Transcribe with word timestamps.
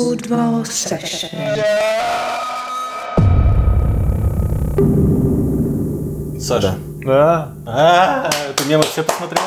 Football 0.00 0.64
Session. 0.64 1.28
Саша. 6.40 6.74
Да. 7.04 7.52
А, 7.66 8.30
ты 8.56 8.64
мемы 8.64 8.82
все 8.84 9.02
посмотрел? 9.02 9.42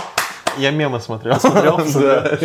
Я 0.59 0.69
мемы 0.69 0.99
смотрел. 0.99 1.39
Смотрел? 1.39 1.77
Да. 1.95 2.37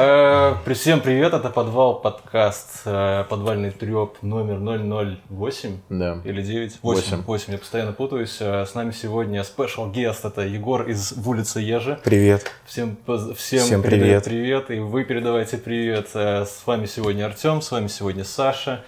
Э, 0.00 0.54
при- 0.64 0.74
Всем 0.74 1.00
привет, 1.00 1.34
это 1.34 1.50
Подвал 1.50 1.98
подкаст, 2.00 2.82
э, 2.84 3.24
подвальный 3.28 3.72
треп 3.72 4.22
номер 4.22 4.58
008 4.60 5.80
Да. 5.88 6.20
или 6.24 6.40
9? 6.40 6.78
Восемь. 6.82 7.22
8, 7.24 7.52
я 7.54 7.58
постоянно 7.58 7.92
путаюсь. 7.92 8.36
Э, 8.38 8.64
С 8.64 8.74
нами 8.76 8.92
сегодня 8.92 9.40
special 9.40 9.92
guest, 9.92 10.20
это 10.22 10.42
Егор 10.42 10.88
из 10.88 11.12
улицы 11.26 11.58
Ежи. 11.58 11.98
Привет. 12.04 12.48
Всем, 12.64 12.96
всем, 13.36 13.58
Всем 13.64 13.82
привет. 13.82 14.22
привет, 14.22 14.70
и 14.70 14.78
вы 14.78 15.02
передавайте 15.02 15.58
привет. 15.58 16.10
С 16.14 16.62
вами 16.64 16.86
сегодня 16.86 17.26
Артем, 17.26 17.60
с 17.60 17.72
вами 17.72 17.88
сегодня 17.88 18.22
Саша. 18.22 18.84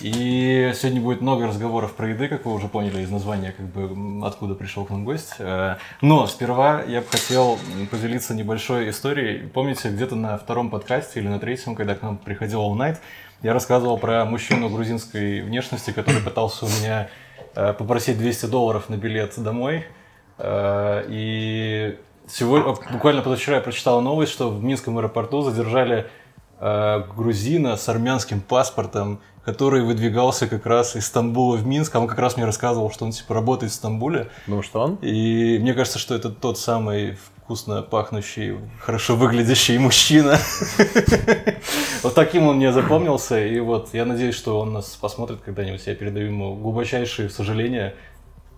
И 0.00 0.72
сегодня 0.74 1.00
будет 1.00 1.20
много 1.20 1.46
разговоров 1.46 1.94
про 1.94 2.08
еды, 2.08 2.28
как 2.28 2.46
вы 2.46 2.54
уже 2.54 2.68
поняли 2.68 3.02
из 3.02 3.10
названия, 3.10 3.52
как 3.52 3.66
бы 3.66 4.26
откуда 4.26 4.54
пришел 4.54 4.84
к 4.84 4.90
нам 4.90 5.04
гость. 5.04 5.34
Э, 5.38 5.76
Но 6.00 6.26
сперва 6.26 6.82
я 6.82 7.00
бы 7.00 7.06
хотел 7.06 7.58
поделиться 7.90 8.34
небольшой 8.34 8.90
историей. 8.90 9.46
Помните, 9.46 9.90
где-то 9.90 10.16
на 10.16 10.38
втором 10.38 10.70
подкасте 10.70 11.20
или 11.20 11.28
на 11.28 11.38
третьем, 11.38 11.74
когда 11.74 11.94
к 11.94 12.02
нам 12.02 12.16
приходил 12.16 12.62
All 12.62 12.74
Night, 12.76 12.96
я 13.42 13.52
рассказывал 13.52 13.98
про 13.98 14.24
мужчину 14.24 14.68
грузинской 14.70 15.42
внешности, 15.42 15.90
который 15.90 16.22
пытался 16.22 16.64
у 16.64 16.68
меня 16.68 17.08
э, 17.54 17.72
попросить 17.74 18.18
200 18.18 18.46
долларов 18.46 18.88
на 18.88 18.96
билет 18.96 19.34
домой. 19.36 19.84
Э, 20.38 21.04
И 21.08 21.98
сегодня, 22.26 22.74
буквально 22.90 23.22
позавчера 23.22 23.56
я 23.56 23.62
прочитал 23.62 24.00
новость, 24.00 24.32
что 24.32 24.48
в 24.48 24.64
Минском 24.64 24.96
аэропорту 24.98 25.42
задержали 25.42 26.06
грузина 26.60 27.76
с 27.76 27.88
армянским 27.88 28.40
паспортом, 28.40 29.20
который 29.44 29.82
выдвигался 29.82 30.46
как 30.46 30.64
раз 30.66 30.96
из 30.96 31.06
Стамбула 31.06 31.56
в 31.56 31.66
Минск, 31.66 31.94
а 31.94 32.00
он 32.00 32.08
как 32.08 32.18
раз 32.18 32.36
мне 32.36 32.46
рассказывал, 32.46 32.90
что 32.90 33.04
он 33.04 33.12
типа 33.12 33.34
работает 33.34 33.72
в 33.72 33.74
Стамбуле. 33.74 34.28
Ну 34.46 34.62
что 34.62 34.80
он? 34.80 34.94
И 35.02 35.58
мне 35.60 35.74
кажется, 35.74 35.98
что 35.98 36.14
это 36.14 36.30
тот 36.30 36.58
самый 36.58 37.18
вкусно 37.44 37.82
пахнущий, 37.82 38.56
хорошо 38.80 39.16
выглядящий 39.16 39.78
мужчина. 39.78 40.38
Вот 42.02 42.14
таким 42.14 42.48
он 42.48 42.56
мне 42.56 42.70
запомнился. 42.70 43.42
И 43.42 43.58
вот 43.60 43.88
я 43.94 44.04
надеюсь, 44.04 44.34
что 44.34 44.60
он 44.60 44.74
нас 44.74 44.90
посмотрит 44.90 45.40
когда-нибудь. 45.40 45.86
Я 45.86 45.94
передаю 45.94 46.26
ему 46.26 46.54
глубочайшие 46.54 47.30
сожаления, 47.30 47.94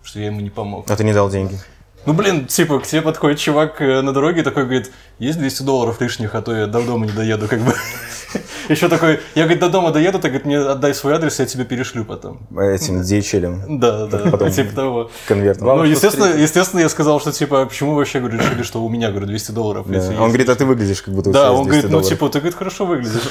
что 0.03 0.19
я 0.19 0.25
ему 0.25 0.41
не 0.41 0.49
помог. 0.49 0.91
А 0.91 0.95
ты 0.97 1.05
не 1.05 1.13
дал 1.13 1.29
деньги? 1.29 1.57
Ну, 2.05 2.13
блин, 2.13 2.45
типа, 2.45 2.79
к 2.79 2.87
тебе 2.87 3.01
подходит 3.01 3.39
чувак 3.39 3.81
э, 3.81 4.01
на 4.01 4.13
дороге 4.13 4.43
такой 4.43 4.63
говорит, 4.63 4.91
есть 5.19 5.37
200 5.39 5.63
долларов 5.63 5.99
лишних, 5.99 6.35
а 6.35 6.41
то 6.41 6.55
я 6.55 6.67
до 6.67 6.81
дома 6.81 7.05
не 7.05 7.11
доеду, 7.11 7.47
как 7.47 7.59
бы. 7.59 7.73
Еще 8.69 8.89
такой, 8.89 9.19
я, 9.35 9.43
говорит, 9.43 9.59
до 9.59 9.69
дома 9.69 9.91
доеду, 9.91 10.19
ты, 10.19 10.27
говорит, 10.27 10.45
мне 10.45 10.59
отдай 10.59 10.93
свой 10.93 11.13
адрес, 11.13 11.39
я 11.39 11.45
тебе 11.45 11.63
перешлю 11.65 12.05
потом. 12.05 12.39
Этим 12.57 13.01
DHL 13.01 13.79
Да, 13.79 14.05
да, 14.05 14.17
да, 14.17 14.31
Потом. 14.31 14.51
типа 14.51 14.75
того. 14.75 15.11
конвертом. 15.27 15.67
Ну, 15.67 15.83
естественно, 15.83 16.25
естественно, 16.25 16.81
я 16.81 16.89
сказал, 16.89 17.19
что, 17.19 17.31
типа, 17.31 17.65
почему 17.65 17.91
вы 17.91 17.97
вообще, 17.97 18.19
говорю, 18.19 18.37
решили, 18.37 18.63
что 18.63 18.83
у 18.83 18.89
меня, 18.89 19.09
говорю, 19.09 19.27
200 19.27 19.51
долларов? 19.51 19.85
Он 19.87 19.93
говорит, 19.93 20.49
а 20.49 20.55
ты 20.55 20.63
лишние?» 20.63 20.67
выглядишь, 20.67 21.01
как 21.01 21.13
будто 21.13 21.29
у 21.29 21.33
Да, 21.33 21.39
тебя 21.39 21.49
есть 21.49 21.59
он 21.59 21.67
200 21.67 21.81
говорит, 21.81 21.91
ну, 21.91 22.09
типа, 22.09 22.29
ты, 22.29 22.39
говорит, 22.39 22.57
хорошо 22.57 22.85
выглядишь. 22.85 23.21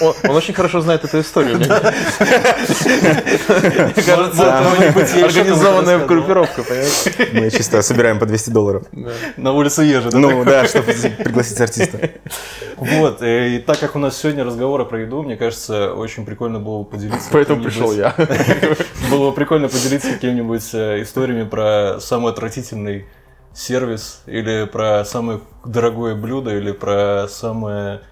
Он, 0.28 0.36
очень 0.36 0.54
хорошо 0.54 0.80
знает 0.80 1.04
эту 1.04 1.20
историю. 1.20 1.58
Кажется, 4.06 4.58
организованная 5.24 6.06
группировка, 6.06 6.62
понимаешь? 6.62 7.32
Мы 7.32 7.50
чисто 7.50 7.82
собираем 7.82 8.07
по 8.16 8.26
200 8.26 8.50
долларов. 8.50 8.84
На 9.36 9.52
улице 9.52 9.82
Ежи, 9.82 10.10
да? 10.10 10.18
Ну 10.18 10.44
да, 10.44 10.66
чтобы 10.66 10.92
пригласить 10.92 11.60
артиста. 11.60 12.10
Вот, 12.76 13.22
э, 13.22 13.56
и 13.56 13.58
так 13.58 13.78
как 13.80 13.96
у 13.96 13.98
нас 13.98 14.16
сегодня 14.16 14.44
разговоры 14.44 14.84
про 14.84 15.00
еду, 15.00 15.22
мне 15.22 15.36
кажется, 15.36 15.92
очень 15.94 16.24
прикольно 16.24 16.60
было 16.60 16.80
бы 16.80 16.84
поделиться. 16.84 17.28
Поэтому 17.32 17.62
пришел 17.62 17.92
я. 17.92 18.14
Было 19.10 19.30
бы 19.30 19.34
прикольно 19.34 19.68
поделиться 19.68 20.12
какими-нибудь 20.12 20.74
э, 20.74 21.02
историями 21.02 21.44
про 21.44 21.98
самый 22.00 22.32
отвратительный 22.32 23.06
сервис, 23.52 24.22
или 24.26 24.68
про 24.70 25.04
самое 25.04 25.40
дорогое 25.64 26.14
блюдо, 26.14 26.56
или 26.56 26.70
про 26.70 27.26
самое 27.28 28.02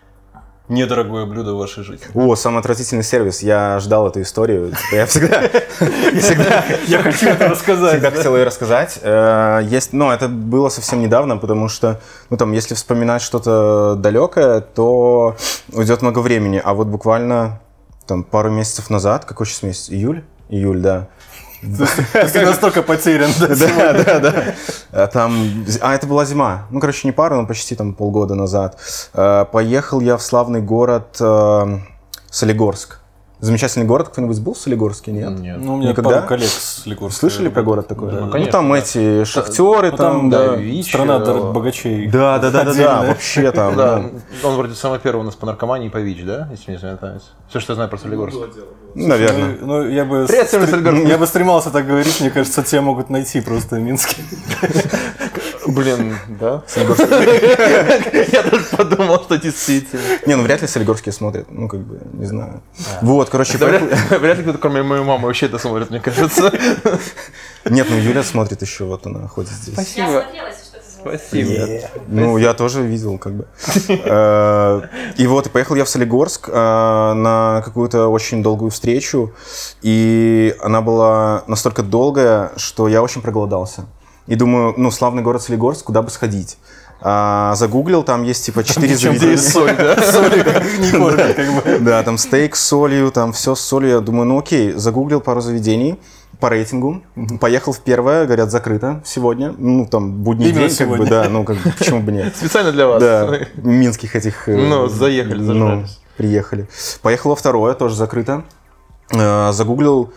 недорогое 0.69 1.27
блюдо 1.27 1.55
в 1.55 1.59
вашей 1.59 1.85
жизни. 1.85 2.07
О, 2.15 2.35
самый 2.37 2.59
отвратительный 2.61 3.05
сервис. 3.05 3.43
Я 3.43 3.79
ждал 3.81 4.09
эту 4.09 4.23
историю. 4.23 4.69
Типа, 4.71 4.95
Я 4.95 5.07
всегда, 5.07 5.43
Я 6.87 7.03
хочу 7.03 7.29
это 7.29 7.49
рассказать. 7.49 7.93
всегда 7.93 8.11
хотел 8.11 8.37
ее 8.37 8.45
рассказать. 8.45 8.99
Э, 9.03 9.61
Есть, 9.65 9.93
но 9.93 10.13
это 10.13 10.29
было 10.29 10.69
совсем 10.69 11.01
недавно, 11.01 11.37
потому 11.37 11.69
что, 11.69 12.01
ну 12.31 12.37
там, 12.37 12.53
если 12.53 12.75
вспоминать 12.75 13.23
что-то 13.23 13.95
далекое, 13.97 14.61
то 14.61 15.37
уйдет 15.73 16.03
много 16.03 16.19
времени. 16.21 16.61
А 16.63 16.75
вот 16.75 16.89
буквально 16.89 17.61
там 18.07 18.25
пару 18.25 18.51
месяцев 18.51 18.91
назад, 18.91 19.25
какой 19.25 19.47
сейчас 19.47 19.63
месяц? 19.63 19.91
Июль? 19.91 20.25
Июль, 20.49 20.81
да. 20.81 21.09
Ты 21.61 22.45
настолько 22.45 22.83
потерян. 22.83 23.31
да, 23.39 23.93
Да, 24.05 24.19
да. 24.21 24.55
А 24.93 25.07
Там, 25.07 25.65
а 25.81 25.95
это 25.95 26.07
была 26.07 26.25
зима. 26.25 26.67
Ну, 26.71 26.81
короче, 26.81 27.07
не 27.09 27.13
пару, 27.13 27.37
но 27.37 27.47
почти 27.47 27.75
там 27.75 27.95
полгода 27.95 28.35
назад. 28.35 28.79
Э, 29.15 29.45
Поехал 29.51 30.01
я 30.01 30.17
в 30.17 30.23
славный 30.23 30.61
город 30.61 31.17
э, 31.21 31.79
Солигорск. 32.31 33.01
Замечательный 33.39 33.85
город. 33.85 34.09
Кто-нибудь 34.09 34.41
был 34.41 34.55
в 34.55 34.59
Солигорске? 34.59 35.13
Нет? 35.13 35.39
Нет. 35.39 35.59
Ну, 35.61 35.75
у 35.75 35.77
меня 35.77 35.91
Никогда? 35.91 36.11
пару 36.11 36.27
коллег 36.27 36.49
с 36.49 36.87
Ликорска. 36.87 37.21
Слышали 37.21 37.49
про 37.49 37.63
город 37.63 37.87
такой? 37.87 38.11
Да, 38.11 38.21
ну, 38.21 38.31
конечно, 38.31 38.53
там 38.53 38.71
да. 38.71 38.79
эти 38.79 39.25
шахтеры, 39.25 39.91
Ну, 39.91 39.97
там, 39.97 40.13
Там, 40.17 40.31
да. 40.31 40.49
да, 40.49 40.57
Вич, 40.57 40.89
страна 40.89 41.17
э, 41.19 41.53
богачей. 41.53 42.07
Да, 42.09 42.39
да, 42.39 42.51
да, 42.51 42.65
да, 42.65 42.73
да, 42.75 43.03
вообще 43.03 43.53
там. 43.53 43.77
Да, 43.77 43.99
ну, 44.43 44.49
он 44.49 44.57
вроде 44.57 44.75
самый 44.75 45.01
первый 45.01 45.21
у 45.21 45.25
нас 45.25 45.35
по 45.35 45.45
наркомании 45.45 45.89
и 45.89 45.91
по 45.91 45.99
ВИЧ, 45.99 46.25
да? 46.25 46.49
Если 46.51 46.71
мне 46.71 46.79
изменяет 46.79 47.01
память. 47.01 47.23
Все, 47.51 47.61
что 47.61 47.73
я 47.73 47.75
знаю 47.75 47.91
про 47.91 47.99
Солигорск. 47.99 48.39
Наверное. 48.95 49.59
Ну, 49.61 49.67
ну, 49.67 49.89
я 49.89 50.07
бы... 50.07 50.25
Привет, 50.27 50.49
Солигорска. 50.49 51.07
Я 51.07 51.19
бы 51.19 51.27
стремался 51.27 51.71
так 51.71 51.87
говорить, 51.87 52.19
мне 52.21 52.31
кажется, 52.31 52.63
тебя 52.63 52.81
могут 52.81 53.11
найти 53.11 53.43
просто 53.43 53.77
в 53.77 53.81
Минске. 53.81 54.23
Блин, 55.67 56.17
да? 56.29 56.63
Я 56.69 58.43
даже 58.43 58.65
подумал, 58.77 59.23
что 59.23 59.37
действительно. 59.39 60.03
Не, 60.27 60.37
ну 60.37 60.43
вряд 60.43 60.63
ли 60.63 60.69
Солигорские 60.69 61.13
смотрят. 61.13 61.47
Ну, 61.51 61.69
как 61.69 61.81
бы, 61.81 62.01
не 62.13 62.27
знаю. 62.27 62.63
Вот, 63.03 63.29
короче, 63.29 63.59
Вряд 63.59 64.39
ли 64.39 64.43
кто-то, 64.43 64.59
кроме 64.59 64.83
моей 64.83 65.03
мамы, 65.03 65.27
вообще 65.27 65.47
это 65.47 65.59
смотрит, 65.59 65.91
мне 65.91 66.01
кажется. 66.01 66.53
Нет, 67.65 67.87
ну 67.91 67.97
Юля 67.97 68.23
смотрит 68.23 68.63
еще, 68.63 68.85
вот 68.85 69.07
она 69.07 69.29
ходит 69.29 69.51
здесь. 69.51 69.77
Я 69.77 69.83
Спасибо. 69.83 70.25
Спасибо. 71.01 71.89
Ну, 72.09 72.37
я 72.39 72.55
тоже 72.55 72.83
видел, 72.83 73.19
как 73.19 73.33
бы. 73.35 73.47
Э, 73.89 74.83
И 75.17 75.27
вот, 75.27 75.47
и 75.47 75.51
поехал 75.51 75.77
я 75.77 75.85
в 75.85 75.89
Солигорск 75.89 76.49
э, 76.49 76.53
на 76.53 77.63
какую-то 77.65 78.09
очень 78.09 78.43
долгую 78.43 78.71
встречу, 78.71 79.33
и 79.83 80.55
она 80.61 80.81
была 80.81 81.45
настолько 81.47 81.83
долгая, 81.83 82.51
что 82.57 82.89
я 82.89 83.03
очень 83.03 83.23
проголодался. 83.23 83.87
И 84.27 84.35
думаю, 84.35 84.75
ну, 84.77 84.91
славный 84.91 85.23
город 85.23 85.43
Солигорск, 85.43 85.85
куда 85.87 86.03
бы 86.03 86.11
сходить? 86.11 86.59
А, 87.01 87.55
Загуглил, 87.57 88.03
там 88.03 88.23
есть 88.23 88.45
типа 88.47 88.65
четыре 88.65 88.95
Где 88.95 88.97
заведения. 88.97 89.33
есть 89.33 89.53
соль, 89.53 89.77
да? 89.77 90.01
Соли 90.13 90.43
как 90.43 90.65
не 90.79 90.91
кормят, 90.91 91.35
как 91.35 91.53
бы. 91.65 91.79
Да, 91.81 92.03
там 92.03 92.17
стейк 92.19 92.57
с 92.57 92.65
солью, 92.65 93.11
там 93.13 93.33
все 93.33 93.55
с 93.55 93.61
солью. 93.61 93.91
Я 93.91 94.01
думаю, 94.01 94.27
ну 94.27 94.39
окей, 94.39 94.73
загуглил 94.73 95.21
пару 95.21 95.41
заведений 95.41 95.99
по 96.41 96.49
рейтингу. 96.49 97.03
Поехал 97.41 97.73
в 97.73 97.81
первое, 97.81 98.25
говорят, 98.25 98.51
закрыто 98.51 99.03
сегодня. 99.05 99.55
Ну, 99.59 99.87
там, 99.87 100.13
будний 100.23 100.49
Именно 100.51 100.69
день, 100.69 100.77
как 100.77 100.89
бы, 100.89 101.07
да, 101.07 101.29
ну, 101.29 101.45
как 101.45 101.57
бы, 101.59 101.71
почему 101.79 102.01
бы 102.01 102.13
нет. 102.13 102.35
Специально 102.37 102.73
для 102.73 102.87
вас. 102.87 103.01
Да, 103.03 103.41
минских 103.57 104.17
этих... 104.17 104.49
э, 104.49 104.57
Ну, 104.57 104.87
заехали, 104.89 105.41
Ну, 105.41 105.47
зажрались. 105.47 106.01
приехали. 106.17 106.67
Поехал 107.03 107.31
во 107.31 107.37
второе, 107.37 107.75
тоже 107.75 107.95
закрыто. 107.95 108.43
Э, 109.13 109.53
Загуглил 109.53 110.13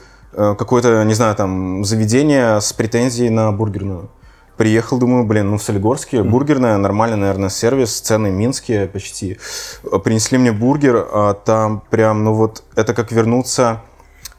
какое-то, 0.57 1.03
не 1.03 1.13
знаю, 1.13 1.35
там, 1.35 1.83
заведение 1.83 2.61
с 2.61 2.71
претензией 2.73 3.29
на 3.29 3.51
бургерную. 3.51 4.09
Приехал, 4.57 4.99
думаю, 4.99 5.23
блин, 5.23 5.51
ну 5.51 5.57
в 5.57 5.63
Солигорске 5.63 6.21
бургерная, 6.21 6.77
нормальный, 6.77 7.15
наверное, 7.15 7.49
сервис, 7.49 7.99
цены 8.01 8.29
минские 8.29 8.87
почти. 8.87 9.37
Э, 9.83 9.99
Принесли 9.99 10.37
мне 10.37 10.51
бургер, 10.51 11.07
а 11.11 11.33
там 11.33 11.81
прям, 11.89 12.25
ну 12.25 12.33
вот, 12.33 12.63
это 12.75 12.93
как 12.93 13.11
вернуться 13.11 13.81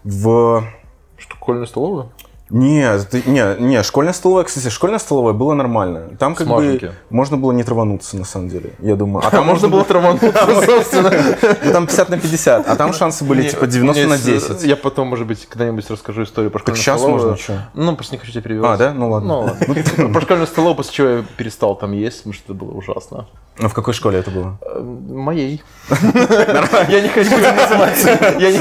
в... 0.04 0.62
Школьную 1.16 1.66
столовую? 1.66 2.12
Не, 2.50 2.98
ты- 2.98 3.22
не, 3.26 3.56
не, 3.60 3.82
школьная 3.84 4.12
столовая, 4.12 4.44
кстати, 4.44 4.68
школьная 4.68 4.98
столовая 4.98 5.32
была 5.34 5.54
нормальная. 5.54 6.08
Там 6.18 6.34
как 6.34 6.46
Смаженки. 6.48 6.86
бы 6.86 6.92
можно 7.10 7.36
было 7.36 7.52
не 7.52 7.62
травануться, 7.62 8.16
на 8.16 8.24
самом 8.24 8.48
деле, 8.48 8.72
я 8.80 8.96
думаю. 8.96 9.24
А 9.30 9.40
можно 9.42 9.68
было 9.68 9.84
травануться, 9.84 10.32
собственно. 10.66 11.12
Ну, 11.64 11.72
там 11.72 11.86
50 11.86 12.08
на 12.08 12.18
50, 12.18 12.68
а 12.68 12.76
там 12.76 12.92
шансы 12.92 13.24
были 13.24 13.48
типа 13.48 13.66
90 13.68 14.06
на 14.08 14.18
10. 14.18 14.62
Я 14.64 14.76
потом, 14.76 15.08
может 15.08 15.26
быть, 15.26 15.46
когда-нибудь 15.46 15.88
расскажу 15.90 16.24
историю 16.24 16.50
про 16.50 16.58
Так 16.58 16.76
школьную 16.76 16.82
сейчас 16.82 16.98
столовую. 17.00 17.28
можно, 17.30 17.42
что? 17.42 17.68
Ну, 17.74 17.94
просто 17.94 18.14
не 18.14 18.18
хочу 18.18 18.32
тебя 18.32 18.42
перебивать. 18.42 18.70
А, 18.72 18.76
да? 18.76 18.92
Ну 18.92 19.10
ладно. 19.10 19.28
Ну 19.28 19.40
ладно. 19.40 20.08
Про 20.12 20.20
школьную 20.20 20.46
столовую, 20.48 20.76
после 20.76 20.92
чего 20.92 21.08
я 21.08 21.24
перестал 21.36 21.76
там 21.76 21.92
есть, 21.92 22.18
потому 22.18 22.34
что 22.34 22.44
это 22.46 22.54
было 22.54 22.72
ужасно. 22.72 23.26
А 23.62 23.68
в 23.68 23.74
какой 23.74 23.92
школе 23.94 24.18
это 24.18 24.30
было? 24.30 24.56
Э, 24.62 24.80
Моей. 24.80 25.62
Я 26.88 27.00
не 27.02 27.08
хочу 27.08 27.30
называть. 27.30 28.06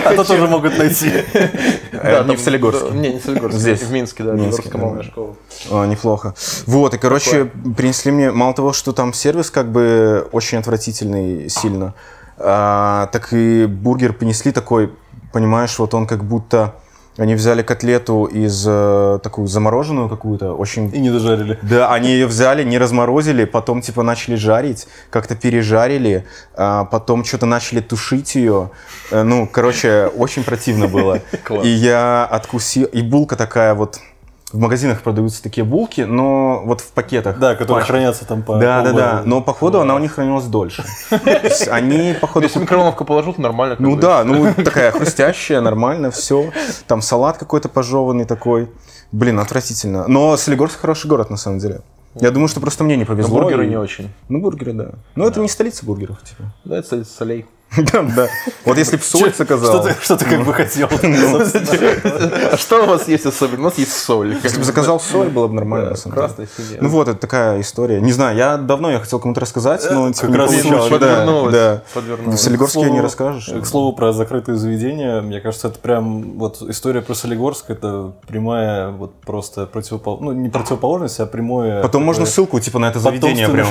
А 0.06 0.14
то 0.14 0.24
тоже 0.26 0.46
могут 0.48 0.78
найти. 0.78 1.12
Э, 1.94 2.24
не 2.26 2.36
в 2.36 2.40
Солигорске. 2.40 2.90
да, 2.90 2.96
Не, 2.96 3.14
не 3.14 3.20
в 3.20 3.24
Солигорске. 3.24 3.60
Здесь. 3.60 3.79
В 3.82 3.92
Минске, 3.92 4.24
да. 4.24 4.32
В 4.32 4.36
Минске, 4.36 4.70
да. 4.70 4.78
малая 4.78 5.04
школа. 5.04 5.36
А, 5.72 5.86
неплохо. 5.86 6.34
Вот, 6.66 6.94
и, 6.94 6.98
короче, 6.98 7.46
принесли 7.76 8.12
мне, 8.12 8.32
мало 8.32 8.54
того, 8.54 8.74
что 8.74 8.94
там 8.94 9.14
сервис 9.14 9.52
как 9.52 9.72
бы 9.72 10.28
очень 10.32 10.58
отвратительный 10.58 11.50
сильно, 11.50 11.94
а, 12.38 13.10
так 13.12 13.34
и 13.34 13.66
бургер 13.66 14.14
принесли 14.14 14.52
такой, 14.52 14.94
понимаешь, 15.34 15.78
вот 15.80 15.94
он 15.94 16.08
как 16.08 16.24
будто 16.24 16.76
они 17.20 17.36
взяли 17.36 17.62
котлету 17.62 18.26
из 18.26 18.66
э, 18.68 19.20
такую 19.22 19.48
замороженную 19.48 20.08
какую-то, 20.10 20.54
очень 20.54 20.90
И 20.96 21.00
не 21.00 21.10
дожарили. 21.12 21.60
да, 21.62 21.92
они 21.92 22.10
ее 22.10 22.28
взяли, 22.28 22.64
не 22.64 22.78
разморозили, 22.78 23.46
потом 23.46 23.82
типа 23.82 24.04
начали 24.04 24.36
жарить, 24.36 24.88
как-то 25.10 25.36
пережарили, 25.36 26.26
а 26.56 26.86
потом 26.86 27.26
что-то 27.26 27.46
начали 27.46 27.82
тушить 27.82 28.36
ее. 28.36 28.72
Э, 29.12 29.24
Ну, 29.24 29.48
короче, 29.52 30.08
очень 30.18 30.44
противно 30.44 30.88
было. 30.88 31.20
И 31.64 31.68
я 31.68 32.26
откусил, 32.26 32.86
и 32.86 33.02
булка 33.02 33.36
такая 33.36 33.74
вот. 33.74 34.00
В 34.52 34.58
магазинах 34.58 35.02
продаются 35.04 35.44
такие 35.44 35.64
булки, 35.64 36.02
но 36.02 36.64
вот 36.66 36.82
в 36.82 36.92
пакетах. 36.92 37.38
Да, 37.38 37.54
которые 37.54 37.82
пачках. 37.82 37.88
хранятся 37.88 38.26
там 38.26 38.42
по 38.42 38.58
Да, 38.58 38.82
да, 38.82 38.94
да. 38.94 39.22
Но 39.24 39.42
походу 39.42 39.80
она 39.80 39.94
у 39.94 40.00
них 40.00 40.14
хранилась 40.14 40.46
дольше. 40.46 40.84
Они, 41.70 42.16
походу, 42.20 42.46
Если 42.48 42.60
микроволновку 42.60 43.06
положу, 43.06 43.34
то 43.34 43.42
нормально. 43.42 43.76
ну 43.78 43.96
да, 43.96 44.24
ну 44.24 44.52
такая 44.56 44.92
хрустящая, 44.92 45.62
нормально, 45.62 46.10
все. 46.10 46.52
Там 46.88 47.02
салат 47.02 47.38
какой-то 47.38 47.70
пожеванный 47.70 48.26
такой. 48.26 48.70
Блин, 49.12 49.40
отвратительно. 49.40 50.08
Но 50.08 50.36
Солигорск 50.36 50.80
хороший 50.80 51.08
город, 51.08 51.30
на 51.30 51.38
самом 51.38 51.60
деле. 51.60 51.82
Я 52.16 52.32
думаю, 52.32 52.48
что 52.48 52.60
просто 52.60 52.84
мне 52.84 52.98
не 52.98 53.06
повезло. 53.06 53.40
бургеры 53.40 53.68
и- 53.68 53.70
не 53.70 53.78
очень. 53.78 54.10
Ну, 54.30 54.40
бургеры, 54.42 54.74
да. 54.74 54.90
Но 55.16 55.28
это 55.28 55.40
не 55.42 55.48
столица 55.48 55.86
бургеров, 55.86 56.22
типа. 56.24 56.44
Да, 56.66 56.78
это 56.78 56.88
столица 56.88 57.12
солей. 57.16 57.46
Да, 57.78 58.02
да. 58.02 58.28
Вот 58.66 58.78
если 58.78 58.98
бы 58.98 59.04
соль 59.04 59.34
заказал, 59.34 59.88
что 60.02 60.18
ты 60.18 60.26
как 60.26 60.44
бы 60.44 60.54
хотел? 60.54 60.90
А 62.52 62.58
что 62.58 62.84
у 62.84 62.88
вас 62.88 63.08
есть 63.08 63.26
особенно? 63.26 63.62
У 63.62 63.66
нас 63.66 63.78
есть 63.78 63.94
соль. 63.94 64.38
если 64.44 64.58
бы 64.58 64.64
заказал 64.64 65.00
соль, 65.00 65.30
было 65.30 65.48
бы 65.48 65.54
нормально. 65.54 65.96
Красная 66.10 66.48
семья. 66.56 66.80
Ну 66.82 66.90
вот, 66.90 67.08
это 67.08 67.20
такая 67.20 67.62
история. 67.62 68.02
Не 68.02 68.12
знаю, 68.12 68.36
я 68.38 68.58
давно 68.58 68.92
я 68.92 69.00
хотел 69.00 69.20
кому-то 69.20 69.42
рассказать, 69.42 69.86
но 69.92 70.12
типа, 70.12 70.28
как 70.28 70.32
не 70.32 70.72
раз 70.72 70.88
подвернулось. 71.94 72.40
В 72.40 72.44
Солигорске 72.44 72.90
не 72.90 73.02
расскажешь. 73.02 73.50
К 73.62 73.66
слову 73.66 73.94
про 73.94 74.14
закрытые 74.14 74.58
заведения, 74.58 75.22
мне 75.22 75.40
кажется, 75.40 75.68
это 75.68 75.80
прям 75.80 76.38
вот 76.38 76.62
история 76.62 77.02
про 77.02 77.14
Солигорск, 77.14 77.70
это 77.70 78.14
прямая 78.28 78.90
вот 78.90 79.14
просто 79.22 79.66
противоположность, 79.66 80.36
ну 80.36 80.42
не 80.42 80.50
противоположность, 80.50 81.20
а 81.20 81.26
прямое. 81.26 81.82
Потом 81.82 82.04
можно 82.04 82.26
ссылку 82.26 82.60
типа 82.60 82.80
на 82.80 82.90
это 82.90 83.00
заведение 83.00 83.48
прям 83.48 83.68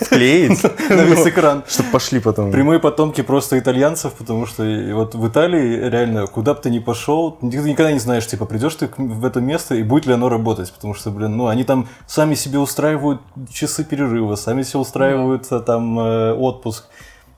вклеить, 0.00 0.62
на 0.90 1.02
весь 1.02 1.26
экран. 1.26 1.62
чтобы 1.68 1.90
пошли 1.90 2.20
потом. 2.20 2.50
Прямые 2.50 2.80
потомки 2.80 3.22
просто 3.22 3.35
итальянцев, 3.40 4.12
потому 4.14 4.46
что 4.46 4.64
и 4.64 4.92
вот 4.92 5.14
в 5.14 5.28
Италии 5.28 5.88
реально, 5.88 6.26
куда 6.26 6.54
бы 6.54 6.60
ты 6.60 6.70
ни 6.70 6.78
пошел, 6.78 7.32
ты 7.32 7.46
никогда 7.46 7.92
не 7.92 7.98
знаешь, 7.98 8.26
типа, 8.26 8.44
придешь 8.46 8.74
ты 8.74 8.88
в 8.96 9.24
это 9.24 9.40
место 9.40 9.74
и 9.74 9.82
будет 9.82 10.06
ли 10.06 10.14
оно 10.14 10.28
работать, 10.28 10.72
потому 10.72 10.94
что, 10.94 11.10
блин, 11.10 11.36
ну, 11.36 11.46
они 11.48 11.64
там 11.64 11.88
сами 12.06 12.34
себе 12.34 12.58
устраивают 12.58 13.20
часы 13.50 13.84
перерыва, 13.84 14.36
сами 14.36 14.62
себе 14.62 14.80
устраивают 14.80 15.46
а, 15.50 15.60
там 15.60 15.98
э, 15.98 16.32
отпуск. 16.32 16.84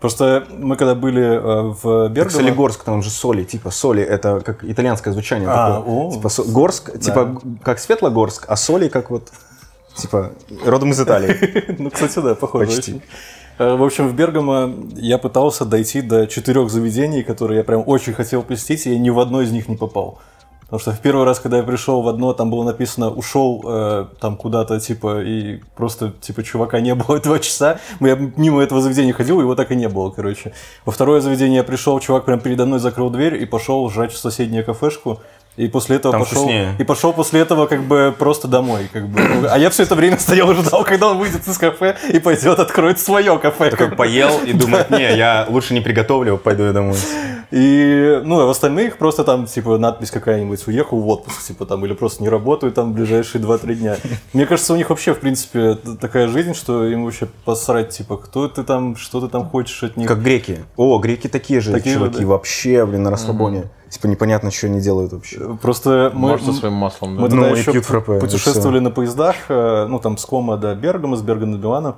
Просто 0.00 0.44
мы 0.56 0.76
когда 0.76 0.94
были 0.94 1.22
э, 1.24 1.74
в 1.82 2.08
Бергамо... 2.08 2.30
Солигорск, 2.30 2.84
там 2.84 3.02
же 3.02 3.10
соли, 3.10 3.42
типа 3.42 3.70
соли, 3.72 4.02
это 4.02 4.40
как 4.40 4.62
итальянское 4.62 5.12
звучание 5.12 5.48
А, 5.50 5.78
такое. 5.78 5.94
о. 5.94 6.12
Типа 6.12 6.28
со- 6.28 6.44
Горск, 6.44 6.98
типа 7.00 7.24
г- 7.24 7.40
как 7.64 7.80
Светлогорск, 7.80 8.44
а 8.48 8.54
соли 8.56 8.86
как 8.88 9.10
вот, 9.10 9.32
типа 9.98 10.32
родом 10.64 10.90
из 10.90 11.00
Италии. 11.00 11.74
Ну, 11.78 11.90
кстати, 11.90 12.18
да, 12.20 12.34
похоже. 12.34 12.76
Почти. 12.76 13.00
Э, 13.58 13.76
В 13.76 13.82
общем, 13.82 14.08
в 14.08 14.14
Бергамо 14.14 14.72
я 14.96 15.18
пытался 15.18 15.64
дойти 15.64 16.00
до 16.00 16.26
четырех 16.26 16.70
заведений, 16.70 17.22
которые 17.22 17.58
я 17.58 17.64
прям 17.64 17.82
очень 17.86 18.14
хотел 18.14 18.42
посетить, 18.42 18.86
и 18.86 18.92
я 18.92 18.98
ни 18.98 19.10
в 19.10 19.18
одно 19.18 19.42
из 19.42 19.52
них 19.52 19.68
не 19.68 19.76
попал. 19.76 20.18
Потому 20.68 20.80
что 20.80 20.92
в 20.92 21.00
первый 21.00 21.24
раз, 21.24 21.40
когда 21.40 21.56
я 21.56 21.62
пришел 21.62 22.02
в 22.02 22.08
одно, 22.08 22.34
там 22.34 22.50
было 22.50 22.62
написано 22.62 23.08
«ушел 23.10 23.64
э, 23.66 24.06
там 24.20 24.36
куда-то», 24.36 24.78
типа, 24.78 25.22
и 25.22 25.60
просто, 25.74 26.12
типа, 26.20 26.42
чувака 26.42 26.80
не 26.80 26.94
было 26.94 27.18
два 27.24 27.38
часа. 27.38 27.78
Я 28.00 28.16
мимо 28.36 28.62
этого 28.62 28.82
заведения 28.82 29.14
ходил, 29.14 29.40
его 29.40 29.54
так 29.54 29.72
и 29.72 29.76
не 29.76 29.88
было, 29.88 30.10
короче. 30.10 30.52
Во 30.84 30.92
второе 30.92 31.22
заведение 31.22 31.56
я 31.56 31.64
пришел, 31.64 31.98
чувак 32.00 32.26
прям 32.26 32.40
передо 32.40 32.66
мной 32.66 32.80
закрыл 32.80 33.08
дверь 33.08 33.42
и 33.42 33.46
пошел 33.46 33.88
жрать 33.88 34.12
в 34.12 34.18
соседнюю 34.18 34.62
кафешку. 34.62 35.20
И 35.58 35.66
после 35.66 35.96
этого 35.96 36.12
Там 36.12 36.22
пошел, 36.22 36.42
вкуснее. 36.42 36.76
и 36.78 36.84
пошел 36.84 37.12
после 37.12 37.40
этого 37.40 37.66
как 37.66 37.82
бы 37.82 38.14
просто 38.16 38.46
домой, 38.46 38.88
как 38.92 39.08
бы. 39.08 39.20
А 39.50 39.58
я 39.58 39.70
все 39.70 39.82
это 39.82 39.96
время 39.96 40.16
стоял 40.20 40.48
и 40.52 40.54
ждал, 40.54 40.84
когда 40.84 41.08
он 41.08 41.18
выйдет 41.18 41.48
из 41.48 41.58
кафе 41.58 41.96
и 42.12 42.20
пойдет 42.20 42.60
откроет 42.60 43.00
свое 43.00 43.36
кафе. 43.40 43.70
Такой 43.70 43.90
поел 43.90 44.30
и 44.46 44.52
думает, 44.52 44.88
не, 44.96 45.16
я 45.16 45.46
лучше 45.48 45.74
не 45.74 45.80
приготовлю, 45.80 46.38
пойду 46.38 46.62
я 46.62 46.72
домой. 46.72 46.96
И, 47.50 48.20
ну, 48.24 48.40
а 48.40 48.46
в 48.46 48.50
остальных 48.50 48.98
просто 48.98 49.24
там, 49.24 49.46
типа, 49.46 49.78
надпись 49.78 50.10
какая-нибудь, 50.10 50.64
уехал 50.68 51.00
в 51.00 51.08
отпуск, 51.08 51.42
типа, 51.42 51.66
там, 51.66 51.84
или 51.84 51.94
просто 51.94 52.22
не 52.22 52.28
работаю 52.28 52.72
там 52.72 52.92
ближайшие 52.92 53.42
2-3 53.42 53.74
дня. 53.74 53.96
Мне 54.34 54.46
кажется, 54.46 54.74
у 54.74 54.76
них 54.76 54.90
вообще, 54.90 55.14
в 55.14 55.18
принципе, 55.18 55.74
такая 56.00 56.28
жизнь, 56.28 56.54
что 56.54 56.86
им 56.86 57.04
вообще 57.04 57.26
посрать, 57.44 57.88
типа, 57.88 58.18
кто 58.18 58.48
ты 58.48 58.62
там, 58.64 58.96
что 58.96 59.20
ты 59.20 59.28
там 59.28 59.48
хочешь 59.48 59.82
от 59.82 59.96
них. 59.96 60.06
Как 60.06 60.22
греки. 60.22 60.58
О, 60.76 60.98
греки 60.98 61.26
такие 61.26 61.60
же 61.60 61.72
Такие 61.72 61.94
же, 61.94 62.00
чуваки, 62.00 62.20
да. 62.20 62.26
вообще, 62.26 62.84
блин, 62.84 63.02
на 63.02 63.10
расслабоне. 63.10 63.70
Типа 63.90 64.06
непонятно, 64.06 64.50
что 64.50 64.66
они 64.66 64.80
делают 64.80 65.12
вообще. 65.12 65.56
Просто 65.62 66.10
мы, 66.14 66.30
Может, 66.30 66.46
со 66.46 66.52
своим 66.52 66.74
маслом, 66.74 67.16
да? 67.16 67.22
мы 67.22 67.28
Ну, 67.28 67.36
тогда 67.36 67.56
и 67.56 67.58
еще 67.58 67.72
и 67.72 68.20
путешествовали 68.20 68.80
на 68.80 68.90
поездах, 68.90 69.36
э, 69.48 69.86
ну, 69.88 69.98
там, 69.98 70.18
с 70.18 70.24
Кома 70.26 70.56
до 70.56 70.74
Бергама, 70.74 71.16
с 71.16 71.22
Бергана 71.22 71.56
до 71.56 71.68
Милана. 71.68 71.96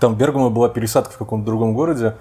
Там 0.00 0.14
в 0.14 0.16
Бергамо 0.16 0.50
была 0.50 0.68
пересадка 0.68 1.12
в 1.12 1.18
каком-то 1.18 1.46
другом 1.46 1.74
городе. 1.74 2.16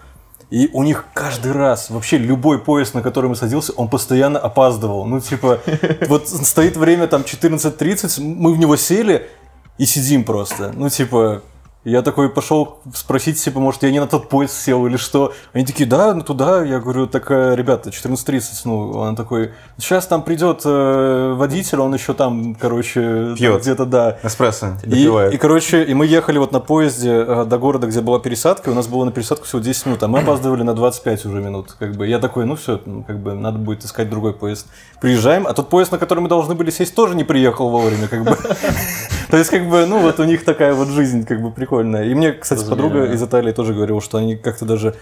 И 0.49 0.69
у 0.73 0.83
них 0.83 1.05
каждый 1.13 1.53
раз, 1.53 1.89
вообще 1.89 2.17
любой 2.17 2.59
поезд, 2.59 2.93
на 2.93 3.01
который 3.01 3.29
мы 3.29 3.35
садился, 3.37 3.71
он 3.73 3.87
постоянно 3.87 4.37
опаздывал. 4.37 5.05
Ну, 5.05 5.21
типа, 5.21 5.59
вот 6.09 6.27
стоит 6.27 6.75
время 6.75 7.07
там 7.07 7.21
14.30, 7.21 8.21
мы 8.21 8.53
в 8.53 8.59
него 8.59 8.75
сели 8.75 9.29
и 9.77 9.85
сидим 9.85 10.25
просто. 10.25 10.73
Ну, 10.75 10.89
типа, 10.89 11.41
я 11.83 12.03
такой 12.03 12.29
пошел 12.29 12.79
спросить, 12.93 13.41
типа, 13.41 13.59
может, 13.59 13.81
я 13.81 13.91
не 13.91 13.99
на 13.99 14.05
тот 14.05 14.29
поезд 14.29 14.53
сел 14.53 14.85
или 14.85 14.97
что. 14.97 15.33
Они 15.51 15.65
такие, 15.65 15.89
да, 15.89 16.13
ну 16.13 16.21
туда. 16.21 16.63
Я 16.63 16.79
говорю, 16.79 17.07
так, 17.07 17.31
э, 17.31 17.55
ребята, 17.55 17.89
14.30. 17.89 18.41
Ну, 18.65 18.91
он 18.91 19.15
такой, 19.15 19.51
сейчас 19.77 20.05
там 20.05 20.21
придет 20.21 20.61
э, 20.63 21.33
водитель, 21.35 21.79
он 21.79 21.91
еще 21.93 22.13
там, 22.13 22.53
короче, 22.53 23.33
Пьет. 23.35 23.61
где-то, 23.61 23.85
да. 23.85 24.19
Эспрессо 24.21 24.77
И, 24.83 25.33
и, 25.33 25.37
короче, 25.37 25.83
и 25.83 25.93
мы 25.95 26.05
ехали 26.05 26.37
вот 26.37 26.51
на 26.51 26.59
поезде 26.59 27.09
э, 27.11 27.45
до 27.45 27.57
города, 27.57 27.87
где 27.87 28.01
была 28.01 28.19
пересадка, 28.19 28.69
и 28.69 28.73
у 28.73 28.75
нас 28.75 28.87
было 28.87 29.03
на 29.03 29.11
пересадку 29.11 29.45
всего 29.45 29.59
10 29.59 29.87
минут, 29.87 30.03
а 30.03 30.07
мы 30.07 30.19
опаздывали 30.19 30.61
на 30.61 30.75
25 30.75 31.25
уже 31.25 31.39
минут. 31.39 31.75
Как 31.79 31.95
бы. 31.95 32.05
Я 32.05 32.19
такой, 32.19 32.45
ну 32.45 32.55
все, 32.55 32.79
как 33.07 33.19
бы 33.19 33.33
надо 33.33 33.57
будет 33.57 33.83
искать 33.85 34.07
другой 34.07 34.33
поезд. 34.33 34.67
Приезжаем, 35.01 35.47
а 35.47 35.53
тот 35.53 35.69
поезд, 35.69 35.91
на 35.91 35.97
который 35.97 36.19
мы 36.19 36.29
должны 36.29 36.53
были 36.53 36.69
сесть, 36.69 36.93
тоже 36.93 37.15
не 37.15 37.23
приехал 37.23 37.69
вовремя, 37.69 38.07
как 38.07 38.23
бы. 38.23 38.37
То 39.31 39.37
есть, 39.37 39.49
как 39.49 39.67
бы, 39.67 39.85
ну 39.87 39.99
вот 39.99 40.19
у 40.19 40.25
них 40.25 40.45
такая 40.45 40.75
вот 40.75 40.89
жизнь, 40.89 41.25
как 41.25 41.41
бы 41.41 41.49
прикольная. 41.49 41.70
И 41.79 42.13
мне, 42.15 42.33
кстати, 42.33 42.67
подруга 42.67 43.05
из 43.05 43.23
Италии 43.23 43.51
тоже 43.51 43.73
говорила, 43.73 44.01
что 44.01 44.17
они 44.17 44.35
как-то 44.35 44.65
даже 44.65 44.95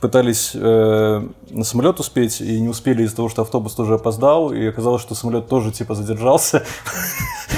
пытались 0.00 0.52
э, 0.54 1.28
на 1.50 1.64
самолет 1.64 2.00
успеть 2.00 2.40
и 2.40 2.60
не 2.60 2.68
успели 2.68 3.02
из-за 3.04 3.16
того, 3.16 3.28
что 3.28 3.42
автобус 3.42 3.74
тоже 3.74 3.94
опоздал, 3.94 4.52
и 4.52 4.66
оказалось, 4.66 5.00
что 5.00 5.14
самолет 5.14 5.48
тоже 5.48 5.72
типа 5.72 5.94
задержался. 5.94 6.64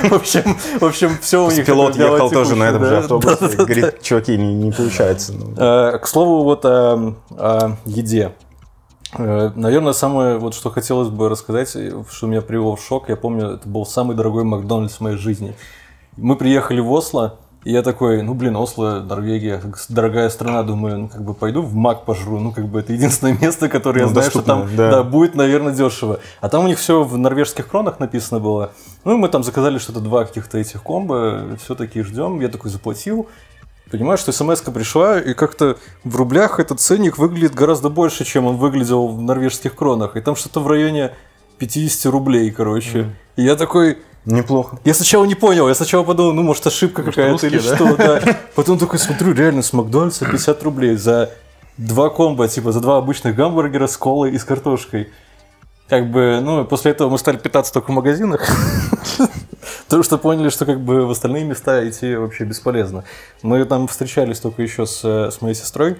В 0.02 0.12
общем, 0.12 0.42
в 0.78 0.84
общем, 0.84 1.18
все 1.20 1.44
у 1.44 1.50
них 1.50 1.66
Пилот 1.66 1.96
ехал 1.96 2.30
тоже 2.30 2.54
на 2.54 2.64
этом 2.64 2.84
же 2.84 2.90
да. 2.90 2.98
автобусе. 2.98 3.56
Говорит, 3.56 4.02
чуваки, 4.02 4.36
не, 4.36 4.70
получается. 4.70 5.32
Ну, 5.32 5.54
Э, 5.56 5.98
К 5.98 6.06
слову, 6.06 6.44
вот 6.44 6.64
о, 6.64 7.76
еде. 7.84 8.32
Э, 9.16 9.50
Наверное, 9.56 9.92
самое, 9.92 10.38
вот 10.38 10.54
что 10.54 10.70
хотелось 10.70 11.08
бы 11.08 11.28
рассказать, 11.28 11.70
что 11.70 12.26
меня 12.26 12.42
привело 12.42 12.76
в 12.76 12.82
шок, 12.82 13.08
я 13.08 13.16
помню, 13.16 13.54
это 13.54 13.68
был 13.68 13.84
самый 13.84 14.14
дорогой 14.14 14.44
Макдональдс 14.44 14.94
в 14.94 15.00
моей 15.00 15.16
жизни. 15.16 15.56
Мы 16.16 16.36
приехали 16.36 16.80
в 16.80 16.92
Осло, 16.92 17.38
и 17.68 17.72
я 17.72 17.82
такой, 17.82 18.22
ну 18.22 18.32
блин, 18.32 18.56
Осло, 18.56 19.04
Норвегия, 19.06 19.60
дорогая 19.90 20.30
страна, 20.30 20.62
думаю, 20.62 21.00
ну 21.00 21.08
как 21.08 21.22
бы 21.22 21.34
пойду 21.34 21.60
в 21.60 21.74
Мак 21.74 22.06
пожру, 22.06 22.40
ну 22.40 22.50
как 22.50 22.66
бы 22.66 22.80
это 22.80 22.94
единственное 22.94 23.36
место, 23.42 23.68
которое 23.68 24.00
я 24.00 24.06
Ну, 24.06 24.12
знаю, 24.14 24.30
что 24.30 24.40
там 24.40 24.74
да. 24.74 24.90
да, 24.90 25.02
будет, 25.02 25.34
наверное, 25.34 25.74
дешево. 25.74 26.18
А 26.40 26.48
там 26.48 26.64
у 26.64 26.66
них 26.66 26.78
все 26.78 27.02
в 27.04 27.18
норвежских 27.18 27.68
кронах 27.68 28.00
написано 28.00 28.40
было. 28.40 28.72
Ну 29.04 29.12
и 29.12 29.16
мы 29.18 29.28
там 29.28 29.44
заказали 29.44 29.76
что-то 29.76 30.00
два 30.00 30.24
каких-то 30.24 30.56
этих 30.56 30.82
комбо, 30.82 31.58
все 31.62 31.74
таки 31.74 32.00
ждем, 32.00 32.40
я 32.40 32.48
такой 32.48 32.70
заплатил, 32.70 33.28
Понимаешь, 33.90 34.20
что 34.20 34.32
смс 34.32 34.62
пришла, 34.62 35.18
и 35.18 35.34
как-то 35.34 35.76
в 36.04 36.16
рублях 36.16 36.60
этот 36.60 36.80
ценник 36.80 37.18
выглядит 37.18 37.54
гораздо 37.54 37.90
больше, 37.90 38.24
чем 38.24 38.46
он 38.46 38.56
выглядел 38.56 39.08
в 39.08 39.20
норвежских 39.20 39.74
кронах. 39.74 40.16
И 40.16 40.22
там 40.22 40.36
что-то 40.36 40.60
в 40.60 40.68
районе 40.68 41.12
50 41.58 42.10
рублей, 42.10 42.50
короче. 42.50 43.14
И 43.36 43.42
я 43.42 43.56
такой, 43.56 43.98
неплохо. 44.24 44.78
я 44.84 44.94
сначала 44.94 45.24
не 45.24 45.34
понял, 45.34 45.68
я 45.68 45.74
сначала 45.74 46.04
подумал, 46.04 46.32
ну, 46.32 46.42
может, 46.42 46.66
ошибка 46.66 47.02
какая-то 47.02 47.46
или 47.46 47.56
русские, 47.56 47.76
что, 47.76 47.96
да. 47.96 48.20
Потом 48.54 48.78
такой 48.78 48.98
смотрю, 48.98 49.32
реально, 49.32 49.62
с 49.62 49.72
Макдональдса 49.72 50.26
50 50.26 50.62
рублей 50.62 50.96
за 50.96 51.30
два 51.76 52.10
комбо, 52.10 52.48
типа, 52.48 52.72
за 52.72 52.80
два 52.80 52.98
обычных 52.98 53.34
гамбургера 53.34 53.86
с 53.86 53.96
колой 53.96 54.32
и 54.32 54.38
с 54.38 54.44
картошкой. 54.44 55.08
Как 55.88 56.10
бы, 56.10 56.40
ну, 56.42 56.64
после 56.66 56.90
этого 56.90 57.08
мы 57.08 57.18
стали 57.18 57.38
питаться 57.38 57.72
только 57.72 57.90
в 57.90 57.94
магазинах. 57.94 58.46
Потому 59.86 60.02
что 60.02 60.18
поняли, 60.18 60.50
что 60.50 60.66
как 60.66 60.80
бы 60.80 61.06
в 61.06 61.10
остальные 61.10 61.44
места 61.44 61.88
идти 61.88 62.14
вообще 62.14 62.44
бесполезно. 62.44 63.04
Мы 63.42 63.64
там 63.64 63.88
встречались 63.88 64.38
только 64.38 64.62
еще 64.62 64.84
с, 64.84 65.02
с 65.02 65.40
моей 65.40 65.54
сестрой. 65.54 65.96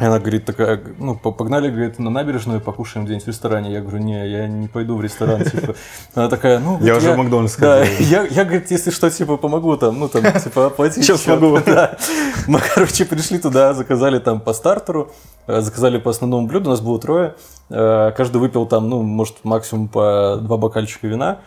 И 0.00 0.04
она 0.04 0.18
говорит 0.18 0.46
такая, 0.46 0.80
ну, 0.98 1.14
по- 1.14 1.30
погнали, 1.30 1.68
говорит, 1.68 1.98
на 1.98 2.10
набережную 2.10 2.60
покушаем 2.60 3.04
где-нибудь 3.04 3.26
в 3.26 3.28
ресторане. 3.28 3.72
Я 3.72 3.80
говорю, 3.80 3.98
не, 3.98 4.28
я 4.30 4.46
не 4.48 4.66
пойду 4.66 4.96
в 4.96 5.02
ресторан, 5.02 5.44
типа. 5.44 5.74
Она 6.14 6.28
такая, 6.28 6.58
ну, 6.58 6.78
Я 6.80 6.96
уже 6.96 7.12
в 7.12 7.16
Макдональдс 7.18 7.56
Да, 7.56 7.82
я, 7.84 8.22
я, 8.24 8.44
говорит, 8.44 8.70
если 8.70 8.90
что, 8.90 9.10
типа, 9.10 9.36
помогу 9.36 9.76
там, 9.76 9.98
ну, 9.98 10.08
там, 10.08 10.22
типа, 10.40 10.66
оплатить. 10.66 11.04
Счет. 11.04 11.20
могу. 11.26 11.58
Да. 11.66 11.98
Мы, 12.46 12.60
короче, 12.74 13.04
пришли 13.04 13.38
туда, 13.38 13.74
заказали 13.74 14.18
там 14.18 14.40
по 14.40 14.54
стартеру, 14.54 15.12
э, 15.46 15.60
заказали 15.60 15.98
по 15.98 16.10
основному 16.10 16.46
блюду, 16.46 16.70
у 16.70 16.72
нас 16.72 16.80
было 16.80 16.98
трое. 16.98 17.34
Э, 17.68 18.12
Каждый 18.16 18.38
выпил 18.38 18.66
там, 18.66 18.88
ну, 18.88 19.02
может, 19.02 19.44
максимум 19.44 19.88
по 19.88 20.38
два 20.40 20.56
бокальчика 20.56 21.06
вина. 21.08 21.40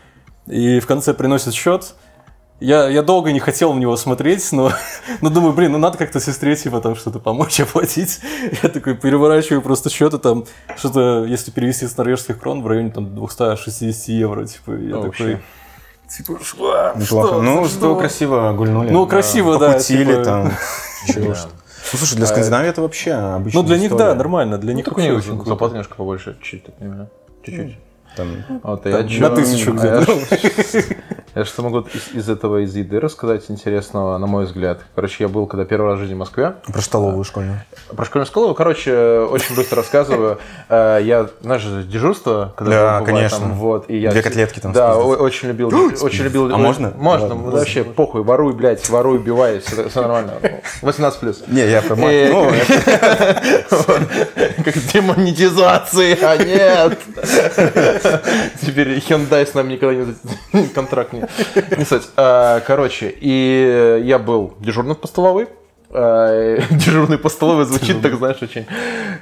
И 0.45 0.79
в 0.79 0.86
конце 0.88 1.13
приносит 1.13 1.53
счет. 1.53 1.95
Я, 2.63 2.88
я 2.88 3.01
долго 3.01 3.34
не 3.34 3.39
хотел 3.41 3.74
в 3.74 3.79
него 3.79 3.98
смотреть, 3.98 4.51
но, 4.53 4.72
но 5.22 5.29
думаю, 5.29 5.51
блин, 5.53 5.74
ну 5.74 5.77
надо 5.79 5.98
как-то 5.98 6.22
сестре 6.22 6.55
типа 6.55 6.79
там 6.79 6.96
что-то 6.96 7.20
помочь 7.20 7.60
оплатить. 7.60 8.22
Я 8.63 8.70
такой 8.70 8.96
переворачиваю 8.96 9.62
просто 9.62 9.89
счеты 9.89 10.17
там, 10.17 10.46
что-то, 10.77 11.25
если 11.25 11.51
перевести 11.51 11.86
с 11.88 11.98
норвежских 11.98 12.39
крон, 12.39 12.62
в 12.63 12.67
районе 12.67 12.89
там 12.91 13.13
260 13.15 14.08
евро, 14.08 14.46
типа, 14.46 14.72
я 14.72 14.96
Вообще. 14.96 15.24
такой, 15.24 15.41
типа, 16.38 16.43
шва, 16.46 16.93
Неплохо. 16.96 17.27
что, 17.27 17.41
ну, 17.41 17.65
зато 17.65 17.70
что? 17.79 17.96
красиво 17.98 18.53
гульнули. 18.53 18.89
Ну, 18.91 19.08
красиво, 19.08 19.60
да, 19.60 19.74
Покутили 19.74 20.13
типа. 20.13 20.24
там. 20.24 20.51
Чего. 21.13 21.27
Ну, 21.91 21.98
слушай, 21.98 22.15
для 22.15 22.27
Скандинавии 22.27 22.70
это 22.70 22.82
вообще 22.82 23.12
обычно. 23.12 23.60
Ну, 23.62 23.67
для 23.67 23.77
них, 23.77 23.93
да, 23.93 24.15
нормально, 24.15 24.58
для 24.58 24.72
Ну, 24.72 24.77
них 24.77 24.86
так 24.86 24.93
у 24.93 24.96
вообще 25.01 25.10
них 25.12 25.20
очень 25.20 25.36
круто. 25.36 25.50
зарплата 25.50 25.74
немножко 25.74 25.96
побольше, 25.96 26.38
чуть-чуть, 26.39 26.63
так 26.65 26.75
понимаю. 26.75 27.10
Чуть-чуть. 27.46 27.77
Там, 28.15 28.27
Вот, 28.63 28.84
Там 28.84 28.91
я 28.93 29.00
на 29.01 29.10
чё- 29.10 29.36
тысячу 29.36 29.72
а 29.72 29.74
где-то. 29.74 30.93
Я, 31.35 31.45
что 31.45 31.63
могу 31.63 31.79
из, 31.79 32.13
из 32.13 32.29
этого, 32.29 32.63
из 32.63 32.75
еды 32.75 32.99
рассказать 32.99 33.49
интересного, 33.49 34.17
на 34.19 34.27
мой 34.27 34.45
взгляд. 34.45 34.81
Короче, 34.95 35.23
я 35.23 35.27
был, 35.27 35.47
когда 35.47 35.65
первый 35.65 35.87
раз 35.91 35.97
в 35.97 36.01
жизни 36.01 36.13
в 36.13 36.17
Москве. 36.17 36.53
про 36.67 36.81
столовую 36.81 37.23
школьную. 37.23 37.59
Про 37.95 38.05
школьную 38.05 38.27
школу, 38.27 38.53
короче, 38.53 39.19
очень 39.29 39.55
быстро 39.55 39.77
рассказываю. 39.77 40.37
Э, 40.69 40.99
Я, 41.03 41.27
знаешь, 41.41 41.63
дежурство, 41.87 42.53
когда 42.55 42.99
Да, 42.99 43.05
конечно. 43.05 43.39
там, 43.39 43.53
вот, 43.53 43.89
и 43.89 43.97
я 43.97 44.11
Две 44.11 44.21
котлетки 44.21 44.59
там 44.59 44.73
Да, 44.73 44.95
очень 44.97 45.47
любил, 45.47 45.69
очень 46.01 46.23
любил. 46.23 46.53
А 46.53 46.57
можно? 46.57 46.93
Можно, 46.95 47.35
вообще, 47.35 47.83
похуй, 47.83 48.21
воруй, 48.23 48.53
блядь, 48.53 48.87
воруй, 48.89 49.17
убивай, 49.17 49.59
все, 49.59 50.01
нормально. 50.01 50.33
18 50.81 51.19
плюс. 51.19 51.43
Не, 51.47 51.67
я 51.69 51.81
про 51.81 51.95
Э, 51.95 52.31
Ну, 52.31 52.51
Как 54.63 54.73
демонетизации, 54.93 56.17
а 56.21 56.37
нет. 56.37 56.99
Теперь 58.61 58.97
Hyundai 58.99 59.45
с 59.45 59.53
нами 59.53 59.73
никогда 59.73 60.13
не 60.53 60.67
контракт 60.75 61.13
не, 61.13 61.22
не 61.77 61.85
суть. 61.85 62.09
А, 62.17 62.59
Короче, 62.61 63.13
и 63.19 64.01
я 64.03 64.19
был 64.19 64.53
дежурным 64.59 64.95
по 64.95 65.07
столовой. 65.07 65.47
А, 65.95 66.57
Дежурный 66.71 67.19
по 67.19 67.29
столовой 67.29 67.65
звучит, 67.65 68.01
так 68.01 68.15
знаешь, 68.15 68.37
очень... 68.41 68.65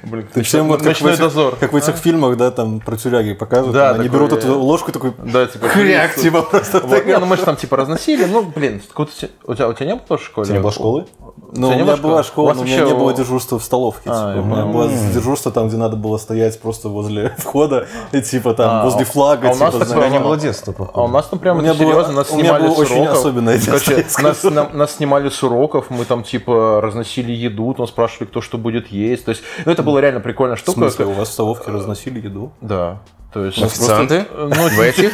Блин, 0.04 0.26
Ты 0.32 0.42
всем 0.42 0.68
вот 0.68 0.82
как 0.82 0.96
в, 0.96 1.06
этих, 1.06 1.20
дозор. 1.20 1.56
как 1.56 1.72
в 1.72 1.76
этих 1.76 1.96
фильмах, 1.96 2.38
да, 2.38 2.50
там 2.50 2.80
про 2.80 2.96
тюряги 2.96 3.34
показывают, 3.34 3.74
Да, 3.74 3.90
там 3.90 4.00
они 4.00 4.08
такой, 4.08 4.26
берут 4.26 4.38
эту 4.38 4.48
э, 4.48 4.56
ложку 4.56 4.90
такой, 4.90 5.12
Да, 5.18 5.46
типа... 5.46 5.68
хряк, 5.68 6.14
типа 6.14 6.40
просто 6.42 6.80
Вот, 6.80 7.04
не, 7.04 7.18
ну 7.18 7.26
мы 7.26 7.36
же 7.36 7.42
там 7.42 7.56
типа 7.56 7.76
разносили, 7.76 8.24
ну, 8.24 8.42
блин, 8.42 8.80
у 8.96 9.04
тебя, 9.04 9.68
у 9.68 9.74
тебя 9.74 9.86
не 9.86 9.94
было 9.94 10.04
тоже 10.08 10.22
в 10.22 10.26
школе? 10.26 10.44
У 10.44 10.46
тебя 10.46 10.56
не 10.56 10.62
было 10.62 10.72
школы? 10.72 11.06
Ну, 11.54 11.68
у 11.68 11.72
меня 11.74 11.84
было 11.84 11.96
была? 11.96 12.20
У 12.20 12.22
школа, 12.24 12.46
вас 12.48 12.56
но 12.56 12.62
у 12.62 12.64
меня 12.64 12.80
не 12.84 12.94
было 12.94 13.12
у- 13.12 13.14
дежурства 13.14 13.58
в 13.58 13.62
столовке. 13.64 14.08
А, 14.10 14.34
типа. 14.34 14.42
У 14.42 14.48
меня 14.48 14.64
было 14.66 14.88
дежурство 14.88 15.52
там, 15.52 15.68
где 15.68 15.76
надо 15.76 15.96
было 15.96 16.16
стоять 16.16 16.58
просто 16.60 16.88
возле 16.88 17.34
входа, 17.38 17.86
и 18.12 18.22
типа 18.22 18.54
там 18.54 18.70
А, 18.70 18.84
возле 18.84 19.04
флага. 19.04 19.48
а 19.48 19.52
у 19.52 19.56
нас 19.56 19.58
типа, 19.58 19.72
такое 19.72 19.86
знаешь. 19.86 20.02
У 20.02 20.08
меня 20.08 20.18
не 20.18 20.24
было 20.24 20.36
детства, 20.38 20.90
А 20.94 21.02
у 21.02 21.08
нас 21.08 21.26
там 21.26 21.38
прям 21.38 21.58
У 21.58 21.60
меня 21.60 21.72
это 21.72 21.82
было- 21.82 21.90
серьезно, 21.92 22.12
нас 22.14 22.30
у 22.30 22.34
снимали 22.40 22.62
было 22.66 22.74
с 22.74 22.78
очень 22.78 23.06
особенное 23.06 23.58
детство, 23.58 24.22
нас, 24.22 24.72
нас 24.72 24.92
снимали 24.96 25.28
с 25.28 25.42
уроков, 25.42 25.86
мы 25.90 26.04
там 26.04 26.22
типа 26.22 26.80
разносили 26.82 27.32
еду, 27.32 27.74
там 27.74 27.86
спрашивали, 27.86 28.28
кто 28.28 28.40
что 28.40 28.56
будет 28.58 28.88
есть. 28.88 29.24
То 29.26 29.30
есть, 29.30 29.42
ну 29.66 29.72
это 29.72 29.82
была 29.82 30.00
реально 30.00 30.20
прикольная 30.20 30.56
В 30.56 30.60
штука. 30.60 30.78
смысле, 30.78 31.06
у 31.06 31.12
вас 31.12 31.28
в 31.28 31.32
столовке 31.32 31.70
разносили 31.70 32.20
еду? 32.20 32.52
Да. 32.62 32.98
То 33.32 33.46
есть, 33.46 33.62
Официанты? 33.62 34.24
просто, 34.24 34.56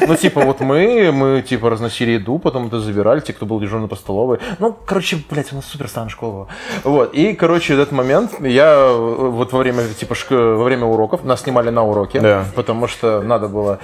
ну, 0.00 0.06
ну, 0.08 0.16
типа, 0.16 0.40
вот 0.40 0.60
мы, 0.60 1.12
мы, 1.12 1.42
типа, 1.42 1.70
разносили 1.70 2.12
еду, 2.12 2.38
потом 2.38 2.66
это 2.66 2.80
забирали, 2.80 3.20
те, 3.20 3.32
кто 3.32 3.46
был 3.46 3.60
дежурный 3.60 3.86
по 3.86 3.94
столовой. 3.96 4.38
Ну, 4.58 4.76
короче, 4.86 5.18
блядь, 5.30 5.52
у 5.52 5.56
нас 5.56 5.66
супер 5.66 5.88
странная 5.88 6.10
школа. 6.10 6.48
Вот, 6.82 7.14
и, 7.14 7.32
короче, 7.34 7.76
в 7.76 7.78
этот 7.78 7.92
момент 7.92 8.32
я 8.40 8.74
э, 8.74 8.96
вот 8.96 9.52
во 9.52 9.58
время, 9.60 9.84
типа, 9.94 10.14
шк- 10.14 10.56
во 10.56 10.64
время 10.64 10.84
уроков, 10.86 11.22
нас 11.24 11.42
снимали 11.42 11.70
на 11.70 11.84
уроке, 11.84 12.20
Да. 12.20 12.44
потому 12.56 12.88
что 12.88 13.22
надо 13.22 13.46
было. 13.46 13.78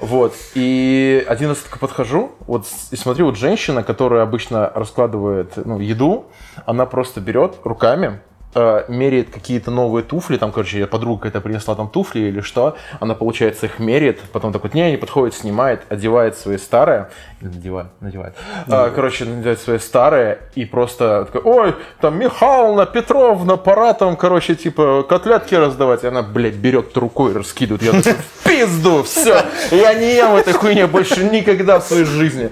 Вот, 0.00 0.34
и 0.54 1.24
один 1.28 1.50
раз 1.50 1.58
только 1.58 1.78
подхожу, 1.78 2.32
вот, 2.46 2.66
и 2.90 2.96
смотрю, 2.96 3.26
вот 3.26 3.36
женщина, 3.36 3.82
которая 3.84 4.22
обычно 4.22 4.70
раскладывает, 4.74 5.52
ну, 5.64 5.78
еду, 5.78 6.26
она 6.66 6.84
просто 6.84 7.20
берет 7.20 7.54
руками, 7.64 8.20
э, 8.54 8.84
меряет 8.88 9.30
какие-то 9.30 9.70
новые 9.70 10.04
туфли, 10.04 10.36
там, 10.36 10.52
короче, 10.52 10.86
подруга 10.86 11.22
какая-то 11.22 11.40
принесла 11.40 11.74
там 11.74 11.88
туфли 11.88 12.20
или 12.20 12.40
что, 12.40 12.76
она, 13.00 13.14
получается, 13.14 13.66
их 13.66 13.78
меряет, 13.78 14.20
потом 14.32 14.52
так 14.52 14.62
вот, 14.62 14.74
не, 14.74 14.90
не 14.90 14.96
подходит, 14.96 15.34
снимает, 15.34 15.82
одевает 15.88 16.36
свои 16.36 16.58
старые, 16.58 17.08
надевает, 17.40 17.88
надевает, 18.00 18.34
А, 18.68 18.90
короче, 18.90 19.24
надевает 19.24 19.60
свои 19.60 19.78
старые, 19.78 20.38
и 20.54 20.64
просто 20.64 21.28
такой, 21.30 21.40
ой, 21.52 21.74
там, 22.00 22.18
Михайловна, 22.18 22.86
Петровна, 22.86 23.56
пора 23.56 23.92
там, 23.94 24.16
короче, 24.16 24.54
типа, 24.54 25.04
котлетки 25.08 25.54
раздавать, 25.54 26.04
и 26.04 26.08
она, 26.08 26.22
блядь, 26.22 26.54
берет 26.54 26.96
рукой, 26.96 27.32
раскидывает, 27.32 27.82
я 27.82 27.92
такой, 27.92 28.14
в 28.14 28.44
пизду, 28.48 29.02
все, 29.02 29.42
я 29.70 29.94
не 29.94 30.16
ем 30.16 30.34
этой 30.34 30.52
хуйни 30.52 30.84
больше 30.84 31.24
никогда 31.24 31.78
в 31.80 31.84
своей 31.84 32.04
жизни. 32.04 32.50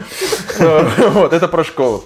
Э, 0.59 0.85
Вот, 1.11 1.33
это 1.33 1.49
про 1.49 1.65
школу. 1.65 2.05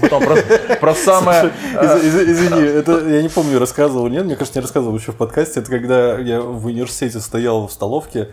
Потом 0.00 0.24
про, 0.24 0.36
про 0.80 0.94
самое... 0.94 1.52
Из- 1.80 2.04
Извини, 2.28 2.62
это 2.62 2.98
я 3.08 3.22
не 3.22 3.28
помню, 3.28 3.58
рассказывал, 3.58 4.08
нет, 4.08 4.24
мне 4.24 4.34
кажется, 4.36 4.58
не 4.58 4.62
рассказывал 4.62 4.96
еще 4.96 5.12
в 5.12 5.16
подкасте. 5.16 5.60
Это 5.60 5.70
когда 5.70 6.18
я 6.18 6.40
в 6.40 6.66
университете 6.66 7.20
стоял 7.20 7.66
в 7.66 7.72
столовке, 7.72 8.28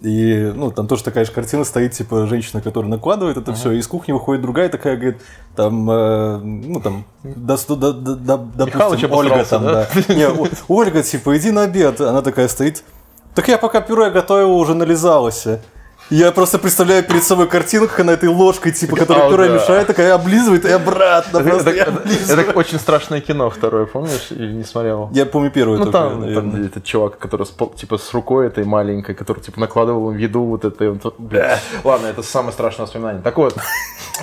и, 0.00 0.52
ну, 0.54 0.70
там 0.70 0.86
тоже 0.86 1.02
такая 1.04 1.24
же 1.24 1.32
картина 1.32 1.64
стоит, 1.64 1.92
типа, 1.92 2.26
женщина, 2.26 2.60
которая 2.60 2.90
накладывает 2.90 3.36
это 3.36 3.52
все, 3.54 3.72
и 3.72 3.78
из 3.78 3.86
кухни 3.86 4.12
выходит 4.12 4.42
другая 4.42 4.68
такая, 4.68 4.96
говорит, 4.96 5.20
там, 5.56 5.90
э, 5.90 6.36
ну, 6.38 6.80
там, 6.80 7.04
до- 7.24 7.56
до- 7.92 8.36
до- 8.36 8.66
Михалыч 8.66 9.00
допустим, 9.00 9.12
Ольга 9.12 9.44
там, 9.44 9.64
да. 9.64 9.88
Не, 10.14 10.28
О- 10.28 10.48
Ольга, 10.68 11.02
типа, 11.02 11.36
иди 11.36 11.50
на 11.50 11.62
обед. 11.62 12.00
Она 12.00 12.22
такая 12.22 12.48
стоит, 12.48 12.84
так 13.34 13.48
я 13.48 13.58
пока 13.58 13.80
пюре 13.80 14.10
готовила, 14.10 14.52
уже 14.52 14.74
нализалась. 14.74 15.46
Я 16.10 16.32
просто 16.32 16.58
представляю 16.58 17.04
перед 17.04 17.22
собой 17.22 17.48
картину, 17.48 17.86
как 17.86 18.00
она 18.00 18.12
этой 18.14 18.28
ложкой, 18.30 18.72
типа, 18.72 18.96
которая 18.96 19.26
А, 19.26 19.30
пюре 19.30 19.48
да. 19.48 19.54
мешает, 19.56 19.86
такая 19.86 20.14
облизывает 20.14 20.64
и 20.64 20.70
обратно. 20.70 21.38
Это, 21.38 21.70
и 21.70 21.76
это- 21.76 22.02
это 22.32 22.52
очень 22.58 22.78
страшное 22.78 23.20
кино 23.20 23.50
второе, 23.50 23.84
помнишь? 23.84 24.28
Или 24.30 24.52
не 24.52 24.64
смотрел? 24.64 25.10
Я 25.12 25.26
помню 25.26 25.50
первую 25.50 25.78
Ну 25.78 25.84
только, 25.84 25.98
там, 25.98 26.20
наверное. 26.20 26.52
там 26.52 26.64
этот 26.64 26.84
чувак, 26.84 27.18
который 27.18 27.44
с, 27.46 27.52
типа 27.76 27.98
с 27.98 28.14
рукой 28.14 28.46
этой 28.46 28.64
маленькой, 28.64 29.14
который 29.14 29.40
типа 29.40 29.60
накладывал 29.60 30.10
им 30.10 30.16
еду 30.16 30.44
вот 30.44 30.64
это. 30.64 30.84
и 30.84 30.88
он 30.88 30.98
тут- 30.98 31.14
бля. 31.18 31.58
Ладно, 31.84 32.06
это 32.06 32.22
самое 32.22 32.52
страшное 32.52 32.86
воспоминание. 32.86 33.20
Так 33.22 33.36
вот, 33.36 33.54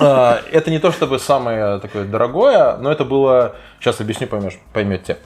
это 0.00 0.70
не 0.70 0.78
то 0.78 0.90
чтобы 0.92 1.18
самое 1.18 1.78
такое 1.80 2.04
дорогое, 2.04 2.76
но 2.76 2.90
это 2.90 3.04
было. 3.04 3.56
Сейчас 3.80 4.00
объясню, 4.00 4.26
поймешь, 4.26 4.58
поймете. 4.72 5.18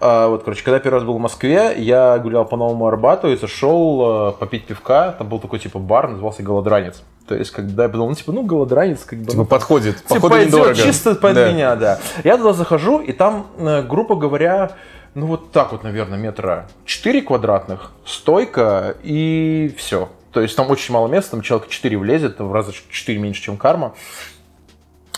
А, 0.00 0.28
Вот, 0.28 0.44
короче, 0.44 0.62
когда 0.62 0.78
первый 0.78 0.96
раз 0.96 1.04
был 1.04 1.16
в 1.16 1.20
Москве, 1.20 1.74
я 1.76 2.18
гулял 2.18 2.44
по 2.44 2.56
Новому 2.56 2.86
Арбату 2.86 3.30
и 3.32 3.36
зашел 3.36 4.28
э, 4.28 4.32
попить 4.32 4.66
пивка. 4.66 5.12
Там 5.18 5.28
был 5.28 5.38
такой 5.40 5.58
типа 5.58 5.78
бар, 5.78 6.08
назывался 6.10 6.42
Голодранец. 6.42 7.02
То 7.26 7.34
есть, 7.34 7.50
когда 7.52 7.84
я 7.84 7.88
подумал, 7.88 8.10
ну, 8.10 8.14
типа, 8.14 8.32
ну, 8.32 8.42
голодранец, 8.42 9.04
как 9.04 9.18
бы. 9.20 9.24
Типа 9.24 9.36
ну, 9.38 9.44
подходит. 9.46 9.96
Типа 9.96 10.14
Походу 10.16 10.34
пойдет 10.34 10.52
недорого. 10.52 10.74
чисто 10.74 11.14
под 11.14 11.34
Да. 11.34 11.50
меня, 11.50 11.74
да. 11.74 11.98
Я 12.22 12.36
туда 12.36 12.52
захожу, 12.52 13.00
и 13.00 13.12
там, 13.12 13.46
э, 13.56 13.82
грубо 13.82 14.14
говоря, 14.14 14.72
ну 15.14 15.26
вот 15.26 15.50
так 15.50 15.72
вот, 15.72 15.84
наверное, 15.84 16.18
метра 16.18 16.66
4 16.84 17.22
квадратных, 17.22 17.92
стойка 18.04 18.94
и 19.02 19.74
все. 19.78 20.10
То 20.34 20.40
есть 20.40 20.56
там 20.56 20.68
очень 20.70 20.92
мало 20.92 21.06
места, 21.08 21.30
там 21.32 21.42
человек 21.42 21.68
4 21.68 21.96
влезет, 21.96 22.40
в 22.40 22.52
раза 22.52 22.72
4 22.90 23.18
меньше, 23.18 23.40
чем 23.40 23.56
карма. 23.56 23.94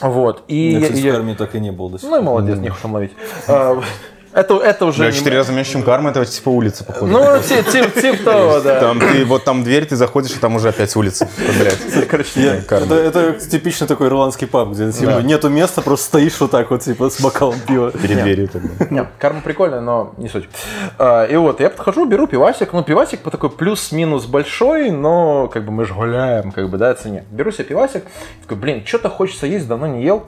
Вот. 0.03 0.45
И 0.47 0.73
Я, 0.73 0.79
я- 0.81 0.89
я- 0.89 1.13
в 1.15 1.17
армии 1.17 1.35
так 1.35 1.55
и 1.55 1.61
не 1.61 1.73
был 1.73 1.89
до 1.89 1.99
сих 1.99 2.09
Ну 2.11 2.19
и 2.19 2.23
молодец, 2.23 2.59
нехуй 2.59 2.81
там 2.83 2.93
ловить. 2.95 3.13
Это, 4.37 4.59
это 4.59 4.85
уже... 4.85 4.99
Бля, 5.05 5.11
не- 5.11 5.17
четыре 5.17 5.39
раза 5.39 5.51
меньше, 5.53 5.73
чем 5.73 5.83
карма, 5.83 6.11
это 6.11 6.23
типа 6.27 6.51
улица, 6.51 6.85
походу. 6.85 7.07
Ну, 7.11 7.39
тип, 7.41 7.67
тип, 7.71 7.95
тип 7.95 8.23
того, 8.23 8.61
да. 8.61 8.81
Там 8.81 9.01
ты, 9.01 9.25
вот 9.25 9.45
там 9.45 9.65
дверь, 9.65 9.87
ты 9.87 9.97
заходишь, 9.97 10.33
и 10.33 10.39
там 10.39 10.57
уже 10.57 10.69
опять 10.69 10.95
улица. 10.95 11.27
Блядь. 11.59 12.07
Короче, 12.11 12.31
Я- 12.43 12.61
карма. 12.61 12.95
это, 12.97 13.19
это 13.19 13.41
типичный 13.49 13.89
такой 13.89 14.09
ирландский 14.09 14.45
паб, 14.45 14.69
где 14.73 14.93
типа, 14.93 15.21
нету 15.21 15.49
места, 15.49 15.81
просто 15.81 16.05
стоишь 16.05 16.39
вот 16.39 16.51
так 16.51 16.71
вот, 16.71 16.83
типа, 16.83 17.09
с 17.09 17.19
бокалом 17.19 17.59
пива. 17.67 17.91
Перед 17.93 18.23
дверью 18.25 18.49
тогда. 18.49 18.69
Не, 18.91 19.07
карма 19.19 19.41
прикольная, 19.41 19.81
но 19.81 20.13
не 20.19 20.29
суть. 20.29 20.51
А, 20.99 21.25
и 21.25 21.35
вот, 21.37 21.61
я 21.61 21.71
подхожу, 21.71 22.05
беру 22.05 22.27
пивасик. 22.27 22.75
Ну, 22.75 22.83
пивасик 22.83 23.21
по 23.21 23.31
такой 23.31 23.49
плюс-минус 23.49 24.27
большой, 24.27 24.91
но 24.91 25.49
как 25.49 25.65
бы 25.65 25.73
мы 25.73 25.87
же 25.87 25.95
гуляем, 25.95 26.53
как 26.53 26.69
бы, 26.69 26.77
да, 26.77 26.95
цене. 26.95 27.25
Беру 27.31 27.53
себе 27.53 27.65
пивасик, 27.65 28.05
такой, 28.43 28.59
блин, 28.59 28.83
что-то 28.85 29.09
хочется 29.09 29.47
есть, 29.47 29.67
давно 29.67 29.87
не 29.87 30.05
ел. 30.05 30.27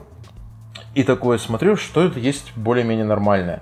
И 0.95 1.03
такой 1.03 1.37
смотрю, 1.37 1.75
что 1.75 2.03
это 2.03 2.17
есть 2.19 2.53
более-менее 2.55 3.05
нормальное. 3.05 3.61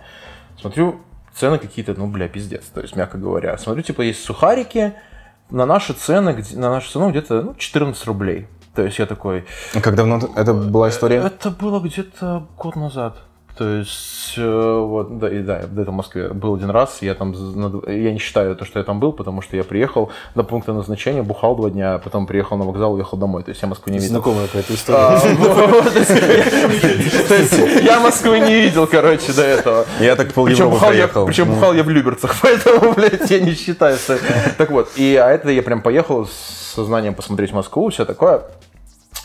Смотрю, 0.59 1.01
цены 1.35 1.59
какие-то, 1.59 1.93
ну, 1.93 2.07
бля, 2.07 2.27
пиздец, 2.27 2.65
то 2.65 2.81
есть, 2.81 2.95
мягко 2.95 3.17
говоря. 3.17 3.57
Смотрю, 3.57 3.83
типа, 3.83 4.01
есть 4.01 4.23
сухарики, 4.23 4.93
на 5.49 5.65
наши 5.65 5.93
цены, 5.93 6.43
на 6.53 6.69
нашу 6.69 6.91
цену 6.91 7.09
где-то 7.09 7.41
ну, 7.41 7.55
14 7.55 8.05
рублей. 8.05 8.47
То 8.75 8.83
есть 8.83 8.99
я 8.99 9.05
такой, 9.05 9.45
А 9.73 9.81
Как 9.81 9.95
давно 9.95 10.19
это 10.35 10.53
была 10.53 10.89
история? 10.89 11.17
это 11.17 11.49
было 11.49 11.79
где-то 11.79 12.47
год 12.57 12.75
назад. 12.75 13.17
То 13.57 13.77
есть, 13.77 14.35
э, 14.37 14.79
вот, 14.79 15.17
да, 15.17 15.29
и 15.29 15.39
да, 15.39 15.61
я 15.61 15.67
до 15.67 15.81
этого 15.81 15.93
в 15.93 15.97
Москве 15.97 16.29
был 16.29 16.55
один 16.55 16.69
раз, 16.69 16.99
я 17.01 17.15
там, 17.15 17.33
я 17.87 18.11
не 18.11 18.19
считаю 18.19 18.55
то, 18.55 18.65
что 18.65 18.77
я 18.77 18.85
там 18.85 18.99
был, 18.99 19.13
потому 19.13 19.41
что 19.41 19.57
я 19.57 19.63
приехал 19.63 20.11
до 20.35 20.43
пункта 20.43 20.73
назначения, 20.73 21.23
бухал 21.23 21.55
два 21.55 21.71
дня, 21.71 21.95
а 21.95 21.99
потом 21.99 22.27
приехал 22.27 22.57
на 22.57 22.65
вокзал, 22.65 22.93
уехал 22.93 23.17
домой, 23.17 23.43
то 23.43 23.49
есть 23.49 23.61
я 23.61 23.67
Москву 23.67 23.91
не 23.91 23.97
видел. 23.97 24.11
Знакомая 24.11 24.45
какая-то 24.45 24.73
история. 24.73 24.97
А, 25.07 25.19
то 25.89 25.99
есть, 25.99 27.51
есть 27.51 27.83
Я 27.83 27.99
Москвы 27.99 28.39
не 28.39 28.61
видел, 28.61 28.85
короче, 28.85 29.33
до 29.33 29.43
этого. 29.43 29.85
Я 29.99 30.15
так 30.15 30.33
пол 30.33 30.45
Причем 30.45 30.65
Европы 30.65 30.75
бухал, 30.75 30.91
я, 30.91 31.07
проехал. 31.07 31.25
причем 31.25 31.53
бухал 31.53 31.73
я 31.73 31.83
в 31.83 31.89
Люберцах, 31.89 32.35
поэтому, 32.41 32.93
блядь, 32.93 33.29
я 33.29 33.39
не 33.39 33.53
считаю. 33.53 33.97
Так 34.57 34.71
вот, 34.71 34.89
и 34.95 35.15
а 35.15 35.29
это 35.31 35.49
я 35.49 35.63
прям 35.63 35.81
поехал 35.81 36.27
с 36.27 36.73
сознанием 36.75 37.15
посмотреть 37.15 37.53
Москву, 37.53 37.89
все 37.89 38.05
такое. 38.05 38.43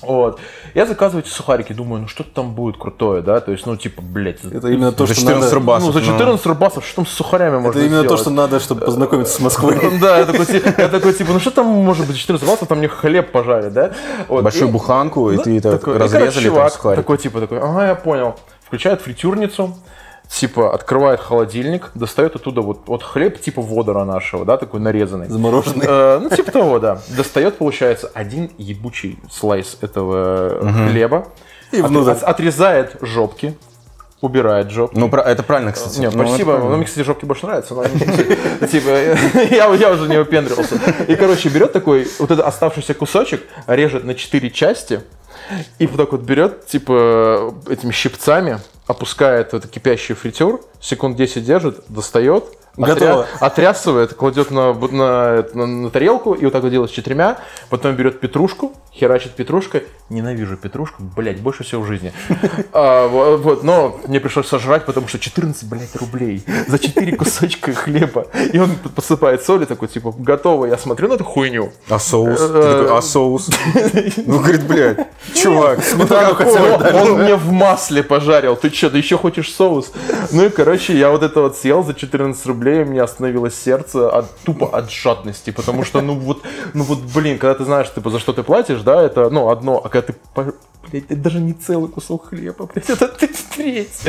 Вот. 0.02 0.40
Я 0.74 0.86
заказываю 0.86 1.24
эти 1.24 1.32
сухарики, 1.32 1.72
думаю, 1.72 2.02
ну 2.02 2.08
что 2.08 2.24
там 2.24 2.54
будет 2.54 2.76
крутое, 2.76 3.22
да, 3.22 3.40
то 3.40 3.52
есть, 3.52 3.66
ну, 3.66 3.76
типа, 3.76 4.02
блядь, 4.02 4.44
Это 4.44 4.68
именно 4.68 4.92
то, 4.92 5.06
За 5.06 5.14
что 5.14 5.22
14 5.22 5.42
надо... 5.44 5.54
рубасов. 5.54 5.86
ну, 5.86 5.92
за 5.92 6.00
ну. 6.00 6.06
14 6.18 6.46
рубасов, 6.46 6.84
что 6.84 6.96
там 6.96 7.06
с 7.06 7.10
сухарями 7.10 7.58
можно 7.58 7.78
Это 7.78 7.86
именно 7.86 7.98
то, 8.02 8.04
сделать? 8.04 8.20
что 8.20 8.30
надо, 8.30 8.60
чтобы 8.60 8.80
познакомиться 8.84 9.34
с 9.34 9.40
Москвой. 9.40 9.78
Да, 10.00 10.18
я 10.18 10.24
такой, 10.26 10.46
ти- 10.46 10.62
я 10.78 10.88
такой, 10.88 11.12
типа, 11.12 11.32
ну 11.32 11.38
что 11.40 11.50
там 11.50 11.66
может 11.66 12.06
быть 12.06 12.16
14 12.18 12.46
баксов, 12.48 12.68
там 12.68 12.78
мне 12.78 12.88
хлеб 12.88 13.30
пожарят, 13.32 13.72
да? 13.72 13.92
Большую 14.28 14.68
буханку, 14.70 15.30
и 15.30 15.36
ну, 15.36 15.42
ты 15.42 15.60
так 15.60 15.86
разрезали 15.86 16.32
там 16.32 16.42
чувак 16.42 16.72
сухарики. 16.72 17.00
такой, 17.02 17.18
типа, 17.18 17.40
такой, 17.40 17.58
ага, 17.60 17.86
я 17.86 17.94
понял. 17.94 18.34
Включает 18.66 19.00
фритюрницу, 19.02 19.76
типа, 20.32 20.74
открывает 20.74 21.20
холодильник, 21.20 21.90
достает 21.94 22.36
оттуда 22.36 22.62
вот, 22.62 22.80
вот 22.86 23.02
хлеб 23.02 23.40
типа 23.40 23.60
водора 23.60 24.04
нашего, 24.04 24.44
да, 24.44 24.56
такой 24.56 24.80
нарезанный. 24.80 25.28
Замороженный. 25.28 25.86
Э, 25.88 26.18
ну, 26.22 26.30
типа 26.30 26.50
того, 26.50 26.78
да. 26.78 27.00
Достает, 27.08 27.58
получается, 27.58 28.10
один 28.14 28.50
ебучий 28.56 29.18
слайс 29.30 29.76
этого 29.82 30.88
хлеба. 30.88 31.28
И 31.70 31.80
от- 31.80 32.22
отрезает 32.22 32.96
жопки, 33.02 33.54
убирает 34.20 34.70
жопки. 34.70 34.98
Ну, 34.98 35.08
это 35.08 35.42
правильно, 35.42 35.72
кстати. 35.72 36.00
Не, 36.00 36.08
Ну, 36.10 36.26
спасибо. 36.26 36.58
Ну, 36.58 36.76
мне, 36.76 36.86
кстати, 36.86 37.04
жопки 37.04 37.24
больше 37.24 37.46
нравятся, 37.46 37.74
но 37.74 37.84
типа, 38.66 38.88
я, 39.50 39.66
я 39.74 39.90
уже 39.90 40.08
не 40.08 40.16
выпендривался. 40.16 40.78
И, 41.08 41.14
короче, 41.14 41.50
берет 41.50 41.72
такой, 41.72 42.08
вот 42.18 42.30
этот 42.30 42.46
оставшийся 42.46 42.94
кусочек, 42.94 43.42
режет 43.66 44.04
на 44.04 44.14
четыре 44.14 44.50
части, 44.50 45.00
и 45.78 45.86
вот 45.86 45.96
так 45.98 46.12
вот 46.12 46.22
берет, 46.22 46.66
типа, 46.66 47.54
этими 47.68 47.90
щипцами, 47.92 48.60
опускает 48.92 49.52
это 49.54 49.66
кипящий 49.66 50.14
фритюр, 50.14 50.64
секунд 50.80 51.16
10 51.16 51.44
держит, 51.44 51.84
достает, 51.88 52.44
Готово. 52.76 53.22
отря- 53.22 53.26
отрясывает, 53.40 54.14
кладет 54.14 54.50
на, 54.50 54.72
на, 54.72 55.44
на- 55.54 55.66
на 55.66 55.90
тарелку 55.90 56.32
и 56.32 56.44
вот 56.44 56.52
так 56.52 56.62
вот 56.62 56.70
делает 56.70 56.90
с 56.90 56.94
четырьмя, 56.94 57.36
потом 57.68 57.94
берет 57.96 58.20
петрушку, 58.20 58.72
херачит 58.94 59.32
петрушкой. 59.32 59.84
Ненавижу 60.08 60.56
петрушку, 60.56 61.02
блядь, 61.16 61.40
больше 61.40 61.64
всего 61.64 61.82
в 61.82 61.86
жизни. 61.86 62.12
А, 62.74 63.06
во- 63.08 63.36
вот, 63.36 63.62
но 63.64 63.98
мне 64.06 64.20
пришлось 64.20 64.46
сожрать, 64.48 64.86
потому 64.86 65.06
что 65.08 65.18
14, 65.18 65.68
блядь, 65.68 65.94
рублей 65.96 66.42
за 66.68 66.78
4 66.78 67.16
кусочка 67.16 67.72
хлеба. 67.74 68.26
И 68.52 68.58
он 68.58 68.70
посыпает 68.94 69.42
соль 69.44 69.62
и 69.62 69.66
такой, 69.66 69.88
типа, 69.88 70.14
готово. 70.16 70.66
Я 70.66 70.78
смотрю 70.78 71.08
на 71.08 71.14
эту 71.14 71.24
хуйню. 71.24 71.72
А 71.90 71.98
соус? 71.98 72.38
Э, 72.40 72.88
а 72.90 73.02
соус? 73.02 73.50
Ну, 74.26 74.38
говорит, 74.38 74.66
блядь, 74.66 75.06
чувак, 75.34 75.82
сметану 75.84 76.34
хотя 76.34 76.60
бы 76.60 76.70
Он, 76.72 76.80
дай. 76.80 76.94
он 76.94 77.22
мне 77.22 77.36
в 77.36 77.50
масле 77.52 78.02
пожарил. 78.02 78.56
Ты 78.56 78.70
что, 78.70 78.90
ты 78.90 78.98
еще 78.98 79.18
хочешь 79.18 79.52
соус? 79.52 79.92
Ну 80.32 80.44
и, 80.46 80.48
короче, 80.48 80.96
я 80.98 81.10
вот 81.10 81.22
это 81.22 81.40
вот 81.42 81.56
съел 81.56 81.82
за 81.84 81.94
14 81.94 82.44
рублей, 82.46 82.61
у 82.70 82.84
меня 82.84 83.04
остановилось 83.04 83.54
сердце 83.54 84.08
от, 84.08 84.30
тупо 84.44 84.68
от 84.76 84.90
жадности, 84.90 85.50
потому 85.50 85.84
что, 85.84 86.00
ну 86.00 86.14
вот, 86.14 86.42
ну 86.74 86.84
вот, 86.84 87.00
блин, 87.00 87.38
когда 87.38 87.54
ты 87.54 87.64
знаешь, 87.64 87.92
типа, 87.92 88.10
за 88.10 88.18
что 88.18 88.32
ты 88.32 88.42
платишь, 88.42 88.80
да, 88.82 89.02
это, 89.02 89.30
ну, 89.30 89.50
одно, 89.50 89.80
а 89.84 89.88
когда 89.88 90.12
ты, 90.12 90.14
блядь, 90.92 91.04
это 91.10 91.16
даже 91.16 91.40
не 91.40 91.54
целый 91.54 91.88
кусок 91.88 92.28
хлеба, 92.28 92.68
блядь, 92.72 92.90
это 92.90 93.08
ты- 93.08 93.30
треть. 93.56 94.02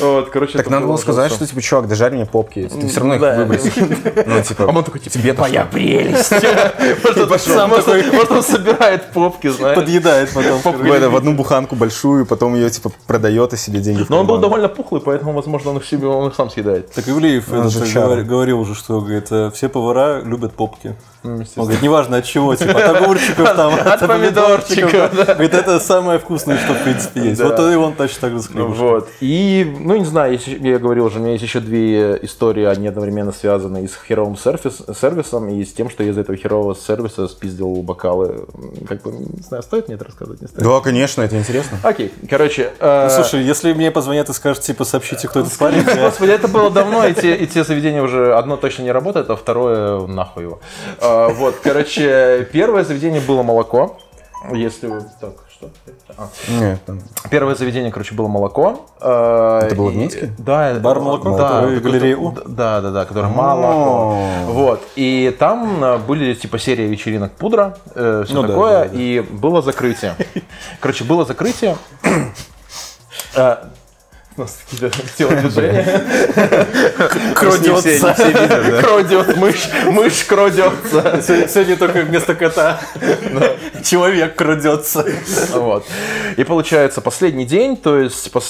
Вот, 0.00 0.30
короче, 0.30 0.52
Так 0.52 0.62
это 0.62 0.70
надо 0.70 0.86
было 0.86 0.96
сказать, 0.96 1.32
что, 1.32 1.46
типа, 1.46 1.60
чувак, 1.60 1.88
дожарь 1.88 2.12
мне 2.12 2.26
попки, 2.26 2.68
ты 2.68 2.88
все 2.88 3.00
равно 3.00 3.14
их 3.16 3.20
Да. 3.20 3.36
выбросишь. 3.36 3.72
Ну, 4.26 4.42
типа, 4.42 4.64
А 4.64 4.76
он 4.76 4.84
такой, 4.84 5.00
типа, 5.00 5.14
тебе-то 5.18 5.40
моя 5.42 5.62
что? 5.62 5.72
прелесть. 5.72 6.30
Может, 8.12 8.30
он 8.30 8.42
собирает 8.42 9.10
попки, 9.12 9.48
знаешь. 9.48 9.76
Подъедает 9.76 10.30
потом. 10.32 10.60
в, 10.60 11.16
одну 11.16 11.34
буханку 11.34 11.76
большую, 11.76 12.26
потом 12.26 12.54
ее, 12.54 12.70
типа, 12.70 12.90
продает 13.06 13.52
и 13.52 13.56
себе 13.56 13.80
деньги 13.80 14.04
Но 14.08 14.20
он 14.20 14.26
был 14.26 14.38
довольно 14.38 14.68
пухлый, 14.68 15.00
поэтому, 15.00 15.32
возможно, 15.32 15.70
он 15.70 15.76
их 15.78 15.86
себе, 15.86 16.06
он 16.06 16.28
их 16.28 16.34
сам 16.34 16.50
съедает. 16.50 16.92
Так 16.92 17.08
Ивлеев 17.08 17.48
говорил 17.48 18.60
уже, 18.60 18.74
что 18.74 19.00
говорит, 19.00 19.26
э, 19.30 19.50
все 19.54 19.68
повара 19.68 20.20
любят 20.22 20.54
попки. 20.54 20.94
Ну, 21.22 21.44
Он 21.56 21.64
говорит, 21.64 21.82
неважно 21.82 22.16
от 22.18 22.24
чего, 22.24 22.54
типа 22.54 22.72
от 22.78 22.96
огурчиков 23.02 23.52
там, 23.56 23.74
От 23.74 24.00
помидорчиков, 24.00 25.14
да. 25.14 25.34
Говорит, 25.34 25.54
это 25.54 25.78
самое 25.80 26.18
вкусное, 26.20 26.56
что 26.58 26.74
в 26.74 26.82
принципе 26.84 27.20
есть. 27.20 27.40
Вот 27.40 27.58
и 27.58 27.74
он 27.74 27.94
точно 27.94 28.20
так 28.20 28.32
же 28.32 28.42
с 28.42 28.46
хлебушком. 28.46 28.86
Вот. 28.88 29.08
И, 29.20 29.76
ну, 29.80 29.96
не 29.96 30.04
знаю, 30.04 30.38
я 30.46 30.78
говорил 30.78 31.06
уже, 31.06 31.18
у 31.18 31.22
меня 31.22 31.32
есть 31.32 31.42
еще 31.44 31.60
две 31.60 32.18
истории, 32.22 32.64
они 32.64 32.86
одновременно 32.86 33.32
связаны 33.32 33.84
и 33.84 33.88
с 33.88 33.94
херовым 33.94 34.36
сервис, 34.36 34.82
сервисом, 34.98 35.48
и 35.48 35.64
с 35.64 35.72
тем, 35.72 35.90
что 35.90 36.02
я 36.02 36.10
из 36.10 36.18
этого 36.18 36.36
херового 36.36 36.74
сервиса 36.74 37.26
спиздил 37.28 37.74
бокалы. 37.82 38.46
Как 38.88 39.02
бы, 39.02 39.12
не 39.12 39.42
знаю, 39.42 39.62
стоит 39.62 39.88
мне 39.88 39.96
это 39.96 40.04
рассказывать, 40.04 40.40
не 40.40 40.48
стоит? 40.48 40.62
Да, 40.62 40.80
конечно, 40.80 41.22
это 41.22 41.38
интересно. 41.38 41.78
Окей, 41.82 42.12
короче. 42.28 42.72
э, 42.78 43.08
Ну, 43.08 43.14
слушай, 43.14 43.42
если 43.42 43.72
мне 43.72 43.90
позвонят 43.90 44.28
и 44.28 44.32
скажут, 44.32 44.62
типа, 44.62 44.84
сообщите, 44.84 45.28
кто 45.28 45.40
этот 45.40 45.56
парень, 45.56 45.82
Господи, 45.84 46.30
это 46.30 46.48
было 46.48 46.70
давно, 46.70 47.06
и 47.06 47.14
те, 47.14 47.34
и 47.36 47.46
те 47.46 47.64
заведения 47.64 48.02
уже 48.02 48.34
одно 48.34 48.56
точно 48.56 48.82
не 48.82 48.92
работает, 48.92 49.30
а 49.30 49.36
второе 49.36 50.06
нахуй 50.06 50.44
его. 50.44 50.60
А, 51.00 51.28
вот, 51.28 51.56
короче, 51.62 52.48
первое 52.52 52.84
заведение 52.84 53.20
было 53.20 53.42
молоко. 53.42 53.98
Если 54.52 54.86
вы... 54.86 55.02
Так, 55.20 55.34
что? 55.60 55.70
А. 56.16 56.28
Нет, 56.48 56.80
там- 56.86 57.00
Первое 57.30 57.54
заведение, 57.54 57.92
короче, 57.92 58.14
было 58.14 58.28
молоко. 58.28 58.86
Это 58.98 59.74
было 59.76 59.90
в 59.90 59.96
Минске? 59.96 60.32
Да. 60.38 60.74
Бар 60.74 61.00
молоко, 61.00 61.36
Да, 61.36 61.66
галерея 61.66 62.16
У? 62.16 62.32
Да, 62.32 62.80
да, 62.80 62.90
да, 62.90 63.04
который 63.04 63.30
молоко. 63.30 64.16
Вот. 64.46 64.82
И 64.96 65.34
там 65.38 65.84
э, 65.84 65.98
были 65.98 66.34
типа 66.34 66.58
серия 66.58 66.86
вечеринок 66.86 67.32
пудра, 67.32 67.76
все 67.94 68.24
Ну 68.30 68.46
такое, 68.46 68.84
и 68.84 69.20
было 69.20 69.62
закрытие. 69.62 70.16
Короче, 70.80 71.04
было 71.04 71.24
закрытие. 71.24 71.76
У 74.40 74.42
нас 74.42 74.58
такие 74.70 74.90
телодвижения. 75.18 76.02
Да. 78.00 78.82
Кродет, 78.82 79.36
мышь, 79.36 79.68
мышь 79.86 80.24
кродется. 80.24 81.20
Се- 81.22 81.46
Сегодня 81.48 81.76
только 81.76 82.00
вместо 82.00 82.34
кота 82.34 82.80
человек 83.84 84.34
крадется. 84.36 85.04
Вот. 85.52 85.84
И 86.38 86.44
получается, 86.44 87.02
последний 87.02 87.44
день, 87.44 87.76
то 87.76 87.98
есть, 87.98 88.24
типа, 88.24 88.40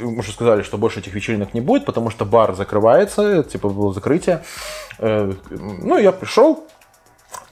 мы 0.00 0.18
уже 0.18 0.30
сказали, 0.32 0.62
что 0.62 0.78
больше 0.78 1.00
этих 1.00 1.14
вечеринок 1.14 1.52
не 1.52 1.60
будет, 1.60 1.84
потому 1.84 2.10
что 2.10 2.24
бар 2.24 2.54
закрывается, 2.54 3.42
типа, 3.42 3.68
было 3.68 3.92
закрытие. 3.92 4.44
Э, 4.98 5.32
Ну, 5.50 5.98
я 5.98 6.12
пришел, 6.12 6.64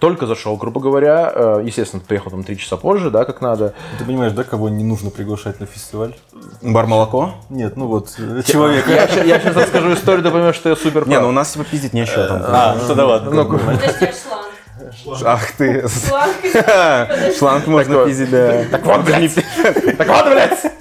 только 0.03 0.27
зашел, 0.27 0.57
грубо 0.57 0.81
говоря. 0.81 1.33
Э, 1.33 1.63
Естественно, 1.65 2.03
приехал 2.05 2.33
там 2.33 2.43
три 2.43 2.59
часа 2.59 2.77
позже, 2.77 3.09
да, 3.09 3.25
как 3.25 3.41
надо. 3.41 3.73
Ты 4.01 4.05
понимаешь, 4.05 4.33
да, 4.33 4.43
кого 4.43 4.69
не 4.69 4.83
нужно 4.83 5.11
приглашать 5.11 5.61
на 5.61 5.67
фестиваль? 5.67 6.17
Бар 6.61 6.87
молоко? 6.89 7.35
Нет, 7.51 7.77
ну 7.77 7.87
вот, 7.87 8.13
э, 8.19 8.43
человека. 8.45 8.91
Я, 8.91 9.07
ща- 9.07 9.23
я 9.23 9.39
сейчас 9.39 9.55
расскажу 9.55 9.95
историю, 9.95 10.25
ты 10.25 10.33
поймешь, 10.33 10.57
что 10.57 10.71
я 10.71 10.75
супер 10.75 11.07
Не, 11.07 11.21
ну 11.21 11.29
у 11.29 11.31
нас, 11.31 11.53
типа, 11.53 11.65
пиздить 11.65 11.93
нечего 11.93 12.27
там. 12.27 12.43
А, 12.45 12.77
ну 12.81 12.89
тогда 12.89 13.07
ладно. 13.07 13.31
Ну, 13.31 13.43
а 13.43 14.93
шланг? 14.93 15.23
Ах 15.25 15.53
ты. 15.53 15.87
Шланг? 16.09 16.35
Шланг 17.39 17.67
можно 17.69 17.99
вот. 17.99 18.09
пиздить, 18.09 18.31
да. 18.31 18.65
Так 18.73 18.85
вот, 18.85 19.05
блядь. 19.05 19.35
Так 19.99 20.09
вот, 20.09 20.25
блядь. 20.33 20.73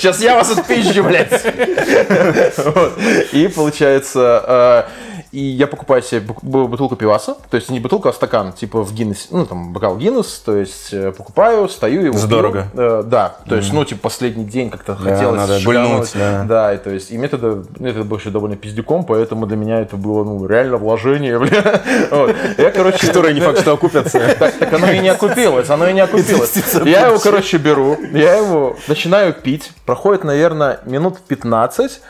Сейчас 0.00 0.20
я 0.20 0.34
вас 0.34 0.50
отпизжу, 0.50 1.04
блядь. 1.04 1.30
Вот. 2.56 2.98
И 3.32 3.46
получается, 3.46 4.88
э, 4.88 5.13
и 5.34 5.40
я 5.40 5.66
покупаю 5.66 6.02
себе 6.02 6.20
бу- 6.20 6.36
бу- 6.42 6.68
бутылку 6.68 6.96
пиваса, 6.96 7.34
то 7.50 7.56
есть 7.56 7.70
не 7.70 7.80
бутылку, 7.80 8.08
а 8.08 8.12
стакан, 8.12 8.52
типа 8.52 8.82
в 8.82 8.92
Гиннес, 8.94 9.28
ну 9.30 9.44
там 9.46 9.72
бокал 9.72 9.96
Гиннес, 9.96 10.42
то 10.44 10.56
есть 10.56 10.92
э, 10.92 11.12
покупаю, 11.12 11.68
стою 11.68 12.02
пью. 12.02 12.12
Задорого. 12.14 12.68
Э, 12.74 13.02
Да, 13.04 13.36
то 13.48 13.56
есть, 13.56 13.72
ну, 13.72 13.84
типа 13.84 14.00
последний 14.02 14.44
день 14.44 14.70
как-то 14.70 14.94
Да, 14.94 15.10
хотелось 15.14 15.36
надо 15.40 15.58
шлянуть. 15.60 15.88
гульнуть, 15.90 16.10
да. 16.14 16.44
Да, 16.48 16.74
и 16.74 16.78
то 16.78 16.90
есть, 16.90 17.10
и 17.10 17.18
мне 17.18 17.28
тогда, 17.28 17.56
ну, 17.78 17.86
это 17.88 18.04
был 18.04 18.18
еще 18.18 18.30
довольно 18.30 18.56
пиздюком, 18.56 19.04
поэтому 19.04 19.46
для 19.46 19.56
меня 19.56 19.80
это 19.80 19.96
было, 19.96 20.24
ну, 20.24 20.46
реально 20.46 20.76
вложение, 20.76 21.38
бля. 21.40 21.82
Вот. 22.10 22.34
Я, 22.58 22.70
короче... 22.70 23.06
Которые 23.06 23.34
не 23.34 23.40
факт, 23.40 23.60
что 23.60 23.72
окупятся. 23.72 24.20
Так, 24.38 24.54
так 24.58 24.72
оно 24.72 24.90
и 24.90 24.98
не 25.00 25.08
окупилось, 25.10 25.70
оно 25.70 25.88
и 25.88 25.92
не 25.92 26.00
окупилось. 26.00 26.52
Я 26.84 27.06
его, 27.08 27.18
короче, 27.18 27.56
беру, 27.58 27.96
я 28.12 28.36
его 28.36 28.76
начинаю 28.88 29.32
пить, 29.32 29.72
проходит, 29.86 30.24
наверное, 30.24 30.80
минут 30.84 31.18
15, 31.28 31.74
за- 31.84 31.98
от- 31.98 32.00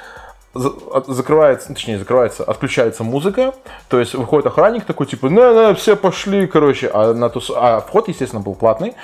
закрывается, 0.54 1.68
ну, 1.68 1.74
точнее, 1.74 1.98
закрывается, 1.98 2.44
отключается 2.44 3.04
музыка, 3.04 3.54
то 3.88 3.98
есть 3.98 4.14
выходит 4.14 4.46
охранник 4.46 4.84
такой, 4.84 5.06
типа, 5.06 5.28
на, 5.28 5.52
на, 5.52 5.74
все 5.74 5.96
пошли, 5.96 6.46
короче, 6.46 6.90
а, 6.92 7.12
на 7.12 7.28
тус... 7.28 7.50
а 7.54 7.80
вход, 7.80 8.08
естественно, 8.08 8.40
был 8.40 8.54
платный, 8.54 8.94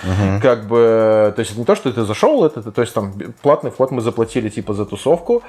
как 0.40 0.66
бы, 0.66 1.32
то 1.34 1.40
есть 1.40 1.52
это 1.52 1.60
не 1.60 1.66
то, 1.66 1.74
что 1.74 1.92
ты 1.92 2.04
зашел, 2.04 2.44
это, 2.44 2.70
то 2.70 2.80
есть 2.80 2.94
там 2.94 3.12
платный 3.42 3.70
вход 3.70 3.90
мы 3.90 4.00
заплатили, 4.00 4.48
типа, 4.48 4.74
за 4.74 4.86
тусовку, 4.86 5.42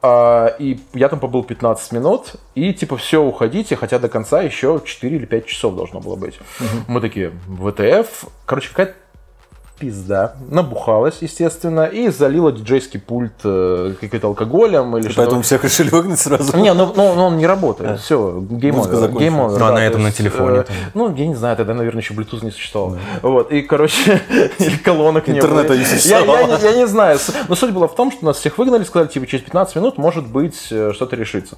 а, 0.00 0.46
и 0.58 0.80
я 0.94 1.08
там 1.08 1.20
побыл 1.20 1.44
15 1.44 1.92
минут, 1.92 2.34
и, 2.54 2.72
типа, 2.72 2.96
все, 2.96 3.22
уходите, 3.22 3.76
хотя 3.76 3.98
до 3.98 4.08
конца 4.08 4.42
еще 4.42 4.80
4 4.84 5.16
или 5.16 5.26
5 5.26 5.46
часов 5.46 5.76
должно 5.76 6.00
было 6.00 6.16
быть. 6.16 6.38
Мы 6.88 7.00
такие, 7.00 7.32
WTF, 7.46 8.24
короче, 8.46 8.68
какая-то 8.70 8.94
пизда. 9.86 10.34
Набухалась, 10.48 11.16
естественно, 11.22 11.86
и 11.86 12.08
залила 12.08 12.52
диджейский 12.52 13.00
пульт 13.00 13.32
э, 13.42 13.94
каким-то 14.00 14.28
алкоголем 14.28 14.96
или 14.96 15.02
что-то. 15.06 15.16
Поэтому 15.22 15.42
всех 15.42 15.64
решили 15.64 15.90
выгнать 15.90 16.20
сразу. 16.20 16.56
Не, 16.56 16.72
ну, 16.72 16.92
ну, 16.96 17.14
ну, 17.16 17.22
он 17.24 17.36
не 17.36 17.46
работает. 17.48 17.98
Все, 18.00 18.38
game 18.48 18.78
over. 18.80 19.08
Game 19.10 19.40
over, 19.40 19.58
Ну, 19.58 19.64
а 19.66 19.68
да, 19.68 19.74
на 19.74 19.78
то 19.80 19.82
этом 19.82 20.02
на 20.04 20.12
телефоне 20.12 20.58
э. 20.60 20.64
Ну, 20.94 21.12
я 21.16 21.26
не 21.26 21.34
знаю, 21.34 21.56
тогда, 21.56 21.74
наверное, 21.74 22.00
еще 22.00 22.14
Bluetooth 22.14 22.44
не 22.44 22.52
существовал. 22.52 22.96
Вот, 23.22 23.50
и, 23.50 23.62
короче, 23.62 24.22
или 24.60 24.76
колонок 24.76 25.26
не 25.26 25.34
Интернета 25.38 25.68
было. 25.70 25.74
не 25.76 25.80
Я- 25.82 25.86
существовало. 25.88 26.38
Я, 26.38 26.46
не- 26.58 26.62
я 26.62 26.72
не 26.76 26.86
знаю. 26.86 27.18
Но 27.48 27.56
суть 27.56 27.72
была 27.72 27.88
в 27.88 27.96
том, 27.96 28.12
что 28.12 28.24
нас 28.24 28.36
всех 28.38 28.58
выгнали, 28.58 28.84
сказали, 28.84 29.08
типа, 29.08 29.26
через 29.26 29.42
15 29.44 29.74
минут, 29.76 29.98
может 29.98 30.28
быть, 30.28 30.68
э, 30.70 30.92
что-то 30.94 31.16
решится. 31.16 31.56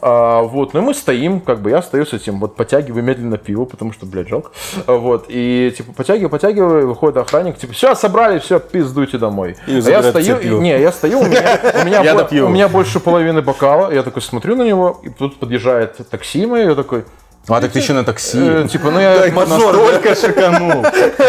А, 0.00 0.42
вот, 0.42 0.74
ну 0.74 0.80
и 0.80 0.82
мы 0.84 0.94
стоим, 0.94 1.40
как 1.40 1.60
бы 1.60 1.70
я 1.70 1.82
стою 1.82 2.06
с 2.06 2.12
этим, 2.12 2.38
вот, 2.38 2.54
потягиваю 2.54 3.02
медленно 3.02 3.36
пиво, 3.36 3.64
потому 3.64 3.92
что, 3.92 4.06
блядь, 4.06 4.28
жалко. 4.28 4.50
Вот, 4.86 5.24
и, 5.28 5.74
типа, 5.76 5.92
потягиваю, 5.92 6.30
потягиваю, 6.30 6.86
выходит 6.86 7.16
охранник, 7.16 7.58
типа, 7.64 7.72
все, 7.74 7.94
собрали, 7.94 8.38
все, 8.38 8.58
пиздуйте 8.60 9.18
домой. 9.18 9.56
И 9.66 9.78
а 9.78 9.90
я 9.90 10.02
стою, 10.02 10.38
и- 10.38 10.48
не, 10.48 10.78
я 10.80 10.92
стою, 10.92 11.20
у 11.20 11.24
меня, 11.24 11.58
у 11.82 11.84
меня, 11.84 12.00
Я 12.04 12.14
бо- 12.14 12.20
допью. 12.20 12.46
у 12.46 12.48
меня 12.50 12.68
больше 12.68 13.00
половины 13.00 13.42
бокала, 13.42 13.90
я 13.92 14.02
такой 14.02 14.22
смотрю 14.22 14.56
на 14.56 14.62
него, 14.62 15.00
и 15.02 15.08
тут 15.08 15.38
подъезжает 15.38 15.96
такси 16.10 16.46
мое, 16.46 16.68
я 16.70 16.74
такой, 16.74 17.04
А, 17.46 17.60
так 17.60 17.72
ты 17.72 17.78
еще 17.78 17.92
на 17.92 18.04
такси. 18.04 18.38
э, 18.40 18.68
типа, 18.68 18.90
ну 18.90 19.00
я 19.00 19.30
Настолько 19.30 20.14
шиканул. 20.14 20.82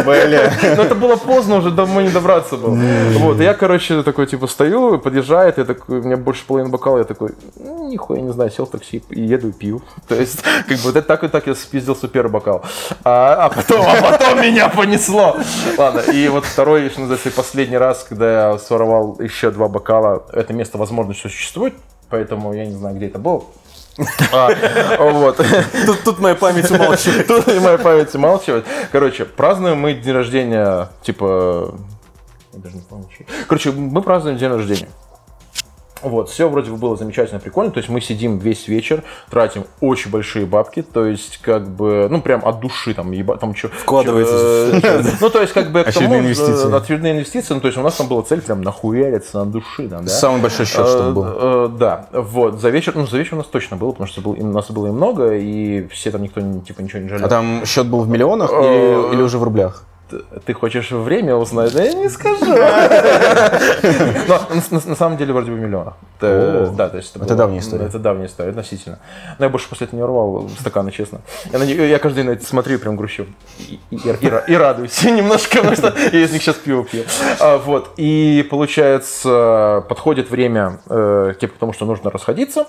Бля. 0.05 0.53
ну 0.77 0.83
это 0.83 0.95
было 0.95 1.17
поздно, 1.17 1.57
уже 1.57 1.71
домой 1.71 2.03
не 2.03 2.09
добраться 2.09 2.55
было. 2.55 2.77
Вот, 3.17 3.39
я, 3.39 3.53
короче, 3.53 4.01
такой, 4.03 4.25
типа, 4.27 4.47
стою, 4.47 4.97
подъезжает, 4.97 5.57
я 5.57 5.65
такой, 5.65 5.99
у 5.99 6.03
меня 6.03 6.17
больше 6.17 6.45
половины 6.45 6.69
бокала, 6.69 6.99
я 6.99 7.03
такой, 7.03 7.31
«Ну, 7.57 7.89
нихуя 7.89 8.21
не 8.21 8.31
знаю, 8.31 8.49
сел 8.49 8.65
в 8.65 8.69
такси 8.69 9.03
и 9.09 9.21
еду 9.21 9.49
и 9.49 9.51
пью. 9.51 9.81
То 10.07 10.15
есть, 10.15 10.41
как 10.41 10.77
бы, 10.77 10.83
вот 10.83 10.95
это 10.95 11.07
так 11.07 11.23
и 11.23 11.27
так 11.27 11.47
я 11.47 11.55
спиздился 11.55 12.07
первый 12.07 12.31
бокал. 12.31 12.63
А, 13.03 13.45
а 13.45 13.49
потом, 13.49 13.85
а 13.85 14.11
потом 14.11 14.41
меня 14.41 14.69
понесло. 14.69 15.37
Ладно, 15.77 15.99
и 16.11 16.27
вот 16.29 16.45
второй, 16.45 16.89
что 16.89 17.01
называется, 17.01 17.31
последний 17.31 17.77
раз, 17.77 18.05
когда 18.07 18.51
я 18.51 18.57
своровал 18.57 19.17
еще 19.19 19.51
два 19.51 19.67
бокала, 19.67 20.23
это 20.31 20.53
место, 20.53 20.77
возможно, 20.77 21.11
еще 21.11 21.29
существует, 21.29 21.73
поэтому 22.09 22.53
я 22.53 22.65
не 22.65 22.73
знаю, 22.73 22.95
где 22.95 23.07
это 23.07 23.19
было. 23.19 23.43
А, 24.31 25.11
вот. 25.11 25.39
Тут, 26.03 26.19
моя 26.19 26.35
память 26.35 26.69
умалчивает. 26.69 27.27
Тут 27.27 27.47
моя 27.61 27.77
память 27.77 28.13
умалчивает. 28.13 28.65
Короче, 28.91 29.25
празднуем 29.25 29.77
мы 29.77 29.93
день 29.93 30.13
рождения, 30.13 30.89
типа... 31.01 31.75
Я 32.53 32.59
даже 32.59 32.75
не 32.75 32.81
помню. 32.81 33.07
Короче, 33.47 33.71
мы 33.71 34.01
празднуем 34.01 34.37
день 34.37 34.49
рождения. 34.49 34.89
Вот, 36.09 36.29
все 36.29 36.47
вроде 36.49 36.71
бы 36.71 36.77
было 36.77 36.95
замечательно, 36.95 37.39
прикольно. 37.39 37.71
То 37.71 37.79
есть 37.79 37.89
мы 37.89 37.99
сидим 38.01 38.37
весь 38.37 38.67
вечер, 38.67 39.03
тратим 39.29 39.63
очень 39.81 40.11
большие 40.11 40.45
бабки, 40.45 40.81
то 40.81 41.05
есть 41.05 41.39
как 41.41 41.67
бы, 41.67 42.07
ну 42.09 42.21
прям 42.21 42.45
от 42.45 42.59
души 42.59 42.93
там, 42.93 43.11
еба, 43.11 43.37
там 43.37 43.55
что. 43.55 43.69
Вкладываетесь. 43.69 45.19
Ну 45.21 45.29
то 45.29 45.41
есть 45.41 45.53
как 45.53 45.71
бы 45.71 45.83
к 45.83 45.87
Очередные 45.87 46.19
тому, 46.19 46.27
инвестиции. 46.27 46.71
э, 46.73 46.77
Очередные 46.77 47.13
инвестиции. 47.13 47.53
Ну 47.53 47.59
то 47.61 47.67
есть 47.67 47.77
у 47.77 47.81
нас 47.81 47.95
там 47.95 48.07
была 48.07 48.21
цель 48.21 48.41
прям 48.41 48.61
нахуяриться 48.61 49.41
от 49.41 49.51
души. 49.51 49.89
Самый 50.07 50.41
большой 50.41 50.65
счет, 50.65 50.87
что 50.87 51.09
Э, 51.09 51.11
был. 51.11 51.25
э, 51.27 51.69
Да, 51.79 52.07
вот, 52.11 52.61
за 52.61 52.69
вечер, 52.69 52.93
ну, 52.95 53.05
за 53.07 53.17
вечер 53.17 53.33
у 53.35 53.37
нас 53.37 53.47
точно 53.47 53.77
было, 53.77 53.91
потому 53.91 54.07
что 54.07 54.21
был, 54.21 54.33
им- 54.33 54.51
нас 54.51 54.69
было 54.71 54.87
и 54.87 54.91
много, 54.91 55.33
и 55.35 55.87
все 55.87 56.11
там 56.11 56.21
никто, 56.23 56.41
типа, 56.65 56.81
ничего 56.81 57.01
не 57.01 57.09
жалел. 57.09 57.25
А 57.25 57.29
там 57.29 57.65
счет 57.65 57.87
был 57.87 58.01
в 58.01 58.07
миллионах 58.09 58.51
Э, 58.53 59.11
или 59.13 59.21
уже 59.21 59.37
в 59.37 59.43
рублях? 59.43 59.83
Ты 60.45 60.53
хочешь 60.53 60.91
время 60.91 61.35
узнать? 61.35 61.73
Да 61.73 61.83
я 61.83 61.93
не 61.93 62.09
скажу. 62.09 62.45
Но 64.27 64.39
на- 64.85 64.95
самом 64.95 65.17
деле 65.17 65.33
вроде 65.33 65.51
бы 65.51 65.57
миллиона. 65.57 65.93
Т- 66.19 66.71
Да, 66.75 66.89
то 66.89 66.97
есть 66.97 67.15
Это 67.15 67.35
давняя 67.35 67.59
история. 67.59 67.85
Это 67.85 67.99
давняя 67.99 68.27
история, 68.27 68.49
относительно. 68.51 68.99
Но 69.39 69.45
я 69.45 69.49
больше 69.49 69.69
после 69.69 69.85
этого 69.87 69.99
не 69.99 70.05
рвал 70.05 70.49
стаканы, 70.59 70.91
честно. 70.91 71.21
Я, 71.51 71.99
каждый 71.99 72.17
день 72.17 72.25
на 72.27 72.31
это 72.31 72.45
смотрю 72.45 72.75
и 72.75 72.77
прям 72.77 72.95
грущу. 72.95 73.25
И, 73.59 73.79
и- 73.91 73.95
и 73.95 73.99
ра- 73.99 74.43
и 74.47 74.55
радуюсь 74.55 75.03
немножко, 75.03 75.57
потому 75.57 75.75
что 75.75 75.93
я 76.11 76.23
из 76.23 76.31
них 76.31 76.41
сейчас 76.41 76.55
пиво 76.55 76.83
пью. 76.83 77.03
А, 77.39 77.57
Вот. 77.57 77.91
И 77.97 78.45
получается, 78.49 79.83
подходит 79.89 80.29
время, 80.29 80.79
э, 80.89 81.33
типа, 81.39 81.53
потому 81.53 81.73
что 81.73 81.85
нужно 81.85 82.09
расходиться. 82.11 82.65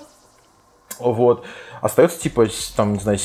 Вот. 0.99 1.43
Остается, 1.81 2.19
типа, 2.19 2.47
там, 2.75 2.93
не 2.93 2.99
знаю, 2.99 3.19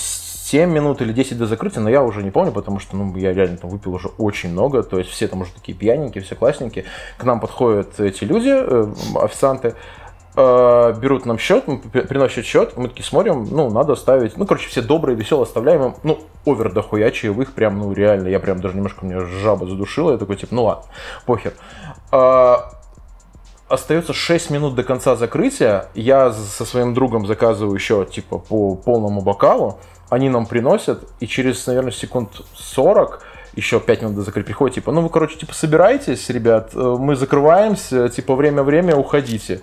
7 0.53 0.71
минут 0.71 1.01
или 1.01 1.15
10 1.15 1.39
до 1.39 1.47
закрытия, 1.47 1.81
но 1.81 1.89
я 1.89 2.03
уже 2.03 2.23
не 2.23 2.31
помню, 2.31 2.53
потому 2.53 2.79
что, 2.79 2.95
ну, 2.95 3.17
я 3.17 3.33
реально 3.33 3.57
там 3.57 3.71
выпил 3.71 3.95
уже 3.95 4.09
очень 4.19 4.51
много, 4.51 4.83
то 4.83 4.99
есть 4.99 5.09
все 5.09 5.27
там 5.27 5.41
уже 5.41 5.51
такие 5.51 5.77
пьяненькие, 5.77 6.23
все 6.23 6.35
классненькие. 6.35 6.85
К 7.17 7.25
нам 7.25 7.41
подходят 7.41 7.99
эти 7.99 8.25
люди, 8.25 8.51
э, 8.53 8.93
официанты, 9.15 9.75
э, 10.37 10.95
берут 11.01 11.25
нам 11.25 11.39
счет, 11.39 11.65
приносят 11.91 12.45
счет, 12.45 12.77
мы 12.77 12.89
такие 12.89 13.07
смотрим, 13.07 13.49
ну, 13.51 13.71
надо 13.71 13.95
ставить, 13.95 14.37
ну, 14.37 14.45
короче, 14.45 14.69
все 14.69 14.83
добрые, 14.83 15.17
веселые, 15.17 15.45
оставляем 15.45 15.85
им, 15.85 15.95
ну, 16.03 16.21
овер 16.45 16.71
дохуя 16.71 17.11
чаевых, 17.11 17.55
прям, 17.55 17.79
ну, 17.79 17.91
реально, 17.95 18.29
я 18.29 18.39
прям 18.39 18.61
даже 18.61 18.77
немножко, 18.77 19.07
меня 19.07 19.21
жаба 19.21 19.67
задушила, 19.67 20.13
я 20.13 20.19
такой, 20.19 20.37
типа, 20.37 20.55
ну, 20.55 20.65
ладно, 20.65 20.85
похер. 21.25 21.55
А, 22.11 22.73
Остается 23.73 24.13
6 24.13 24.51
минут 24.51 24.75
до 24.75 24.83
конца 24.83 25.17
закрытия. 25.17 25.87
Я 25.95 26.31
со 26.31 26.67
своим 26.67 26.93
другом 26.93 27.27
заказываю 27.27 27.75
еще 27.75 28.05
типа 28.05 28.37
по 28.37 28.75
полному 28.75 29.23
бокалу. 29.23 29.79
Они 30.13 30.29
нам 30.29 30.45
приносят, 30.45 31.05
и 31.21 31.27
через, 31.27 31.67
наверное, 31.67 31.91
секунд 31.91 32.43
40 32.55 33.25
еще 33.55 33.81
5 33.81 34.03
минут 34.03 34.17
до 34.17 34.21
закрытия 34.21 34.49
приходит, 34.49 34.75
типа, 34.75 34.93
ну 34.93 35.01
вы, 35.01 35.09
короче, 35.09 35.39
типа, 35.39 35.55
собирайтесь, 35.55 36.29
ребят, 36.29 36.73
э, 36.75 36.97
мы 36.99 37.17
закрываемся, 37.17 38.11
типа, 38.11 38.35
время-время, 38.35 38.95
уходите. 38.95 39.63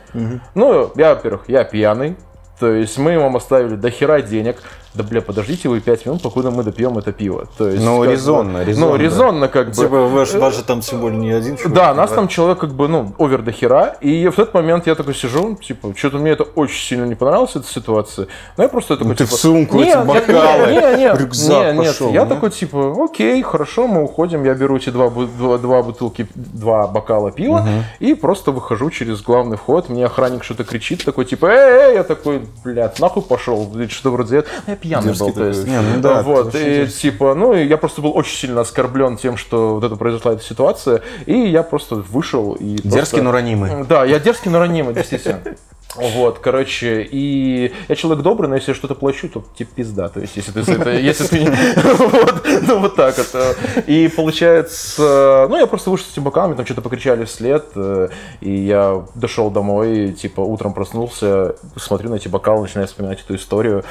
Ну, 0.55 0.91
я, 0.95 1.13
во-первых, 1.13 1.43
я 1.49 1.63
пьяный, 1.65 2.15
то 2.59 2.73
есть 2.73 2.97
мы 2.97 3.19
вам 3.19 3.35
оставили 3.35 3.75
до 3.75 3.91
хера 3.91 4.23
денег. 4.23 4.57
Да, 4.99 5.03
бля, 5.03 5.21
подождите 5.21 5.69
вы 5.69 5.79
5 5.79 6.05
минут, 6.05 6.21
покуда 6.21 6.51
мы 6.51 6.61
допьем 6.63 6.97
это 6.97 7.13
пиво. 7.13 7.47
То 7.57 7.69
есть, 7.69 7.81
Ну, 7.85 7.99
как 7.99 8.07
бы- 8.07 8.13
резонно, 8.13 8.63
резонно, 8.65 8.87
Ну, 8.91 8.95
резонно, 8.97 9.47
как 9.47 9.67
бы. 9.67 9.73
Типа, 9.73 10.07
ваш, 10.07 10.33
ваш 10.33 10.55
же 10.57 10.63
там 10.63 10.81
тем 10.81 10.99
более 10.99 11.17
не 11.17 11.31
один 11.31 11.55
чувак. 11.55 11.73
Да, 11.73 11.93
нас 11.93 12.11
там 12.11 12.27
человек 12.27 12.59
как 12.59 12.71
бы, 12.73 12.89
ну, 12.89 13.13
овер 13.17 13.41
до 13.41 13.53
хера, 13.53 13.95
и 14.01 14.27
в 14.27 14.35
тот 14.35 14.53
момент 14.53 14.87
я 14.87 14.95
такой 14.95 15.15
сижу, 15.15 15.55
типа, 15.55 15.93
что-то 15.95 16.17
мне 16.17 16.31
это 16.31 16.43
очень 16.43 16.81
сильно 16.85 17.05
не 17.05 17.15
понравилось, 17.15 17.55
эта 17.55 17.65
ситуация. 17.67 18.27
Но 18.57 18.63
я 18.63 18.69
просто 18.69 18.97
такой, 18.97 19.11
Ну, 19.11 19.15
ты 19.15 19.23
типа... 19.23 19.37
в 19.37 19.39
сумку 19.39 19.77
«Не, 19.77 19.89
эти 19.89 20.05
бокалы, 20.05 20.67
не, 20.67 20.79
не, 20.97 20.97
не, 20.97 21.17
рюкзак 21.17 21.73
не, 21.75 21.79
нет, 21.79 21.87
пошел, 21.93 22.11
я 22.11 22.23
не? 22.23 22.29
такой, 22.29 22.49
типа, 22.49 22.95
окей, 23.05 23.41
хорошо, 23.41 23.87
мы 23.87 24.03
уходим, 24.03 24.43
я 24.43 24.53
беру 24.53 24.75
эти 24.75 24.89
два, 24.89 25.09
два, 25.09 25.57
два 25.57 25.81
бутылки, 25.81 26.27
два 26.35 26.87
бокала 26.87 27.31
пива, 27.31 27.65
и 27.99 28.15
просто 28.15 28.51
выхожу 28.51 28.89
через 28.89 29.21
главный 29.21 29.55
вход, 29.55 29.87
мне 29.87 30.05
охранник 30.05 30.43
что-то 30.43 30.65
кричит, 30.65 31.05
такой, 31.05 31.23
типа, 31.23 31.45
эй, 31.45 31.89
эй, 31.89 31.93
я 31.95 32.03
такой, 32.03 32.41
блядь, 32.65 32.99
нахуй 32.99 33.23
пошел, 33.23 33.65
что 33.89 34.11
вроде 34.11 34.39
этого. 34.39 34.53
Я 34.89 35.01
пьяный 35.01 35.17
был, 35.17 35.31
то 35.31 35.45
есть. 35.47 35.67
Не, 35.67 35.81
ну 35.81 36.01
да, 36.01 36.21
вот, 36.23 36.55
и 36.55 36.87
типа, 36.87 37.35
ну, 37.35 37.53
и 37.53 37.65
я 37.65 37.77
просто 37.77 38.01
был 38.01 38.15
очень 38.15 38.35
сильно 38.35 38.61
оскорблен 38.61 39.17
тем, 39.17 39.37
что 39.37 39.75
вот 39.75 39.83
это 39.83 39.95
произошла 39.95 40.33
эта 40.33 40.43
ситуация, 40.43 41.01
и 41.25 41.37
я 41.37 41.63
просто 41.63 41.95
вышел 41.95 42.53
и 42.53 42.75
Дерзкий, 42.75 42.89
просто- 42.97 43.21
но 43.23 43.31
ранимый. 43.31 43.83
Да, 43.87 44.05
я 44.05 44.19
дерзкий, 44.19 44.49
но 44.49 44.59
ранимый, 44.59 44.93
действительно. 44.93 45.39
Вот, 45.95 46.37
короче, 46.39 47.01
и 47.01 47.73
я 47.87 47.95
человек 47.95 48.23
добрый, 48.23 48.47
но 48.47 48.55
если 48.55 48.71
я 48.71 48.75
что-то 48.75 48.93
плачу, 48.95 49.27
то 49.27 49.43
типа 49.57 49.71
пизда. 49.75 50.07
То 50.09 50.19
есть, 50.19 50.35
если 50.37 50.51
ты, 50.51 50.59
это- 50.71 50.91
если 50.91 51.25
ты, 51.25 51.51
вот, 51.97 52.47
ну 52.67 52.79
вот 52.79 52.95
так 52.95 53.17
вот. 53.17 53.29
э. 53.33 53.53
И 53.87 54.07
получается, 54.07 55.47
ну 55.49 55.57
я 55.57 55.65
просто 55.67 55.89
вышел 55.89 56.05
с 56.05 56.11
этими 56.11 56.23
бокалами, 56.25 56.55
там 56.55 56.65
что-то 56.65 56.81
покричали 56.81 57.25
вслед, 57.25 57.65
э, 57.75 58.09
и 58.41 58.51
я 58.51 59.03
дошел 59.15 59.49
домой, 59.49 60.11
типа 60.13 60.41
утром 60.41 60.73
проснулся, 60.73 61.55
смотрю 61.75 62.09
на 62.11 62.15
эти 62.15 62.27
бокалы, 62.27 62.61
начинаю 62.63 62.87
вспоминать 62.87 63.21
эту 63.21 63.35
историю. 63.35 63.83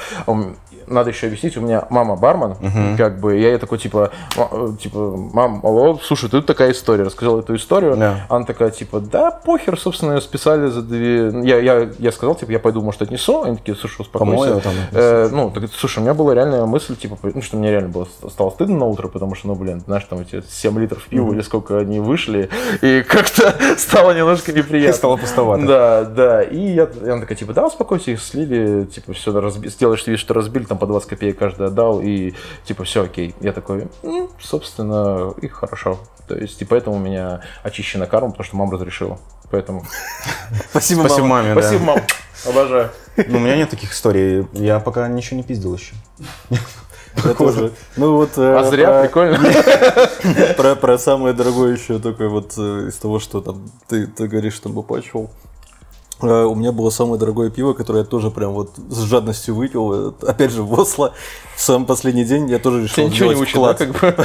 Надо 0.87 1.11
еще 1.11 1.27
объяснить, 1.27 1.55
у 1.55 1.61
меня 1.61 1.85
мама 1.91 2.15
бармен, 2.15 2.55
как 2.97 3.19
бы, 3.19 3.37
я 3.37 3.49
ей 3.49 3.57
такой 3.59 3.77
типа, 3.77 4.09
«Ма- 4.35 4.47
э, 4.51 4.69
типа, 4.81 4.97
мам, 5.33 5.59
алло, 5.63 5.99
слушай, 6.01 6.27
тут 6.31 6.47
такая 6.47 6.71
история, 6.71 7.03
рассказал 7.03 7.37
эту 7.39 7.55
историю, 7.55 7.95
Да. 7.95 8.25
она 8.27 8.43
такая, 8.43 8.71
типа, 8.71 8.99
да, 8.99 9.29
похер, 9.29 9.79
собственно, 9.79 10.13
ее 10.13 10.21
списали 10.21 10.65
за 10.67 10.81
две... 10.81 11.31
Я, 11.47 11.59
я, 11.59 11.88
я 11.97 12.11
сказал, 12.11 12.35
типа, 12.35 12.51
я 12.51 12.59
пойду, 12.59 12.81
может, 12.81 13.01
отнесу. 13.01 13.43
Они 13.43 13.57
такие, 13.57 13.75
слушай, 13.75 14.01
успокойся. 14.01 14.59
Там. 14.59 14.73
Э, 14.91 15.29
ну, 15.31 15.49
так, 15.49 15.69
слушай, 15.73 15.99
у 15.99 16.01
меня 16.01 16.13
была 16.13 16.33
реальная 16.35 16.65
мысль, 16.65 16.95
типа, 16.95 17.17
ну, 17.21 17.41
что 17.41 17.57
мне 17.57 17.71
реально 17.71 17.89
было, 17.89 18.07
стало 18.29 18.49
стыдно 18.51 18.77
на 18.77 18.85
утро, 18.85 19.07
потому 19.07 19.35
что, 19.35 19.47
ну, 19.47 19.55
блин, 19.55 19.81
знаешь, 19.85 20.03
там 20.05 20.19
эти 20.19 20.43
7 20.47 20.79
литров 20.79 21.07
пива 21.07 21.33
или 21.33 21.41
сколько 21.41 21.77
они 21.77 21.99
вышли, 21.99 22.49
и 22.81 23.03
как-то 23.03 23.55
стало 23.77 24.11
немножко 24.11 24.51
неприятно. 24.51 24.97
Стало 24.97 25.17
пустовато. 25.17 25.65
Да, 25.65 26.05
да. 26.05 26.43
И 26.43 26.59
я, 26.59 26.83
и 26.83 27.09
она 27.09 27.21
такая, 27.21 27.37
типа, 27.37 27.53
да, 27.53 27.67
успокойся, 27.67 28.11
их 28.11 28.21
слили, 28.21 28.85
типа, 28.85 29.13
все, 29.13 29.39
разби... 29.39 29.69
сделаешь 29.69 30.05
вид, 30.05 30.19
что 30.19 30.33
разбили, 30.33 30.65
там 30.65 30.77
по 30.77 30.85
20 30.85 31.09
копеек 31.09 31.37
каждый 31.37 31.67
отдал, 31.67 32.01
и, 32.01 32.33
типа, 32.65 32.83
все 32.83 33.03
окей. 33.03 33.33
Я 33.41 33.53
такой, 33.53 33.87
«М, 34.03 34.29
собственно, 34.39 35.33
и 35.41 35.47
хорошо. 35.47 35.99
То 36.27 36.35
есть, 36.35 36.61
и 36.61 36.65
поэтому 36.65 36.97
у 36.97 36.99
меня 36.99 37.41
очищена 37.63 38.05
карма, 38.05 38.29
потому 38.29 38.45
что 38.45 38.55
мама 38.55 38.73
разрешила. 38.73 39.17
Поэтому... 39.51 39.83
Спасибо, 40.71 41.01
Спасибо 41.01 41.27
мама. 41.27 41.43
маме, 41.43 41.55
да. 41.55 41.61
Спасибо, 41.61 41.83
мам. 41.83 41.99
Обожаю. 42.45 42.89
Ну, 43.27 43.37
у 43.37 43.41
меня 43.41 43.55
нет 43.57 43.69
таких 43.69 43.91
историй. 43.93 44.47
Я 44.53 44.79
пока 44.79 45.07
ничего 45.07 45.37
не 45.37 45.43
пиздил 45.43 45.75
еще. 45.75 45.93
Я 47.25 47.33
тоже. 47.33 47.71
Ну 47.97 48.15
вот... 48.15 48.37
э, 48.37 48.55
А 48.57 48.63
зря, 48.69 48.87
про- 48.91 49.01
прикольно. 49.01 49.39
Про, 50.57 50.75
про 50.75 50.97
самое 50.97 51.33
дорогое 51.33 51.73
еще 51.75 51.99
только 51.99 52.29
вот 52.29 52.53
э, 52.57 52.87
из 52.89 52.95
того, 52.95 53.19
что 53.19 53.41
там 53.41 53.69
ты, 53.87 54.07
ты 54.07 54.27
говоришь, 54.27 54.53
что 54.53 54.69
выплачивал. 54.69 55.29
Э, 56.21 56.43
У 56.43 56.55
меня 56.55 56.71
было 56.71 56.91
самое 56.91 57.19
дорогое 57.19 57.49
пиво, 57.49 57.73
которое 57.73 57.99
я 57.99 58.05
тоже 58.05 58.29
прям 58.31 58.51
вот 58.53 58.71
с 58.89 58.99
жадностью 59.01 59.55
выпил. 59.55 60.15
Опять 60.21 60.51
же, 60.51 60.63
в 60.63 60.79
Осло, 60.79 61.13
в 61.55 61.61
самый 61.61 61.85
последний 61.85 62.23
день 62.23 62.49
я 62.49 62.59
тоже 62.59 62.83
решил 62.83 62.95
Тебя 62.95 63.07
ничего 63.07 63.33
не 63.33 63.41
учит, 63.41 63.55
да, 63.55 63.73
как 63.73 63.89
бы? 63.91 64.15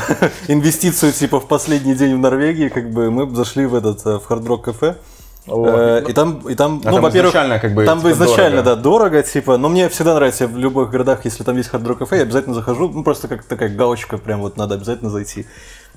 инвестицию 0.49 1.13
типа 1.13 1.41
в 1.41 1.49
последний 1.49 1.95
день 1.95 2.15
в 2.15 2.19
Норвегии, 2.19 2.69
как 2.69 2.91
бы 2.91 3.11
мы 3.11 3.29
зашли 3.35 3.67
в 3.67 3.75
этот 3.75 4.05
в 4.05 4.31
Rock 4.31 4.63
кафе. 4.63 4.97
Э, 5.46 6.02
И 6.09 6.12
там, 6.12 6.38
и 6.48 6.54
там, 6.54 6.80
А 6.85 6.90
ну, 6.90 7.00
во-первых, 7.00 7.33
изначально 7.33 7.59
как 7.59 7.74
бы, 7.74 7.85
там 7.85 7.98
типа, 7.98 8.12
изначально, 8.12 8.62
дорого. 8.62 8.76
да, 8.76 8.83
дорого, 8.83 9.22
типа, 9.22 9.57
но 9.59 9.68
мне 9.68 9.88
всегда 9.88 10.14
нравится, 10.14 10.46
в 10.46 10.57
любых 10.57 10.90
городах, 10.90 11.24
если 11.24 11.44
там 11.44 11.57
есть 11.57 11.70
Rock 11.70 11.96
кафе, 11.96 12.16
я 12.16 12.22
обязательно 12.22 12.54
захожу, 12.54 12.88
ну, 12.88 13.04
просто 13.04 13.28
как 13.28 13.44
такая 13.44 13.68
галочка, 13.68 14.16
прям 14.18 14.40
вот 14.40 14.57
надо 14.57 14.74
обязательно 14.74 15.11
зайти. 15.11 15.46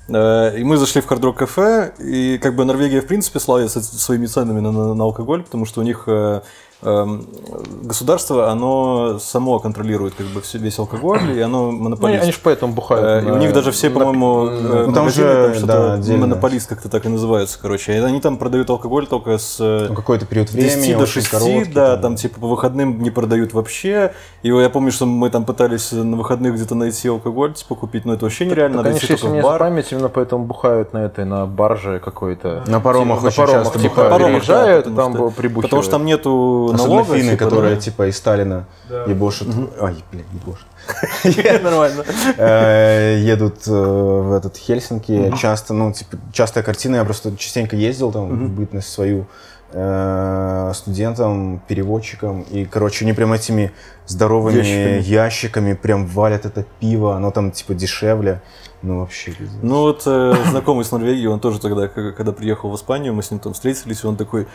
Э, 0.08 0.56
И 0.58 0.64
мы 0.64 0.76
зашли 0.76 1.00
в 1.00 1.06
Rock 1.10 1.34
кафе, 1.34 1.92
и 1.98 2.38
как 2.38 2.56
бы 2.56 2.64
Норвегия, 2.64 3.00
в 3.00 3.06
принципе, 3.06 3.40
славится 3.40 3.80
своими 3.82 4.26
ценами 4.26 4.60
на, 4.60 4.70
на- 4.72 4.94
на 4.94 5.04
алкоголь, 5.04 5.42
потому 5.42 5.64
что 5.66 5.80
у 5.80 5.84
них 5.84 6.04
э, 6.06 6.40
государство, 6.82 8.50
оно 8.50 9.18
само 9.18 9.58
контролирует 9.58 10.14
как 10.14 10.26
бы 10.26 10.42
весь 10.54 10.78
алкоголь, 10.78 11.36
и 11.36 11.40
оно 11.40 11.70
Ну, 11.70 11.72
монополист. 11.72 12.22
они 12.22 12.32
же 12.32 12.38
поэтому 12.42 12.72
Э, 12.72 12.76
бухают. 12.76 13.24
И 13.24 13.30
у 13.30 13.34
на- 13.34 13.38
них 13.38 13.52
даже 13.52 13.72
все, 13.72 13.90
по-моему, 13.90 14.46
э, 14.48 14.84
Ну, 14.86 14.92
там 14.92 15.10
же, 15.10 15.22
там 15.22 15.54
что-то 15.54 15.66
да, 15.66 15.94
отдельно. 15.94 16.26
монополист 16.26 16.68
как-то 16.68 16.88
так 16.88 17.04
и 17.06 17.08
называются, 17.08 17.58
короче. 17.60 17.94
И 17.94 17.98
они 17.98 18.20
там 18.20 18.36
продают 18.36 18.70
алкоголь 18.70 19.06
только 19.06 19.38
с 19.38 19.56
э, 19.60 19.86
Ну, 19.88 19.94
какой-то 19.94 20.26
период 20.26 20.48
10 20.50 20.76
времени, 20.76 20.94
до 20.94 21.02
очень 21.02 21.12
6, 21.14 21.28
короткий, 21.30 21.72
да, 21.72 21.96
там 21.96 22.16
типа 22.16 22.40
по 22.40 22.46
выходным 22.46 23.02
не 23.02 23.10
продают 23.10 23.52
вообще. 23.54 24.12
И 24.42 24.48
я 24.48 24.70
помню, 24.70 24.92
что 24.92 25.06
мы 25.06 25.30
там 25.30 25.44
пытались 25.44 25.92
на 25.92 26.16
выходных 26.16 26.54
где-то 26.54 26.74
найти 26.74 27.08
алкоголь, 27.08 27.54
типа 27.54 27.74
купить, 27.74 28.04
но 28.04 28.14
это 28.14 28.24
вообще 28.24 28.46
нереально, 28.46 28.82
Так 28.84 29.00
же, 29.00 29.06
если 29.10 29.28
мне 29.28 29.42
память, 29.42 29.90
именно 29.92 30.08
поэтому 30.08 30.44
бухают 30.44 30.92
на 30.92 30.98
этой, 30.98 31.24
на 31.24 31.46
барже 31.46 32.00
какой-то. 32.04 32.62
На 32.66 32.80
паромах 32.80 33.18
Типа, 33.18 33.28
очень 33.28 33.40
на 33.42 33.46
паромах, 33.46 33.64
часто 33.64 33.78
типа, 33.78 33.90
бухают. 33.90 34.12
Паромах, 34.12 34.46
да, 34.46 34.62
переезжают, 34.64 34.96
там 34.96 35.14
что- 35.14 35.30
прибухивают. 35.30 35.62
Потому 35.64 35.82
что 35.82 35.90
там 35.92 36.04
нету 36.04 36.67
Особенно 36.74 36.94
налога. 36.94 37.16
финны, 37.16 37.30
типа, 37.32 37.44
которые 37.44 37.74
да. 37.74 37.80
типа 37.80 38.08
из 38.08 38.16
Сталина 38.16 38.66
ебошат. 39.06 39.48
Ай, 39.80 39.96
блин, 40.12 40.24
ебошат. 40.32 40.66
Нормально. 41.62 42.04
Э, 42.36 43.18
едут 43.20 43.66
э, 43.66 43.70
в 43.70 44.32
этот 44.32 44.56
Хельсинки. 44.56 45.32
Часто, 45.38 45.74
ну, 45.74 45.92
типа, 45.92 46.16
частая 46.32 46.64
картина. 46.64 46.96
Я 46.96 47.04
просто 47.04 47.36
частенько 47.36 47.76
ездил 47.76 48.12
там 48.12 48.28
в 48.28 48.50
бытность 48.50 48.90
свою 48.90 49.26
э, 49.72 50.72
студентом, 50.74 51.60
переводчиком. 51.68 52.42
И, 52.42 52.64
короче, 52.64 53.04
они 53.04 53.12
прям 53.12 53.32
этими 53.32 53.72
здоровыми 54.06 54.58
Ящиками. 54.58 55.02
ящиками, 55.02 55.72
прям 55.74 56.06
валят 56.06 56.46
это 56.46 56.64
пиво. 56.80 57.16
Оно 57.16 57.30
там, 57.30 57.50
типа, 57.50 57.74
дешевле. 57.74 58.40
Ну, 58.82 59.00
вообще, 59.00 59.32
пиздец. 59.32 59.58
Ну 59.60 59.80
вот 59.80 60.02
э, 60.06 60.34
знакомый 60.50 60.84
с 60.84 60.92
Норвегии, 60.92 61.26
он 61.26 61.40
тоже 61.40 61.60
тогда, 61.60 61.88
когда 61.88 62.30
приехал 62.30 62.70
в 62.70 62.76
Испанию, 62.76 63.12
мы 63.12 63.24
с 63.24 63.30
ним 63.30 63.40
там 63.40 63.52
встретились, 63.52 64.04
и 64.04 64.06
он 64.06 64.16
такой 64.16 64.46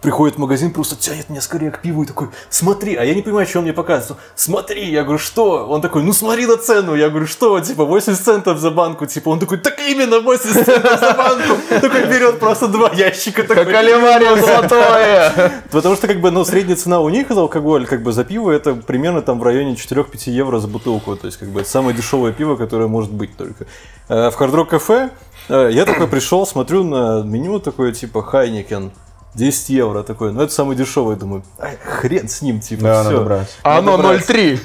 приходит 0.00 0.36
в 0.36 0.38
магазин, 0.38 0.72
просто 0.72 0.96
тянет 0.96 1.28
меня 1.28 1.40
скорее 1.40 1.70
к 1.70 1.80
пиву 1.80 2.02
и 2.02 2.06
такой, 2.06 2.28
смотри, 2.50 2.94
а 2.96 3.04
я 3.04 3.14
не 3.14 3.22
понимаю, 3.22 3.46
что 3.46 3.58
он 3.58 3.64
мне 3.64 3.72
показывает. 3.72 4.22
Смотри, 4.34 4.90
я 4.90 5.02
говорю, 5.02 5.18
что? 5.18 5.66
Он 5.66 5.80
такой, 5.80 6.02
ну 6.02 6.12
смотри 6.12 6.46
на 6.46 6.56
цену. 6.56 6.94
Я 6.94 7.08
говорю, 7.08 7.26
что? 7.26 7.58
Типа 7.60 7.84
80 7.84 8.20
центов 8.22 8.58
за 8.58 8.70
банку. 8.70 9.06
Типа 9.06 9.30
он 9.30 9.38
такой, 9.38 9.58
так 9.58 9.78
именно 9.80 10.20
80 10.20 10.64
центов 10.64 11.00
за 11.00 11.12
банку. 11.14 11.56
Такой 11.68 12.06
берет 12.06 12.38
просто 12.38 12.68
два 12.68 12.90
ящика. 12.92 13.42
Как 13.42 13.68
оливария 13.68 14.36
золотое! 14.46 15.62
Потому 15.70 15.96
что, 15.96 16.06
как 16.06 16.20
бы, 16.20 16.30
ну, 16.30 16.44
средняя 16.44 16.76
цена 16.76 17.00
у 17.00 17.08
них 17.08 17.28
за 17.28 17.40
алкоголь, 17.40 17.86
как 17.86 18.02
бы, 18.02 18.12
за 18.12 18.24
пиво, 18.24 18.50
это 18.50 18.74
примерно 18.74 19.22
там 19.22 19.38
в 19.40 19.42
районе 19.42 19.74
4-5 19.74 20.30
евро 20.30 20.58
за 20.58 20.68
бутылку. 20.68 21.16
То 21.16 21.26
есть, 21.26 21.38
как 21.38 21.48
бы, 21.48 21.64
самое 21.64 21.96
дешевое 21.96 22.32
пиво, 22.32 22.56
которое 22.56 22.86
может 22.88 23.12
быть 23.12 23.36
только. 23.36 23.66
Э, 24.08 24.30
В 24.30 24.40
Hard 24.40 24.52
Rock 24.52 24.66
кафе 24.66 25.10
э, 25.48 25.70
я 25.72 25.84
такой 25.84 26.06
пришел, 26.06 26.46
смотрю 26.46 26.84
на 26.84 27.22
меню, 27.22 27.58
такое, 27.60 27.92
типа, 27.92 28.22
Хайникен, 28.22 28.92
10 29.36 29.68
евро, 29.68 30.02
такой, 30.02 30.32
ну, 30.32 30.42
это 30.42 30.52
самый 30.52 30.76
дешевый, 30.76 31.16
думаю, 31.16 31.42
«Ай, 31.58 31.76
хрен 31.84 32.28
с 32.28 32.40
ним, 32.42 32.60
типа, 32.60 32.82
Да, 32.82 33.02
все. 33.02 33.10
надо 33.12 33.24
брать. 33.24 33.48
А 33.62 33.78
оно 33.78 33.98
брать. 33.98 34.28
0,3. 34.28 34.58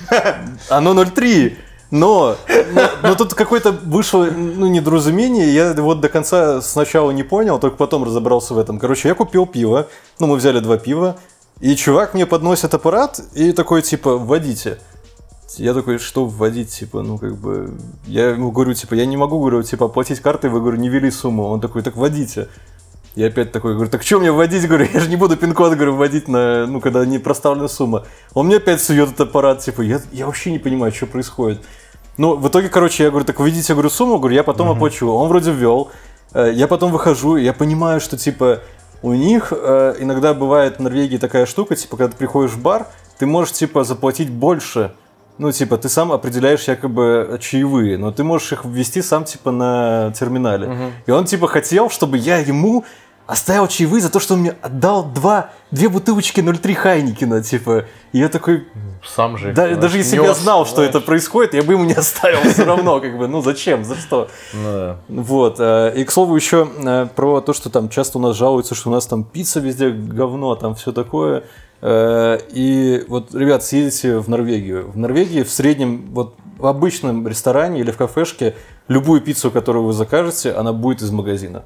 Оно 0.69 0.93
0,3. 0.93 1.57
Но, 1.91 2.38
но, 2.73 2.81
но 3.03 3.15
тут 3.15 3.34
какое-то 3.34 3.73
вышло 3.73 4.23
ну, 4.23 4.67
недоразумение, 4.67 5.53
я 5.53 5.73
вот 5.73 5.99
до 5.99 6.07
конца 6.07 6.62
сначала 6.62 7.12
не 7.12 7.23
понял, 7.23 7.60
только 7.60 7.75
потом 7.75 8.05
разобрался 8.05 8.53
в 8.53 8.60
этом. 8.60 8.79
Короче, 8.79 9.10
я 9.10 9.13
купил 9.13 9.45
пиво, 9.45 9.88
ну 10.17 10.27
мы 10.27 10.38
взяли 10.38 10.60
два 10.60 10.77
пива, 10.77 11.17
и 11.60 11.75
чувак 11.75 12.13
мне 12.13 12.25
подносит 12.25 12.73
аппарат 12.73 13.19
и 13.34 13.51
такой 13.51 13.81
типа 13.81 14.17
«вводите». 14.17 14.77
Я 15.57 15.73
такой, 15.73 15.97
что 15.97 16.25
вводить, 16.25 16.69
типа, 16.69 17.01
ну, 17.01 17.17
как 17.17 17.36
бы, 17.36 17.73
я 18.07 18.29
ему 18.29 18.51
говорю, 18.51 18.73
типа, 18.73 18.93
я 18.93 19.05
не 19.05 19.17
могу, 19.17 19.38
говорю, 19.38 19.62
типа, 19.63 19.88
оплатить 19.88 20.21
картой, 20.21 20.49
вы, 20.49 20.62
говорю, 20.62 20.77
не 20.77 20.88
ввели 20.88 21.12
сумму. 21.12 21.43
Он 21.43 21.60
такой, 21.60 21.81
так 21.84 21.97
вводите. 21.97 22.47
Я 23.15 23.28
опять 23.28 23.52
такой 23.52 23.74
говорю, 23.74 23.89
так 23.89 24.04
что 24.04 24.19
мне 24.19 24.32
вводить? 24.32 24.65
Говорю, 24.67 24.88
я 24.93 25.00
же 25.02 25.10
не 25.10 25.17
буду 25.17 25.36
пин-код, 25.36 25.74
говорю, 25.74 25.95
вводить 25.95 26.30
на, 26.30 26.65
ну, 26.65 26.80
когда 26.80 27.06
не 27.06 27.19
проставлена 27.19 27.67
сумма. 27.67 28.06
Он 28.34 28.47
мне 28.47 28.58
опять 28.58 28.82
сует 28.82 29.10
этот 29.10 29.21
аппарат, 29.28 29.60
типа, 29.60 29.82
я, 29.82 30.00
я 30.13 30.26
вообще 30.26 30.52
не 30.52 30.60
понимаю, 30.60 30.93
что 30.93 31.08
происходит. 31.08 31.62
Ну, 32.17 32.36
в 32.38 32.47
итоге, 32.47 32.69
короче, 32.69 33.04
я 33.04 33.10
говорю, 33.10 33.26
так 33.26 33.39
введите, 33.39 33.74
говорю, 33.74 33.89
сумму, 33.89 34.17
говорю, 34.17 34.36
я 34.36 34.43
потом 34.43 34.69
оплачу. 34.69 35.10
Он 35.10 35.28
вроде 35.28 35.52
ввел. 35.52 35.91
Э, 36.34 36.52
Я 36.54 36.67
потом 36.67 36.91
выхожу, 36.91 37.36
я 37.36 37.52
понимаю, 37.54 38.00
что, 38.00 38.17
типа, 38.17 38.60
у 39.02 39.13
них 39.13 39.52
э, 39.52 39.95
иногда 40.00 40.34
бывает 40.34 40.78
в 40.78 40.82
Норвегии 40.82 41.17
такая 41.17 41.45
штука, 41.45 41.76
типа, 41.76 41.97
когда 41.97 42.12
ты 42.12 42.17
приходишь 42.17 42.52
в 42.52 42.62
бар, 42.62 42.88
ты 43.17 43.26
можешь, 43.26 43.54
типа, 43.54 43.84
заплатить 43.84 44.30
больше. 44.30 44.93
Ну, 45.37 45.51
типа, 45.51 45.77
ты 45.77 45.89
сам 45.89 46.11
определяешь 46.11 46.63
якобы 46.67 47.37
чаевые, 47.41 47.97
но 47.97 48.11
ты 48.11 48.23
можешь 48.23 48.51
их 48.51 48.65
ввести 48.65 49.01
сам, 49.01 49.23
типа, 49.23 49.51
на 49.51 50.11
терминале. 50.17 50.93
И 51.05 51.11
он, 51.11 51.25
типа, 51.25 51.47
хотел, 51.47 51.89
чтобы 51.89 52.17
я 52.17 52.37
ему 52.37 52.83
оставил 53.27 53.67
чаевые 53.67 54.01
за 54.01 54.11
то, 54.11 54.19
что 54.19 54.33
он 54.33 54.41
мне 54.41 54.55
отдал 54.61 55.05
два, 55.05 55.51
две 55.71 55.87
бутылочки 55.87 56.41
0,3 56.41 56.73
Хайникина, 56.73 57.41
типа. 57.41 57.85
И 58.11 58.19
я 58.19 58.27
такой, 58.27 58.67
Сам 59.05 59.37
же. 59.37 59.53
да- 59.53 59.73
даже 59.75 59.99
если 59.99 60.19
бы 60.19 60.25
я 60.25 60.33
знал, 60.33 60.65
что 60.65 60.75
знаешь. 60.77 60.89
это 60.89 60.99
происходит, 60.99 61.53
я 61.53 61.63
бы 61.63 61.73
ему 61.73 61.85
не 61.85 61.93
оставил 61.93 62.41
все 62.51 62.65
равно, 62.65 62.99
как 62.99 63.17
бы, 63.17 63.27
ну 63.29 63.41
зачем, 63.41 63.85
за 63.85 63.95
что? 63.95 64.27
Ну 64.53 64.63
да. 64.63 64.97
Вот, 65.07 65.55
э, 65.59 65.93
и 65.95 66.03
к 66.03 66.11
слову 66.11 66.35
еще 66.35 66.67
э, 66.77 67.07
про 67.15 67.39
то, 67.39 67.53
что 67.53 67.69
там 67.69 67.87
часто 67.87 68.17
у 68.17 68.21
нас 68.21 68.35
жалуются, 68.35 68.75
что 68.75 68.89
у 68.89 68.91
нас 68.91 69.05
там 69.07 69.23
пицца 69.23 69.61
везде 69.61 69.91
говно, 69.91 70.55
там 70.55 70.75
все 70.75 70.91
такое. 70.91 71.43
Э, 71.81 72.37
И 72.49 73.03
вот, 73.07 73.33
ребят, 73.33 73.63
съездите 73.63 74.19
в 74.19 74.29
Норвегию. 74.29 74.91
В 74.91 74.97
Норвегии 74.97 75.43
в 75.43 75.49
среднем, 75.49 76.09
вот 76.11 76.35
в 76.57 76.67
обычном 76.67 77.27
ресторане 77.27 77.79
или 77.79 77.91
в 77.91 77.97
кафешке, 77.97 78.55
любую 78.87 79.21
пиццу, 79.21 79.51
которую 79.51 79.85
вы 79.85 79.93
закажете, 79.93 80.51
она 80.51 80.73
будет 80.73 81.01
из 81.01 81.11
магазина. 81.11 81.65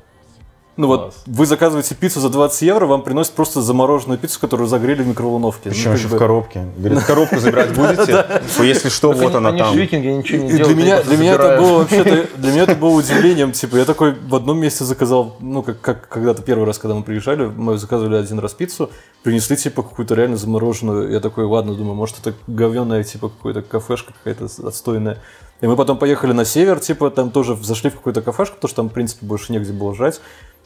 Ну 0.77 0.87
вот, 0.87 1.01
Класс. 1.01 1.23
вы 1.25 1.45
заказываете 1.45 1.95
пиццу 1.95 2.19
за 2.19 2.29
20 2.29 2.61
евро, 2.63 2.85
вам 2.85 3.01
приносят 3.01 3.31
просто 3.31 3.61
замороженную 3.61 4.19
пиццу, 4.19 4.41
которую 4.41 4.67
загрели 4.67 5.03
в 5.03 5.07
микроволновке. 5.07 5.69
Ну, 5.69 5.71
Причем 5.71 5.91
как 5.91 5.99
еще 5.99 6.07
бы- 6.09 6.15
в 6.17 6.19
коробке. 6.19 6.65
Говорит, 6.77 7.03
коробку 7.03 7.39
забирать 7.39 7.73
будете? 7.75 8.25
Если 8.59 8.89
что, 8.89 9.13
вот 9.13 9.35
она 9.35 9.53
там. 9.53 9.73
викинги 9.75 10.07
ничего 10.07 10.43
не 10.43 10.49
делают. 10.49 10.67
для 10.67 10.75
меня, 10.83 11.01
для 11.01 11.17
меня 11.17 11.33
это 11.35 11.57
было 11.61 11.77
вообще 11.79 12.03
для 12.35 12.51
меня 12.51 12.63
это 12.63 12.75
было 12.75 12.89
удивлением, 12.89 13.53
типа 13.53 13.77
я 13.77 13.85
такой 13.85 14.15
в 14.15 14.35
одном 14.35 14.59
месте 14.59 14.83
заказал, 14.83 15.37
ну 15.39 15.63
как, 15.63 15.79
как 15.79 16.09
когда-то 16.09 16.41
первый 16.41 16.65
раз, 16.65 16.77
когда 16.77 16.93
мы 16.93 17.03
приезжали, 17.03 17.45
мы 17.45 17.77
заказывали 17.77 18.17
один 18.17 18.39
раз 18.39 18.53
пиццу, 18.53 18.89
принесли 19.23 19.55
типа 19.55 19.81
какую-то 19.81 20.13
реально 20.15 20.35
замороженную, 20.35 21.09
я 21.09 21.21
такой, 21.21 21.45
ладно, 21.45 21.73
думаю, 21.73 21.95
может 21.95 22.19
это 22.19 22.35
говенная 22.47 23.03
типа 23.03 23.29
какая-то 23.29 23.61
кафешка 23.61 24.13
какая-то 24.13 24.49
отстойная. 24.67 25.19
И 25.61 25.67
мы 25.67 25.75
потом 25.75 25.97
поехали 25.97 26.33
на 26.33 26.45
север, 26.45 26.79
типа 26.79 27.09
там 27.11 27.31
тоже 27.31 27.55
зашли 27.55 27.89
в 27.89 27.95
какую-то 27.95 28.21
кафешку, 28.21 28.55
потому 28.55 28.69
что 28.69 28.75
там 28.77 28.89
в 28.89 28.93
принципе 28.93 29.25
больше 29.25 29.53
негде 29.53 29.71
было 29.73 29.95
жрать. 29.95 30.21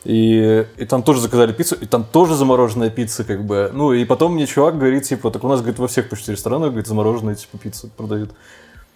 И, 0.05 0.65
и 0.77 0.85
там 0.85 1.03
тоже 1.03 1.19
заказали 1.19 1.51
пиццу, 1.51 1.75
и 1.75 1.85
там 1.85 2.05
тоже 2.05 2.35
замороженная 2.35 2.89
пицца, 2.89 3.23
как 3.23 3.43
бы. 3.43 3.69
Ну, 3.73 3.91
и 3.91 4.05
потом 4.05 4.33
мне 4.33 4.47
чувак 4.47 4.77
говорит, 4.77 5.03
типа, 5.03 5.29
так 5.29 5.43
у 5.43 5.47
нас, 5.49 5.59
говорит, 5.59 5.77
во 5.77 5.87
всех 5.87 6.09
почти 6.09 6.31
ресторанах, 6.31 6.69
говорит, 6.69 6.87
замороженные, 6.87 7.35
типа, 7.35 7.57
пиццу 7.57 7.89
продают. 7.97 8.31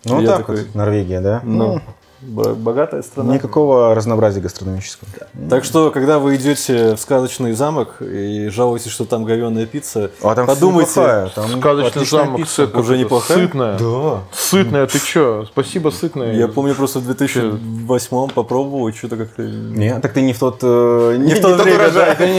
Ну, 0.06 0.22
Я 0.22 0.28
так 0.28 0.38
такой, 0.40 0.64
вот, 0.64 0.76
Норвегия, 0.76 1.20
да? 1.20 1.42
Ну, 1.44 1.74
бо- 1.74 1.82
богатая 2.28 3.02
страна. 3.04 3.34
Никакого 3.34 3.94
разнообразия 3.94 4.40
гастрономического. 4.42 5.10
Так 5.50 5.64
что, 5.64 5.92
когда 5.92 6.20
вы 6.20 6.36
идете 6.36 6.96
в 6.96 7.00
сказочный 7.00 7.54
замок 7.54 8.02
и 8.02 8.50
жалуетесь, 8.50 8.92
что 8.92 9.06
там 9.06 9.24
говенная 9.26 9.66
пицца, 9.66 10.12
А 10.22 10.34
там 10.36 10.48
подумайте, 10.48 11.30
там 11.36 11.60
Сказочный 11.60 12.06
замок 12.06 12.38
пицца. 12.38 12.64
сыт- 12.64 12.76
Уже 12.80 12.98
неплохая? 12.98 13.38
Сытная. 13.38 13.78
Да. 13.78 14.20
Сытная, 14.32 14.88
ты 14.88 15.00
чё? 15.00 15.46
Спасибо, 15.46 15.90
сытная. 15.90 16.34
я 16.34 16.48
помню 16.48 16.76
просто 16.76 17.00
в 17.00 17.06
2008 17.06 18.30
попробовал, 18.30 18.92
что-то 18.94 19.18
как-то... 19.18 19.44
Не, 19.44 20.00
так 20.00 20.14
ты 20.14 20.22
не 20.22 20.34
в 20.34 20.40
тот... 20.40 20.60
э, 20.62 21.16
Не 21.20 21.36
в 21.36 21.42
то 21.42 21.56
время, 21.56 21.76
урожай. 21.86 22.16
Ты, 22.16 22.30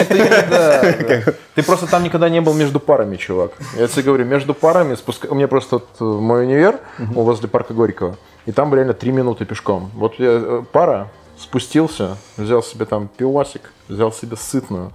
не- 1.57 1.63
просто 1.63 1.87
там 1.87 2.03
никогда 2.03 2.29
не 2.29 2.41
был 2.41 2.55
между 2.55 2.81
парами, 2.81 3.17
чувак. 3.17 3.53
Я 3.79 3.87
тебе 3.89 4.03
говорю, 4.03 4.25
между 4.25 4.55
парами. 4.55 4.97
У 5.29 5.35
меня 5.35 5.49
просто 5.49 5.77
вот 5.77 5.87
э, 6.01 6.05
мой 6.05 6.45
универ 6.45 6.79
возле 6.99 7.49
парка 7.49 7.75
Горького. 7.75 8.17
И 8.47 8.53
там 8.53 8.75
реально 8.75 8.93
три 8.95 9.13
минуты 9.13 9.45
пешком. 9.45 9.91
Вот 9.95 10.19
я, 10.19 10.31
э, 10.31 10.63
пара 10.73 11.11
спустился, 11.39 12.17
взял 12.37 12.63
себе 12.63 12.85
там 12.85 13.09
пивасик, 13.09 13.73
взял 13.89 14.13
себе 14.13 14.37
сытную. 14.37 14.93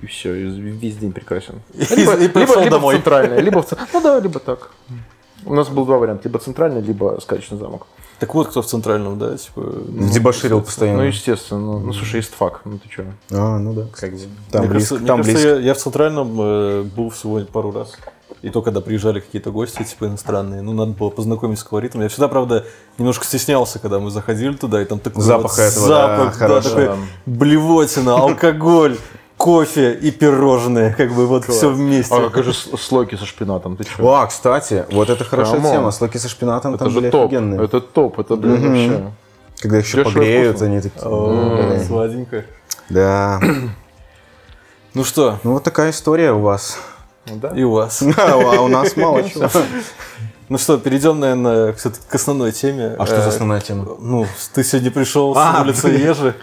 И 0.00 0.06
все, 0.06 0.32
весь 0.32 0.96
день 0.96 1.12
прекрасен. 1.12 1.60
И- 1.74 1.82
и 1.84 2.28
пришел 2.28 2.60
либо 2.60 2.70
домой. 2.70 2.94
в 2.94 2.98
центральное, 2.98 3.40
либо 3.40 3.62
в 3.62 3.68
Ну 3.92 4.00
да, 4.00 4.18
либо 4.20 4.38
так. 4.40 4.70
У 5.44 5.54
нас 5.54 5.68
был 5.68 5.84
два 5.84 5.98
варианта, 5.98 6.28
либо 6.28 6.38
центральный, 6.38 6.80
либо 6.80 7.18
сказочный 7.20 7.58
замок. 7.58 7.86
Так 8.20 8.34
вот, 8.36 8.48
кто 8.48 8.62
в 8.62 8.66
центральном, 8.66 9.18
да, 9.18 9.36
типа... 9.36 9.62
Дебоширил 10.14 10.58
Ну, 10.58 10.64
постоянно. 10.64 11.02
естественно. 11.02 11.60
Ну, 11.60 11.78
ну, 11.80 11.92
слушай, 11.92 12.16
есть 12.16 12.32
фак. 12.32 12.60
Ну, 12.64 12.78
ты 12.78 12.88
что? 12.88 13.04
А, 13.32 13.58
ну 13.58 13.72
да. 13.72 13.86
Там 14.52 14.62
мне 14.62 14.70
близко. 14.70 14.94
кажется, 14.94 14.94
мне 14.98 15.06
Там 15.08 15.16
кажется, 15.18 15.32
близко. 15.32 15.48
я, 15.48 15.56
я 15.66 15.74
в 15.74 15.78
центральном 15.78 16.40
э, 16.40 16.82
был 16.84 17.10
всего 17.10 17.40
пару 17.40 17.72
раз. 17.72 17.96
И 18.40 18.48
то, 18.50 18.62
когда 18.62 18.80
приезжали 18.80 19.20
какие-то 19.20 19.50
гости, 19.50 19.82
типа 19.84 20.06
иностранные, 20.06 20.62
ну, 20.62 20.72
надо 20.72 20.92
было 20.92 21.10
познакомиться 21.10 21.64
с 21.64 21.68
колоритом. 21.68 22.00
Я 22.02 22.08
всегда, 22.08 22.28
правда, 22.28 22.64
немножко 22.98 23.24
стеснялся, 23.24 23.78
когда 23.78 23.98
мы 23.98 24.10
заходили 24.10 24.54
туда, 24.54 24.80
и 24.80 24.84
там 24.84 24.98
такой 24.98 25.22
Запах 25.22 25.52
вот 25.52 25.60
этого, 25.60 25.88
да, 25.88 26.16
запах, 26.16 26.32
да, 26.32 26.38
хороший. 26.46 26.70
такой 26.70 26.96
блевотина, 27.26 28.14
алкоголь, 28.16 28.96
кофе 29.36 29.92
и 29.94 30.10
пирожные, 30.10 30.94
как 30.94 31.12
бы 31.12 31.26
вот 31.26 31.44
все 31.44 31.68
вместе. 31.70 32.14
А 32.14 32.30
как 32.30 32.44
же 32.44 32.52
слойки 32.52 33.16
со 33.16 33.26
шпинатом? 33.26 33.76
Ты 33.76 33.84
что? 33.84 34.02
О, 34.22 34.26
кстати, 34.26 34.86
вот 34.90 35.10
это 35.10 35.24
хорошая 35.24 35.56
Come 35.56 35.65
on. 35.65 35.72
тема. 35.72 35.90
Слойки 35.90 36.18
со 36.18 36.28
шпинатом 36.28 36.74
Это 36.74 36.84
там 36.84 36.94
были 36.94 37.06
же 37.06 37.10
топ. 37.10 37.26
офигенные. 37.26 37.64
Это 37.64 37.80
топ. 37.80 38.18
Это, 38.18 38.36
блин, 38.36 38.68
вообще. 38.68 39.12
Когда 39.60 39.78
их 39.78 39.84
еще 39.84 39.98
Дешево 39.98 40.12
погреют, 40.14 40.56
вкусно. 40.56 40.66
они 40.66 40.80
такие. 40.80 41.02
О, 41.04 41.80
сладенько. 41.86 42.44
Да. 42.88 43.40
Ну 44.94 45.04
что, 45.04 45.38
Ну 45.42 45.52
вот 45.54 45.62
такая 45.64 45.90
история 45.90 46.32
у 46.32 46.40
вас. 46.40 46.78
Ну 47.26 47.36
да. 47.36 47.48
и 47.54 47.62
у 47.62 47.72
вас. 47.72 48.02
А 48.16 48.36
у 48.36 48.68
нас 48.68 48.96
мало 48.96 49.22
чего. 49.28 49.48
Ну 50.48 50.58
что, 50.58 50.76
перейдем, 50.76 51.18
наверное, 51.20 51.72
все-таки 51.72 52.04
к 52.08 52.14
основной 52.14 52.52
теме. 52.52 52.94
А 52.98 53.06
что 53.06 53.16
за 53.16 53.22
Э, 53.22 53.28
основная 53.28 53.60
тема? 53.60 53.86
Ну, 54.00 54.26
ты 54.52 54.62
сегодня 54.64 54.90
пришел 54.90 55.34
с 55.34 55.38
А, 55.38 55.62
улицы 55.62 55.88
Ежи. 55.88 56.34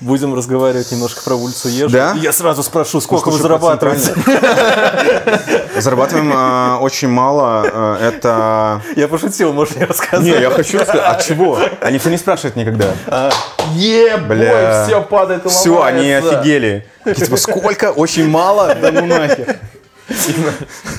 Будем 0.00 0.34
разговаривать 0.34 0.90
немножко 0.92 1.22
про 1.24 1.34
улицу 1.36 1.68
Ежи. 1.68 1.88
Да? 1.88 2.12
Я 2.20 2.32
сразу 2.32 2.62
спрошу, 2.62 3.00
сколько 3.00 3.30
вы 3.30 3.38
зарабатываете? 3.38 4.12
Зарабатываем 5.80 6.30
а, 6.34 6.78
очень 6.80 7.08
мало. 7.08 7.62
а, 7.64 7.98
Это... 8.08 8.82
Я 8.96 9.08
пошутил, 9.08 9.52
можешь 9.52 9.76
не 9.76 9.84
рассказать. 9.84 10.24
Не, 10.26 10.32
я 10.32 10.50
хочу 10.50 10.78
рассказать. 10.78 11.02
А 11.06 11.20
чего? 11.22 11.58
А 11.80 11.90
никто 11.90 12.10
не 12.10 12.18
спрашивает 12.18 12.56
никогда. 12.56 12.92
Ебой, 13.74 14.36
Бля. 14.36 14.84
все 14.86 15.00
падает 15.00 15.46
и 15.46 15.48
Все, 15.48 15.82
они 15.82 16.12
офигели. 16.12 16.86
Такие, 17.02 17.24
Типа, 17.26 17.36
сколько? 17.38 17.92
Очень 17.92 18.28
мало? 18.28 18.74
Да 18.74 18.90
ну 18.92 19.06
нахер. 19.06 19.58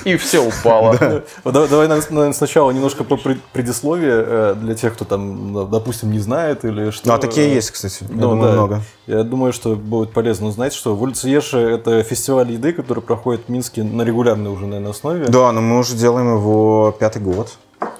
И 0.04 0.16
все 0.16 0.40
упало. 0.40 1.22
Давай, 1.44 1.68
давай, 1.68 1.88
наверное, 1.88 2.32
сначала 2.32 2.70
немножко 2.70 3.04
про 3.04 3.16
пред- 3.16 3.42
предисловие 3.52 4.24
э, 4.26 4.54
для 4.60 4.74
тех, 4.74 4.94
кто 4.94 5.04
там, 5.04 5.52
ну, 5.52 5.66
допустим, 5.66 6.10
не 6.10 6.18
знает 6.18 6.64
или 6.64 6.90
что. 6.90 7.08
Ну, 7.08 7.14
а 7.14 7.18
такие 7.18 7.52
есть, 7.54 7.70
кстати. 7.70 8.02
Я 8.02 8.08
Ну, 8.10 8.30
думаю, 8.30 8.52
много. 8.52 8.82
Я 9.06 9.22
думаю, 9.22 9.52
что 9.52 9.76
будет 9.76 10.12
полезно 10.12 10.48
узнать, 10.48 10.72
что 10.74 10.94
в 10.96 11.02
улице 11.02 11.28
Ежи 11.28 11.58
это 11.60 12.02
фестиваль 12.02 12.50
еды, 12.52 12.72
который 12.72 13.00
проходит 13.00 13.42
в 13.46 13.48
Минске 13.48 13.82
на 13.82 14.02
регулярной 14.02 14.50
уже, 14.50 14.66
наверное, 14.66 14.90
основе. 14.90 15.26
Да, 15.26 15.52
но 15.52 15.60
мы 15.60 15.78
уже 15.78 15.94
делаем 15.94 16.34
его 16.34 16.94
пятый 16.98 17.22
год. 17.22 17.52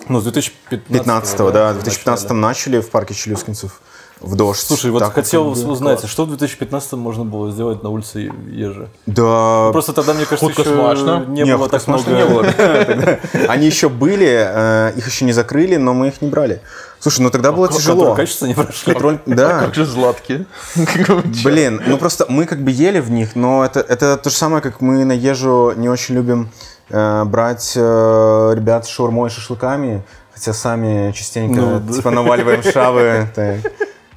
Ну, 0.08 0.20
с 0.20 0.24
2015 0.24 1.06
15-го, 1.38 1.50
да. 1.50 1.72
В 1.72 1.76
в 1.78 1.82
2015 1.82 2.30
начали 2.32 2.80
в 2.80 2.90
парке 2.90 3.14
Челюскинцев 3.14 3.80
в 4.20 4.34
дождь. 4.34 4.60
Слушай, 4.66 4.90
вот 4.90 5.00
Так 5.00 5.12
хотел 5.14 5.44
было. 5.44 5.72
узнать, 5.72 6.02
а 6.02 6.06
что 6.06 6.24
в 6.24 6.28
2015 6.28 6.92
можно 6.94 7.24
было 7.24 7.50
сделать 7.52 7.82
на 7.82 7.90
улице 7.90 8.30
Ежи? 8.50 8.88
Да, 9.06 9.68
Просто 9.72 9.92
тогда, 9.92 10.14
мне 10.14 10.24
кажется, 10.24 10.50
еще 10.62 10.64
смачно. 10.74 11.24
не, 11.28 11.42
Не, 11.42 11.56
было 11.56 11.68
так 11.68 11.86
много... 11.86 12.10
не 12.10 12.24
было. 12.24 13.18
Они 13.48 13.66
еще 13.66 13.88
были, 13.88 14.26
э, 14.26 14.92
их 14.96 15.06
еще 15.06 15.24
не 15.26 15.32
закрыли, 15.32 15.76
но 15.76 15.92
мы 15.92 16.08
их 16.08 16.22
не 16.22 16.28
брали. 16.30 16.60
Слушай, 16.98 17.20
ну 17.20 17.30
тогда 17.30 17.52
было 17.52 17.66
Которые 17.66 17.82
тяжело. 17.82 18.14
качество 18.14 18.46
не 18.46 18.54
прошли. 18.54 18.94
Контроль- 18.94 19.18
А 19.26 19.30
Да. 19.34 19.60
как 19.60 19.74
же 19.74 19.84
златки? 19.84 20.46
Блин, 21.44 21.82
ну 21.86 21.98
просто 21.98 22.24
мы 22.28 22.46
как 22.46 22.62
бы 22.62 22.70
ели 22.70 23.00
в 23.00 23.10
них, 23.10 23.36
но 23.36 23.64
это, 23.64 23.80
это 23.80 24.16
то 24.16 24.30
же 24.30 24.36
самое, 24.36 24.62
как 24.62 24.80
мы 24.80 25.04
на 25.04 25.12
ежу 25.12 25.72
не 25.76 25.88
очень 25.90 26.14
любим 26.14 26.48
э, 26.88 27.24
брать 27.24 27.74
э, 27.76 28.52
ребят 28.56 28.86
с 28.86 28.88
шаурмой 28.88 29.28
и 29.28 29.32
шашлыками, 29.32 30.02
хотя 30.32 30.54
сами 30.54 31.12
частенько 31.12 31.60
Ну, 31.60 31.80
да. 31.80 31.92
типа 31.94 32.10
наваливаем 32.10 32.62
шавы. 32.62 33.28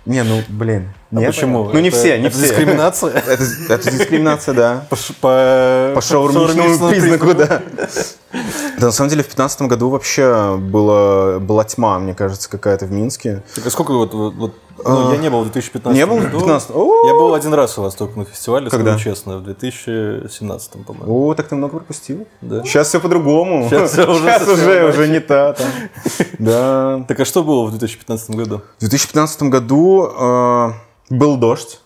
Не, 0.10 0.24
ну 0.24 0.42
блин. 0.50 0.88
А 1.12 1.16
Нет. 1.16 1.34
почему? 1.34 1.70
Ну 1.74 1.80
не 1.80 1.88
Это- 1.90 1.98
все, 1.98 2.20
не 2.20 2.28
это 2.28 2.38
все. 2.38 2.48
дискриминация? 2.48 3.10
Это, 3.28 3.44
это 3.74 3.92
дискриминация, 3.92 4.54
да. 4.54 4.86
По, 4.90 4.96
по, 5.22 5.92
По 5.96 6.02
шаурмичному 6.02 6.90
признаку, 6.90 7.34
да. 7.34 7.62
Да, 8.78 8.86
на 8.86 8.92
самом 8.92 9.10
деле 9.10 9.24
в 9.24 9.26
2015 9.26 9.62
году 9.64 9.90
вообще 9.90 10.56
было, 10.58 11.40
была 11.40 11.64
тьма, 11.64 11.98
мне 11.98 12.14
кажется, 12.14 12.48
какая-то 12.48 12.86
в 12.86 12.92
Минске. 12.92 13.42
Так 13.56 13.66
а 13.66 13.70
сколько 13.72 13.94
вот... 13.94 14.14
вот- 14.14 14.54
ну, 14.86 15.12
я 15.12 15.18
не 15.18 15.30
был 15.30 15.42
в 15.42 15.52
2015 15.52 15.98
Не 15.98 16.06
был 16.06 16.18
в 16.18 16.22
году. 16.22 16.40
2015? 16.46 16.70
Я 16.70 17.14
был 17.14 17.34
один 17.34 17.54
раз 17.54 17.78
у 17.78 17.82
вас 17.82 17.96
только 17.96 18.18
на 18.20 18.24
фестивале, 18.26 18.70
Когда? 18.70 18.92
скажу 18.92 19.04
честно, 19.04 19.38
в 19.40 19.44
2017, 19.44 20.86
по-моему. 20.86 21.28
О, 21.28 21.34
так 21.34 21.48
ты 21.48 21.56
много 21.56 21.78
пропустил. 21.80 22.28
Да. 22.42 22.64
Сейчас 22.64 22.88
все 22.88 23.00
по-другому. 23.00 23.68
Всё 23.88 24.10
уже 24.10 24.88
уже, 24.88 25.08
не 25.10 25.20
та. 25.20 25.54
там. 25.54 25.68
Да. 26.40 27.04
Так 27.08 27.20
а 27.20 27.26
что 27.26 27.44
было 27.44 27.66
в 27.66 27.72
2015 27.72 28.30
году? 28.30 28.62
В 28.78 28.80
2015 28.80 29.44
году 29.44 30.10
э, 30.18 30.70
был 31.10 31.38
дождь. 31.38 31.82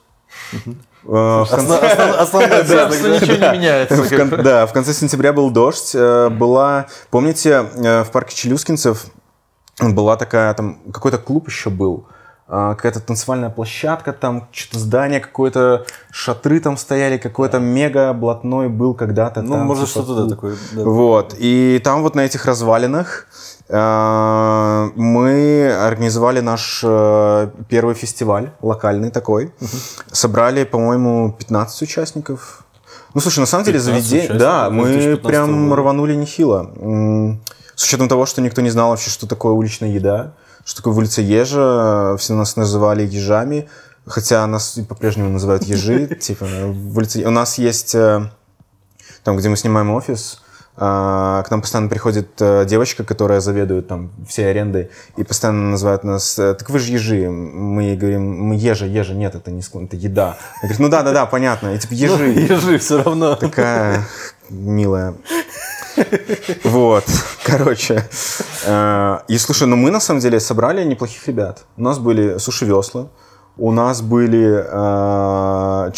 Э, 0.54 0.58
в 1.06 1.48
конце- 1.50 1.80
Основ- 1.80 2.16
Основная 2.18 2.64
тема, 2.64 2.82
Собственно, 2.92 3.20
да? 3.20 3.20
ничего 3.20 3.36
не 3.52 3.58
меняется. 3.58 4.44
Да, 4.44 4.66
в 4.68 4.74
конце 4.74 4.94
сентября 4.94 5.34
был 5.34 5.50
дождь. 5.50 5.92
Э, 5.96 6.30
Была, 6.30 6.86
помните, 7.10 7.66
э, 7.76 8.04
в 8.04 8.12
парке 8.12 8.36
Челюскинцев 8.36 9.06
была 9.80 10.16
такая, 10.18 10.54
там, 10.54 10.80
какой-то 10.92 11.18
клуб 11.18 11.48
еще 11.48 11.70
был. 11.70 12.06
А, 12.48 12.76
Какая-то 12.76 13.00
танцевальная 13.00 13.50
площадка, 13.50 14.14
там 14.14 14.48
что-то 14.52 14.78
здание 14.80 15.20
какое-то, 15.20 15.86
шатры 16.12 16.60
там 16.60 16.78
стояли, 16.78 17.18
какой-то 17.18 17.58
мега 17.60 18.14
блатной 18.14 18.68
был 18.70 18.94
когда-то. 18.94 19.42
Ну, 19.42 19.58
может, 19.58 19.88
типа, 19.90 20.04
что-то, 20.04 20.24
да, 20.26 20.30
такое. 20.30 20.56
Вот. 20.74 21.36
И 21.38 21.82
там 21.84 22.04
вот 22.04 22.16
на 22.16 22.22
этих 22.22 22.46
развалинах 22.46 23.28
мы 23.70 25.74
организовали 25.74 26.42
наш 26.42 26.82
э, 26.84 27.50
первый 27.70 27.96
фестиваль, 27.96 28.52
локальный 28.62 29.10
такой. 29.10 29.54
Собрали, 30.12 30.66
по-моему, 30.66 31.34
15 31.40 31.82
участников. 31.82 32.64
Ну, 33.14 33.22
слушай, 33.22 33.40
на 33.40 33.46
самом 33.46 33.66
деле 33.66 33.80
15 33.80 34.06
заведение... 34.06 34.40
Да, 34.40 34.70
мы 34.70 34.86
2015 34.86 35.28
прям 35.28 35.70
года. 35.70 35.82
рванули 35.82 36.16
нехило. 36.16 36.72
С 37.76 37.84
учетом 37.86 38.10
того, 38.10 38.26
что 38.26 38.42
никто 38.42 38.62
не 38.62 38.70
знал 38.70 38.90
вообще, 38.90 39.10
что 39.10 39.28
такое 39.28 39.54
уличная 39.54 39.90
еда, 39.90 40.34
что 40.66 40.78
такое 40.78 40.94
улица 40.94 41.22
Ежа, 41.22 42.16
все 42.18 42.34
нас 42.34 42.56
называли 42.56 43.06
ежами, 43.06 43.70
хотя 44.06 44.46
нас 44.48 44.80
по-прежнему 44.88 45.30
называют 45.30 45.64
ежи. 45.64 46.08
Типа, 46.22 46.46
У 46.46 47.32
нас 47.32 47.58
есть 47.58 47.96
э, 47.96 48.30
там, 49.24 49.38
где 49.38 49.50
мы 49.50 49.58
снимаем 49.58 49.92
офис, 49.92 50.42
к 50.76 51.46
нам 51.52 51.62
постоянно 51.62 51.90
приходит 51.90 52.30
э, 52.42 52.66
девочка, 52.66 53.04
которая 53.04 53.42
заведует 53.42 53.88
там 53.88 54.12
всей 54.28 54.50
арендой, 54.50 54.90
и 55.18 55.24
постоянно 55.24 55.70
называет 55.70 56.04
нас, 56.04 56.40
э, 56.40 56.56
так 56.56 56.70
вы 56.70 56.80
же 56.80 56.92
ежи. 56.92 57.30
Мы 57.30 57.84
ей 57.84 57.96
говорим, 57.98 58.48
мы 58.50 58.56
ежа, 58.56 58.86
ежа, 58.86 59.14
нет, 59.14 59.36
это 59.36 59.52
не 59.52 59.62
склон, 59.62 59.86
это 59.86 59.96
еда. 59.96 60.30
Она 60.30 60.36
говорит, 60.64 60.80
ну 60.80 60.90
да, 60.90 61.04
да, 61.04 61.14
да, 61.14 61.26
понятно, 61.28 61.76
и 61.76 61.78
типа 61.78 61.94
ежи. 61.94 62.26
Ежи 62.54 62.78
все 62.80 63.04
равно. 63.04 63.36
Такая 63.36 64.04
милая. 64.50 65.14
Вот, 66.64 67.06
короче. 67.46 68.04
э, 68.66 69.20
И 69.28 69.38
слушай, 69.38 69.68
ну 69.68 69.76
мы 69.76 69.92
на 69.92 70.00
самом 70.00 70.22
деле 70.22 70.40
собрали 70.40 70.84
неплохих 70.84 71.28
ребят. 71.28 71.66
У 71.78 71.84
нас 71.84 72.00
были 72.00 72.40
суши-весла, 72.40 73.10
у 73.58 73.72
нас 73.72 74.02
были 74.02 74.66
э, 74.66 75.92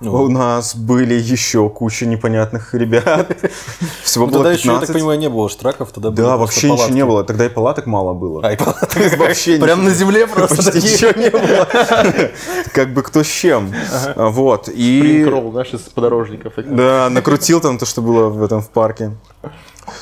чайхана, 0.00 0.22
у 0.22 0.28
нас 0.28 0.74
были 0.76 1.14
еще 1.14 1.68
куча 1.68 2.06
непонятных 2.06 2.74
ребят. 2.74 3.36
Всего 4.02 4.26
Ну, 4.26 4.32
было 4.32 4.44
Тогда 4.44 4.58
еще, 4.58 4.68
я 4.68 4.74
так 4.74 4.80
15. 4.82 4.94
понимаю, 4.94 5.18
не 5.18 5.28
было 5.28 5.48
штраков, 5.48 5.92
тогда 5.92 6.10
Да, 6.10 6.36
вообще 6.36 6.70
ничего 6.70 6.88
не 6.88 7.04
было. 7.04 7.24
Тогда 7.24 7.46
и 7.46 7.48
палаток 7.48 7.86
мало 7.86 8.14
было. 8.14 8.46
А, 8.46 8.52
и 8.52 8.56
палаток 8.56 8.94
Вообще 9.18 9.58
Прям 9.58 9.84
на 9.84 9.90
земле 9.90 10.26
просто 10.26 10.76
ничего 10.76 11.20
не 11.20 11.30
было. 11.30 12.30
Как 12.72 12.92
бы 12.92 13.02
кто 13.02 13.22
с 13.22 13.26
чем. 13.26 13.72
Вот. 14.16 14.68
И... 14.68 15.00
Принкролл, 15.00 15.50
знаешь, 15.52 15.72
из 15.72 15.80
подорожников. 15.80 16.54
Да, 16.56 17.08
накрутил 17.10 17.60
там 17.60 17.78
то, 17.78 17.86
что 17.86 18.02
было 18.02 18.28
в 18.28 18.42
этом 18.42 18.62
в 18.62 18.68
парке. 18.70 19.12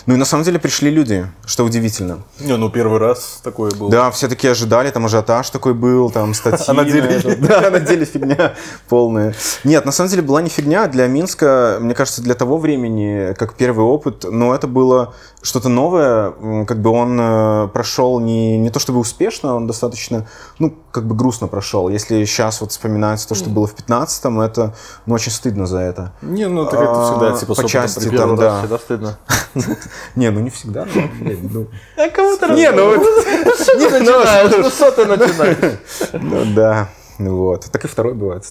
Ну 0.06 0.14
и 0.14 0.16
на 0.16 0.24
самом 0.24 0.44
деле 0.44 0.60
пришли 0.60 0.90
люди, 0.90 1.26
что 1.44 1.64
удивительно. 1.64 2.20
Не, 2.38 2.56
ну 2.56 2.70
первый 2.70 3.00
раз 3.00 3.40
такое 3.42 3.72
было. 3.72 3.90
Да, 3.90 4.10
все 4.12 4.28
таки 4.28 4.46
ожидали, 4.46 4.90
там 4.90 5.04
ажиотаж 5.06 5.50
такой 5.50 5.74
был, 5.74 6.10
там 6.10 6.32
статьи. 6.32 6.64
А 6.68 6.72
на 6.72 6.84
деле? 6.84 7.08
это. 7.08 7.36
Да, 7.46 7.70
на 7.70 7.80
деле 7.80 8.04
фигня 8.04 8.54
полная. 8.88 9.34
Нет, 9.64 9.84
на 9.84 9.92
самом 9.92 10.10
деле 10.10 10.22
была 10.22 10.42
не 10.42 10.48
фигня. 10.48 10.86
Для 10.86 11.08
Минска, 11.08 11.78
мне 11.80 11.94
кажется, 11.94 12.22
для 12.22 12.34
того 12.34 12.56
времени, 12.58 13.34
как 13.34 13.54
первый 13.54 13.84
опыт, 13.84 14.24
но 14.30 14.54
это 14.54 14.68
было 14.68 15.14
что-то 15.42 15.68
новое. 15.68 16.32
Как 16.66 16.80
бы 16.80 16.90
он 16.90 17.18
э, 17.20 17.68
прошел 17.72 18.20
не, 18.20 18.58
не 18.58 18.70
то 18.70 18.78
чтобы 18.78 18.98
успешно, 19.00 19.54
он 19.54 19.66
достаточно, 19.66 20.26
ну, 20.58 20.74
как 20.90 21.06
бы 21.06 21.14
грустно 21.14 21.46
прошел. 21.46 21.88
Если 21.88 22.24
сейчас 22.24 22.60
вот 22.60 22.72
вспоминается 22.72 23.28
то, 23.28 23.34
что 23.34 23.50
было 23.50 23.66
в 23.66 23.74
15-м, 23.74 24.40
это, 24.40 24.74
ну, 25.06 25.14
очень 25.14 25.32
стыдно 25.32 25.66
за 25.66 25.78
это. 25.78 26.12
Не, 26.22 26.48
ну 26.48 26.64
это 26.64 26.76
как-то 26.76 27.10
всегда, 27.10 27.34
А, 27.34 27.38
типа, 27.38 27.54
по 27.54 27.68
части 27.68 28.08
там, 28.10 28.36
да. 28.36 28.60
Всегда 28.60 28.78
стыдно. 28.78 29.18
Не, 30.14 30.30
ну 30.30 30.40
не 30.40 30.50
всегда. 30.50 30.86
ну, 30.92 31.10
блин, 31.20 31.50
ну. 31.52 31.66
А 31.96 32.08
кому-то 32.10 32.46
Не, 32.54 32.70
ну, 32.70 32.96
начинаешь, 32.96 34.54
ну 34.56 34.70
что 34.70 34.92
ты 34.92 35.04
начинаешь? 35.04 35.78
ну 36.12 36.44
да. 36.54 36.88
Вот. 37.18 37.66
Так 37.72 37.84
и 37.84 37.88
второй 37.88 38.14
бывает. 38.14 38.44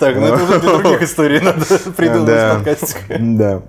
Так, 0.00 0.16
ну 0.16 0.26
это 0.26 0.42
уже 0.42 0.60
для 0.60 0.78
других 0.78 1.02
историй 1.02 1.40
надо 1.40 1.64
придумать 1.96 2.64
подкастик. 2.64 2.98
Да. 3.18 3.62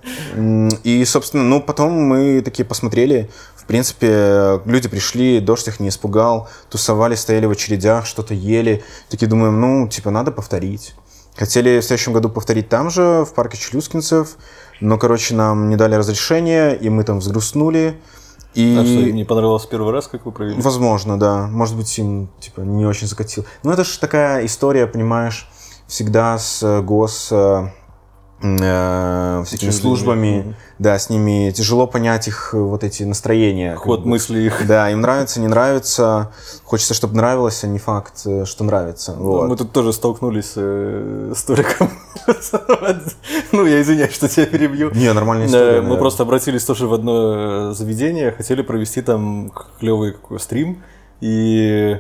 И, 0.84 1.04
собственно, 1.06 1.43
ну, 1.43 1.62
потом 1.62 1.91
мы 1.91 2.41
такие 2.41 2.66
посмотрели. 2.66 3.30
В 3.58 3.66
принципе, 3.66 4.62
люди 4.66 4.88
пришли, 4.88 5.39
дождь 5.39 5.68
их 5.68 5.80
не 5.80 5.89
испугал, 5.89 6.47
тусовали, 6.70 7.16
стояли 7.16 7.47
в 7.47 7.52
очередях, 7.52 8.06
что-то 8.06 8.34
ели. 8.34 8.84
Такие 9.10 9.28
думаем, 9.28 9.60
ну, 9.60 9.88
типа, 9.88 10.12
надо 10.12 10.32
повторить. 10.32 10.93
Хотели 11.36 11.80
в 11.80 11.84
следующем 11.84 12.14
году 12.14 12.30
повторить 12.30 12.70
там 12.70 12.89
же, 12.89 13.26
в 13.26 13.34
парке 13.34 13.58
Челюскинцев, 13.58 14.38
но, 14.80 14.97
короче, 14.97 15.36
нам 15.36 15.69
не 15.69 15.76
дали 15.76 15.95
разрешения, 15.95 16.73
и 16.73 16.89
мы 16.89 17.03
там 17.03 17.19
взгрустнули. 17.19 17.99
И... 18.53 18.78
А 18.80 18.84
что, 18.86 19.09
им 19.09 19.15
не 19.15 19.26
понравилось 19.26 19.65
первый 19.65 19.91
раз, 19.91 20.07
как 20.07 20.26
вы 20.26 20.32
провели? 20.32 20.61
Возможно, 20.61 21.19
да. 21.19 21.47
Может 21.47 21.76
быть, 21.76 21.97
им 21.99 22.30
типа 22.39 22.61
не 22.61 22.86
очень 22.86 23.07
закатил. 23.07 23.45
Но 23.63 23.73
это 23.73 23.84
же 23.84 23.99
такая 23.99 24.45
история, 24.45 24.88
понимаешь, 24.88 25.49
всегда 25.88 26.38
с 26.38 26.63
э, 26.63 26.82
гос 26.82 27.30
э, 28.42 29.44
всякими 29.46 29.70
Учреждениями. 29.70 29.72
службами. 29.82 30.56
Да, 30.78 31.00
с 31.00 31.10
ними 31.10 31.52
тяжело 31.52 31.88
понять 31.88 32.28
их 32.28 32.50
э, 32.54 32.58
вот 32.58 32.84
эти 32.84 33.04
настроения. 33.04 33.74
как 33.74 33.84
Ход 33.84 34.02
бы. 34.02 34.10
мысли 34.10 34.40
их. 34.42 34.68
Да, 34.68 34.90
им 34.92 35.02
нравится, 35.02 35.40
не 35.40 35.48
нравится. 35.48 36.32
Хочется, 36.64 36.94
чтобы 36.94 37.16
нравилось, 37.16 37.64
а 37.64 37.68
не 37.68 37.80
факт, 37.80 38.22
э, 38.26 38.46
что 38.46 38.64
нравится. 38.64 39.14
Вот. 39.14 39.48
Мы 39.48 39.56
тут 39.56 39.72
тоже 39.72 39.94
столкнулись 39.94 40.54
э, 40.56 41.34
с 41.36 41.44
Толиком. 41.44 41.90
Ну, 43.52 43.66
я 43.66 43.82
извиняюсь, 43.82 44.14
что 44.16 44.28
тебя 44.28 44.46
перебью. 44.46 44.92
Не, 44.94 45.14
нормальная 45.14 45.46
Э, 45.46 45.50
история. 45.50 45.82
Мы 45.82 45.98
просто 45.98 46.24
обратились 46.24 46.64
тоже 46.66 46.88
в 46.88 46.94
одно 46.94 47.74
заведение, 47.74 48.32
хотели 48.32 48.62
провести 48.62 49.02
там 49.02 49.52
клевый 49.80 50.16
стрим, 50.40 50.82
и 51.22 51.98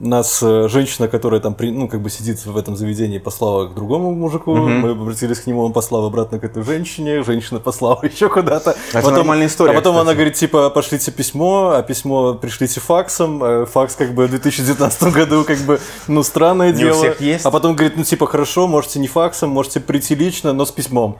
нас 0.00 0.42
э, 0.42 0.68
женщина, 0.68 1.08
которая 1.08 1.40
там, 1.40 1.54
ну, 1.58 1.86
как 1.86 2.00
бы 2.00 2.08
сидит 2.08 2.44
в 2.46 2.56
этом 2.56 2.74
заведении, 2.74 3.18
послала 3.18 3.66
к 3.66 3.74
другому 3.74 4.14
мужику, 4.14 4.56
мы 4.56 4.90
обратились 4.90 5.40
к 5.40 5.46
нему, 5.46 5.62
он 5.62 5.72
послал 5.72 6.06
обратно 6.06 6.38
к 6.38 6.44
этой 6.44 6.62
женщине, 6.62 7.22
женщина 7.22 7.60
послала 7.60 8.00
еще 8.10 8.28
куда-то. 8.30 8.74
Это 8.94 9.10
нормальная 9.10 9.46
история, 9.46 9.72
А 9.72 9.74
потом 9.74 9.94
кстати. 9.94 10.06
она 10.06 10.14
говорит, 10.14 10.34
типа, 10.34 10.70
пошлите 10.70 11.10
письмо, 11.12 11.72
а 11.76 11.82
письмо 11.82 12.34
пришлите 12.34 12.80
факсом, 12.80 13.44
э, 13.44 13.66
факс 13.66 13.94
как 13.94 14.14
бы 14.14 14.26
в 14.26 14.30
2019 14.30 15.12
году, 15.12 15.44
как 15.44 15.58
бы, 15.58 15.78
ну, 16.08 16.22
странное 16.22 16.72
Не 16.72 16.84
у 16.84 16.86
дело. 16.86 16.94
всех 16.96 17.20
есть. 17.20 17.44
А 17.44 17.50
потом 17.50 17.76
говорит, 17.76 17.96
ну, 17.98 18.04
типа, 18.04 18.26
хорошо, 18.26 18.66
можете 18.66 18.98
не 19.00 19.08
факсом, 19.08 19.50
можете 19.50 19.80
прийти 19.80 20.14
лично, 20.14 20.52
но 20.54 20.64
с 20.64 20.70
письмом. 20.70 21.18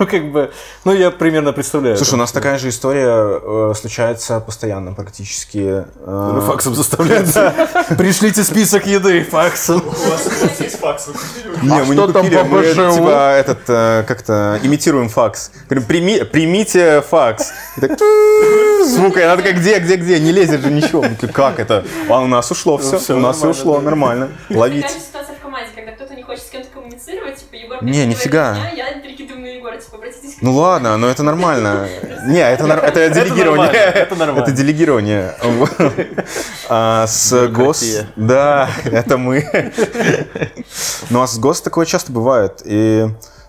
Ну, 0.00 0.08
как 0.08 0.32
бы, 0.32 0.50
ну, 0.84 0.92
я 0.92 1.12
примерно 1.12 1.52
представляю. 1.52 1.96
Слушай, 1.96 2.14
у 2.14 2.16
нас 2.16 2.32
такая 2.32 2.58
же 2.58 2.68
история 2.68 3.06
э, 3.40 3.74
случается 3.76 4.40
постоянно 4.40 4.92
практически. 4.92 5.58
э, 5.84 5.84
Ну, 6.34 6.40
факсом 6.40 6.74
заставляется. 6.74 7.54
Пришлите 7.96 8.42
список 8.42 8.86
еды 8.88 9.22
факсом. 9.22 9.80
Не, 11.62 11.80
А 11.80 11.84
мы 11.84 11.94
что 11.94 12.06
не 12.06 12.12
там 12.12 12.24
купили, 12.24 12.38
по 12.38 12.44
мы 12.44 12.62
типа 12.64 13.34
этот 13.36 13.58
э, 13.68 14.04
как-то 14.08 14.58
имитируем 14.64 15.08
факс. 15.08 15.52
Говорим, 15.68 15.86
«Прими- 15.88 16.24
примите 16.24 17.00
факс. 17.02 17.52
И 17.76 17.80
так, 17.80 17.92
звук, 18.86 19.16
и 19.16 19.20
она 19.22 19.36
такая, 19.36 19.52
где, 19.52 19.78
где, 19.78 19.96
где, 19.96 20.18
не 20.18 20.32
лезет 20.32 20.62
же 20.62 20.70
ничего. 20.72 21.04
Как 21.32 21.58
это? 21.60 21.84
А 22.08 22.20
у 22.20 22.26
нас 22.26 22.50
ушло 22.50 22.78
все, 22.78 22.98
всё 22.98 23.16
у 23.16 23.20
нас 23.20 23.36
все 23.36 23.48
ушло, 23.48 23.80
нормально. 23.80 24.30
Ловить. 24.50 24.86
Такая 24.86 25.00
ситуация 25.00 25.36
в 25.36 25.40
команде, 25.40 25.70
когда 25.74 25.92
Егор 27.76 27.82
Не, 27.84 28.06
нифига. 28.06 28.52
меня, 28.54 28.70
я 28.70 29.00
перекидываю 29.00 29.42
на 29.42 29.46
Егора, 29.46 29.76
типа, 29.76 29.96
обратитесь 29.96 30.34
к 30.36 30.42
Ну 30.42 30.54
ладно, 30.56 30.96
но 30.96 31.08
это 31.08 31.22
нормально. 31.22 31.88
Не, 32.26 32.40
это, 32.40 32.66
нар- 32.66 32.84
это 32.84 33.10
делегирование. 33.10 33.66
нормально, 33.66 33.76
это 33.94 34.14
нормально. 34.16 34.42
Это 34.42 34.52
делегирование. 34.52 35.34
А 36.68 37.06
с 37.06 37.48
ГОС... 37.48 37.84
Да, 38.16 38.68
это 38.84 39.18
мы. 39.18 39.72
Ну 41.10 41.22
а 41.22 41.26
с 41.26 41.38
ГОС 41.38 41.60
такое 41.60 41.86
часто 41.86 42.12
бывает. 42.12 42.62
И 42.64 43.06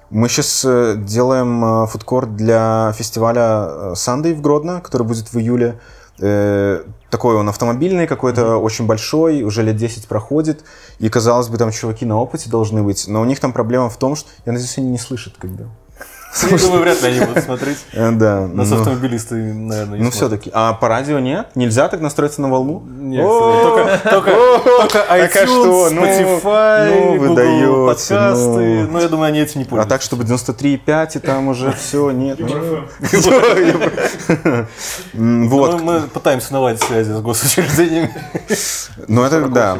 мы 0.10 0.30
сейчас 0.30 0.66
делаем 1.06 1.84
э, 1.84 1.88
фудкорт 1.88 2.36
для 2.36 2.94
фестиваля 2.98 3.96
Сандей 3.96 4.34
в 4.34 4.42
Гродно, 4.42 4.82
который 4.82 5.04
будет 5.08 5.32
в 5.34 5.38
июле. 5.40 5.80
Э, 6.20 6.84
Такой 7.10 7.36
он 7.36 7.48
автомобильный, 7.48 8.08
какой-то 8.08 8.58
очень 8.58 8.88
большой, 8.88 9.44
уже 9.44 9.64
лет 9.64 9.78
10 9.78 10.08
проходит. 10.08 10.66
И, 11.00 11.08
казалось 11.08 11.48
бы, 11.48 11.58
там 11.58 11.72
чуваки 11.72 12.06
на 12.06 12.20
опыте 12.20 12.50
должны 12.50 12.84
быть. 12.84 13.08
Но 13.08 13.22
у 13.22 13.26
них 13.26 13.40
там 13.40 13.54
проблема 13.54 13.90
в 13.90 13.98
том, 13.98 14.16
что... 14.16 14.30
Я 14.46 14.52
надеюсь, 14.52 14.78
они 14.78 14.90
не 14.90 14.98
слышат, 14.98 15.36
когда... 15.38 15.66
Я 16.44 16.58
думаю, 16.58 16.82
вряд 16.82 17.02
ли 17.02 17.08
они 17.10 17.20
будут 17.26 17.44
смотреть. 17.44 17.78
Э, 17.94 18.12
Да. 18.12 18.48
Нас 18.48 18.70
ну- 18.70 18.78
автомобилисты, 18.78 19.36
наверное, 19.36 19.98
не 20.00 20.04
Ну 20.04 20.12
все-таки. 20.12 20.52
А 20.54 20.74
по 20.74 20.88
радио 20.88 21.20
нет? 21.20 21.48
Нельзя 21.56 21.88
так 21.88 22.02
настроиться 22.02 22.42
на 22.42 22.50
волну? 22.50 22.84
Нет, 22.86 23.26
только, 23.26 24.00
только, 24.10 24.32
только 24.66 24.94
Так 25.00 25.06
а 25.10 25.20
iTunes, 25.20 25.46
что? 25.46 25.90
Ну, 25.92 26.02
Spotify, 26.04 26.90
ну, 26.90 27.18
Google 27.18 27.88
подкасты. 27.88 28.84
ну. 28.84 28.88
Ну, 28.92 29.00
я 29.00 29.08
думаю, 29.08 29.28
они 29.30 29.40
этим 29.40 29.62
не 29.62 29.66
А 29.66 29.70
пользуются. 29.70 29.90
так, 29.90 30.02
чтобы 30.02 30.24
93,5 30.24 31.16
и 31.16 31.20
там 31.20 31.48
уже 31.48 31.72
все, 31.80 32.12
нет. 32.12 32.40
Вот. 35.14 35.82
мы 35.82 36.02
пытаемся 36.02 36.54
наладить 36.54 36.84
связи 36.84 37.12
с 37.12 37.22
госучреждениями. 37.22 38.14
Ну 39.08 39.24
это 39.24 39.48
да. 39.48 39.78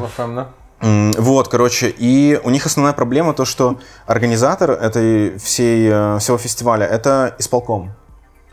Вот, 0.86 1.48
короче, 1.48 1.90
и 1.90 2.40
у 2.44 2.52
них 2.52 2.68
основная 2.68 2.94
проблема 2.94 3.34
то, 3.34 3.44
что 3.44 3.80
организатор 4.06 4.70
этой 4.70 5.36
всей, 5.40 5.90
э, 5.92 6.20
всего 6.20 6.38
фестиваля 6.38 6.86
это 6.86 7.36
исполком. 7.40 7.94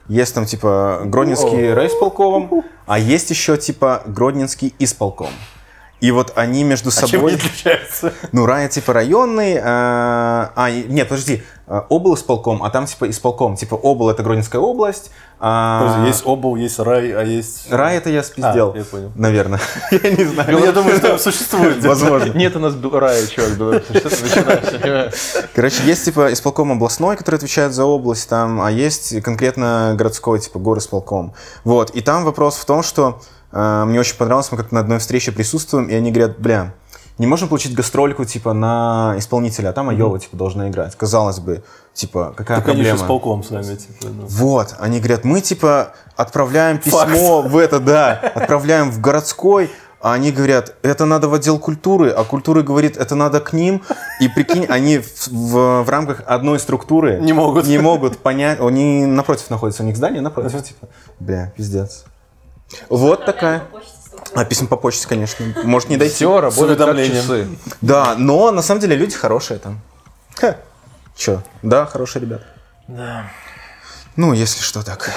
Есть 0.09 0.35
там 0.35 0.47
типа 0.47 1.03
Гродненский 1.05 1.75
райисполком, 1.75 2.65
а 2.87 2.99
есть 2.99 3.29
еще 3.29 3.59
типа 3.59 4.03
Гродненский 4.07 4.75
исполком. 4.79 5.29
И 6.03 6.11
вот 6.11 6.33
они 6.35 6.65
между 6.65 6.91
Чем 6.91 7.09
собой... 7.09 7.35
они 7.35 7.41
отличаются? 7.41 8.13
Ну, 8.33 8.45
рай 8.45 8.69
типа 8.69 8.93
районный, 8.93 9.55
э, 9.55 9.61
а, 9.63 10.69
нет, 10.89 11.09
подожди, 11.09 11.45
э, 11.69 11.81
обл 11.89 12.17
исполком, 12.17 12.65
а 12.65 12.71
там 12.71 12.87
типа 12.87 13.09
исполком, 13.09 13.55
типа 13.55 13.77
обл 13.77 14.11
это 14.11 14.25
Гродненская 14.25 14.61
область, 14.61 15.13
а 15.39 15.81
Подожди, 15.81 16.09
Есть 16.09 16.23
обл, 16.27 16.57
есть 16.57 16.81
рай, 16.81 17.13
а 17.13 17.23
есть... 17.23 17.71
рай 17.71 17.99
это 17.99 18.11
я 18.11 18.25
спиздел, 18.25 18.73
А, 18.75 18.79
я 18.79 18.85
понял. 18.85 19.13
наверное, 19.15 19.61
я 19.93 20.11
не 20.11 20.25
знаю, 20.25 20.51
Ну, 20.51 20.65
я 20.65 20.73
думаю, 20.73 20.97
что 20.99 21.17
существует. 21.19 21.85
возможно. 21.85 22.33
Нет 22.33 22.57
у 22.57 22.59
нас 22.59 22.75
рая, 22.93 23.25
чувак. 23.29 23.85
Что 23.85 24.11
ты 24.11 24.23
начинаешь? 24.25 25.13
Короче, 25.55 25.85
есть 25.85 26.05
типа 26.05 26.33
исполком 26.33 26.73
областной, 26.73 27.17
который 27.17 27.37
отвечает 27.37 27.75
за 27.75 27.85
область, 27.85 28.29
там, 28.29 28.61
а 28.61 28.73
есть 28.73 29.23
конкретно 29.23 29.95
городской, 29.97 30.41
типа 30.41 30.59
горисполком. 30.59 31.35
Вот, 31.63 31.91
и 31.91 32.01
там 32.01 32.25
вопрос 32.25 32.57
в 32.57 32.65
том, 32.65 32.83
что 32.83 33.21
мне 33.53 34.01
очень 34.01 34.17
понравилось, 34.17 34.51
мы 34.51 34.59
как-то 34.59 34.75
на 34.75 34.81
одной 34.81 34.99
встрече 34.99 35.33
присутствуем, 35.33 35.89
и 35.89 35.95
они 35.95 36.11
говорят, 36.11 36.39
бля, 36.39 36.75
не 37.19 37.27
можем 37.27 37.49
получить 37.49 37.75
гастрольку, 37.75 38.25
типа, 38.25 38.55
на 38.55 39.15
исполнителя, 39.19 39.69
а 39.69 39.73
там 39.75 39.91
Айова, 39.91 40.19
типа, 40.19 40.37
должна 40.37 40.69
играть. 40.71 40.97
Казалось 40.97 41.39
бы, 41.41 41.63
типа, 41.93 42.33
какая 42.37 42.57
Так 42.59 42.65
проблема? 42.65 42.99
с 42.99 43.03
полком 43.03 43.43
с 43.45 43.51
нами, 43.51 43.75
типа, 43.77 44.07
ну. 44.09 44.27
Вот, 44.27 44.75
они 44.81 44.99
говорят, 44.99 45.25
мы 45.25 45.41
типа 45.43 45.93
отправляем 46.17 46.79
письмо 46.79 47.43
в 47.43 47.57
это, 47.59 47.81
да, 47.81 48.13
отправляем 48.35 48.91
в 48.91 49.01
городской, 49.01 49.71
а 50.01 50.15
они 50.15 50.33
говорят, 50.33 50.75
это 50.83 51.05
надо 51.05 51.29
в 51.29 51.35
отдел 51.35 51.59
культуры, 51.61 52.11
а 52.11 52.25
культура 52.25 52.63
говорит, 52.63 52.97
это 52.97 53.15
надо 53.15 53.39
к 53.41 53.53
ним. 53.53 53.83
И 54.19 54.29
прикинь, 54.29 54.65
они 54.67 54.99
в, 54.99 55.29
в- 55.29 55.83
в 55.85 55.89
рамках 55.91 56.23
одной 56.27 56.59
структуры 56.59 57.21
Не 57.21 57.33
могут. 57.35 57.67
не 57.69 57.79
могут 57.79 58.19
понять, 58.19 58.59
они 58.59 59.05
напротив 59.07 59.49
находятся, 59.51 59.83
у 59.85 59.87
них 59.87 59.97
здание 59.97 60.21
напротив, 60.23 60.65
типа, 60.65 60.89
бля, 61.21 61.53
пиздец. 61.57 62.05
Вот 62.89 63.25
такая. 63.25 63.65
А 64.35 64.45
писем 64.45 64.67
по 64.67 64.77
почте, 64.77 65.07
конечно, 65.09 65.45
может 65.65 65.89
не 65.89 65.97
дойти. 65.97 66.15
Все 66.17 66.41
работает 66.41 66.79
как 66.79 66.97
часы. 66.97 67.49
Да, 67.81 68.15
но 68.17 68.51
на 68.51 68.63
самом 68.63 68.81
деле 68.81 68.97
люди 68.97 69.15
хорошие 69.15 69.59
там. 69.59 69.81
Ха. 70.37 70.57
Чё? 71.17 71.43
Да, 71.63 71.87
хорошие 71.87 72.23
ребята. 72.23 72.45
Да. 72.89 73.31
Ну, 74.17 74.35
если 74.35 74.63
что, 74.63 74.83
так. 74.83 75.11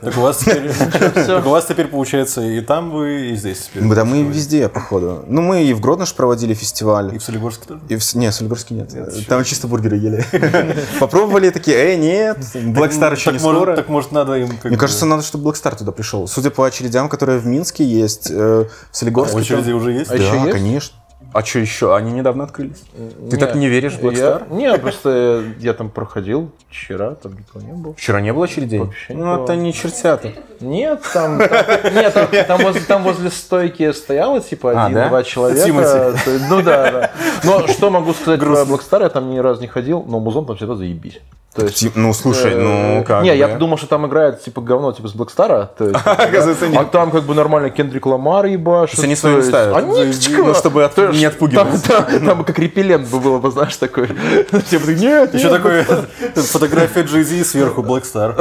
Так 0.00 0.16
у 0.16 0.20
вас 0.20 0.38
теперь, 0.38 0.72
так 1.26 1.44
у 1.46 1.50
вас 1.50 1.66
теперь 1.66 1.88
получается 1.88 2.40
и 2.40 2.60
там 2.60 2.90
вы, 2.90 3.30
и 3.30 3.36
здесь 3.36 3.62
теперь. 3.66 3.82
Да 3.82 4.04
мы 4.04 4.22
везде, 4.22 4.68
походу. 4.68 5.24
Ну, 5.26 5.42
мы 5.42 5.64
и 5.64 5.72
в 5.74 5.80
Гродно 5.80 6.04
проводили 6.16 6.54
фестиваль. 6.54 7.14
И 7.14 7.18
в 7.18 7.22
Солигорске 7.22 7.66
тоже? 7.66 7.80
И 7.88 7.96
в... 7.96 8.14
Не, 8.14 8.30
в 8.30 8.34
Солигорске 8.34 8.74
нет. 8.74 9.26
Там 9.26 9.42
чисто 9.44 9.66
бургеры 9.66 9.96
ели. 9.96 10.24
Попробовали 11.00 11.50
такие, 11.50 11.76
эй, 11.76 11.96
нет, 11.96 12.38
Black 12.38 12.90
Star 12.90 13.12
еще 13.12 13.32
так, 13.32 13.34
не 13.34 13.44
может, 13.44 13.60
скоро. 13.60 13.76
так 13.76 13.88
может 13.88 14.12
надо 14.12 14.34
им 14.34 14.56
как 14.56 14.66
Мне 14.66 14.76
кажется, 14.76 15.04
надо, 15.04 15.22
чтобы 15.22 15.50
Black 15.50 15.54
Star 15.54 15.76
туда 15.76 15.90
пришел. 15.90 16.28
Судя 16.28 16.50
по 16.50 16.64
очередям, 16.64 17.08
которые 17.08 17.38
в 17.40 17.46
Минске 17.46 17.84
есть, 17.84 18.30
э, 18.30 18.66
в 18.90 18.96
Солигорске... 18.96 19.36
А 19.36 19.40
очереди 19.40 19.72
уже 19.72 19.92
есть? 19.92 20.10
А 20.10 20.14
еще 20.14 20.30
Да, 20.30 20.36
есть? 20.44 20.52
конечно. 20.52 20.96
А 21.32 21.44
что 21.44 21.58
еще? 21.58 21.94
Они 21.94 22.12
недавно 22.12 22.44
открылись. 22.44 22.82
Ты 23.30 23.36
так 23.36 23.54
не 23.54 23.68
веришь 23.68 23.94
в 23.94 24.02
Black 24.02 24.16
я, 24.16 24.24
Star? 24.24 24.54
Не, 24.54 24.78
просто 24.78 25.44
я 25.58 25.74
там 25.74 25.90
проходил 25.90 26.50
вчера, 26.70 27.14
там 27.16 27.34
никого 27.34 27.60
не 27.60 27.72
было. 27.72 27.94
Вчера 27.94 28.20
не 28.20 28.32
было 28.32 28.46
очередей? 28.46 28.80
Вообще 28.80 29.14
не 29.14 29.22
ну, 29.22 29.44
это 29.44 29.54
не 29.54 29.72
чертята. 29.74 30.32
Нет, 30.60 31.02
там, 31.12 31.38
там- 31.38 31.94
нет, 31.94 32.14
там, 32.14 32.28
там 32.46 32.62
возле, 32.62 32.80
там 32.80 33.02
возле 33.02 33.30
стойки 33.30 33.92
стояло 33.92 34.40
типа 34.40 34.72
А, 34.72 34.86
один-два 34.86 35.18
да? 35.18 35.24
человека. 35.24 35.66
Тимати. 35.66 36.44
Ну 36.48 36.62
да, 36.62 36.90
да. 36.90 37.10
Но 37.44 37.66
что 37.66 37.90
могу 37.90 38.14
сказать 38.14 38.40
про 38.40 38.62
Blackstar, 38.62 39.02
я 39.02 39.08
там 39.10 39.30
ни 39.30 39.38
разу 39.38 39.60
не 39.60 39.68
ходил, 39.68 40.04
но 40.08 40.20
музон 40.20 40.46
там 40.46 40.56
всегда 40.56 40.76
заебись. 40.76 41.20
То 41.54 41.64
есть, 41.64 41.96
Ну, 41.96 42.12
слушай, 42.14 42.52
э, 42.52 42.60
ну 42.98 43.04
как 43.04 43.24
Не, 43.24 43.30
бы. 43.30 43.36
я 43.36 43.56
думал, 43.56 43.78
что 43.78 43.86
там 43.88 44.06
играет 44.06 44.44
типа 44.44 44.60
говно, 44.60 44.92
типа 44.92 45.08
с 45.08 45.12
Блэкстара. 45.12 45.70
А 45.78 46.84
там 46.84 47.10
как 47.10 47.24
бы 47.24 47.34
нормально 47.34 47.70
Кендрик 47.70 48.06
Ламар 48.06 48.46
ебашит. 48.46 48.96
То 48.96 49.02
они 49.02 49.12
есть- 49.12 49.48
ставят. 49.48 49.74
Они, 49.76 49.88
Ну, 50.36 50.54
чтобы 50.54 50.90
не 51.14 51.24
отпугивать. 51.24 51.82
Там, 52.24 52.44
как 52.44 52.58
репеллент 52.58 53.08
бы 53.08 53.18
было 53.18 53.38
бы, 53.38 53.50
знаешь, 53.50 53.74
такой. 53.76 54.08
Типа, 54.70 54.86
ты, 54.86 54.94
нет, 54.94 55.34
Еще 55.34 55.48
такой 55.50 55.82
фотография 56.34 57.02
Jay-Z 57.02 57.44
сверху 57.44 57.82
Star. 57.82 58.34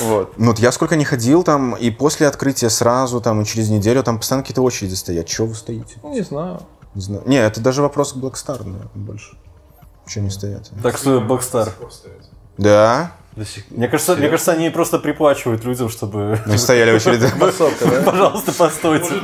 Вот. 0.00 0.32
Ну, 0.36 0.54
я 0.58 0.72
сколько 0.72 0.96
не 0.96 1.04
ходил 1.04 1.42
там, 1.42 1.74
и 1.74 1.90
после 1.90 2.26
открытия 2.26 2.70
сразу, 2.70 3.20
там, 3.20 3.40
и 3.40 3.44
через 3.46 3.70
неделю, 3.70 4.02
там 4.02 4.18
постоянно 4.18 4.42
какие-то 4.42 4.62
очереди 4.62 4.94
стоят. 4.94 5.26
Чего 5.26 5.46
вы 5.46 5.54
стоите? 5.54 5.96
Не 6.94 7.00
знаю. 7.00 7.22
Не 7.26 7.36
это 7.36 7.60
даже 7.60 7.82
вопрос 7.82 8.12
к 8.12 8.16
Black 8.16 8.34
Star, 8.34 8.58
наверное, 8.58 8.88
больше. 8.94 9.36
Чего 10.08 10.24
не 10.24 10.30
стоят? 10.30 10.70
Так 10.82 10.96
что 10.96 11.20
Black 11.20 11.40
Star. 11.40 11.70
Да? 12.56 13.12
Мне 13.70 13.86
кажется, 13.86 14.16
мне 14.16 14.28
кажется, 14.28 14.52
они 14.52 14.68
просто 14.70 14.98
приплачивают 14.98 15.64
людям, 15.64 15.88
чтобы... 15.88 16.40
Мы 16.44 16.58
стояли 16.58 16.90
в 16.90 16.96
очереди. 16.96 17.30
Пожалуйста, 18.04 18.52
постойте. 18.52 19.14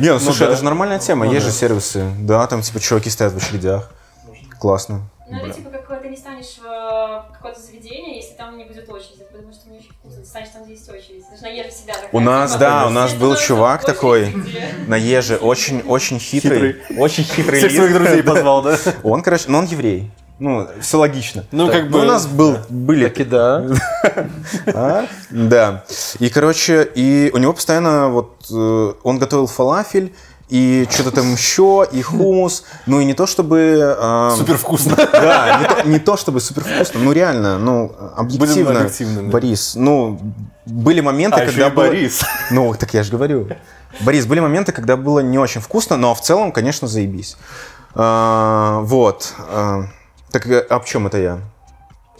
Не, 0.00 0.12
ну 0.12 0.18
слушай, 0.18 0.48
это 0.48 0.56
же 0.56 0.64
нормальная 0.64 0.98
тема. 0.98 1.28
Есть 1.28 1.46
же 1.46 1.52
сервисы. 1.52 2.10
Да, 2.20 2.46
там 2.48 2.62
типа 2.62 2.80
чуваки 2.80 3.08
стоят 3.08 3.34
в 3.34 3.36
очередях. 3.36 3.90
Классно. 4.58 5.02
Ну, 5.28 5.38
это 5.44 5.54
типа 5.54 5.70
как 5.70 6.02
ты 6.02 6.08
не 6.08 6.16
станешь 6.16 6.58
в 6.62 7.32
какое-то 7.32 7.60
заведение, 7.60 8.16
если 8.16 8.34
там 8.34 8.56
не 8.56 8.64
будет 8.64 8.88
очереди, 8.88 9.24
потому 9.30 9.52
что 9.52 9.68
не 9.68 9.78
очень 9.78 9.90
вкусно. 9.90 10.20
Ты 10.22 10.26
станешь 10.26 10.48
там, 10.50 10.64
где 10.64 10.72
есть 10.74 10.88
очередь. 10.88 11.24
Даже 11.30 11.42
на 11.42 11.48
Еже 11.48 11.70
всегда 11.70 11.94
такая. 11.94 12.10
У 12.12 12.20
нас, 12.20 12.52
типа, 12.52 12.60
да, 12.60 12.86
у 12.86 12.90
нас 12.90 13.14
был 13.14 13.34
чувак 13.36 13.84
такой 13.84 14.32
на 14.86 14.96
Еже, 14.96 15.36
очень, 15.36 15.82
очень 15.82 16.20
хитрый. 16.20 16.76
Очень 16.96 17.24
хитрый 17.24 17.58
Всех 17.58 17.72
своих 17.72 17.92
друзей 17.92 18.22
позвал, 18.22 18.62
да? 18.62 18.78
Он, 19.02 19.22
короче, 19.22 19.44
ну 19.48 19.58
он 19.58 19.64
еврей. 19.66 20.10
Ну, 20.38 20.68
все 20.80 20.98
логично. 20.98 21.46
Ну, 21.50 21.68
как 21.68 21.84
Ну, 21.84 21.90
бы... 21.90 22.00
у 22.00 22.04
нас 22.04 22.26
был, 22.26 22.58
были 22.68 23.08
Таки 23.08 23.24
да. 23.24 23.66
А? 24.66 25.06
Да. 25.30 25.84
И, 26.18 26.28
короче, 26.28 26.88
и 26.94 27.30
у 27.32 27.38
него 27.38 27.54
постоянно 27.54 28.10
вот 28.10 28.44
э, 28.52 28.92
он 29.02 29.18
готовил 29.18 29.46
фалафель 29.46 30.14
и 30.48 30.86
что-то 30.90 31.10
там 31.10 31.32
еще, 31.32 31.86
и 31.90 32.02
хумус. 32.02 32.64
Ну 32.86 33.00
и 33.00 33.04
не 33.04 33.14
то 33.14 33.26
чтобы... 33.26 33.58
э, 33.98 34.30
Супер 34.36 34.56
вкусно. 34.56 34.94
Да, 34.96 35.58
не 35.60 35.66
то, 35.82 35.88
не 35.88 35.98
то 35.98 36.16
чтобы 36.16 36.40
супер 36.40 36.62
вкусно, 36.64 37.00
ну 37.00 37.12
реально, 37.12 37.58
ну 37.58 37.92
объективно. 38.16 38.88
Борис, 39.30 39.74
ну 39.74 40.20
были 40.64 41.00
моменты, 41.00 41.40
А 41.40 41.44
еще 41.44 41.52
когда 41.52 41.66
и 41.66 41.70
было- 41.70 41.86
Борис. 41.86 42.20
Ну 42.50 42.74
так 42.74 42.94
я 42.94 43.02
же 43.02 43.10
говорю, 43.10 43.48
Борис, 44.00 44.26
были 44.26 44.40
моменты, 44.40 44.72
когда 44.72 44.96
было 44.96 45.20
не 45.20 45.38
очень 45.38 45.60
вкусно, 45.60 45.96
но 45.96 46.14
в 46.14 46.20
целом, 46.20 46.52
конечно, 46.52 46.86
заебись. 46.86 47.36
А, 47.94 48.80
вот. 48.82 49.32
а, 49.50 49.84
так 50.30 50.46
э, 50.46 50.60
об 50.60 50.84
чем 50.84 51.06
это 51.06 51.18
я? 51.18 51.38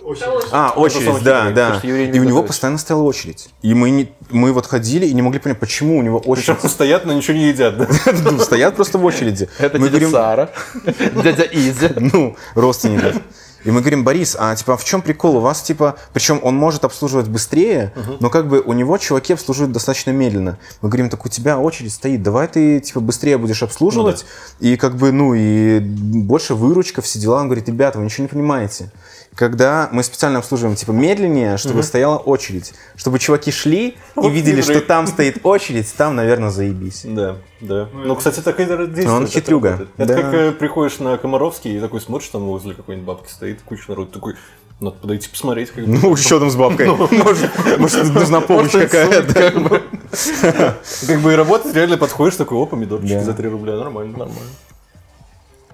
Очередь. 0.06 0.48
А, 0.52 0.72
очередь, 0.76 1.24
да, 1.24 1.50
да. 1.50 1.74
потому 1.74 1.92
не 1.92 2.16
И 2.16 2.20
у 2.20 2.22
него 2.22 2.44
постоянно 2.44 2.78
стояла 2.78 3.02
очередь. 3.02 3.48
И 3.62 3.74
мы, 3.74 3.90
не, 3.90 4.12
мы 4.30 4.52
вот 4.52 4.64
ходили 4.64 5.04
и 5.04 5.12
не 5.12 5.20
могли 5.20 5.40
понять, 5.40 5.58
почему 5.58 5.98
у 5.98 6.02
него 6.02 6.18
очередь. 6.18 6.56
Причем 6.58 6.68
стоят, 6.68 7.06
но 7.06 7.12
ничего 7.12 7.36
не 7.36 7.48
едят, 7.48 7.76
да? 7.76 7.88
Ну, 8.22 8.38
Стоят 8.38 8.76
просто 8.76 8.98
в 8.98 9.04
очереди. 9.04 9.48
Это 9.58 9.80
дядя 9.80 10.08
Сара, 10.08 10.50
дядя 10.84 11.42
Изя. 11.42 11.90
ну, 11.96 12.36
родственников. 12.54 13.16
И 13.64 13.70
мы 13.72 13.80
говорим, 13.80 14.04
Борис, 14.04 14.36
а 14.38 14.54
типа 14.54 14.76
в 14.76 14.84
чем 14.84 15.02
прикол? 15.02 15.38
У 15.38 15.40
вас 15.40 15.60
типа, 15.60 15.96
причем 16.12 16.38
он 16.44 16.54
может 16.54 16.84
обслуживать 16.84 17.26
быстрее, 17.26 17.92
но 18.20 18.30
как 18.30 18.46
бы 18.46 18.60
у 18.60 18.72
него 18.74 18.96
чуваки 18.98 19.32
обслуживают 19.32 19.72
достаточно 19.72 20.12
медленно. 20.12 20.60
Мы 20.82 20.88
говорим, 20.88 21.10
так 21.10 21.26
у 21.26 21.28
тебя 21.28 21.58
очередь 21.58 21.92
стоит, 21.92 22.22
давай 22.22 22.46
ты 22.46 22.78
типа 22.78 23.00
быстрее 23.00 23.38
будешь 23.38 23.64
обслуживать, 23.64 24.24
и 24.60 24.76
как 24.76 24.94
бы, 24.94 25.10
ну, 25.10 25.34
и 25.34 25.80
больше 25.80 26.54
выручка, 26.54 27.02
все 27.02 27.18
дела. 27.18 27.40
Он 27.40 27.46
говорит, 27.46 27.66
ребята, 27.66 27.98
вы 27.98 28.04
ничего 28.04 28.22
не 28.22 28.28
понимаете. 28.28 28.92
Когда 29.36 29.90
мы 29.92 30.02
специально 30.02 30.38
обслуживаем 30.38 30.76
типа 30.76 30.92
медленнее, 30.92 31.58
чтобы 31.58 31.82
стояла 31.82 32.16
очередь, 32.16 32.72
чтобы 32.96 33.18
чуваки 33.18 33.52
шли 33.52 33.96
и 34.20 34.28
видели, 34.30 34.62
что 34.62 34.80
там 34.80 35.06
стоит 35.06 35.44
очередь, 35.44 35.92
там, 35.94 36.16
наверное, 36.16 36.48
заебись. 36.48 37.02
Да, 37.04 37.36
да. 37.60 37.88
Ну, 37.92 38.16
кстати, 38.16 38.40
так 38.40 38.58
и 38.58 38.64
действует. 38.64 39.08
Он 39.08 39.26
хитрюга. 39.26 39.88
Это 39.98 40.14
как 40.14 40.34
э, 40.34 40.52
приходишь 40.52 40.98
на 41.00 41.18
Комаровский 41.18 41.76
и 41.76 41.80
такой 41.80 42.00
смотришь, 42.00 42.30
там 42.30 42.46
возле 42.46 42.74
какой-нибудь 42.74 43.06
бабки 43.06 43.30
стоит 43.30 43.60
куча 43.60 43.84
народу, 43.88 44.10
такой, 44.10 44.36
надо 44.80 44.96
подойти 44.96 45.28
посмотреть. 45.28 45.70
Как 45.70 45.84
бы. 45.84 45.98
Ну, 46.02 46.16
что 46.16 46.38
там 46.38 46.50
с 46.50 46.56
бабкой? 46.56 46.86
Может, 47.10 47.50
может, 47.78 48.14
нужна 48.14 48.40
помощь 48.40 48.72
какая-то. 48.72 49.82
Как 51.06 51.20
бы 51.20 51.32
и 51.32 51.36
работать, 51.36 51.74
реально 51.74 51.98
подходишь, 51.98 52.36
такой, 52.36 52.56
о, 52.56 52.64
помидорчики 52.64 53.20
за 53.20 53.34
3 53.34 53.48
рубля, 53.48 53.76
нормально. 53.76 54.16
Нормально. 54.16 54.50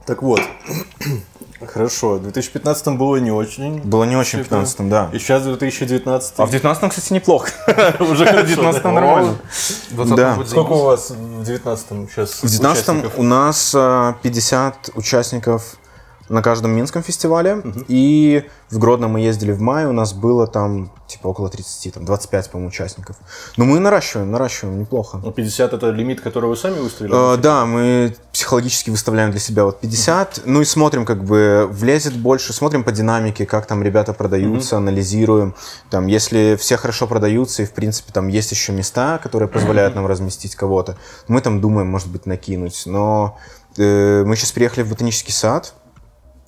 Так 0.04 0.20
вот, 0.22 0.40
хорошо, 1.66 2.14
в 2.14 2.22
2015 2.22 2.88
было 2.96 3.16
не 3.16 3.30
очень. 3.30 3.80
Было 3.80 4.04
не 4.04 4.16
очень 4.16 4.40
в 4.40 4.44
Типа. 4.44 4.56
15 4.56 4.88
да. 4.88 5.10
И 5.12 5.18
сейчас 5.18 5.42
2019. 5.42 6.34
А 6.36 6.46
в 6.46 6.50
19 6.50 6.90
кстати, 6.90 7.12
неплохо. 7.12 7.50
уже 8.00 8.24
В 8.24 8.46
19 8.46 8.84
нормально. 8.84 9.36
Да. 9.90 10.38
Сколько 10.46 10.72
у 10.72 10.84
вас 10.84 11.10
в 11.10 11.44
19 11.44 12.10
сейчас 12.10 12.42
В 12.42 12.48
19 12.48 13.18
у 13.18 13.22
нас 13.22 13.72
а, 13.74 14.14
50 14.22 14.90
участников 14.94 15.76
на 16.28 16.42
каждом 16.42 16.72
Минском 16.72 17.02
фестивале. 17.02 17.62
И 17.88 18.44
в 18.70 18.78
Гродно 18.78 19.08
мы 19.08 19.20
ездили 19.20 19.52
в 19.52 19.60
мае, 19.60 19.88
у 19.88 19.92
нас 19.92 20.12
было 20.14 20.46
там 20.46 20.90
типа 21.06 21.28
около 21.28 21.48
30, 21.50 21.94
там 21.94 22.04
25, 22.04 22.50
по-моему, 22.50 22.68
участников. 22.68 23.16
Но 23.56 23.64
мы 23.64 23.78
наращиваем, 23.78 24.30
наращиваем 24.30 24.80
неплохо. 24.80 25.20
Ну, 25.22 25.30
50 25.30 25.74
это 25.74 25.90
лимит, 25.90 26.22
который 26.22 26.48
вы 26.48 26.56
сами 26.56 26.78
выставили? 26.78 27.34
Э, 27.34 27.36
да, 27.36 27.66
мы 27.66 28.16
психологически 28.32 28.88
выставляем 28.88 29.30
для 29.30 29.40
себя 29.40 29.64
вот 29.64 29.80
50, 29.80 30.42
ну 30.46 30.62
и 30.62 30.64
смотрим, 30.64 31.04
как 31.04 31.22
бы 31.24 31.68
влезет 31.70 32.16
больше, 32.16 32.52
смотрим 32.52 32.82
по 32.82 32.92
динамике, 32.92 33.44
как 33.44 33.66
там 33.66 33.82
ребята 33.82 34.14
продаются, 34.14 34.78
анализируем. 34.78 35.54
Там, 35.90 36.06
если 36.06 36.56
все 36.58 36.76
хорошо 36.78 37.06
продаются 37.06 37.62
и, 37.62 37.66
в 37.66 37.72
принципе, 37.72 38.12
там 38.12 38.28
есть 38.28 38.50
еще 38.50 38.72
места, 38.72 39.18
которые 39.18 39.48
позволяют 39.48 39.94
нам 39.94 40.06
разместить 40.06 40.56
кого-то, 40.56 40.96
мы 41.28 41.42
там 41.42 41.60
думаем, 41.60 41.88
может 41.88 42.08
быть, 42.08 42.24
накинуть. 42.24 42.84
Но 42.86 43.38
э, 43.76 44.24
мы 44.24 44.34
сейчас 44.36 44.52
приехали 44.52 44.82
в 44.82 44.88
ботанический 44.88 45.32
сад, 45.32 45.74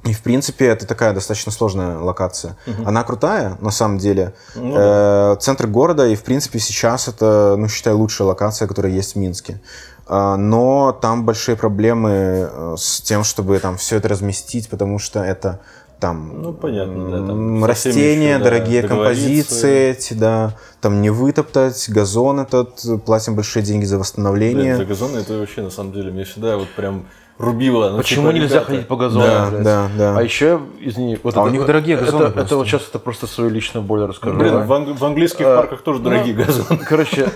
и, 0.05 0.13
в 0.13 0.23
принципе, 0.23 0.67
это 0.67 0.87
такая 0.87 1.15
достаточно 1.15 1.51
сложная 1.51 1.99
локация. 1.99 2.57
Она 2.85 3.03
крутая, 3.05 3.57
на 3.61 3.71
самом 3.71 3.99
деле. 3.99 4.35
Ну 4.55 4.75
Э, 4.77 5.37
Центр 5.41 5.67
города, 5.67 6.07
и, 6.07 6.15
в 6.15 6.23
принципе, 6.23 6.59
сейчас 6.59 7.09
это, 7.09 7.57
ну, 7.57 7.69
считаю, 7.69 7.99
лучшая 7.99 8.29
локация, 8.29 8.69
которая 8.69 8.93
есть 8.93 9.15
в 9.15 9.19
Минске. 9.19 9.61
А, 10.07 10.37
Но 10.37 10.93
там 10.93 11.25
большие 11.25 11.57
проблемы 11.57 12.11
э, 12.11 12.75
с 12.79 13.01
тем, 13.01 13.25
чтобы 13.25 13.59
там 13.59 13.77
все 13.77 13.97
это 13.97 14.09
разместить, 14.09 14.69
потому 14.69 14.99
что 14.99 15.23
это 15.23 15.61
там, 16.01 16.43
Ну, 16.43 16.53
понятно, 16.53 17.11
да, 17.11 17.27
там 17.27 17.65
растения, 17.65 18.31
еще, 18.31 18.39
да, 18.39 18.45
дорогие 18.45 18.83
композиции 18.83 19.91
эти, 19.91 20.13
да, 20.13 20.55
там 20.83 21.01
не 21.01 21.09
вытоптать, 21.09 21.89
газон 21.89 22.41
этот, 22.41 23.05
платим 23.07 23.37
большие 23.37 23.63
деньги 23.63 23.87
за 23.87 23.99
восстановление. 23.99 24.75
Блин, 24.75 24.77
за 24.77 24.85
газоны 24.85 25.19
это 25.19 25.39
вообще, 25.39 25.63
на 25.63 25.71
самом 25.71 25.93
деле, 25.93 26.11
меня 26.11 26.25
всегда 26.25 26.59
вот 26.59 26.69
прям 26.77 27.07
рубило. 27.39 27.91
Ну, 27.91 27.97
Почему 27.99 28.29
типа, 28.29 28.35
нельзя 28.37 28.55
ребята, 28.57 28.67
ходить 28.71 28.89
по 28.89 28.97
газону? 28.97 29.25
Да, 29.27 29.47
блядь? 29.51 29.63
да, 29.65 29.89
да. 29.99 30.19
А 30.19 30.23
еще, 30.23 30.61
извини, 30.81 31.19
вот 31.23 31.37
А 31.37 31.43
у 31.43 31.47
это- 31.47 31.53
них 31.57 31.67
дорогие 31.67 31.97
это- 31.97 32.05
газоны 32.05 32.23
Это, 32.25 32.33
просто. 32.33 32.57
вот 32.57 32.67
сейчас 32.67 32.89
это 32.89 32.99
просто 32.99 33.27
свою 33.27 33.51
личную 33.51 33.85
боль 33.85 34.05
расскажу. 34.07 34.37
Блин, 34.39 34.53
да. 34.53 34.59
в, 34.61 34.73
ан- 34.73 34.95
в 34.95 35.05
английских 35.05 35.45
Э, 35.47 35.57
парках 35.57 35.83
тоже 35.83 35.99
дорогие 36.01 36.35
ну, 36.37 36.45
газоны. 36.45 36.79
Короче, 36.89 37.29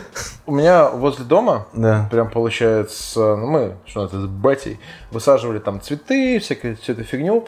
у 0.46 0.53
меня 0.55 0.88
возле 0.88 1.24
дома, 1.24 1.66
Да. 1.72 2.09
прям 2.11 2.30
получается, 2.30 3.36
ну 3.36 3.46
мы, 3.46 3.76
что 3.86 4.05
это, 4.05 4.20
с 4.20 4.26
Бетей, 4.26 4.78
высаживали 5.11 5.59
там 5.59 5.80
цветы, 5.80 6.38
всякую 6.38 6.76
всю 6.76 6.92
эту 6.92 7.03
фигню, 7.05 7.46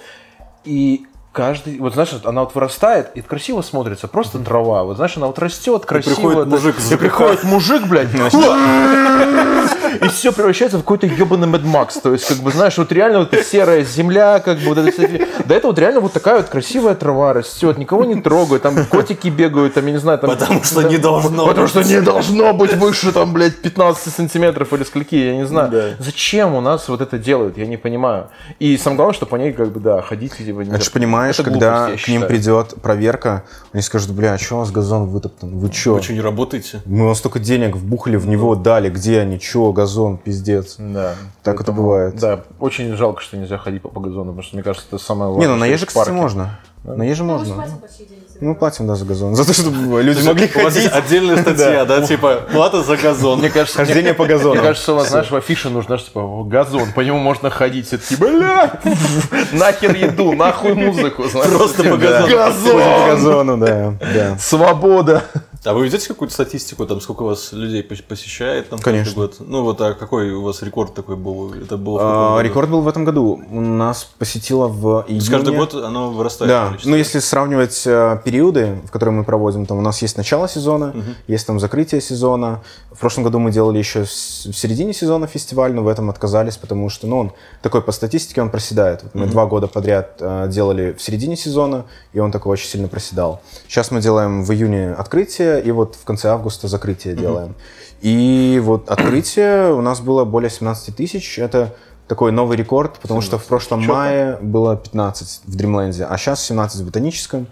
и 0.65 1.07
каждый, 1.33 1.79
вот 1.79 1.95
знаешь, 1.95 2.11
она 2.25 2.41
вот 2.43 2.55
вырастает, 2.57 3.11
и 3.15 3.21
красиво 3.23 3.63
смотрится, 3.63 4.09
просто 4.09 4.41
трава, 4.41 4.83
вот 4.83 4.97
знаешь, 4.97 5.17
она 5.17 5.29
вот 5.29 5.39
растет 5.39 5.87
красиво. 5.87 6.15
приходит 6.17 6.39
это- 6.41 6.51
мужик 6.51 6.75
и 6.91 6.97
приходит 6.97 7.45
мужик, 7.45 7.87
блядь, 7.87 8.09
и 10.01 10.09
все 10.09 10.33
превращается 10.33 10.79
в 10.79 10.81
какой-то 10.81 11.07
ебаный 11.07 11.49
Mad 11.49 11.65
Max, 11.65 12.01
то 12.03 12.13
есть, 12.13 12.27
как 12.27 12.39
бы, 12.39 12.51
знаешь, 12.51 12.77
вот 12.79 12.93
реально 12.93 13.21
вот 13.21 13.35
серая 13.45 13.85
земля, 13.85 14.41
как 14.41 14.59
бы, 14.59 14.67
вот 14.75 14.79
это 14.79 14.91
фигня. 14.91 15.27
До 15.45 15.55
этого 15.55 15.71
вот 15.73 15.79
реально 15.79 16.01
вот 16.01 16.13
такая 16.13 16.37
вот 16.39 16.47
красивая 16.47 16.95
трава 16.95 17.33
растет, 17.33 17.79
никого 17.79 18.05
не 18.05 18.21
трогают, 18.21 18.63
там 18.63 18.85
котики 18.87 19.29
бегают, 19.29 19.75
там, 19.75 19.87
я 19.87 19.93
не 19.93 19.99
знаю, 19.99 20.19
там... 20.19 20.31
Потому 20.31 20.63
что 20.63 20.83
не 20.83 20.99
должно 20.99 21.47
Потому 21.47 21.67
быть. 21.67 21.71
что 21.71 21.83
не 21.83 22.01
должно 22.01 22.53
быть 22.55 22.75
выше, 22.75 23.13
там, 23.13 23.33
блядь, 23.33 23.57
15 23.61 24.15
сантиметров 24.15 24.73
или 24.73 24.85
скольки, 24.85 25.15
я 25.15 25.37
не 25.37 25.47
знаю. 25.47 25.71
Да. 25.71 25.85
Зачем 25.99 26.55
у 26.55 26.61
нас 26.61 26.89
вот 26.89 27.01
это 27.01 27.19
делают, 27.19 27.59
я 27.59 27.67
не 27.67 27.77
понимаю. 27.77 28.29
И 28.59 28.77
самое 28.77 28.97
главное, 28.97 29.15
что 29.15 29.27
по 29.27 29.37
ней, 29.37 29.53
как 29.53 29.73
бы, 29.73 29.81
да, 29.81 30.03
ходить, 30.03 30.37
типа, 30.37 30.61
не 30.61 30.71
Это 30.71 30.85
же 30.85 30.91
понимаешь, 30.91 31.39
Это 31.39 31.51
когда 31.51 31.87
к 31.87 31.89
ним 31.91 31.99
считаю. 31.99 32.27
придет 32.29 32.75
проверка, 32.83 33.45
они 33.73 33.83
скажут, 33.83 34.11
бля, 34.11 34.35
а 34.35 34.39
что 34.39 34.57
у 34.57 34.59
вас 34.59 34.71
газон 34.71 35.07
вытоптан? 35.07 35.59
Вы 35.59 35.71
чё? 35.71 35.95
Вы 35.95 36.03
что, 36.03 36.13
не 36.13 36.21
работаете? 36.21 36.83
Мы 36.85 37.07
вам 37.07 37.15
столько 37.15 37.39
денег 37.39 37.77
вбухали 37.77 38.17
в 38.17 38.27
него, 38.27 38.55
дали, 38.55 38.91
где 38.91 39.21
они, 39.21 39.39
чё, 39.39 39.73
газон, 39.81 40.17
пиздец. 40.19 40.77
Да. 40.79 41.15
Так 41.43 41.61
это 41.61 41.73
бывает. 41.73 42.17
Да, 42.17 42.41
очень 42.59 42.95
жалко, 42.97 43.23
что 43.23 43.37
нельзя 43.37 43.57
ходить 43.59 43.83
по, 43.83 43.89
по 43.89 44.01
газону, 44.01 44.27
потому 44.33 44.43
что, 44.43 44.57
мне 44.57 44.63
кажется, 44.63 44.87
это 44.89 44.99
самое 45.03 45.31
важное. 45.31 45.47
Не, 45.47 45.53
ну 45.55 45.59
на 45.59 45.65
Еже, 45.67 45.87
кстати, 45.87 46.11
можно. 46.11 46.59
На 46.85 47.03
Еже 47.03 47.25
Ну, 47.25 47.33
мы 47.35 47.39
можно. 47.39 47.55
же 47.67 47.77
платим 47.77 48.07
деньги 48.09 48.25
за 48.29 48.39
Ну, 48.41 48.49
Мы 48.49 48.55
платим, 48.55 48.87
да, 48.87 48.95
за 48.95 49.05
газон. 49.05 49.35
За 49.35 49.45
то, 49.47 49.53
чтобы 49.53 50.03
люди 50.03 50.27
могли 50.27 50.51
У 50.55 50.63
вас 50.63 50.75
есть 50.77 50.89
ходить. 50.89 51.07
отдельная 51.07 51.37
статья, 51.43 51.85
да, 51.85 52.07
типа 52.07 52.41
плата 52.53 52.83
за 52.83 52.97
газон. 52.97 53.39
Мне 53.41 53.51
кажется, 53.51 53.77
Хождение 53.79 54.15
по 54.15 54.25
газону. 54.27 54.55
Мне 54.55 54.63
кажется, 54.63 54.93
у 54.93 54.97
вас, 54.97 55.09
знаешь, 55.11 55.31
в 55.31 55.37
афише 55.37 55.69
нужно, 55.69 55.89
знаешь, 55.89 56.05
типа, 56.05 56.45
газон, 56.45 56.93
по 56.95 57.01
нему 57.01 57.19
можно 57.19 57.51
ходить. 57.51 57.87
Все 57.87 57.99
такие, 57.99 58.19
бля, 58.19 58.81
нахер 59.53 59.95
еду, 59.95 60.33
нахуй 60.33 60.75
музыку. 60.75 61.25
Просто 61.25 61.85
по 61.85 61.97
Да. 61.97 62.27
газону. 62.27 62.27
Ходим 62.27 62.31
по 62.31 62.37
Газон! 62.37 63.07
газону, 63.09 63.57
да. 63.59 63.95
да. 64.15 64.39
Свобода! 64.39 65.23
А 65.63 65.75
вы 65.75 65.85
ведете 65.85 66.09
какую-то 66.09 66.33
статистику, 66.33 66.87
там, 66.87 67.03
сколько 67.03 67.23
у 67.23 67.27
вас 67.27 67.53
людей 67.53 67.83
пос- 67.83 68.03
посещает? 68.03 68.71
Там, 68.71 68.79
Конечно. 68.79 69.13
год? 69.15 69.37
Ну, 69.41 69.63
вот, 69.63 69.79
а 69.83 69.93
какой 69.93 70.31
у 70.33 70.43
вас 70.43 70.63
рекорд 70.63 70.95
такой 70.95 71.17
был? 71.17 71.53
Это 71.53 71.77
было 71.77 71.99
в 71.99 72.39
А? 72.39 72.43
Рекорд 72.43 72.71
был 72.71 72.81
в 72.81 72.89
этом 72.89 73.05
году. 73.05 73.39
У 73.51 73.61
нас 73.61 74.05
посетило 74.19 74.69
в 74.69 75.03
То 75.03 75.13
есть 75.13 75.29
июне. 75.29 75.37
каждый 75.45 75.57
год 75.59 75.75
оно 75.75 76.13
вырастает? 76.13 76.49
Да, 76.49 76.67
количество? 76.69 76.91
ну 76.91 76.97
если 76.97 77.19
сравнивать 77.19 77.83
э, 77.87 78.19
периоды, 78.25 78.79
в 78.87 78.91
которые 78.91 79.15
мы 79.15 79.23
проводим, 79.23 79.67
там 79.67 79.77
у 79.77 79.83
нас 79.83 80.01
есть 80.01 80.17
начало 80.17 80.49
сезона, 80.49 80.95
есть 81.27 81.47
там 81.47 81.61
закрытие 81.61 82.01
сезона. 82.01 82.63
В 82.91 82.99
прошлом 82.99 83.25
году 83.25 83.39
мы 83.39 83.53
делали 83.53 83.77
еще 83.77 84.05
в 84.05 84.09
середине 84.11 84.95
сезона 84.95 85.27
фестиваль, 85.27 85.75
но 85.75 85.83
в 85.83 85.89
этом 85.89 86.09
отказались, 86.09 86.57
потому 86.57 86.89
что, 86.89 87.07
ну, 87.07 87.19
он 87.19 87.33
такой 87.61 87.83
по 87.83 87.93
статистике 87.93 88.41
он 88.41 88.49
проседает. 88.49 89.03
Вот 89.03 89.15
мы 89.15 89.27
два 89.27 89.45
года 89.45 89.67
подряд 89.67 90.17
э, 90.21 90.49
делали 90.49 90.95
в 90.99 91.03
середине 91.03 91.37
сезона, 91.37 91.85
и 92.15 92.19
он 92.19 92.33
такой 92.33 92.53
очень 92.53 92.69
сильно 92.69 92.89
проседал. 92.89 93.43
Сейчас 93.69 93.91
мы 93.91 94.01
делаем 94.01 94.43
в 94.43 94.51
июне 94.53 94.95
открытие, 94.95 95.50
и 95.59 95.71
вот 95.73 95.97
в 95.97 96.05
конце 96.05 96.29
августа 96.29 96.69
закрытие 96.69 97.15
делаем. 97.15 97.55
И 98.01 98.61
вот 98.63 98.89
открытие 98.89 99.75
у 99.75 99.81
нас 99.81 100.01
было 100.01 100.25
более 100.25 100.51
17 100.51 100.95
тысяч. 100.95 101.39
Это 101.39 101.75
такой 102.09 102.33
новый 102.33 102.57
рекорд, 102.57 102.99
потому 102.99 103.21
что 103.21 103.39
в 103.39 103.45
прошлом 103.45 103.87
мае 103.87 104.39
было 104.41 104.77
15 104.77 105.43
в 105.47 105.57
Дримленде, 105.57 106.05
а 106.05 106.17
сейчас 106.19 106.43
17 106.45 106.81
в 106.81 106.87
ботаническом. 106.87 107.47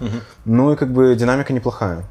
Ну 0.44 0.72
и 0.72 0.76
как 0.76 0.92
бы 0.92 1.14
динамика 1.14 1.52
неплохая. 1.52 2.04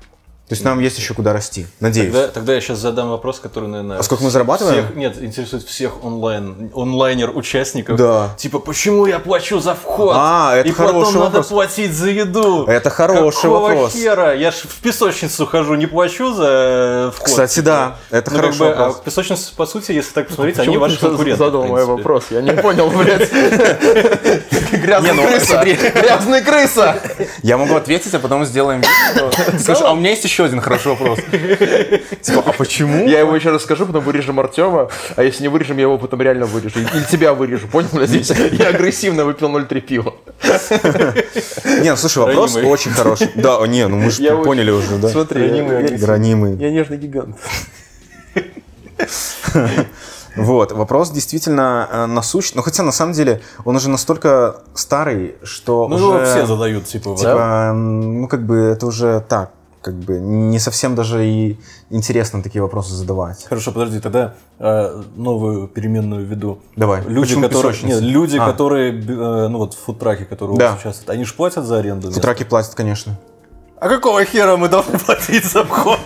То 0.47 0.53
есть 0.53 0.63
нам 0.63 0.79
есть 0.79 0.97
еще 0.97 1.13
куда 1.13 1.33
расти, 1.33 1.67
надеюсь. 1.81 2.13
Тогда, 2.13 2.27
тогда 2.29 2.53
я 2.53 2.61
сейчас 2.61 2.77
задам 2.77 3.09
вопрос, 3.09 3.39
который, 3.41 3.67
наверное... 3.67 3.97
А 3.99 4.03
сколько 4.03 4.23
мы 4.23 4.29
зарабатываем? 4.29 4.85
всех- 4.85 4.95
нет, 4.95 5.21
интересует 5.21 5.63
всех 5.63 6.05
онлайн, 6.05 6.71
онлайнер-участников. 6.73 7.97
Да. 7.97 8.29
Типа, 8.37 8.59
почему 8.59 9.05
я 9.07 9.19
плачу 9.19 9.59
за 9.59 9.75
вход? 9.75 10.13
А, 10.15 10.55
это 10.55 10.69
И 10.69 10.71
потом 10.71 10.85
хороший 10.87 11.13
надо 11.15 11.25
вопрос. 11.25 11.47
платить 11.47 11.93
за 11.93 12.11
еду. 12.11 12.63
Это 12.65 12.89
хороший 12.89 13.41
Какого 13.41 13.67
вопрос. 13.67 13.93
хера? 13.93 14.31
Я 14.33 14.51
ж 14.51 14.55
в 14.63 14.79
песочницу 14.81 15.45
хожу, 15.45 15.75
не 15.75 15.85
плачу 15.85 16.33
за 16.33 16.45
э, 16.47 17.11
вход. 17.13 17.25
Кстати, 17.27 17.59
да, 17.59 17.97
это 18.09 18.31
Ну, 18.31 18.37
хороший 18.37 18.57
как 18.59 18.67
бы, 18.69 18.73
а 18.73 18.85
вопрос. 18.85 19.01
песочница, 19.03 19.51
по 19.53 19.65
сути, 19.65 19.91
если 19.91 20.13
так 20.13 20.27
посмотреть, 20.29 20.55
Почему 20.55 20.71
они 20.75 20.77
ваши 20.77 20.95
ты 20.95 21.07
конкуренты. 21.07 21.37
задал 21.43 21.65
мой 21.65 21.83
вопрос? 21.83 22.23
Я 22.29 22.41
не 22.41 22.51
понял, 22.53 22.89
блядь. 22.89 23.29
Ну, 24.87 25.23
крыса! 25.27 25.45
смотри. 25.45 25.73
Грязный 25.73 26.41
крыса! 26.41 26.95
Я 27.43 27.57
могу 27.57 27.75
ответить, 27.75 28.13
а 28.13 28.19
потом 28.19 28.45
сделаем 28.45 28.81
видео. 28.81 29.29
Скажешь, 29.59 29.83
а 29.85 29.91
у 29.91 29.95
меня 29.95 30.11
есть 30.11 30.23
еще 30.23 30.36
один 30.45 30.61
хороший 30.61 30.87
вопрос. 30.91 31.19
Типа, 32.21 32.43
а 32.45 32.53
почему? 32.53 33.07
Я 33.07 33.19
его 33.19 33.35
еще 33.35 33.51
расскажу, 33.51 33.85
потом 33.85 34.03
вырежем 34.03 34.39
Артема, 34.39 34.89
а 35.15 35.23
если 35.23 35.43
не 35.43 35.49
вырежем, 35.49 35.77
я 35.77 35.83
его 35.83 35.97
потом 35.97 36.21
реально 36.21 36.45
вырежу. 36.45 36.79
Или 36.79 37.03
тебя 37.11 37.33
вырежу, 37.33 37.67
понял? 37.67 37.89
блядь? 37.93 38.29
Я 38.53 38.67
агрессивно 38.69 39.25
выпил 39.25 39.47
0,3 39.49 39.81
пива. 39.81 40.13
Не, 41.81 41.89
ну 41.91 41.97
слушай, 41.97 42.19
вопрос 42.19 42.55
Ранимый. 42.55 42.71
очень 42.73 42.91
хороший. 42.91 43.29
Да, 43.35 43.65
не, 43.67 43.87
ну 43.87 43.97
мы 43.97 44.11
же 44.11 44.37
поняли 44.43 44.71
уже, 44.71 44.97
да. 44.97 45.09
Смотри, 45.09 45.41
Ранимый, 45.47 45.71
я- 45.73 45.77
агрессивный. 45.79 46.07
Ранимый. 46.07 46.55
Я 46.57 46.71
нежный 46.71 46.97
гигант. 46.97 47.35
Вот, 50.35 50.71
вопрос 50.71 51.09
действительно 51.09 51.89
э, 51.91 52.05
насущный. 52.05 52.57
Но 52.57 52.61
хотя 52.61 52.83
на 52.83 52.91
самом 52.91 53.13
деле 53.13 53.41
он 53.65 53.75
уже 53.75 53.89
настолько 53.89 54.57
старый, 54.75 55.35
что 55.43 55.87
Ну, 55.87 55.95
уже... 55.95 56.05
его 56.05 56.25
все 56.25 56.45
задают, 56.45 56.85
типа. 56.85 57.15
Типа, 57.17 57.69
м, 57.71 58.21
ну 58.21 58.27
как 58.27 58.45
бы 58.45 58.55
это 58.57 58.85
уже 58.85 59.23
так, 59.27 59.49
как 59.87 59.95
бы 59.95 60.19
не 60.19 60.59
совсем 60.59 60.95
даже 60.95 61.25
и 61.25 61.57
интересно 61.89 62.43
такие 62.43 62.61
вопросы 62.61 62.93
задавать. 62.93 63.45
Хорошо, 63.47 63.71
подожди, 63.71 64.01
тогда 64.01 64.33
э, 64.59 65.01
новую 65.15 65.69
переменную 65.69 66.25
введу. 66.25 66.59
Давай. 66.75 67.01
Люди, 67.07 67.21
Почему 67.35 67.41
которые, 67.43 67.71
песочница? 67.73 68.01
нет, 68.01 68.11
люди, 68.11 68.37
А. 68.37 68.45
которые, 68.45 68.91
э, 68.91 69.47
ну 69.47 69.59
вот 69.59 69.73
в 69.75 69.77
фудтраке, 69.79 70.25
которые 70.25 70.55
у 70.55 70.59
Да. 70.59 70.71
вас 70.71 70.81
участвуют, 70.81 71.09
они 71.09 71.23
же 71.23 71.33
платят 71.35 71.63
за 71.63 71.77
аренду 71.77 72.07
места? 72.07 72.19
Футраки 72.19 72.43
платят, 72.43 72.75
конечно. 72.75 73.17
А 73.79 73.87
какого 73.89 74.25
хера 74.25 74.57
мы 74.57 74.67
должны 74.67 74.97
платить 75.05 75.45
за 75.45 75.63
вход? 75.63 75.99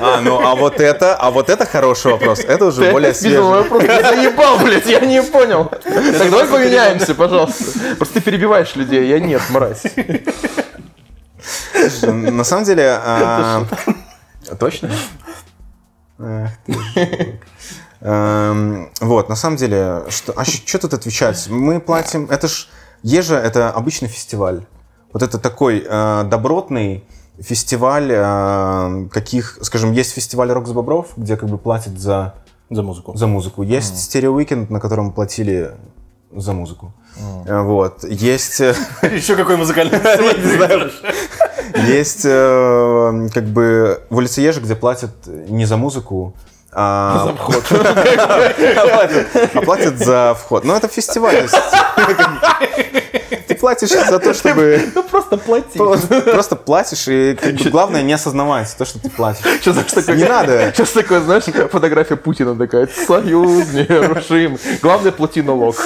А, 0.00 0.20
ну 0.22 0.40
а 0.40 0.54
вот 0.54 0.80
это, 0.80 1.14
а 1.16 1.30
вот 1.30 1.50
это 1.50 1.66
хороший 1.66 2.12
вопрос. 2.12 2.38
Это 2.40 2.66
уже 2.66 2.90
более 2.92 3.12
свежий. 3.12 3.40
вопрос? 3.42 3.82
Я 3.82 4.02
заебал, 4.14 4.58
блядь, 4.58 4.86
я 4.86 5.00
не 5.00 5.22
понял. 5.22 5.64
Так 5.66 6.30
давай 6.30 6.46
поменяемся, 6.46 7.14
пожалуйста. 7.14 7.64
Просто 7.98 8.14
ты 8.14 8.20
перебиваешь 8.22 8.74
людей, 8.76 9.06
я 9.08 9.20
нет, 9.20 9.42
мразь. 9.50 9.82
На 12.02 12.44
самом 12.44 12.64
деле... 12.64 12.98
а, 13.04 13.64
Точно? 14.58 14.90
Ах 16.18 16.50
ты 16.66 16.72
ж. 16.72 17.38
Эм, 18.00 18.90
Вот, 19.00 19.28
на 19.28 19.36
самом 19.36 19.56
деле, 19.56 20.02
что, 20.08 20.32
а 20.36 20.44
что 20.44 20.78
тут 20.78 20.94
отвечать? 20.94 21.46
Мы 21.48 21.80
платим, 21.80 22.26
это 22.30 22.48
ж, 22.48 22.68
Ежа 23.02 23.38
это 23.38 23.70
обычный 23.70 24.08
фестиваль. 24.08 24.64
Вот 25.12 25.22
это 25.22 25.38
такой 25.38 25.84
э, 25.88 26.24
добротный 26.24 27.04
фестиваль, 27.40 28.08
э, 28.10 29.08
каких, 29.12 29.58
скажем, 29.62 29.92
есть 29.92 30.12
фестиваль 30.12 30.50
Рок 30.50 30.66
с 30.66 30.72
Бобров, 30.72 31.08
где 31.16 31.36
как 31.36 31.48
бы 31.48 31.58
платят 31.58 31.98
за, 31.98 32.34
За 32.70 32.82
музыку. 32.82 33.16
за 33.16 33.26
музыку. 33.26 33.62
Есть 33.62 33.98
стерео 34.00 34.38
Weekend, 34.40 34.72
на 34.72 34.80
котором 34.80 35.12
платили 35.12 35.72
за 36.34 36.52
музыку. 36.52 36.92
Э, 37.46 37.62
Вот. 37.62 38.04
Есть... 38.04 38.60
э, 38.60 38.74
Еще 39.02 39.36
какой 39.36 39.56
музыкальный? 39.56 39.98
Есть 41.86 42.22
э, 42.24 43.28
как 43.32 43.44
бы 43.44 44.02
в 44.10 44.16
улице 44.16 44.40
Ежи, 44.40 44.60
где 44.60 44.74
платят 44.74 45.12
не 45.26 45.64
за 45.64 45.76
музыку, 45.76 46.34
а 46.72 47.26
за 47.26 47.34
вход. 47.34 47.64
А 49.54 49.60
платят 49.60 49.98
за 49.98 50.34
вход. 50.34 50.64
Ну, 50.64 50.74
это 50.74 50.88
фестиваль. 50.88 51.46
Ты 53.46 53.54
платишь 53.54 53.90
за 53.90 54.18
то, 54.18 54.32
чтобы... 54.32 54.90
Ну 54.94 55.02
просто 55.02 55.36
плати. 55.36 55.78
Просто 55.78 56.56
платишь, 56.56 57.08
и 57.08 57.36
главное 57.70 58.02
не 58.02 58.14
осознавать 58.14 58.74
то, 58.78 58.84
что 58.86 58.98
ты 58.98 59.10
платишь. 59.10 59.44
Не 59.66 60.24
надо. 60.24 60.72
Сейчас 60.74 60.90
такое, 60.90 61.20
знаешь, 61.20 61.44
фотография 61.70 62.16
Путина 62.16 62.56
такая, 62.56 62.88
союз 63.06 63.72
нерушим. 63.72 64.58
Главное, 64.80 65.12
плати 65.12 65.42
налог. 65.42 65.76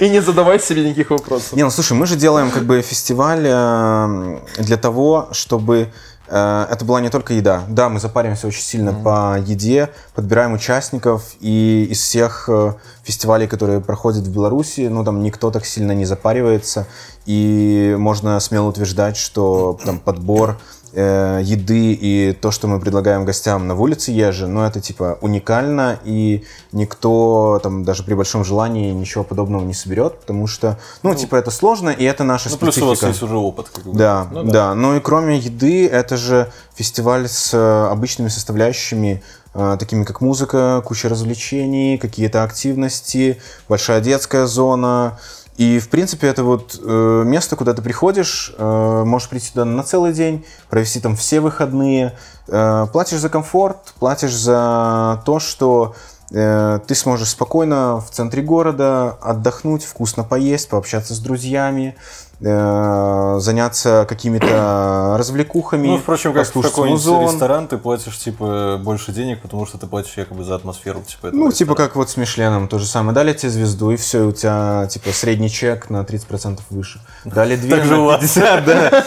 И, 0.00 0.08
не 0.08 0.20
задавай 0.20 0.58
себе 0.58 0.82
никаких 0.82 1.10
вопросов. 1.10 1.52
Не, 1.52 1.64
ну 1.64 1.70
слушай, 1.70 1.92
мы 1.92 2.06
же 2.06 2.16
делаем 2.16 2.50
как 2.50 2.64
бы 2.64 2.80
фестиваль 2.82 3.44
э, 3.44 4.40
для 4.58 4.76
того, 4.76 5.28
чтобы 5.32 5.88
это 6.26 6.84
была 6.84 7.00
не 7.00 7.10
только 7.10 7.34
еда. 7.34 7.64
Да, 7.68 7.88
мы 7.88 8.00
запаримся 8.00 8.46
очень 8.46 8.62
сильно 8.62 8.92
по 8.92 9.38
еде, 9.38 9.90
подбираем 10.14 10.52
участников, 10.52 11.34
и 11.40 11.86
из 11.90 12.00
всех 12.00 12.48
э, 12.48 12.72
фестивалей, 13.02 13.46
которые 13.46 13.80
проходят 13.80 14.24
в 14.24 14.32
Беларуси, 14.32 14.88
ну 14.90 15.04
там 15.04 15.22
никто 15.22 15.50
так 15.50 15.66
сильно 15.66 15.92
не 15.92 16.06
запаривается, 16.06 16.86
и 17.26 17.94
можно 17.98 18.38
смело 18.40 18.68
утверждать, 18.68 19.16
что 19.16 19.78
там 19.84 19.98
подбор 19.98 20.58
э, 20.94 21.40
еды 21.42 21.92
и 21.92 22.32
то, 22.32 22.50
что 22.50 22.68
мы 22.68 22.80
предлагаем 22.80 23.24
гостям 23.24 23.66
на 23.66 23.74
улице 23.74 24.12
Ежи, 24.12 24.46
ну 24.46 24.62
это 24.62 24.80
типа 24.80 25.18
уникально, 25.20 25.98
и 26.04 26.44
никто 26.72 27.60
там 27.62 27.84
даже 27.84 28.02
при 28.04 28.14
большом 28.14 28.44
желании 28.44 28.92
ничего 28.92 29.24
подобного 29.24 29.64
не 29.64 29.74
соберет, 29.74 30.20
потому 30.20 30.46
что, 30.46 30.78
ну, 31.02 31.14
типа 31.14 31.36
это 31.36 31.50
сложно, 31.50 31.90
и 31.90 32.04
это 32.04 32.24
наша 32.24 32.50
Ну, 32.50 32.56
плюс 32.58 32.76
у 32.76 32.80
специфика. 32.80 33.06
вас 33.06 33.14
есть 33.14 33.22
уже 33.22 33.36
опыт. 33.36 33.68
как 33.68 33.84
бы. 33.84 33.92
Да, 33.98 34.28
Ну 34.30 34.44
да, 34.44 34.74
Ну 34.74 34.96
и 34.96 35.00
кроме 35.00 35.38
еды, 35.38 35.86
это 35.88 36.16
же 36.16 36.52
фестиваль 36.74 37.28
с 37.28 37.52
э, 37.54 37.88
обычными 37.90 38.28
составляющими, 38.28 39.22
э, 39.54 39.76
такими 39.78 40.04
как 40.04 40.20
музыка, 40.20 40.82
куча 40.84 41.08
развлечений, 41.08 41.98
какие-то 41.98 42.44
активности, 42.44 43.40
большая 43.68 44.00
детская 44.00 44.46
зона. 44.46 45.18
И, 45.56 45.78
в 45.78 45.88
принципе, 45.88 46.26
это 46.26 46.42
вот 46.42 46.80
э, 46.82 47.22
место, 47.24 47.54
куда 47.54 47.74
ты 47.74 47.82
приходишь, 47.82 48.52
э, 48.58 49.04
можешь 49.06 49.28
прийти 49.28 49.50
туда 49.50 49.64
на 49.64 49.84
целый 49.84 50.12
день, 50.12 50.44
провести 50.68 50.98
там 51.00 51.14
все 51.14 51.38
выходные, 51.40 52.16
э, 52.48 52.86
платишь 52.92 53.20
за 53.20 53.28
комфорт, 53.28 53.94
платишь 54.00 54.34
за 54.34 55.22
то, 55.24 55.38
что 55.38 55.94
э, 56.32 56.80
ты 56.84 56.94
сможешь 56.96 57.30
спокойно 57.30 58.00
в 58.00 58.10
центре 58.10 58.42
города 58.42 59.16
отдохнуть, 59.22 59.84
вкусно 59.84 60.24
поесть, 60.24 60.68
пообщаться 60.68 61.14
с 61.14 61.20
друзьями, 61.20 61.94
заняться 62.40 64.06
какими-то 64.08 65.16
развлекухами, 65.18 65.88
Ну, 65.88 65.98
впрочем, 65.98 66.32
как 66.32 66.46
в 66.46 66.60
какой-нибудь 66.60 67.32
ресторан 67.32 67.68
ты 67.68 67.78
платишь, 67.78 68.18
типа, 68.18 68.78
больше 68.82 69.12
денег, 69.12 69.40
потому 69.42 69.66
что 69.66 69.78
ты 69.78 69.86
платишь 69.86 70.16
якобы 70.16 70.44
за 70.44 70.54
атмосферу, 70.56 71.00
типа, 71.06 71.30
Ну, 71.32 71.50
типа 71.52 71.70
ресторана. 71.70 71.88
как 71.88 71.96
вот 71.96 72.10
с 72.10 72.16
Мишленом, 72.16 72.68
то 72.68 72.78
же 72.78 72.86
самое. 72.86 73.14
Дали 73.14 73.32
тебе 73.32 73.50
звезду, 73.50 73.90
и 73.90 73.96
все, 73.96 74.24
у 74.26 74.32
тебя, 74.32 74.86
типа, 74.90 75.10
средний 75.12 75.50
чек 75.50 75.90
на 75.90 76.02
30% 76.02 76.60
выше. 76.70 77.00
Дали 77.24 77.56
две 77.56 77.76
Так 77.76 77.84
же 77.84 77.94
у 77.96 77.98
на 78.00 78.04
вас. 78.04 78.20
50, 78.20 78.64
да. 78.64 79.04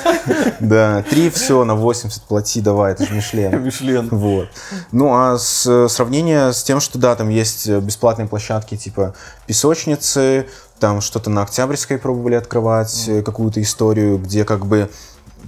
Да, 0.59 1.03
три, 1.09 1.29
все, 1.29 1.63
на 1.63 1.75
80 1.75 2.23
плати, 2.23 2.61
давай, 2.61 2.93
это 2.93 3.05
же 3.05 3.13
Мишлен. 3.13 3.61
Мишлен. 3.63 4.07
Вот. 4.11 4.47
Ну, 4.91 5.13
а 5.13 5.37
с, 5.37 5.87
сравнение 5.89 6.53
с 6.53 6.63
тем, 6.63 6.79
что, 6.79 6.97
да, 6.97 7.15
там 7.15 7.29
есть 7.29 7.69
бесплатные 7.69 8.27
площадки, 8.27 8.75
типа 8.77 9.13
песочницы, 9.45 10.47
там 10.79 11.01
что-то 11.01 11.29
на 11.29 11.43
Октябрьской 11.43 11.97
пробовали 11.97 12.35
открывать, 12.35 13.05
э, 13.07 13.21
какую-то 13.21 13.61
историю, 13.61 14.17
где 14.17 14.45
как 14.45 14.65
бы 14.65 14.89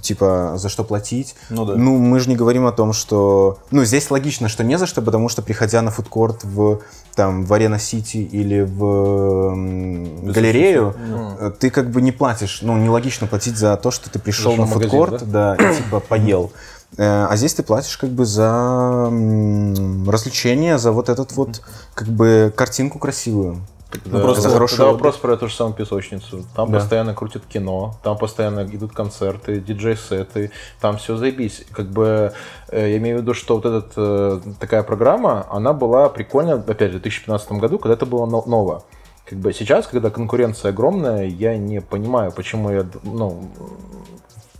типа 0.00 0.54
за 0.56 0.68
что 0.68 0.82
платить. 0.84 1.34
Ну 1.50 1.64
да. 1.66 1.74
Ну, 1.76 1.98
мы 1.98 2.20
же 2.20 2.28
не 2.30 2.36
говорим 2.36 2.64
о 2.66 2.72
том, 2.72 2.92
что... 2.94 3.58
Ну, 3.70 3.84
здесь 3.84 4.10
логично, 4.10 4.48
что 4.48 4.64
не 4.64 4.78
за 4.78 4.86
что, 4.86 5.02
потому 5.02 5.28
что, 5.28 5.42
приходя 5.42 5.82
на 5.82 5.90
фудкорт 5.90 6.42
в, 6.42 6.80
там, 7.14 7.44
в 7.44 7.52
Арена 7.52 7.78
Сити 7.78 8.16
или 8.16 8.62
в 8.62 8.82
м, 9.52 10.26
галерею, 10.32 10.94
э, 11.38 11.52
ты 11.58 11.70
как 11.70 11.90
бы 11.90 12.00
не 12.00 12.12
платишь. 12.12 12.60
Ну, 12.62 12.78
нелогично 12.78 13.26
платить 13.26 13.58
за 13.58 13.76
то, 13.76 13.90
что 13.90 14.10
ты 14.10 14.18
пришел 14.18 14.52
Зашел 14.52 14.64
на 14.64 14.70
магазин, 14.70 14.90
фудкорт, 14.90 15.30
да, 15.30 15.54
и 15.56 15.76
типа 15.76 16.00
поел. 16.08 16.50
Э, 16.96 17.26
А 17.28 17.36
здесь 17.36 17.52
ты 17.54 17.62
платишь 17.62 17.96
как 17.98 18.10
бы 18.10 18.24
за 18.24 19.10
развлечение, 20.06 20.78
за 20.78 20.92
вот 20.92 21.08
этот 21.08 21.32
вот 21.32 21.60
как 21.94 22.08
бы 22.08 22.52
картинку 22.56 22.98
красивую. 22.98 23.58
Ну, 24.04 24.20
просто 24.20 24.42
это 24.48 24.54
хороший 24.54 24.76
тогда 24.76 24.92
вопрос 24.92 25.16
про 25.16 25.32
эту 25.34 25.48
же 25.48 25.54
самую 25.54 25.74
песочницу. 25.74 26.44
Там 26.54 26.70
Да. 26.70 26.78
постоянно 26.78 27.14
крутят 27.14 27.44
кино, 27.46 27.94
там 28.02 28.16
постоянно 28.16 28.64
идут 28.64 28.92
концерты, 28.92 29.60
диджей-сеты, 29.60 30.52
там 30.80 30.96
все 30.96 31.16
заебись. 31.16 31.64
Как 31.72 31.86
бы 31.90 32.32
э, 32.68 32.90
я 32.90 32.96
имею 32.98 33.18
в 33.18 33.20
виду, 33.22 33.34
что 33.34 33.56
вот 33.56 33.66
эта 33.66 34.40
такая 34.60 34.82
программа, 34.84 35.46
она 35.50 35.72
была 35.72 36.08
прикольна, 36.08 36.54
опять 36.54 36.92
же, 36.92 36.98
в 36.98 37.02
2015 37.02 37.52
году, 37.52 37.78
когда 37.78 37.94
это 37.94 38.06
было 38.06 38.26
но- 38.26 38.44
ново. 38.46 38.84
Как 39.28 39.38
бы 39.38 39.52
сейчас, 39.52 39.86
когда 39.86 40.10
конкуренция 40.10 40.70
огромная, 40.70 41.24
я 41.26 41.56
не 41.56 41.80
понимаю, 41.80 42.32
почему 42.32 42.70
я, 42.70 42.86
ну, 43.04 43.44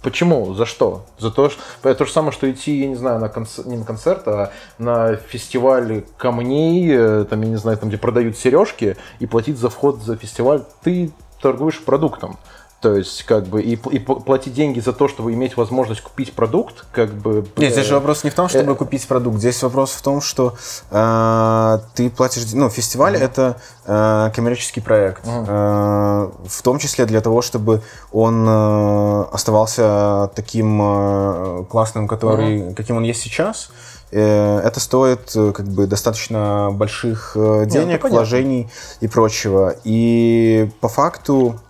Почему? 0.02 0.54
За 0.54 0.64
что? 0.64 1.04
За 1.18 1.30
то, 1.30 1.50
что... 1.50 1.60
Это 1.82 1.94
то 1.94 2.04
же 2.06 2.12
самое, 2.12 2.32
что 2.32 2.50
идти, 2.50 2.80
я 2.80 2.86
не 2.86 2.94
знаю, 2.94 3.20
на 3.20 3.28
концерт, 3.28 3.66
не 3.66 3.76
на 3.76 3.84
концерт, 3.84 4.26
а 4.26 4.50
на 4.78 5.16
фестиваль 5.16 6.04
камней, 6.16 6.88
э, 6.90 7.24
там, 7.28 7.42
я 7.42 7.48
не 7.48 7.56
знаю, 7.56 7.76
там, 7.76 7.90
где 7.90 7.98
продают 7.98 8.38
сережки, 8.38 8.96
и 9.18 9.26
платить 9.26 9.58
за 9.58 9.68
вход 9.68 10.02
за 10.02 10.16
фестиваль. 10.16 10.62
Ты 10.82 11.12
торгуешь 11.42 11.80
продуктом. 11.80 12.38
То 12.80 12.94
есть, 12.94 13.24
как 13.24 13.46
бы, 13.46 13.60
и, 13.60 13.72
и 13.72 13.98
пл- 13.98 14.22
платить 14.22 14.54
деньги 14.54 14.80
за 14.80 14.94
то, 14.94 15.06
чтобы 15.06 15.34
иметь 15.34 15.56
возможность 15.58 16.00
купить 16.00 16.32
продукт, 16.32 16.86
как 16.92 17.12
бы... 17.12 17.46
Нет, 17.58 17.72
здесь 17.72 17.84
э, 17.84 17.88
же 17.88 17.94
вопрос 17.94 18.24
не 18.24 18.30
в 18.30 18.34
том, 18.34 18.48
чтобы 18.48 18.72
э, 18.72 18.74
купить 18.74 19.06
продукт. 19.06 19.38
Здесь 19.38 19.62
вопрос 19.62 19.90
в 19.90 20.00
том, 20.00 20.22
что 20.22 20.54
э, 20.90 21.78
ты 21.94 22.08
платишь... 22.08 22.50
Ну, 22.54 22.70
фестиваль 22.70 23.16
это 23.16 23.60
э, 23.84 24.30
коммерческий 24.34 24.80
проект. 24.80 25.22
Э, 25.26 26.30
в 26.46 26.62
том 26.62 26.78
числе 26.78 27.04
для 27.04 27.20
того, 27.20 27.42
чтобы 27.42 27.82
он 28.12 28.46
э, 28.48 29.24
оставался 29.30 30.30
таким 30.34 30.80
э, 30.80 31.64
классным, 31.68 32.08
который, 32.08 32.72
каким 32.72 32.96
он 32.96 33.02
есть 33.02 33.20
сейчас. 33.20 33.70
Э, 34.10 34.60
это 34.64 34.80
стоит 34.80 35.30
э, 35.36 35.52
как 35.52 35.66
бы 35.66 35.86
достаточно 35.86 36.70
больших 36.72 37.32
э, 37.34 37.66
денег, 37.66 38.00
понятно. 38.00 38.20
вложений 38.20 38.70
и 39.00 39.08
прочего. 39.08 39.74
И 39.84 40.70
по 40.80 40.88
факту 40.88 41.56
э, 41.56 41.69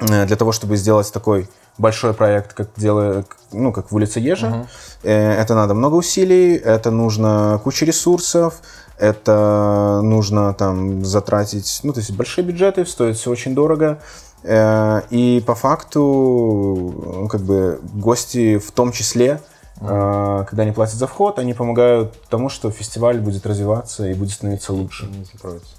для 0.00 0.36
того, 0.36 0.52
чтобы 0.52 0.76
сделать 0.76 1.12
такой 1.12 1.48
большой 1.78 2.12
проект, 2.12 2.52
как 2.54 2.68
делает, 2.76 3.26
ну, 3.52 3.72
как 3.72 3.90
в 3.90 3.94
улице 3.94 4.20
Ежа, 4.20 4.66
э, 5.02 5.32
это 5.32 5.54
надо 5.54 5.74
много 5.74 5.94
усилий, 5.94 6.56
это 6.56 6.90
нужно 6.90 7.60
куча 7.62 7.84
ресурсов, 7.84 8.54
это 8.98 10.00
нужно 10.02 10.54
там 10.54 11.04
затратить, 11.04 11.80
ну, 11.84 11.92
то 11.92 12.00
есть 12.00 12.10
большие 12.12 12.44
бюджеты, 12.44 12.84
стоит 12.84 13.16
все 13.16 13.30
очень 13.30 13.54
дорого. 13.54 13.98
Э, 14.44 15.02
И 15.10 15.42
по 15.46 15.54
факту, 15.54 16.00
ну, 16.00 17.28
как 17.28 17.40
бы, 17.40 17.80
гости 17.94 18.58
в 18.58 18.70
том 18.72 18.92
числе, 18.92 19.40
э, 19.80 20.44
когда 20.48 20.62
они 20.62 20.72
платят 20.72 20.96
за 20.96 21.06
вход, 21.06 21.38
они 21.38 21.54
помогают 21.54 22.12
тому, 22.28 22.48
что 22.48 22.70
фестиваль 22.70 23.18
будет 23.18 23.46
развиваться 23.46 24.06
и 24.08 24.14
будет 24.14 24.32
становиться 24.32 24.72
лучше. 24.72 25.08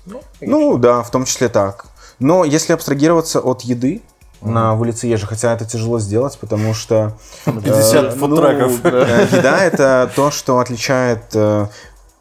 Ну, 0.06 0.22
Ну 0.42 0.78
да, 0.78 1.04
в 1.04 1.12
том 1.12 1.26
числе 1.26 1.50
так. 1.50 1.86
Но 2.20 2.44
если 2.46 2.74
абстрагироваться 2.74 3.40
от 3.40 3.62
еды 3.62 4.02
на 4.42 4.74
улице 4.74 5.08
Ежи, 5.08 5.26
хотя 5.28 5.54
это 5.54 5.66
тяжело 5.66 6.00
сделать, 6.00 6.38
потому 6.40 6.74
что... 6.74 7.14
50 7.46 8.04
э, 8.06 8.12
фудтраков. 8.12 8.80
ну, 8.84 8.90
э, 8.90 9.28
Еда— 9.32 9.64
это 9.64 10.10
то, 10.16 10.32
что 10.32 10.60
отличает... 10.60 11.24
э, 11.34 11.68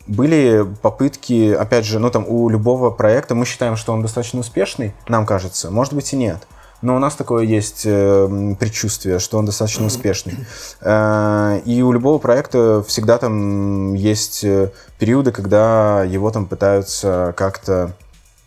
Были 0.09 0.67
попытки, 0.83 1.53
опять 1.53 1.85
же, 1.85 1.99
ну 1.99 2.11
там 2.11 2.25
у 2.27 2.49
любого 2.49 2.91
проекта, 2.91 3.35
мы 3.35 3.45
считаем, 3.45 3.77
что 3.77 3.93
он 3.93 4.03
достаточно 4.03 4.41
успешный, 4.41 4.95
нам 5.07 5.27
кажется, 5.27 5.71
может 5.71 5.93
быть 5.95 6.13
и 6.13 6.17
нет. 6.17 6.39
Но 6.81 6.95
у 6.95 6.99
нас 6.99 7.15
такое 7.17 7.45
есть 7.45 7.83
э, 7.85 8.55
предчувствие, 8.59 9.19
что 9.19 9.39
он 9.39 9.47
достаточно 9.47 9.85
успешный. 9.87 10.37
Э, 10.81 11.61
И 11.65 11.83
у 11.83 11.93
любого 11.93 12.19
проекта 12.19 12.85
всегда 12.87 13.19
там 13.19 13.95
есть 13.95 14.45
э, 14.45 14.71
периоды, 14.99 15.33
когда 15.33 16.05
его 16.05 16.31
там 16.31 16.47
пытаются 16.47 17.35
как-то 17.37 17.93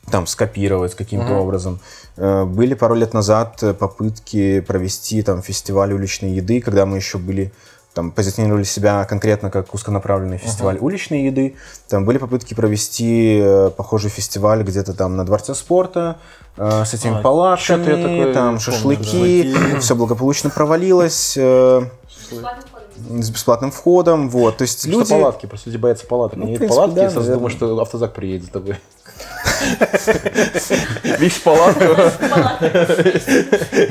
там 0.10 0.28
скопировать 0.28 0.96
каким-то 0.96 1.34
образом. 1.34 1.80
Э, 2.18 2.44
Были 2.46 2.74
пару 2.74 2.96
лет 2.96 3.14
назад 3.14 3.62
э, 3.62 3.74
попытки 3.74 4.60
провести 4.62 5.22
там 5.22 5.42
фестиваль 5.42 5.94
уличной 5.94 6.32
еды, 6.32 6.60
когда 6.62 6.86
мы 6.86 6.98
еще 6.98 7.18
были 7.18 7.52
там 7.94 8.12
позиционировали 8.12 8.64
себя 8.64 9.04
конкретно 9.04 9.52
как 9.52 9.74
узконаправленный 9.74 10.38
фестиваль 10.38 10.78
уличной 10.80 11.26
еды. 11.26 11.56
Там 11.90 12.06
были 12.06 12.18
попытки 12.20 12.54
провести 12.54 13.40
э, 13.44 13.70
похожий 13.76 14.10
фестиваль 14.10 14.64
где-то 14.64 14.94
там 14.94 15.18
на 15.18 15.26
Дворце 15.26 15.54
спорта 15.54 16.18
э, 16.56 16.86
с 16.86 16.94
этими 16.94 17.20
А, 17.20 17.22
палатками, 17.22 17.90
я 17.90 17.96
такое 17.98 18.34
там 18.34 18.46
помню, 18.46 18.60
шашлыки, 18.62 19.54
шашлыки. 19.54 19.80
все 19.80 19.96
благополучно 19.96 20.50
провалилось 20.50 21.36
э, 21.38 21.82
с 23.20 23.30
бесплатным 23.30 23.72
входом, 23.72 24.30
вот, 24.30 24.58
то 24.58 24.62
есть 24.62 24.86
Люди... 24.86 25.00
люди... 25.00 25.10
палатки, 25.10 25.46
просто 25.48 25.70
люди 25.70 25.82
боятся 25.82 26.08
палаток. 26.08 26.38
Ну, 26.38 26.46
Они 26.46 26.56
принципе, 26.58 26.76
палатки 26.76 26.96
да, 26.96 27.02
и 27.02 27.10
сразу 27.10 27.20
наверное. 27.20 27.36
думают, 27.36 27.54
что 27.58 27.82
автозак 27.82 28.14
приедет 28.14 28.46
за 28.46 28.52
тобой. 28.52 28.78
Видишь 31.20 31.42
палатку, 31.42 31.86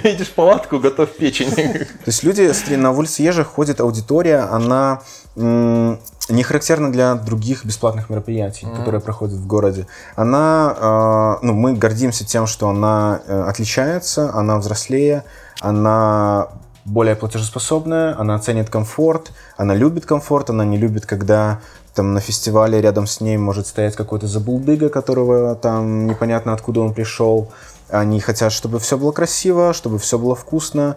видишь 0.04 0.30
палатку, 0.30 0.78
готов 0.78 1.10
печень. 1.10 1.50
То 1.50 1.86
есть 2.06 2.22
люди, 2.22 2.52
смотри, 2.52 2.76
на 2.76 2.90
улице 2.90 3.22
Ежа 3.22 3.44
ходит 3.44 3.80
аудитория, 3.80 4.40
она 4.50 5.00
не 5.36 6.42
характерна 6.42 6.92
для 6.92 7.14
других 7.14 7.64
бесплатных 7.64 8.10
мероприятий, 8.10 8.66
которые 8.76 9.00
проходят 9.00 9.36
в 9.36 9.46
городе. 9.46 9.86
Она, 10.16 10.76
э, 10.76 11.46
ну, 11.46 11.52
мы 11.54 11.74
гордимся 11.74 12.24
тем, 12.24 12.46
что 12.46 12.68
она 12.68 13.20
э, 13.26 13.42
отличается, 13.48 14.30
она 14.34 14.58
взрослее, 14.58 15.24
она 15.60 16.48
более 16.84 17.14
платежеспособная, 17.14 18.18
она 18.18 18.38
ценит 18.38 18.70
комфорт, 18.70 19.32
она 19.56 19.74
любит 19.74 20.06
комфорт, 20.06 20.50
она 20.50 20.64
не 20.64 20.78
любит, 20.78 21.06
когда 21.06 21.60
там 21.94 22.14
на 22.14 22.20
фестивале 22.20 22.80
рядом 22.80 23.06
с 23.06 23.20
ней 23.20 23.36
может 23.36 23.66
стоять 23.66 23.96
какой-то 23.96 24.26
забулдыга, 24.26 24.88
которого 24.88 25.54
там 25.56 26.06
непонятно 26.06 26.52
откуда 26.52 26.80
он 26.80 26.94
пришел. 26.94 27.50
Они 27.88 28.20
хотят, 28.20 28.52
чтобы 28.52 28.78
все 28.78 28.96
было 28.96 29.12
красиво, 29.12 29.72
чтобы 29.72 29.98
все 29.98 30.18
было 30.18 30.36
вкусно, 30.36 30.96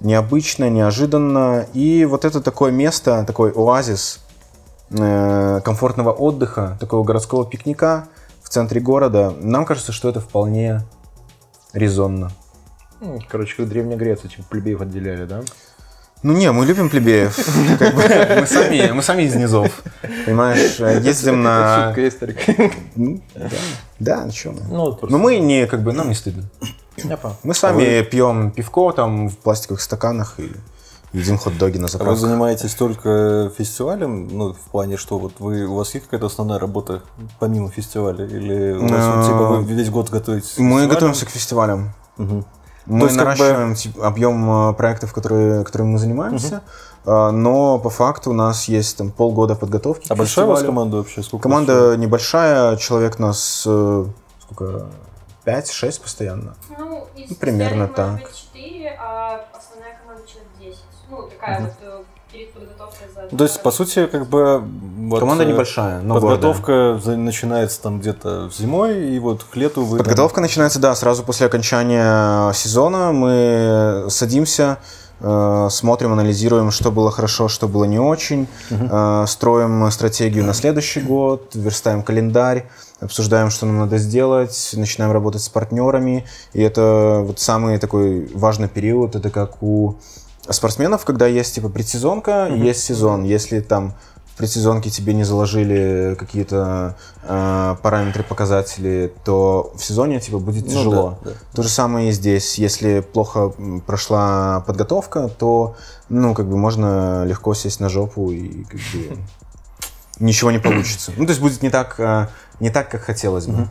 необычно, 0.00 0.68
неожиданно. 0.68 1.66
И 1.72 2.04
вот 2.04 2.24
это 2.24 2.40
такое 2.40 2.70
место, 2.70 3.24
такой 3.26 3.52
оазис 3.52 4.20
э, 4.90 5.60
комфортного 5.64 6.12
отдыха, 6.12 6.76
такого 6.80 7.04
городского 7.04 7.46
пикника 7.46 8.06
в 8.42 8.50
центре 8.50 8.80
города, 8.80 9.32
нам 9.40 9.64
кажется, 9.64 9.92
что 9.92 10.08
это 10.08 10.20
вполне 10.20 10.82
резонно. 11.72 12.30
Ну, 13.00 13.18
Короче, 13.28 13.56
как 13.56 13.66
в 13.66 13.68
Древней 13.68 13.96
Греции, 13.96 14.28
типа 14.28 14.44
плебеев 14.50 14.80
отделяли, 14.80 15.24
да? 15.24 15.42
Ну 16.24 16.32
не, 16.32 16.50
мы 16.52 16.64
любим 16.64 16.88
плебеев. 16.88 17.36
Мы, 18.40 18.46
сами, 18.46 18.92
мы 18.92 19.02
сами 19.02 19.24
из 19.24 19.34
низов. 19.34 19.82
Понимаешь, 20.24 20.76
э, 20.80 21.00
ездим 21.04 21.42
на... 21.42 21.88
Шутка 21.88 22.00
есть. 22.00 22.18
Ну, 22.96 23.20
Да, 23.34 24.24
да, 24.24 24.30
что 24.30 24.52
мы. 24.52 24.62
Ну, 24.70 24.98
Но 25.02 25.18
мы 25.18 25.36
не, 25.36 25.66
как 25.66 25.82
бы, 25.82 25.92
нам 25.92 26.08
не 26.08 26.14
стыдно. 26.14 26.44
Мы 27.42 27.52
сами 27.52 28.02
пьем 28.02 28.52
пивко 28.52 28.92
там 28.92 29.28
в 29.28 29.36
пластиковых 29.36 29.82
стаканах 29.82 30.40
и 30.40 30.50
едим 31.12 31.36
хот-доги 31.36 31.76
на 31.76 31.82
А 31.82 31.88
вы 31.88 31.88
заправках. 31.88 32.18
занимаетесь 32.18 32.74
только 32.74 33.52
фестивалем, 33.58 34.28
ну, 34.28 34.54
в 34.54 34.70
плане, 34.70 34.96
что 34.96 35.18
вот 35.18 35.34
вы, 35.40 35.66
у 35.66 35.74
вас 35.74 35.92
есть 35.94 36.06
какая-то 36.06 36.26
основная 36.26 36.58
работа 36.58 37.02
помимо 37.38 37.70
фестиваля? 37.70 38.24
Или 38.24 38.72
у 38.72 38.88
вас 38.88 39.16
вот, 39.16 39.26
типа, 39.26 39.46
вы 39.60 39.74
весь 39.74 39.90
год 39.90 40.08
готовитесь? 40.08 40.56
Мы 40.56 40.86
готовимся 40.86 41.26
к 41.26 41.28
фестивалям. 41.28 41.92
Мы 42.86 43.00
То 43.00 43.06
есть, 43.06 43.18
как 43.18 43.38
бы- 43.38 43.44
наращиваем 43.44 43.76
объем 44.02 44.70
э, 44.70 44.72
проектов, 44.74 45.12
которые, 45.14 45.64
которыми 45.64 45.92
мы 45.92 45.98
занимаемся, 45.98 46.62
э, 47.06 47.30
но 47.30 47.78
по 47.78 47.88
факту 47.90 48.30
у 48.30 48.34
нас 48.34 48.64
есть 48.68 48.98
там 48.98 49.10
полгода 49.10 49.54
подготовки. 49.54 50.06
А 50.10 50.14
к 50.14 50.18
большая 50.18 50.44
у 50.44 50.48
вас 50.48 50.62
команда 50.62 50.98
вообще? 50.98 51.22
Сколько 51.22 51.44
Команда 51.44 51.96
небольшая, 51.96 52.76
человек 52.76 53.18
нас 53.18 53.64
э, 53.66 54.04
сколько? 54.42 54.86
5-6 55.46 56.00
постоянно. 56.02 56.54
Ну, 56.78 57.06
из 57.16 57.30
Ну, 57.30 57.36
примерно 57.36 57.86
так. 57.88 58.14
быть, 58.22 58.48
4, 58.54 58.96
а 58.98 59.44
основная 59.54 59.98
команда 60.02 60.22
человек 60.26 60.48
10. 60.58 60.78
Ну, 61.10 61.22
такая 61.28 61.60
вот 61.60 61.72
э, 61.82 62.02
за... 63.30 63.36
То 63.36 63.44
есть, 63.44 63.62
по 63.62 63.70
сути, 63.70 64.06
как 64.06 64.28
бы... 64.28 64.62
вот, 65.08 65.20
Команда 65.20 65.44
э, 65.44 65.46
небольшая, 65.46 66.00
но 66.00 66.14
гордая. 66.14 66.36
Подготовка 66.36 67.00
за- 67.02 67.16
начинается 67.16 67.80
там 67.82 68.00
где-то 68.00 68.50
зимой, 68.56 69.08
и 69.14 69.18
вот 69.18 69.44
к 69.44 69.56
лету 69.56 69.82
вы... 69.84 69.96
там- 69.98 70.04
Подготовка 70.04 70.40
начинается, 70.40 70.78
да, 70.78 70.94
сразу 70.94 71.22
после 71.24 71.46
окончания 71.46 72.52
сезона. 72.52 73.12
Мы 73.12 74.06
садимся, 74.08 74.78
э, 75.20 75.68
смотрим, 75.70 76.12
анализируем, 76.12 76.70
что 76.70 76.90
было 76.90 77.10
хорошо, 77.10 77.48
что 77.48 77.68
было 77.68 77.84
не 77.84 77.98
очень, 77.98 78.46
э, 78.70 79.24
строим 79.26 79.90
стратегию 79.90 80.44
на 80.44 80.54
следующий 80.54 81.00
год, 81.00 81.54
верстаем 81.54 82.02
календарь, 82.02 82.66
обсуждаем, 83.00 83.50
что 83.50 83.66
нам 83.66 83.78
надо 83.78 83.98
сделать, 83.98 84.70
начинаем 84.74 85.12
работать 85.12 85.42
с 85.42 85.48
партнерами. 85.48 86.24
И 86.52 86.62
это 86.62 87.22
вот 87.26 87.38
самый 87.40 87.78
такой 87.78 88.30
важный 88.34 88.68
период, 88.68 89.14
это 89.16 89.30
как 89.30 89.62
у 89.62 89.96
спортсменов, 90.50 91.04
когда 91.04 91.26
есть 91.26 91.54
типа 91.54 91.68
предсезонка, 91.68 92.46
и 92.48 92.58
есть 92.58 92.82
сезон. 92.82 93.24
Если 93.24 93.60
там 93.60 93.94
в 94.26 94.36
предсезонке 94.36 94.90
тебе 94.90 95.14
не 95.14 95.22
заложили 95.22 96.16
какие-то 96.18 96.96
э, 97.22 97.76
параметры, 97.82 98.24
показатели, 98.24 99.12
то 99.24 99.72
в 99.76 99.84
сезоне 99.84 100.18
типа 100.18 100.38
будет 100.38 100.64
Ну 100.66 100.70
тяжело. 100.72 101.18
да, 101.24 101.30
да. 101.30 101.36
То 101.54 101.62
же 101.62 101.68
самое 101.68 102.08
и 102.08 102.12
здесь. 102.12 102.58
Если 102.58 103.00
плохо 103.00 103.52
прошла 103.86 104.64
подготовка, 104.66 105.28
то 105.28 105.76
ну 106.08 106.34
как 106.34 106.46
бы 106.48 106.56
можно 106.56 107.24
легко 107.24 107.54
сесть 107.54 107.78
на 107.80 107.88
жопу 107.88 108.32
и 108.32 108.64
как 108.64 108.80
бы 108.80 109.18
ничего 110.18 110.50
не 110.50 110.58
получится. 110.58 111.12
Ну 111.16 111.26
то 111.26 111.30
есть 111.30 111.40
будет 111.40 111.62
не 111.62 111.70
так 111.70 111.94
э, 111.98 112.26
не 112.60 112.70
так, 112.70 112.90
как 112.90 113.02
хотелось 113.02 113.46
бы. 113.46 113.68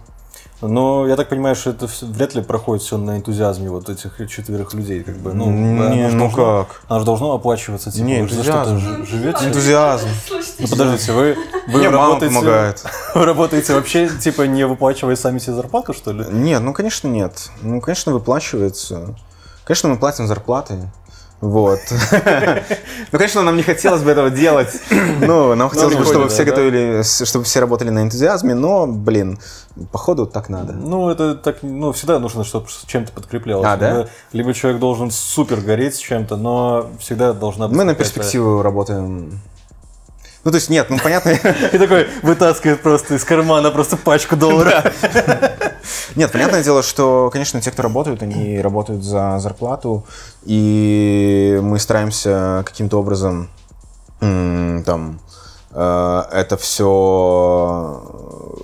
Но 0.67 1.07
я 1.07 1.15
так 1.15 1.29
понимаю, 1.29 1.55
что 1.55 1.71
это 1.71 1.87
вряд 2.01 2.35
ли 2.35 2.41
проходит 2.41 2.83
все 2.83 2.97
на 2.97 3.17
энтузиазме 3.17 3.69
вот 3.69 3.89
этих 3.89 4.17
четверых 4.29 4.73
людей, 4.73 5.03
как 5.03 5.17
бы. 5.17 5.33
Ну, 5.33 5.49
Не, 5.51 6.09
ну 6.09 6.19
должно- 6.29 6.63
как? 6.65 6.81
Оно 6.87 6.99
же 6.99 7.05
должно 7.05 7.33
оплачиваться, 7.33 7.91
типа, 7.91 8.05
Не, 8.05 8.21
вы 8.21 8.27
что-то 8.29 8.41
энтузиазм. 8.41 8.79
ж- 8.79 9.07
живете. 9.09 9.45
Энтузиазм. 9.45 10.07
Ну, 10.59 10.67
подождите, 10.69 11.11
вы, 11.11 11.37
вы 11.67 11.77
Мне 11.79 11.89
мама 11.89 12.07
работаете, 12.07 12.35
помогает. 12.35 12.83
вы 13.15 13.25
работаете 13.25 13.73
вообще, 13.73 14.09
типа, 14.09 14.43
не 14.43 14.65
выплачивая 14.65 15.15
сами 15.15 15.39
себе 15.39 15.53
зарплату, 15.53 15.93
что 15.93 16.11
ли? 16.11 16.25
Нет, 16.29 16.61
ну 16.61 16.73
конечно 16.73 17.07
нет. 17.07 17.49
Ну, 17.61 17.81
конечно, 17.81 18.11
выплачивается. 18.13 19.15
Конечно, 19.65 19.89
мы 19.89 19.97
платим 19.97 20.27
зарплаты. 20.27 20.89
Вот. 21.43 21.79
Ну, 23.11 23.19
конечно, 23.19 23.43
нам 23.43 23.57
не 23.57 23.63
хотелось 23.63 24.01
бы 24.01 24.09
этого 24.09 24.29
делать. 24.29 24.79
Ну, 25.19 25.55
нам 25.55 25.69
хотелось 25.69 25.95
бы, 25.95 26.05
чтобы 26.05 26.29
все 26.29 26.43
готовили, 26.45 27.03
чтобы 27.03 27.45
все 27.45 27.59
работали 27.59 27.89
на 27.89 28.01
энтузиазме, 28.01 28.55
но, 28.55 28.87
блин, 28.87 29.39
походу 29.91 30.25
так 30.25 30.49
надо. 30.49 30.73
Ну, 30.73 31.09
это 31.09 31.35
так, 31.35 31.57
ну, 31.61 31.91
всегда 31.91 32.19
нужно, 32.19 32.43
чтобы 32.43 32.67
чем-то 32.87 33.11
подкреплялось. 33.11 33.67
А, 33.67 33.77
да? 33.77 34.07
Либо, 34.31 34.53
человек 34.53 34.79
должен 34.79 35.11
супер 35.11 35.57
гореть 35.57 35.95
с 35.95 35.99
чем-то, 35.99 36.37
но 36.37 36.89
всегда 36.99 37.33
должна 37.33 37.67
быть 37.67 37.77
Мы 37.77 37.83
на 37.83 37.93
перспективу 37.93 38.61
работаем. 38.61 39.39
Ну, 40.43 40.51
то 40.51 40.55
есть, 40.55 40.69
нет, 40.69 40.89
ну, 40.89 40.97
понятно. 41.01 41.29
И 41.73 41.77
такой 41.77 42.07
вытаскивает 42.21 42.81
просто 42.81 43.15
из 43.15 43.23
кармана 43.23 43.71
просто 43.71 43.97
пачку 43.97 44.35
долларов. 44.35 44.85
Нет, 46.15 46.31
понятное 46.31 46.63
дело, 46.63 46.83
что, 46.83 47.29
конечно, 47.31 47.61
те, 47.61 47.71
кто 47.71 47.81
работают, 47.81 48.21
они 48.21 48.59
работают 48.61 49.03
за 49.03 49.39
зарплату, 49.39 50.05
и 50.43 51.59
мы 51.61 51.79
стараемся 51.79 52.63
каким-то 52.65 52.99
образом 52.99 53.49
там 54.19 55.19
э, 55.71 56.23
это 56.31 56.57
все 56.57 58.01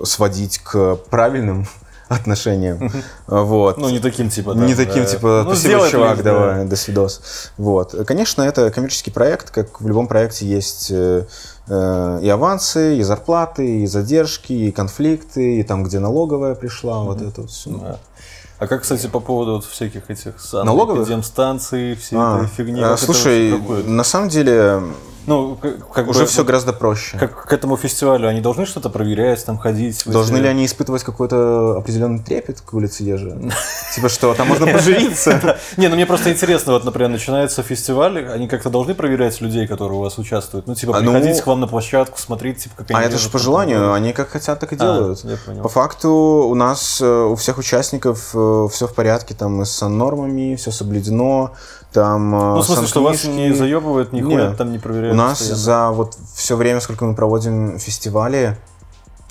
сводить 0.04 0.60
к 0.60 0.96
правильным 1.10 1.68
отношениям. 2.10 2.92
Вот. 3.28 3.78
Ну, 3.78 3.90
не 3.90 4.00
таким, 4.00 4.30
типа, 4.30 4.54
да. 4.56 4.66
Не 4.66 4.76
таким, 4.76 5.06
типа, 5.06 5.44
ну, 5.46 5.56
спасибо, 5.56 5.90
чувак, 5.90 6.14
блин, 6.16 6.24
давай, 6.26 6.66
до 6.66 6.76
свидос. 6.76 7.52
Вот. 7.58 7.96
Конечно, 8.06 8.42
это 8.42 8.72
коммерческий 8.72 9.12
проект, 9.12 9.52
как 9.52 9.80
в 9.80 9.88
любом 9.88 10.08
проекте 10.08 10.46
есть 10.48 10.90
э, 10.92 11.26
э, 11.68 12.20
и 12.22 12.30
авансы, 12.30 12.98
и 12.98 13.04
зарплаты, 13.04 13.84
и 13.84 13.86
задержки, 13.86 14.54
и 14.54 14.72
конфликты, 14.72 15.60
и 15.60 15.64
там, 15.64 15.84
где 15.84 16.00
налоговая 16.00 16.56
пришла, 16.56 17.04
вот 17.04 17.22
это 17.22 17.42
вот 17.42 17.52
все. 17.52 17.70
Да. 17.70 18.00
А 18.58 18.68
как, 18.68 18.82
кстати, 18.82 19.08
по 19.08 19.22
поводу 19.22 19.54
вот 19.54 19.66
всяких 19.66 20.10
этих 20.10 20.34
Налоговых? 20.52 21.08
станций, 21.24 21.96
всей 21.96 22.18
А, 22.20 22.40
этой 22.40 22.50
фигни? 22.50 22.82
это 22.82 22.98
слушай, 22.98 23.58
на 23.86 24.04
самом 24.04 24.28
деле 24.28 24.82
ну, 25.30 25.56
как, 25.62 25.92
как 25.94 26.08
уже 26.08 26.22
бы, 26.22 26.26
все 26.26 26.44
гораздо 26.44 26.74
проще. 26.74 27.18
Как 27.20 27.46
к 27.46 27.54
этому 27.54 27.78
фестивалю, 27.78 28.28
они 28.28 28.42
должны 28.42 28.66
что-то 28.66 28.90
проверять, 28.90 29.46
там 29.46 29.60
ходить? 29.60 30.02
Должны 30.08 30.38
эти- 30.38 30.44
ли 30.44 30.50
они 30.50 30.66
испытывать 30.66 31.04
какой-то 31.04 31.78
определенный 31.78 32.18
трепет 32.20 32.62
к 32.62 32.74
улице 32.74 33.04
Ежи? 33.04 33.40
Типа 33.96 34.10
что, 34.10 34.34
там 34.34 34.48
можно 34.48 34.66
поживиться? 34.66 35.58
Не, 35.78 35.88
ну 35.88 35.96
мне 35.96 36.08
просто 36.08 36.32
интересно, 36.32 36.74
вот, 36.74 36.84
например, 36.84 37.10
начинается 37.10 37.62
фестиваль, 37.62 38.28
они 38.28 38.48
как-то 38.48 38.72
должны 38.72 38.96
проверять 38.96 39.40
людей, 39.40 39.68
которые 39.68 40.00
у 40.00 40.02
вас 40.02 40.18
участвуют? 40.18 40.66
Ну, 40.66 40.74
типа, 40.74 40.98
А, 40.98 41.02
ну- 41.02 41.12
приходить 41.14 41.42
к 41.42 41.48
вам 41.48 41.60
на 41.60 41.68
площадку, 41.68 42.18
смотреть, 42.18 42.64
типа, 42.64 42.76
как 42.78 42.90
они 42.90 43.00
А 43.00 43.04
это 43.04 43.20
же 43.20 43.30
по 43.30 43.38
желанию, 43.38 43.94
они 43.94 44.14
как 44.14 44.30
хотят, 44.30 44.60
так 44.60 44.74
и 44.74 44.76
А, 44.76 44.80
делают. 44.80 45.24
По 45.62 45.70
факту 45.70 46.10
у 46.10 46.56
нас 46.56 47.00
э, 47.02 47.06
у 47.06 47.36
всех 47.36 47.60
участников 47.60 48.30
все 48.30 48.88
в 48.88 48.94
порядке, 48.96 49.36
там 49.36 49.62
и 49.62 49.66
с 49.66 49.88
нормами, 49.88 50.56
все 50.56 50.72
соблюдено, 50.72 51.52
там 51.92 52.36
э, 52.36 52.54
Ну, 52.56 52.62
в 52.62 52.66
смысле, 52.66 52.88
что 52.88 53.04
вас 53.04 53.24
не 53.26 53.54
заебывают, 53.54 54.14
не 54.14 54.22
ходят, 54.22 54.58
там 54.58 54.72
не 54.72 54.80
проверяют 54.80 55.14
У 55.14 55.18
нас 55.18 55.40
постоянно? 55.40 55.58
за 55.58 55.90
вот 55.92 56.18
все 56.36 56.56
время, 56.56 56.80
сколько 56.80 57.06
мы 57.06 57.16
проводим 57.16 57.80
фестивали, 57.80 58.58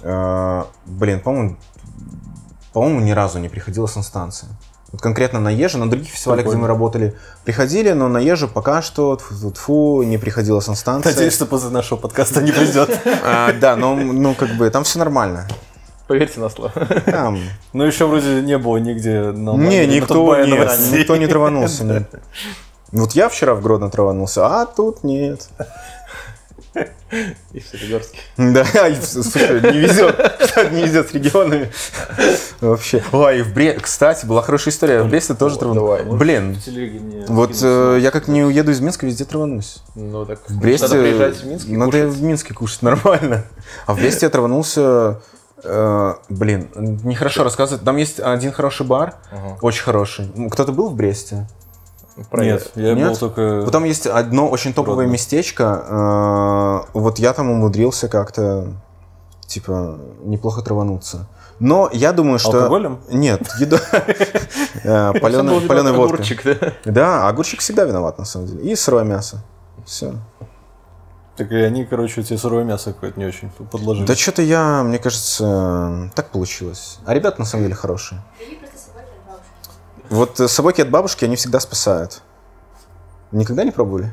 э, 0.03 0.65
блин, 0.87 1.21
по-моему, 1.21 1.57
по-моему, 2.73 3.01
ни 3.01 3.13
разу 3.13 3.39
не 3.39 3.49
приходила 3.49 3.87
санстанция. 3.87 4.51
Вот 4.91 5.03
конкретно 5.03 5.39
на 5.39 5.51
Еже, 5.51 5.77
на 5.77 5.91
других 5.91 6.09
фестивалях, 6.09 6.45
где 6.45 6.53
Прикольно. 6.53 6.63
мы 6.63 6.69
работали, 6.69 7.15
приходили, 7.45 7.93
но 7.93 8.09
на 8.09 8.19
Еже 8.19 8.49
пока 8.49 8.81
что, 8.81 9.17
тьфу, 9.17 9.51
тьфу, 9.51 10.03
не 10.03 10.17
приходила 10.17 10.61
санстанция. 10.61 11.13
Надеюсь, 11.13 11.35
что 11.35 11.45
после 11.45 11.69
нашего 11.69 11.99
подкаста 11.99 12.43
не 12.43 12.53
придет. 12.53 12.99
А, 13.23 13.53
да, 13.53 13.77
но 13.77 13.95
ну 13.95 14.35
как 14.35 14.51
бы 14.57 14.71
там 14.71 14.85
все 14.85 14.99
нормально. 14.99 15.47
Поверьте 16.09 16.41
на 16.41 16.49
слово. 16.49 16.73
Там 17.07 17.39
Ну, 17.75 17.85
еще 17.85 18.07
вроде 18.07 18.41
не 18.43 18.57
было 18.59 18.79
нигде 18.79 19.31
на 19.31 19.55
Не, 19.57 19.87
на 19.87 19.87
никто, 19.87 20.15
Тутбае 20.15 20.47
нет, 20.51 20.71
никто 20.91 21.17
не 21.17 21.27
траванулся. 21.27 21.85
нет. 21.85 22.11
Вот 22.91 23.13
я 23.13 23.29
вчера 23.29 23.55
в 23.55 23.63
Гродно 23.63 23.91
траванулся, 23.91 24.47
а 24.47 24.65
тут 24.67 25.05
нет. 25.05 25.49
И 27.53 27.61
в 27.61 27.67
Солигорске. 27.67 28.19
Да, 28.37 28.65
слушай, 29.03 29.61
не 29.73 29.79
везет, 29.79 30.17
не 30.73 30.83
везет 30.85 31.11
с 31.11 31.15
регионами. 31.15 31.71
Вообще. 32.61 33.03
Ой, 33.13 33.41
и 33.41 33.43
в 33.43 33.53
Бре... 33.53 33.75
кстати, 33.75 34.27
была 34.27 34.43
хорошая 34.43 34.73
история. 34.73 35.03
В 35.03 35.09
Бресте 35.09 35.35
тоже 35.35 35.59
траванулся. 35.59 36.05
Блин, 36.05 36.59
вот 37.29 37.53
э, 37.63 37.99
я 38.01 38.11
как 38.11 38.29
не 38.29 38.45
уеду 38.45 38.71
из 38.71 38.81
Минска, 38.81 39.07
везде 39.07 39.25
траванусь. 39.25 39.83
Ну 39.95 40.25
так, 40.27 40.41
В 40.49 40.59
Бресте... 40.59 40.87
надо 40.87 41.01
приезжать 41.01 41.37
в 41.37 41.47
Минск 41.47 41.67
Надо 41.69 42.07
в 42.09 42.23
Минске 42.23 42.55
кушать 42.55 42.83
нормально. 42.83 43.45
А 43.87 43.95
в 43.95 43.99
Бресте 43.99 44.27
я 44.27 44.31
траванулся... 44.31 45.21
э, 45.65 46.15
блин, 46.29 46.69
нехорошо 47.05 47.45
рассказывать. 47.45 47.85
Там 47.85 47.97
есть 47.97 48.21
один 48.21 48.53
хороший 48.53 48.87
бар, 48.87 49.15
очень 49.63 49.83
хороший. 49.85 50.31
Кто-то 50.51 50.73
был 50.73 50.89
в 50.89 50.95
Бресте? 50.95 51.47
Нет, 52.33 52.73
я 52.75 52.95
Нет? 52.95 53.09
был 53.11 53.17
только... 53.17 53.67
Там 53.71 53.85
есть 53.85 54.07
одно 54.07 54.49
очень 54.49 54.75
топовое 54.75 55.03
Родно. 55.05 55.13
местечко. 55.13 55.85
э, 55.89 56.99
Вот 56.99 57.19
я 57.21 57.33
там 57.33 57.49
умудрился 57.51 58.09
как-то, 58.09 58.73
типа, 59.47 59.99
неплохо 60.25 60.63
травануться. 60.63 61.29
Но 61.61 61.89
я 61.93 62.13
думаю, 62.13 62.39
что... 62.39 62.57
Алкоголем? 62.57 63.01
Нет, 63.11 63.43
еда. 63.61 63.79
Водка. 65.93 66.15
огурчик, 66.15 66.43
да? 66.45 66.73
Да, 66.85 67.29
огурчик 67.29 67.61
всегда 67.61 67.85
виноват, 67.85 68.19
на 68.19 68.25
самом 68.25 68.47
деле. 68.49 68.71
И 68.71 68.75
сырое 68.77 69.05
мясо. 69.05 69.45
Все. 69.85 70.15
Так 71.39 71.53
и 71.53 71.57
они, 71.57 71.85
короче, 71.85 72.25
тебе 72.25 72.37
сырое 72.37 72.65
мясо 72.65 72.93
какое-то 72.93 73.19
не 73.21 73.25
очень 73.25 73.49
подложили. 73.51 74.05
Да 74.05 74.17
что-то 74.17 74.43
я, 74.43 74.83
мне 74.83 74.99
кажется, 74.99 76.11
так 76.17 76.31
получилось. 76.31 76.99
А 77.07 77.15
ребята 77.15 77.39
на 77.39 77.45
самом 77.45 77.63
деле 77.65 77.77
хорошие. 77.77 78.21
Бери 78.41 78.57
просто 78.57 78.79
собаки 78.79 79.07
от 79.09 79.25
бабушки. 79.25 80.11
Вот 80.11 80.41
э, 80.41 80.49
собаки 80.49 80.81
от 80.81 80.91
бабушки, 80.91 81.25
они 81.25 81.37
всегда 81.37 81.61
спасают. 81.61 82.23
Никогда 83.31 83.63
не 83.63 83.71
пробовали? 83.71 84.13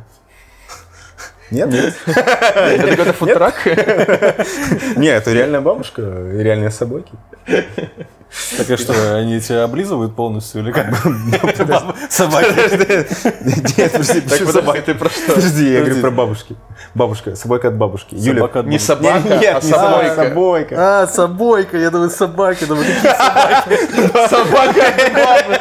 Нет? 1.49 1.71
Нет. 1.71 1.95
Это 2.05 2.89
какой-то 2.89 3.13
фудтрак. 3.13 3.55
Не, 4.95 5.07
это 5.07 5.31
реальная 5.31 5.61
бабушка, 5.61 6.01
и 6.01 6.37
реальные 6.43 6.71
собаки. 6.71 7.11
Так 8.57 8.69
а 8.69 8.77
что, 8.77 9.15
они 9.15 9.39
тебя 9.39 9.63
облизывают 9.63 10.15
полностью 10.15 10.61
или 10.61 10.71
как? 10.71 10.87
Собаки. 12.09 12.47
Нет, 13.77 13.91
подожди, 13.91 14.21
Так, 14.21 14.49
собака? 14.51 14.81
ты 14.81 14.93
про 14.93 15.09
что? 15.09 15.33
Подожди, 15.35 15.71
я 15.71 15.79
говорю 15.79 16.01
про 16.01 16.11
бабушки. 16.11 16.55
Бабушка, 16.93 17.35
собака 17.35 17.69
от 17.69 17.75
бабушки. 17.75 18.13
Юля, 18.15 18.41
Не 18.41 18.47
бабушки. 18.47 18.77
собака, 18.79 19.37
Нет, 19.41 19.63
а 19.71 20.05
собойка. 20.15 20.75
А, 20.77 21.07
собойка, 21.07 21.77
я 21.77 21.89
думаю, 21.89 22.09
собаки. 22.09 22.65
Думаю, 22.65 22.85
какие 23.01 24.27
Собака 24.27 24.81
от 24.87 25.13
бабы. 25.13 25.59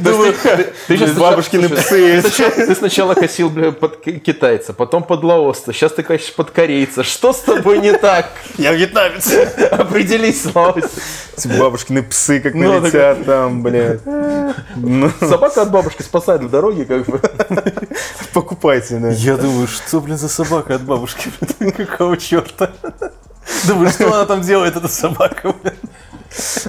Думаю, 0.00 0.34
ты 0.86 0.96
сейчас 0.96 1.10
Бабушкины 1.12 1.68
псы. 1.68 2.22
Ты 2.22 2.74
сначала 2.74 3.14
косил 3.14 3.50
под 3.72 4.00
ки- 4.00 4.18
китайца, 4.18 4.72
потом 4.72 5.02
под 5.02 5.22
лаоста, 5.24 5.72
сейчас 5.72 5.92
ты 5.92 6.02
косишь 6.02 6.32
под 6.34 6.50
корейца. 6.50 7.04
Что 7.04 7.32
с 7.32 7.38
тобой 7.40 7.78
не 7.78 7.92
так? 7.92 8.30
Я 8.56 8.72
вьетнамец. 8.72 9.30
Определись, 9.70 10.42
Слава. 10.42 10.80
Бабушкины 11.58 12.02
псы 12.02 12.40
как 12.40 12.54
Ну, 12.54 12.80
налетят 12.80 13.24
там, 13.24 13.62
блядь. 13.62 14.00
Ну, 14.76 15.10
Собака 15.20 15.62
от 15.62 15.70
бабушки 15.70 16.02
спасает 16.02 16.42
в 16.42 16.50
дороге, 16.50 16.84
как 16.84 17.06
бы. 17.06 17.20
покупайте, 18.32 18.98
да. 18.98 19.08
Я 19.10 19.36
думаю, 19.36 19.66
что, 19.66 20.00
блин, 20.00 20.16
за 20.18 20.28
собака 20.28 20.74
от 20.76 20.82
бабушки? 20.82 21.30
Какого 21.76 22.16
черта? 22.16 22.70
Думаю, 23.66 23.90
что 23.90 24.06
она 24.12 24.24
там 24.26 24.42
делает, 24.42 24.76
эта 24.76 24.88
собака, 24.88 25.54
блин? 25.62 25.74
С 26.32 26.68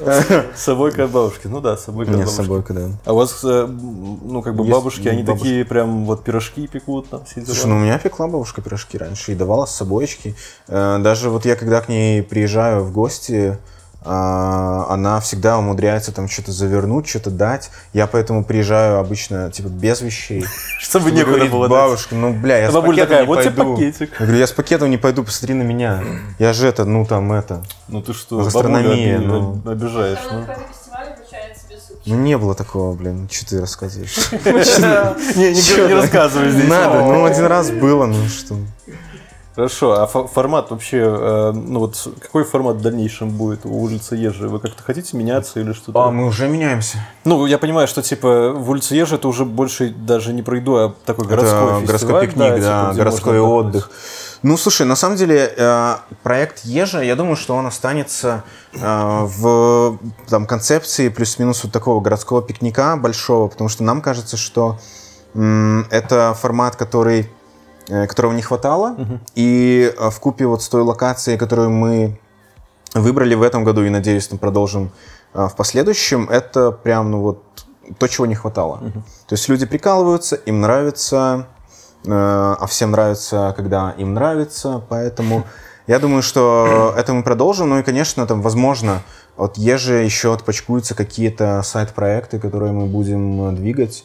собойкой 0.56 1.06
от 1.06 1.12
бабушки. 1.12 1.46
Ну 1.46 1.62
да, 1.62 1.78
с 1.78 1.84
собойкой 1.86 2.16
от 2.16 2.20
Нет, 2.22 2.30
с 2.30 2.32
бабушки. 2.32 2.48
собой, 2.48 2.64
когда. 2.64 2.98
А 3.06 3.14
у 3.14 3.18
вас, 3.18 3.42
э, 3.44 3.68
ну, 3.68 4.42
как 4.42 4.56
бы 4.56 4.64
Есть 4.64 4.72
бабушки, 4.76 5.08
они 5.08 5.22
бабушки. 5.22 5.44
такие 5.44 5.66
прям 5.66 6.06
вот 6.06 6.24
пирожки 6.24 6.66
пекут 6.68 7.10
там, 7.10 7.24
все 7.26 7.36
дела? 7.42 7.46
Слушай, 7.54 7.68
ну 7.68 7.76
у 7.76 7.80
меня 7.80 8.00
пекла 8.00 8.28
бабушка 8.28 8.62
пирожки 8.64 8.98
раньше 8.98 9.34
и 9.34 9.36
давала 9.36 9.68
с 9.68 9.76
собойчики. 9.76 10.36
Э, 10.68 10.98
Даже 11.00 11.30
вот 11.30 11.46
я 11.46 11.56
когда 11.56 11.80
к 11.82 11.90
ней 11.90 12.24
приезжаю 12.24 12.84
в 12.84 12.92
гости, 12.92 13.60
она 14.04 15.20
всегда 15.22 15.60
умудряется 15.60 16.12
там 16.12 16.28
что-то 16.28 16.52
завернуть, 16.52 17.08
что-то 17.08 17.30
дать. 17.30 17.70
Я 17.94 18.08
поэтому 18.08 18.44
приезжаю 18.44 19.00
обычно 19.00 19.52
типа 19.52 19.68
без 19.68 20.02
вещей. 20.02 20.44
Чтобы 20.80 21.12
некуда 21.12 21.36
Говорит, 21.36 21.52
было 21.52 21.68
дать. 21.68 21.72
бабушка, 21.78 22.16
ну 22.16 22.34
бля, 22.34 22.58
я 22.58 22.68
А 22.70 22.72
с 22.72 22.74
пакетом 22.74 23.20
не 23.20 23.26
вот 23.26 23.42
тебе 23.42 23.52
пойду. 23.52 23.76
пакетик. 23.76 24.12
Я 24.20 24.26
говорю, 24.26 24.40
я 24.40 24.48
с 24.48 24.52
пакетом 24.52 24.90
не 24.90 24.98
пойду, 24.98 25.24
посмотри 25.24 25.54
на 25.54 25.62
меня. 25.64 26.04
Я 26.40 26.54
же 26.54 26.68
это, 26.68 26.86
ну 26.86 27.06
там 27.06 27.32
это. 27.32 27.64
Ну 27.88 28.02
ты 28.02 28.14
что, 28.14 28.40
Гастрономия, 28.44 29.20
ну. 29.20 29.62
обижаешь, 29.66 30.20
ну. 30.32 30.46
Ну 32.08 32.16
не 32.16 32.36
было 32.36 32.56
такого, 32.56 32.94
блин, 32.96 33.30
что 33.32 33.50
ты 33.50 33.62
рассказываешь. 33.62 34.18
Не, 35.36 35.52
не, 35.54 35.88
не 35.88 35.94
рассказывай 35.94 36.50
здесь. 36.50 36.68
Надо, 36.68 37.02
ну 37.04 37.26
один 37.26 37.46
раз 37.46 37.70
было, 37.70 38.08
ну 38.08 38.28
что. 38.28 38.56
Хорошо, 39.56 40.02
а 40.02 40.08
фо- 40.08 40.28
формат 40.28 40.72
вообще, 40.72 40.98
э, 41.00 41.52
ну 41.54 41.80
вот 41.80 42.08
какой 42.22 42.46
формат 42.46 42.78
в 42.78 42.82
дальнейшем 42.82 43.32
будет 43.32 43.66
у 43.66 43.82
улицы 43.82 44.16
Ежи? 44.16 44.48
Вы 44.48 44.60
как-то 44.60 44.82
хотите 44.82 45.18
меняться 45.18 45.60
или 45.60 45.74
что-то? 45.74 46.06
А 46.06 46.12
мы 46.12 46.26
уже 46.26 46.48
меняемся. 46.48 47.00
Ну, 47.26 47.46
я 47.46 47.58
понимаю, 47.58 47.88
что 47.88 48.02
типа 48.02 48.52
в 48.52 48.70
улице 48.70 48.96
Ежи 48.96 49.16
это 49.16 49.28
уже 49.28 49.44
больше 49.44 49.90
даже 49.90 50.32
не 50.32 50.42
про 50.42 50.56
еду, 50.58 50.76
а 50.78 50.94
такой 51.06 51.26
городской 51.26 51.78
Это 51.78 51.86
городской 51.86 52.22
пикник, 52.22 52.38
да, 52.38 52.56
типа, 52.56 52.90
где 52.92 53.00
городской 53.00 53.40
отдых. 53.40 53.92
Ну, 54.44 54.58
слушай, 54.58 54.88
на 54.88 54.96
самом 54.96 55.18
деле 55.18 55.54
э, 55.56 55.96
проект 56.24 56.64
Ежа, 56.66 57.02
я 57.02 57.16
думаю, 57.16 57.36
что 57.36 57.54
он 57.56 57.68
останется 57.68 58.44
э, 58.74 58.80
в 58.82 60.00
там, 60.30 60.48
концепции 60.48 61.10
плюс-минус 61.10 61.64
вот 61.64 61.74
такого 61.74 62.00
городского 62.00 62.42
пикника 62.42 62.96
большого, 62.96 63.50
потому 63.50 63.70
что 63.70 63.84
нам 63.84 64.02
кажется, 64.02 64.38
что 64.38 64.80
это 65.34 66.36
формат, 66.40 66.76
который, 66.76 67.30
которого 68.08 68.34
не 68.34 68.42
хватало, 68.42 68.96
и 69.36 69.94
в 69.98 70.20
купе 70.20 70.46
вот 70.46 70.62
с 70.64 70.70
той 70.70 70.82
локацией, 70.82 71.38
которую 71.38 71.70
мы 71.70 72.20
выбрали 72.94 73.36
в 73.36 73.42
этом 73.42 73.64
году 73.64 73.84
и, 73.84 73.90
надеюсь, 73.90 74.28
там 74.28 74.38
продолжим 74.38 74.92
а, 75.34 75.48
в 75.48 75.56
последующем, 75.56 76.30
это 76.30 76.72
прям, 76.72 77.12
ну 77.12 77.22
вот, 77.22 77.44
то, 77.98 78.08
чего 78.08 78.26
не 78.26 78.36
хватало. 78.36 78.80
То 79.28 79.36
есть 79.36 79.48
люди 79.50 79.66
прикалываются, 79.66 80.36
им 80.36 80.62
нравится, 80.62 81.48
э, 82.06 82.10
а 82.12 82.66
всем 82.68 82.92
нравится, 82.92 83.54
когда 83.56 83.92
им 83.98 84.14
нравится, 84.14 84.82
поэтому 84.88 85.46
я 85.88 86.00
думаю, 86.00 86.22
что 86.22 86.94
это 86.98 87.14
мы 87.14 87.24
продолжим, 87.24 87.70
ну 87.70 87.80
и, 87.80 87.84
конечно, 87.84 88.26
там, 88.28 88.42
возможно, 88.42 89.02
от 89.38 89.58
Ежи 89.58 90.04
еще 90.04 90.34
отпочкуются 90.34 90.94
какие-то 90.94 91.62
сайт-проекты, 91.64 92.40
которые 92.40 92.74
мы 92.74 92.86
будем 92.86 93.50
э, 93.50 93.52
двигать. 93.54 94.04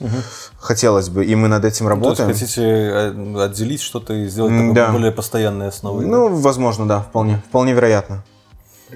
Хотелось 0.58 1.08
бы, 1.08 1.24
и 1.24 1.34
мы 1.34 1.48
над 1.48 1.64
этим 1.64 1.88
Ну, 1.88 1.90
то 1.90 2.08
есть 2.08 2.20
работаем. 2.20 2.28
хотите 2.32 2.62
э, 2.62 3.44
отделить 3.44 3.82
что-то 3.82 4.14
и 4.14 4.28
сделать 4.28 4.52
такой 4.52 4.72
да. 4.74 4.90
более 4.92 5.12
постоянной 5.12 5.68
основой? 5.68 6.04
да? 6.04 6.10
Ну, 6.10 6.34
возможно, 6.36 6.86
да, 6.86 7.00
вполне, 7.00 7.42
вполне 7.48 7.72
вероятно. 7.72 8.24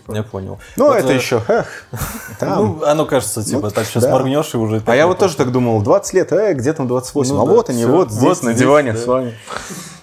я 0.09 0.23
понял. 0.23 0.59
Ну, 0.77 0.87
Вот, 0.87 0.97
это 0.97 1.13
э, 1.13 1.17
еще, 1.17 1.43
эх, 1.49 1.67
там. 2.39 2.79
Ну, 2.79 2.85
оно 2.87 3.05
кажется, 3.07 3.43
типа, 3.45 3.63
Ну, 3.63 3.71
так 3.71 3.87
сейчас 3.87 4.05
да. 4.05 4.11
моргнешь 4.11 4.55
и 4.55 4.57
уже... 4.57 4.83
А 4.87 4.97
я 4.97 5.07
вот 5.07 5.19
тоже 5.19 5.37
так 5.37 5.53
думал, 5.53 5.83
20 5.83 6.15
лет, 6.15 6.33
э, 6.33 6.55
где 6.55 6.73
там 6.73 6.87
28? 6.89 7.35
Ну 7.35 7.43
а 7.43 7.47
да, 7.47 7.53
вот 7.53 7.71
они, 7.71 7.83
всё. 7.83 7.93
вот 7.93 8.11
здесь, 8.11 8.23
Вот 8.23 8.43
на 8.45 8.53
здесь, 8.53 8.63
диване 8.63 8.93
да. 8.93 8.99
с 8.99 9.07
вами. 9.07 9.35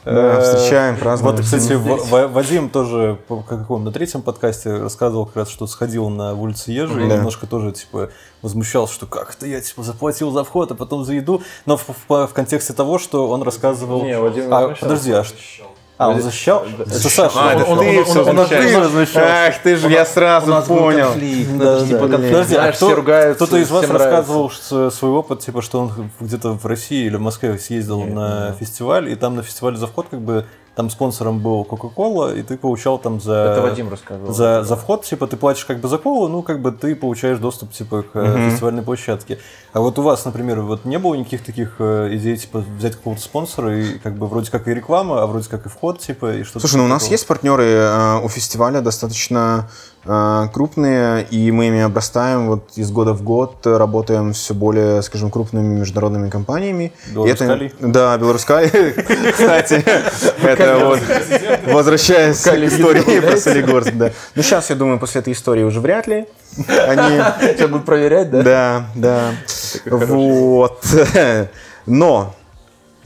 Э, 0.10 0.14
Да, 0.16 0.42
встречаем, 0.42 0.96
празднуем. 0.98 1.36
Вот, 1.36 1.44
кстати, 1.44 1.74
Вадим 1.74 2.70
тоже 2.70 3.18
по 3.28 3.42
какому 3.42 3.84
на 3.84 3.92
третьем 3.92 4.22
подкасте 4.22 4.74
рассказывал 4.78 5.26
как 5.26 5.36
раз, 5.36 5.50
что 5.50 5.68
сходил 5.68 6.08
на 6.10 6.34
улицу 6.34 6.72
Ежи 6.72 7.06
и 7.06 7.10
Да. 7.10 7.18
немножко 7.18 7.46
тоже 7.48 7.72
типа 7.74 8.10
возмущался, 8.42 8.94
что 8.94 9.06
как 9.06 9.36
это 9.36 9.48
я 9.48 9.60
типа 9.60 9.84
заплатил 9.84 10.32
за 10.32 10.44
вход, 10.44 10.72
а 10.72 10.76
потом 10.76 11.04
за 11.04 11.14
еду. 11.14 11.42
Но 11.66 11.76
в, 11.78 11.86
в- 12.08 12.28
в 12.28 12.34
контексте 12.34 12.74
того, 12.74 13.00
что 13.00 13.28
он 13.30 13.44
рассказывал. 13.44 14.04
Не, 14.04 14.18
Вадим 14.20 14.54
а, 14.54 14.76
подожди, 14.80 15.12
а 15.12 15.24
что? 15.24 15.36
А, 15.98 16.10
он 16.10 16.22
защищал? 16.22 16.64
Это 16.80 17.10
Саша. 17.10 17.32
А, 17.36 17.54
это 17.54 17.64
он- 17.66 17.80
ты 17.80 17.98
он- 18.00 18.06
всё 18.06 18.22
он- 18.22 18.30
он- 18.30 18.38
размещался. 18.38 19.48
Ах 19.48 19.62
ты 19.64 19.76
же, 19.78 19.90
я 19.90 20.06
сразу 20.06 20.54
понял. 20.68 21.10
Да, 21.58 21.80
да. 21.80 21.98
конфликт. 21.98 22.02
Подожди, 22.02 22.56
а 22.56 22.60
Знаешь, 22.60 22.76
кто- 22.76 22.86
все 22.88 22.96
ругаются, 22.96 23.46
кто-то 23.46 23.58
из 23.62 23.72
вас 23.72 23.90
рассказывал 23.90 24.50
что 24.52 24.92
свой 24.92 25.12
опыт, 25.12 25.40
типа, 25.40 25.62
что 25.64 25.80
он 25.80 26.12
где-то 26.20 26.52
в 26.52 26.66
России 26.68 27.06
или 27.06 27.16
в 27.16 27.22
Москве 27.22 27.58
съездил 27.58 28.02
на 28.04 28.54
фестиваль, 28.60 29.10
и 29.12 29.16
там 29.16 29.36
на 29.36 29.42
фестивале 29.44 29.78
за 29.78 29.88
вход 29.88 30.06
как 30.12 30.22
бы 30.22 30.46
там 30.78 30.92
спонсором 30.92 31.40
был 31.40 31.64
Кока-Кола, 31.64 32.36
и 32.36 32.44
ты 32.44 32.56
получал 32.56 33.00
там 33.00 33.20
за... 33.20 33.34
Это 33.34 33.62
Вадим 33.64 33.90
рассказывал. 33.90 34.32
За, 34.32 34.64
за 34.64 34.76
вход, 34.76 35.04
типа, 35.04 35.26
ты 35.26 35.36
платишь 35.36 35.66
как 35.66 35.80
бы 35.80 35.88
за 35.88 35.98
колу, 35.98 36.28
ну, 36.28 36.44
как 36.44 36.62
бы 36.62 36.72
ты 36.72 36.96
получаешь 36.96 37.40
доступ, 37.40 37.72
типа, 37.72 38.04
к 38.04 38.12
э, 38.14 38.52
фестивальной 38.52 38.84
площадке. 38.84 39.40
А 39.74 39.80
вот 39.80 39.98
у 39.98 40.04
вас, 40.04 40.24
например, 40.24 40.62
вот 40.62 40.86
не 40.86 41.00
было 41.00 41.16
никаких 41.16 41.44
таких 41.44 41.78
э, 41.80 42.10
идей, 42.12 42.38
типа, 42.38 42.64
взять 42.78 42.96
какого-то 42.96 43.20
спонсора, 43.24 43.76
и 43.76 43.98
как 43.98 44.20
бы 44.20 44.28
вроде 44.28 44.52
как 44.52 44.68
и 44.68 44.74
реклама, 44.76 45.24
а 45.24 45.26
вроде 45.26 45.50
как 45.50 45.66
и 45.66 45.70
вход, 45.70 45.98
типа, 45.98 46.36
и 46.36 46.44
что-то 46.44 46.60
Слушай, 46.60 46.76
ну 46.76 46.86
у 46.86 46.88
нас 46.88 47.02
такого? 47.02 47.14
есть 47.14 47.26
партнеры 47.26 47.64
э, 47.64 48.20
у 48.20 48.30
фестиваля 48.30 48.82
достаточно 48.82 49.68
крупные, 50.04 51.26
и 51.30 51.52
мы 51.52 51.68
ими 51.68 51.82
обрастаем 51.82 52.48
вот 52.48 52.70
из 52.76 52.92
года 52.92 53.14
в 53.14 53.24
год, 53.24 53.66
работаем 53.66 54.34
все 54.34 54.54
более, 54.54 55.02
скажем, 55.02 55.30
крупными 55.30 55.80
международными 55.80 56.30
компаниями. 56.30 56.94
Белорускали? 57.14 57.74
Да, 57.80 58.18
Белорускали. 58.18 58.70
Кстати, 59.32 59.84
это 60.42 60.78
вот 60.80 61.00
возвращаясь 61.74 62.42
к 62.42 62.48
истории 62.48 63.20
про 63.20 63.38
Солигорск, 63.38 63.94
да. 63.94 64.12
Ну 64.36 64.42
сейчас, 64.42 64.70
я 64.70 64.76
думаю, 64.76 65.00
после 65.00 65.22
этой 65.22 65.34
истории 65.34 65.64
уже 65.64 65.82
вряд 65.82 66.08
ли. 66.08 66.26
Они 66.68 67.18
Тебя 67.56 67.68
будут 67.68 67.86
проверять, 67.86 68.32
да? 68.32 68.42
да, 68.42 68.86
да. 68.96 69.32
Вот. 69.86 70.86
Но 71.86 72.36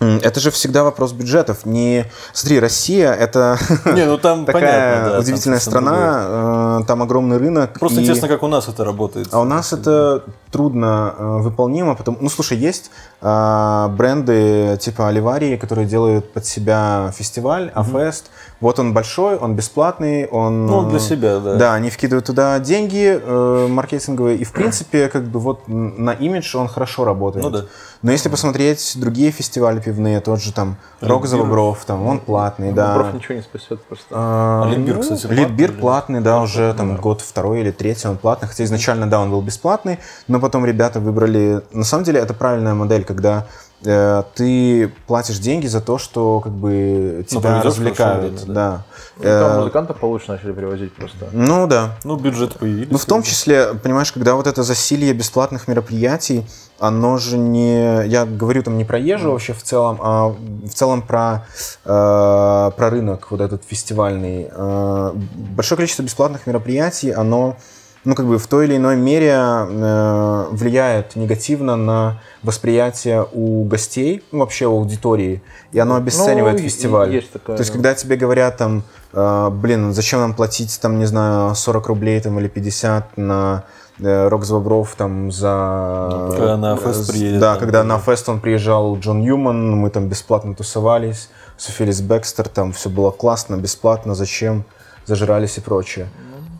это 0.02 0.40
же 0.40 0.52
всегда 0.52 0.84
вопрос 0.84 1.12
бюджетов. 1.14 1.66
Не... 1.66 2.06
Смотри, 2.34 2.60
Россия— 2.60 3.12
это 3.14 3.58
Не, 3.86 4.06
ну 4.06 4.18
там 4.18 4.46
такая 4.46 4.62
понятно, 4.62 5.04
да, 5.04 5.12
там 5.12 5.20
удивительная 5.22 5.60
другое. 5.60 5.82
страна, 5.82 6.80
э, 6.82 6.86
там 6.88 7.02
огромный 7.04 7.38
рынок. 7.38 7.80
Просто 7.80 8.00
и- 8.00 8.04
интересно, 8.04 8.28
как 8.28 8.44
у 8.44 8.48
нас 8.48 8.68
это 8.68 8.84
работает. 8.84 9.28
А 9.32 9.40
у 9.40 9.44
нас 9.46 9.74
это 9.74 10.24
трудно 10.52 11.14
э, 11.18 11.38
выполнимо, 11.42 11.96
потому... 11.96 12.18
Ну, 12.20 12.30
слушай, 12.30 12.58
есть 12.58 12.92
э, 13.22 13.88
бренды 13.92 14.78
типа 14.82 15.08
Оливарии, 15.08 15.56
которые 15.56 15.88
делают 15.88 16.34
под 16.34 16.46
себя 16.46 17.12
фестиваль, 17.16 17.72
Афест. 17.76 18.32
Вот 18.62 18.78
он 18.80 18.94
большой, 18.94 19.38
он 19.38 19.56
бесплатный, 19.56 20.28
он... 20.28 20.68
Ну, 20.68 20.88
для 20.88 20.98
э, 20.98 21.02
себя, 21.02 21.40
да. 21.40 21.56
Да, 21.56 21.74
они 21.74 21.90
вкидывают 21.90 22.26
туда 22.28 22.60
деньги 22.60 23.20
э, 23.22 23.68
маркетинговые, 23.68 24.38
и 24.38 24.44
в 24.44 24.52
принципе, 24.52 25.10
как 25.10 25.24
бы 25.26 25.40
вот 25.40 25.68
на 25.68 26.12
имидж 26.12 26.56
он 26.56 26.68
хорошо 26.68 27.04
работает. 27.04 27.44
Ну 27.44 27.50
да. 27.50 27.66
Но 28.04 28.12
если 28.12 28.30
посмотреть 28.30 28.94
другие 28.96 29.32
фестивали 29.32 29.80
пивные, 29.80 30.22
тот 30.22 30.42
же 30.42 30.54
там 30.54 30.78
Рок 31.02 31.26
за 31.26 31.38
Бобров, 31.38 31.84
там 31.86 32.06
он 32.06 32.20
платный, 32.20 32.72
да. 32.72 32.96
Бобров 32.96 33.14
ничего 33.16 33.36
не 33.36 33.42
спасет 33.42 33.84
просто. 33.84 34.06
А, 34.12 34.64
А 34.66 34.70
Литбир, 34.70 34.96
ну, 34.96 35.02
кстати, 35.02 35.28
Литбир 35.28 35.72
платный 35.72 36.22
да, 36.22 36.42
уже 36.42 36.74
там 36.74 36.98
год 36.98 37.22
второй 37.22 37.62
или 37.62 37.72
третий 37.72 38.08
он 38.08 38.18
платный. 38.18 38.48
Хотя 38.48 38.64
изначально, 38.64 39.08
да, 39.08 39.20
он 39.20 39.32
был 39.32 39.42
бесплатный, 39.42 40.00
но 40.28 40.40
потом 40.40 40.66
ребята 40.66 41.00
выбрали... 41.00 41.62
На 41.72 41.84
самом 41.84 42.04
деле 42.04 42.20
это 42.20 42.34
правильная 42.34 42.74
модель, 42.74 43.04
когда 43.04 43.48
ты 43.82 44.92
платишь 45.08 45.40
деньги 45.40 45.68
за 45.68 45.82
то, 45.82 45.98
что 45.98 46.40
как 46.40 46.52
бы 46.52 47.26
тебя 47.28 47.42
проведешь 47.42 47.66
развлекают. 47.66 48.42
время, 48.42 48.54
да. 48.54 48.84
Ну, 49.18 49.24
Там 49.24 49.52
Э, 49.52 49.60
музыкантов 49.60 50.00
получше 50.00 50.32
начали 50.32 50.52
привозить 50.52 50.94
просто. 50.94 51.28
ну 51.32 51.68
да. 51.68 51.98
Ну, 52.04 52.16
бюджет 52.16 52.58
появились. 52.58 52.92
Ну, 52.92 52.98
в 52.98 53.06
том 53.06 53.24
числе, 53.24 53.74
понимаешь, 53.74 54.12
когда 54.12 54.36
вот 54.36 54.48
это 54.48 54.64
засилье 54.64 55.14
бесплатных 55.14 55.68
мероприятий, 55.68 56.46
оно 56.80 57.18
же 57.18 57.38
не... 57.38 58.06
Я 58.08 58.26
говорю 58.26 58.64
там 58.64 58.78
не 58.78 58.86
про 58.86 58.98
ежу 58.98 59.32
вообще 59.32 59.54
в 59.54 59.62
целом, 59.62 60.00
а 60.02 60.30
в 60.30 60.70
целом 60.74 61.02
про, 61.02 61.46
э, 61.86 62.72
про 62.76 62.90
рынок 62.90 63.30
вот 63.32 63.42
этот 63.42 63.64
фестивальный. 63.68 64.50
Э, 64.52 65.12
большое 65.14 65.78
количество 65.78 66.04
бесплатных 66.04 66.48
мероприятий, 66.48 67.12
оно 67.12 67.58
ну, 68.04 68.16
как 68.16 68.26
бы 68.26 68.38
в 68.40 68.48
той 68.48 68.66
или 68.66 68.78
иной 68.78 68.96
мере 68.96 69.32
э, 69.36 70.48
влияет 70.52 71.16
негативно 71.16 71.76
на 71.76 72.20
восприятие 72.44 73.28
у 73.32 73.64
гостей, 73.66 74.24
ну, 74.32 74.40
вообще 74.40 74.66
у 74.66 74.72
аудитории, 74.78 75.42
и 75.72 75.80
оно 75.80 75.96
обесценивает 75.96 76.58
Ну, 76.58 76.64
фестиваль. 76.64 77.14
есть 77.14 77.32
такая, 77.32 77.58
То 77.58 77.62
есть, 77.62 77.72
да. 77.72 77.74
когда 77.78 77.94
тебе 77.94 78.16
говорят 78.16 78.58
там, 78.58 78.84
э, 79.14 79.50
блин, 79.52 79.94
зачем 79.94 80.20
нам 80.22 80.34
платить 80.34 80.80
там, 80.82 80.98
не 81.00 81.06
знаю, 81.06 81.54
40 81.56 81.88
рублей 81.88 82.20
там 82.22 82.40
или 82.40 82.48
50 82.48 83.18
на 83.18 83.64
э, 84.00 84.28
Рок 84.30 84.46
за 84.46 84.56
Бобров 84.56 84.96
там 84.96 85.32
за... 85.32 86.10
Ну, 86.12 86.32
когда 86.32 86.58
на 86.58 86.76
фест 86.78 87.08
э, 87.08 87.12
приедет, 87.12 87.40
Да, 87.40 87.52
там, 87.52 87.60
когда 87.60 87.84
да. 87.84 87.88
на 87.88 88.00
фест 88.00 88.28
он 88.30 88.40
приезжал 88.40 88.98
Джон 88.98 89.22
Ньюман, 89.22 89.78
мы 89.78 89.90
там 89.92 90.08
бесплатно 90.08 90.56
тусовались, 90.56 91.30
Софилис 91.58 92.02
Бекстер, 92.02 92.48
там 92.48 92.72
все 92.74 92.90
было 92.90 93.12
классно, 93.12 93.58
бесплатно, 93.58 94.16
зачем, 94.16 94.64
зажирались 95.06 95.58
и 95.60 95.62
прочее. 95.62 96.08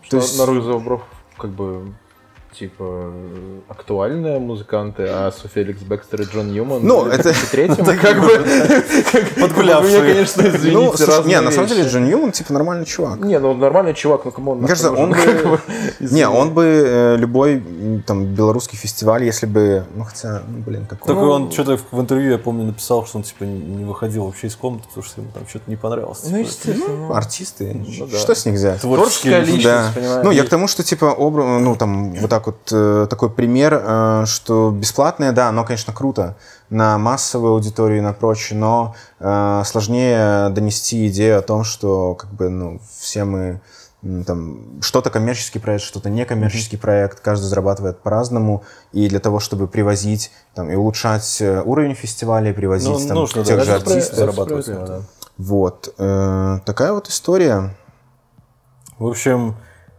Что 0.04 0.18
То 0.18 0.24
есть- 0.24 0.38
на 0.38 0.46
Руй 0.46 0.62
Завбров 0.62 1.02
как 1.42 1.50
бы 1.52 1.92
типа, 2.58 3.12
актуальные 3.70 4.40
музыканты, 4.40 5.06
а 5.08 5.32
Со 5.32 5.48
Феликс 5.48 5.82
Бекстер 5.84 6.22
и 6.22 6.26
Джон 6.26 6.52
Ньюман 6.52 6.82
Ну, 6.84 7.06
это- 7.06 7.34
в 7.34 7.50
третьем, 7.52 7.86
как 7.86 8.20
бы... 8.22 8.46
Подгулявшие. 9.40 10.02
Меня, 10.02 10.14
конечно, 10.14 10.42
извините, 10.42 10.72
Ну, 10.78 10.94
слушай, 10.96 11.10
разные 11.18 11.36
не, 11.36 11.42
на 11.42 11.52
самом 11.52 11.68
деле. 11.68 11.84
Джон 11.88 12.06
Ньюман, 12.06 12.32
типа, 12.32 12.54
нормальный 12.54 12.86
чувак. 12.86 13.20
Не, 13.22 13.40
ну 13.40 13.54
нормальный 13.54 13.94
чувак, 13.94 14.26
ну 14.26 14.32
кому 14.32 14.56
Мне 14.56 14.68
кажется, 14.68 14.92
он 14.92 15.12
бы... 15.12 15.60
Не, 16.00 16.28
он 16.28 16.54
бы 16.54 16.64
э, 16.64 17.16
любой 17.18 17.64
там 18.06 18.26
белорусский 18.26 18.78
фестиваль, 18.78 19.24
если 19.24 19.46
бы... 19.46 19.86
Ну, 19.96 20.04
хотя, 20.04 20.42
ну, 20.48 20.60
блин, 20.60 20.86
какой... 20.86 21.08
Только 21.14 21.24
он 21.30 21.52
что-то 21.52 21.80
в 21.92 22.00
интервью, 22.02 22.32
я 22.32 22.38
помню, 22.38 22.66
написал, 22.66 23.06
что 23.06 23.18
он 23.18 23.24
типа 23.24 23.44
не 23.44 23.86
выходил 23.86 24.26
вообще 24.26 24.48
из 24.48 24.56
комнаты, 24.56 24.88
потому 24.88 25.04
что 25.04 25.22
ему 25.22 25.32
там 25.32 25.48
что-то 25.48 25.70
не 25.70 25.76
понравилось. 25.78 26.20
Ну, 26.24 26.38
Типа, 26.38 26.48
естественно. 26.48 27.18
Артисты, 27.18 27.74
Ну 28.00 28.08
да. 28.08 28.18
что 28.18 28.36
с 28.36 28.46
них 28.46 28.56
взять? 28.56 28.82
Творческие 28.82 29.34
Творческая 29.34 29.40
личность, 29.42 29.64
Да. 29.66 29.92
понимаешь? 29.96 30.26
Ну, 30.26 30.32
я 30.32 30.44
к 30.44 30.50
тому, 30.50 30.68
что, 30.68 30.84
типа, 30.84 31.16
ну, 31.18 31.76
там, 31.76 32.14
вот 32.14 32.30
так 32.30 32.41
вот, 32.48 32.70
э, 32.72 33.08
такой 33.10 33.30
пример, 33.30 33.82
э, 33.84 34.24
что 34.26 34.72
бесплатное, 34.72 35.32
да, 35.32 35.50
оно, 35.50 35.64
конечно, 35.64 35.94
круто 35.94 36.36
на 36.70 36.98
массовую 36.98 37.54
аудиторию 37.54 38.00
и 38.00 38.02
на 38.02 38.14
прочее, 38.14 38.58
но 38.58 38.96
э, 39.20 39.64
сложнее 39.66 40.50
донести 40.50 41.08
идею 41.08 41.40
о 41.40 41.42
том, 41.42 41.64
что, 41.64 42.16
как 42.16 42.32
бы, 42.32 42.50
ну, 42.50 42.80
все 43.00 43.24
мы 43.24 43.62
там, 44.26 44.82
что-то 44.82 45.10
коммерческий 45.12 45.60
проект, 45.60 45.84
что-то 45.84 46.10
некоммерческий 46.10 46.78
проект, 46.78 47.20
каждый 47.20 47.46
зарабатывает 47.46 48.00
по-разному, 48.00 48.64
и 48.94 49.08
для 49.08 49.20
того, 49.20 49.40
чтобы 49.40 49.68
привозить 49.68 50.32
там, 50.56 50.72
и 50.72 50.76
улучшать 50.76 51.42
уровень 51.66 51.94
фестивалей, 51.94 52.52
привозить 52.52 52.90
Ну, 52.90 53.08
там, 53.08 53.18
нужно, 53.18 53.46
тех 53.46 53.58
да, 53.58 53.64
же 53.64 53.74
артистов. 53.76 54.18
зарабатывать 54.18 54.68
надо. 54.68 55.04
Вот. 55.38 55.94
э, 55.98 56.60
такая 56.66 56.94
вот 56.94 57.10
история. 57.10 57.76
В 58.98 59.08
общем, 59.08 59.56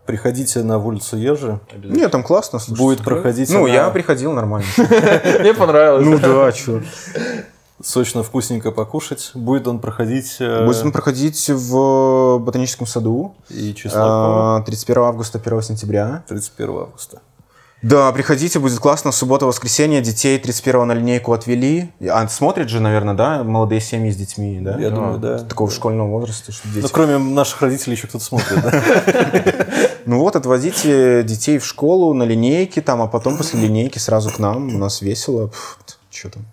приходите 0.06 0.62
на 0.62 0.78
улицу 0.78 1.16
Ежи. 1.16 1.60
Нет, 1.82 2.10
там 2.10 2.22
классно, 2.22 2.58
слушай. 2.58 2.78
Будет 2.78 3.04
проходить 3.04 3.50
Ну, 3.50 3.64
она 3.64 3.74
я 3.74 3.90
приходил 3.90 4.32
нормально. 4.32 4.66
Мне 5.40 5.54
понравилось. 5.54 6.06
Ну 6.06 6.18
да, 6.18 6.50
чё. 6.52 6.82
сочно, 7.82 8.22
вкусненько 8.22 8.70
покушать. 8.70 9.30
Будет 9.34 9.68
он 9.68 9.78
проходить 9.78 10.36
э, 10.40 10.66
Будет 10.66 10.84
он 10.84 10.92
проходить 10.92 11.48
в 11.48 12.38
ботаническом 12.38 12.86
саду 12.86 13.34
и 13.48 13.74
числа 13.74 14.60
э, 14.60 14.64
31 14.64 15.02
августа, 15.02 15.38
1 15.38 15.62
сентября. 15.62 16.24
31 16.28 16.70
августа. 16.70 17.20
Да, 17.82 18.12
приходите, 18.12 18.60
будет 18.60 18.78
классно. 18.78 19.10
Суббота, 19.10 19.44
воскресенье, 19.46 20.00
детей 20.00 20.38
31 20.38 20.86
на 20.86 20.92
линейку 20.92 21.32
отвели. 21.32 21.90
А 22.08 22.26
смотрят 22.28 22.68
же, 22.68 22.78
наверное, 22.78 23.14
да, 23.14 23.42
молодые 23.42 23.80
семьи 23.80 24.10
с 24.12 24.16
детьми, 24.16 24.60
да? 24.60 24.78
Я 24.78 24.90
думаю, 24.90 25.18
да. 25.18 25.38
Такого 25.40 25.68
школьного 25.70 26.08
возраста, 26.08 26.52
что 26.52 26.68
дети. 26.68 26.82
Ну, 26.82 26.88
кроме 26.92 27.18
наших 27.18 27.60
родителей, 27.60 27.96
еще 27.96 28.06
кто-то 28.06 28.24
смотрит, 28.24 28.62
да? 28.62 28.82
Ну 30.06 30.18
вот, 30.18 30.34
отвозите 30.34 31.22
детей 31.22 31.58
в 31.58 31.64
школу 31.64 32.12
на 32.12 32.24
линейке, 32.24 32.80
там, 32.80 33.02
а 33.02 33.06
потом 33.06 33.36
после 33.36 33.60
линейки 33.60 33.98
сразу 33.98 34.30
к 34.30 34.38
нам. 34.38 34.74
У 34.74 34.78
нас 34.78 35.00
весело. 35.00 35.52
Что 36.10 36.30
там? 36.30 36.44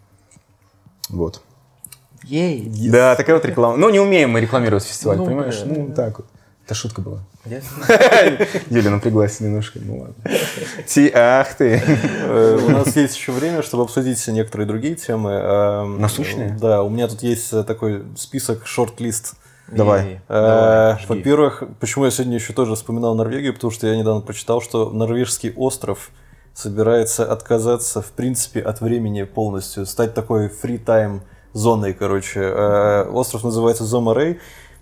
Вот. 1.10 1.42
Ей. 2.24 2.72
Да, 2.90 3.16
такая 3.16 3.36
вот 3.36 3.46
реклама. 3.46 3.76
Ну, 3.78 3.90
не 3.90 4.00
умеем 4.00 4.32
мы 4.32 4.42
рекламировать 4.42 4.84
фестиваль, 4.84 5.18
Ну, 5.18 5.26
понимаешь? 5.26 5.62
Ну, 5.66 5.92
так 5.96 6.20
вот. 6.20 6.28
Это 6.66 6.76
шутка 6.76 7.02
была. 7.02 7.20
Юля 8.70 8.89
напряглась 8.91 9.39
немножко. 9.39 9.80
Ну 9.82 10.00
ладно. 10.00 10.16
Ти, 10.88 11.12
ах 11.14 11.54
ты. 11.56 11.82
У 12.66 12.70
нас 12.70 12.95
есть 12.95 13.16
еще 13.16 13.32
время, 13.32 13.62
чтобы 13.64 13.84
обсудить 13.84 14.26
некоторые 14.28 14.68
другие 14.68 14.95
темы. 14.95 15.32
Эм, 15.32 16.02
Насущные? 16.02 16.58
Да, 16.60 16.84
у 16.84 16.89
меня 16.89 17.08
тут 17.08 17.24
есть 17.24 17.52
э, 17.54 17.64
такой 17.64 18.04
список, 18.16 18.66
шорт-лист. 18.66 19.36
Давай. 19.68 20.22
Э. 20.28 20.95
Во-первых, 21.08 21.64
почему 21.80 22.06
я 22.06 22.12
сегодня 22.12 22.36
еще 22.36 22.54
тоже 22.54 22.76
вспоминал 22.76 23.16
Норвегию, 23.16 23.54
потому 23.54 23.72
что 23.72 23.88
я 23.88 23.95
недавно 23.95 24.22
прочитал, 24.22 24.62
что 24.62 24.89
норвежский 24.89 25.54
остров 25.56 26.12
собирается 26.54 27.32
отказаться, 27.32 28.02
в 28.02 28.12
принципе, 28.12 28.62
от 28.62 28.82
времени 28.82 29.24
полностью, 29.24 29.86
стать 29.86 30.14
такой 30.14 30.50
free-time 30.50 31.22
зоной, 31.54 31.93
короче. 31.93 32.41
Э, 32.41 33.10
Остров 33.12 33.43
называется 33.43 33.86
Зомарей, 33.86 34.39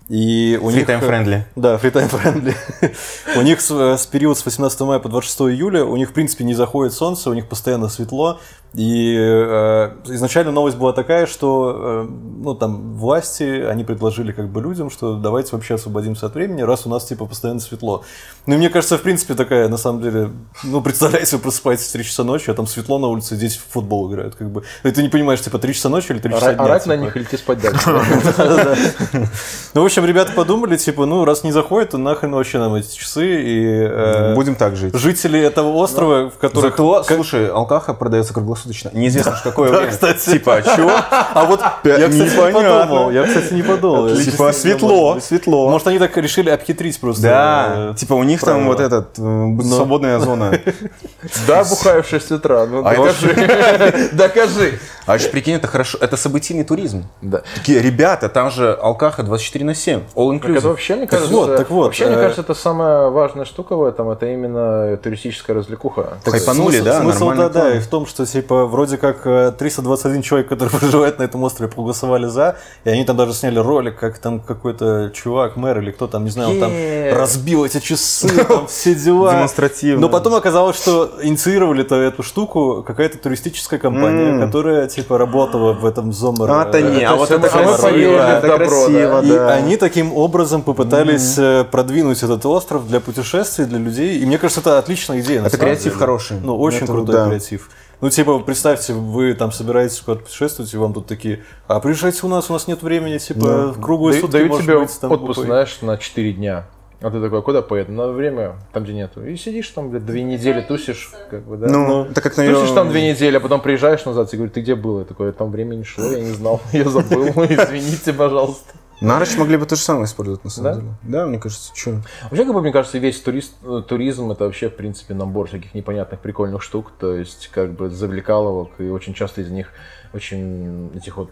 и 0.08 0.58
у 0.60 0.70
Free 0.70 0.74
них... 0.74 0.88
time 0.88 1.00
friendly. 1.02 1.42
Да, 1.54 1.76
free 1.76 1.92
time 1.92 2.08
friendly. 2.08 2.54
У 3.36 3.42
них 3.42 3.60
с, 3.60 3.70
э, 3.70 3.98
с 3.98 4.06
период 4.06 4.38
с 4.38 4.44
18 4.44 4.80
мая 4.80 4.98
по 5.00 5.10
26 5.10 5.40
июля, 5.54 5.84
у 5.84 5.96
них, 5.96 6.10
в 6.10 6.12
принципе, 6.14 6.44
не 6.44 6.54
заходит 6.54 6.94
солнце, 6.94 7.28
у 7.28 7.34
них 7.34 7.46
постоянно 7.46 7.88
светло. 7.88 8.40
И 8.74 9.16
э, 9.18 9.90
изначально 10.06 10.52
новость 10.52 10.76
была 10.76 10.92
такая, 10.92 11.26
что 11.26 12.06
э, 12.06 12.08
ну, 12.38 12.54
там, 12.54 12.94
власти, 12.96 13.64
они 13.64 13.82
предложили 13.82 14.30
как 14.30 14.50
бы 14.50 14.60
людям, 14.60 14.90
что 14.90 15.14
давайте 15.14 15.52
вообще 15.52 15.74
освободимся 15.74 16.26
от 16.26 16.34
времени, 16.34 16.60
раз 16.60 16.86
у 16.86 16.90
нас, 16.90 17.06
типа, 17.06 17.24
постоянно 17.24 17.60
светло. 17.60 18.04
Ну, 18.46 18.54
и 18.54 18.58
мне 18.58 18.68
кажется, 18.68 18.98
в 18.98 19.02
принципе, 19.02 19.34
такая, 19.34 19.68
на 19.68 19.78
самом 19.78 20.02
деле, 20.02 20.30
ну, 20.64 20.82
представляете, 20.82 21.36
вы 21.36 21.42
просыпаетесь 21.42 21.86
в 21.86 21.92
3 21.92 22.04
часа 22.04 22.24
ночи, 22.24 22.50
а 22.50 22.54
там 22.54 22.66
светло 22.66 22.98
на 22.98 23.06
улице, 23.06 23.36
дети 23.36 23.58
в 23.58 23.72
футбол 23.72 24.12
играют, 24.12 24.34
как 24.34 24.50
бы. 24.50 24.62
И 24.84 24.90
ты 24.90 25.02
не 25.02 25.08
понимаешь, 25.08 25.40
типа, 25.40 25.58
3 25.58 25.72
часа 25.74 25.88
ночи 25.88 26.12
или 26.12 26.18
3 26.18 26.32
часа 26.34 26.44
Орать 26.44 26.56
дня. 26.58 26.64
орать 26.66 26.86
на 26.86 26.94
типа. 26.94 27.04
них 27.04 27.16
или 27.16 27.24
идти 27.24 27.36
спать 27.38 27.60
дальше. 27.60 27.90
Ну, 29.74 29.82
в 29.82 29.84
общем, 29.84 30.04
ребята 30.04 30.32
подумали, 30.32 30.76
типа, 30.76 31.06
ну, 31.06 31.24
раз 31.24 31.44
не 31.44 31.52
заходит, 31.52 31.90
то 31.90 31.98
нахрен 31.98 32.32
вообще 32.32 32.58
нам 32.58 32.74
эти 32.74 32.96
часы. 32.96 33.42
И 33.42 33.64
э, 33.64 34.34
Будем 34.34 34.54
так 34.54 34.76
жить. 34.76 34.94
жители 34.94 35.38
этого 35.38 35.68
острова, 35.74 36.30
в 36.30 36.38
которых... 36.38 36.76
Слушай, 37.06 37.48
алкаха 37.48 37.94
продается 37.94 38.34
круглосуточно. 38.34 38.57
Неизвестно, 38.92 39.32
в 39.36 39.42
какое 39.42 39.70
время. 39.70 39.90
кстати. 39.90 40.30
Типа, 40.30 40.56
а 40.56 40.62
чё? 40.62 40.90
А 41.10 41.44
вот 41.44 41.60
я, 41.84 42.08
кстати, 42.08 42.34
не 42.34 42.52
подумал. 42.52 43.10
Я, 43.10 43.24
кстати, 43.24 43.52
не 43.54 43.62
подумал. 43.62 44.08
Типа, 44.08 44.16
Действительно, 44.16 44.52
светло, 44.52 45.20
светло. 45.20 45.70
Может, 45.70 45.86
они 45.88 45.98
так 45.98 46.16
решили 46.16 46.50
обхитрить 46.50 46.98
просто. 47.00 47.22
Да, 47.22 47.74
э, 47.92 47.94
типа 47.96 48.14
у 48.14 48.22
них 48.22 48.40
там 48.40 48.66
вот 48.66 48.80
этот, 48.80 49.18
э, 49.18 49.46
будет 49.46 49.72
свободная 49.72 50.18
зона. 50.18 50.52
Да, 51.46 51.64
бухаю 51.64 52.02
в 52.02 52.08
6 52.08 52.30
утра. 52.32 52.66
Ну, 52.66 52.82
А 52.86 52.94
докажи. 52.94 54.10
Докажи. 54.12 54.78
А 55.06 55.18
же 55.18 55.28
прикинь, 55.30 55.54
это 55.54 55.66
хорошо, 55.66 55.98
это 56.00 56.16
событийный 56.16 56.64
туризм. 56.64 57.06
Да. 57.22 57.42
Такие, 57.54 57.80
ребята, 57.80 58.28
там 58.28 58.50
же 58.50 58.74
алкаха 58.74 59.22
24 59.22 59.64
на 59.64 59.74
7, 59.74 60.00
all 60.14 60.38
Так 60.38 60.50
это 60.50 60.58
inclusive. 60.58 60.68
вообще, 60.68 60.94
мне 60.96 61.06
Так 61.06 61.10
кажется, 61.10 61.34
вот, 61.34 61.56
так 61.56 61.70
вот, 61.70 61.84
вообще, 61.84 62.06
мне 62.06 62.16
э, 62.16 62.20
кажется, 62.20 62.42
это 62.42 62.54
самая 62.54 63.08
важная 63.08 63.46
штука 63.46 63.74
в 63.76 63.84
этом, 63.84 64.10
это 64.10 64.26
именно 64.26 64.96
туристическая 64.98 65.56
развлекуха. 65.56 66.18
Так 66.24 66.34
Хайпанули, 66.34 66.80
да, 66.80 67.00
Смысл 67.00 67.30
да, 67.30 67.48
да, 67.48 67.74
и 67.74 67.78
в 67.80 67.86
том, 67.86 68.06
что 68.06 68.26
типа 68.48 68.64
вроде 68.64 68.96
как 68.96 69.26
э, 69.26 69.52
321 69.58 70.22
человек, 70.22 70.48
который 70.48 70.70
проживает 70.70 71.18
на 71.18 71.24
этом 71.24 71.42
острове, 71.44 71.70
проголосовали 71.70 72.26
за, 72.26 72.56
и 72.84 72.90
они 72.90 73.04
там 73.04 73.16
даже 73.16 73.34
сняли 73.34 73.58
ролик, 73.58 73.98
как 73.98 74.18
там 74.18 74.40
какой-то 74.40 75.10
чувак, 75.12 75.56
мэр 75.56 75.80
или 75.80 75.90
кто 75.90 76.06
там, 76.06 76.24
не 76.24 76.30
знаю, 76.30 76.50
он 76.50 76.60
там 76.60 76.72
разбил 77.12 77.64
эти 77.64 77.78
часы, 77.80 78.28
там 78.48 78.66
все 78.66 78.94
дела. 78.94 79.32
Демонстративно. 79.32 80.00
Но 80.00 80.08
потом 80.08 80.34
оказалось, 80.34 80.76
что 80.76 81.10
инициировали-то 81.22 81.96
эту 81.96 82.22
штуку 82.22 82.82
какая-то 82.86 83.18
туристическая 83.18 83.78
компания, 83.78 84.40
которая 84.40 84.88
типа 84.88 85.18
работала 85.18 85.72
в 85.74 85.84
этом 85.84 86.12
Зомер. 86.12 86.50
А-то 86.50 86.80
не, 86.80 87.04
а 87.04 87.16
вот 87.16 87.30
это 87.30 87.48
красиво, 87.48 89.22
И 89.22 89.28
да. 89.28 89.52
они 89.52 89.76
таким 89.76 90.16
образом 90.16 90.62
попытались 90.62 91.36
э, 91.36 91.64
продвинуть 91.70 92.22
этот 92.22 92.46
остров 92.46 92.88
для 92.88 93.00
путешествий, 93.00 93.66
для 93.66 93.78
людей. 93.78 94.18
И 94.18 94.26
мне 94.26 94.38
кажется, 94.38 94.60
это 94.60 94.78
отличная 94.78 95.20
идея. 95.20 95.42
Это 95.44 95.58
креатив 95.58 95.96
хороший. 95.96 96.38
Ну, 96.42 96.56
очень 96.58 96.86
крутой 96.86 97.28
креатив. 97.28 97.68
Ну, 98.00 98.10
типа, 98.10 98.38
представьте, 98.40 98.92
вы 98.92 99.34
там 99.34 99.50
собираетесь 99.50 100.00
куда-то 100.00 100.24
путешествовать, 100.24 100.72
и 100.72 100.76
вам 100.76 100.92
тут 100.94 101.06
такие, 101.06 101.42
а 101.66 101.80
приезжайте 101.80 102.20
у 102.24 102.28
нас, 102.28 102.48
у 102.48 102.52
нас 102.52 102.68
нет 102.68 102.82
времени, 102.82 103.18
типа, 103.18 103.74
круглые 103.80 104.12
Дают- 104.12 104.20
сутки, 104.20 104.32
Дают 104.32 104.48
может 104.50 104.64
тебе 104.64 104.78
быть, 104.78 105.00
там 105.00 105.12
отпуск, 105.12 105.28
бухой». 105.38 105.46
знаешь, 105.46 105.78
на 105.82 105.98
4 105.98 106.32
дня. 106.32 106.66
А 107.00 107.10
ты 107.10 107.20
такой, 107.20 107.42
куда 107.42 107.62
поеду? 107.62 107.92
На 107.92 108.08
время 108.08 108.56
там, 108.72 108.82
где 108.82 108.92
нету. 108.92 109.24
И 109.24 109.36
сидишь 109.36 109.68
там, 109.68 109.90
блядь, 109.90 110.04
две 110.04 110.22
недели 110.22 110.60
тусишь, 110.62 111.12
как 111.30 111.44
бы, 111.44 111.56
да. 111.56 111.68
Ну, 111.68 112.04
это 112.06 112.20
как, 112.20 112.34
Тусишь 112.34 112.48
наверное... 112.48 112.74
там 112.74 112.90
две 112.90 113.10
недели, 113.10 113.36
а 113.36 113.40
потом 113.40 113.60
приезжаешь 113.60 114.04
назад 114.04 114.32
и 114.32 114.36
говоришь, 114.36 114.54
ты 114.54 114.62
где 114.62 114.74
был? 114.74 114.98
Я 114.98 115.04
такой, 115.04 115.32
там 115.32 115.52
времени 115.52 115.84
шло, 115.84 116.04
я 116.04 116.20
не 116.20 116.32
знал, 116.32 116.60
я 116.72 116.88
забыл, 116.88 117.26
извините, 117.28 118.12
пожалуйста. 118.12 118.74
Нарочь 119.00 119.36
могли 119.36 119.56
бы 119.56 119.66
то 119.66 119.76
же 119.76 119.82
самое 119.82 120.06
использовать, 120.06 120.44
на 120.44 120.50
самом 120.50 120.72
Да? 120.72 120.80
деле. 120.80 120.92
Да, 121.02 121.26
мне 121.26 121.38
кажется, 121.38 121.70
что... 121.74 122.02
Вообще, 122.24 122.44
как 122.44 122.54
бы, 122.54 122.60
мне 122.60 122.72
кажется, 122.72 122.98
весь 122.98 123.20
турист, 123.20 123.54
э, 123.62 123.82
туризм 123.86 124.30
это 124.30 124.44
вообще, 124.44 124.68
в 124.68 124.76
принципе, 124.76 125.14
набор 125.14 125.48
всяких 125.48 125.74
непонятных 125.74 126.20
прикольных 126.20 126.62
штук, 126.62 126.92
то 126.98 127.14
есть, 127.14 127.48
как 127.52 127.72
бы, 127.72 127.90
завлекаловок, 127.90 128.70
и 128.78 128.88
очень 128.88 129.14
часто 129.14 129.40
из 129.40 129.50
них 129.50 129.68
очень 130.12 130.90
этих 130.96 131.16
вот 131.16 131.30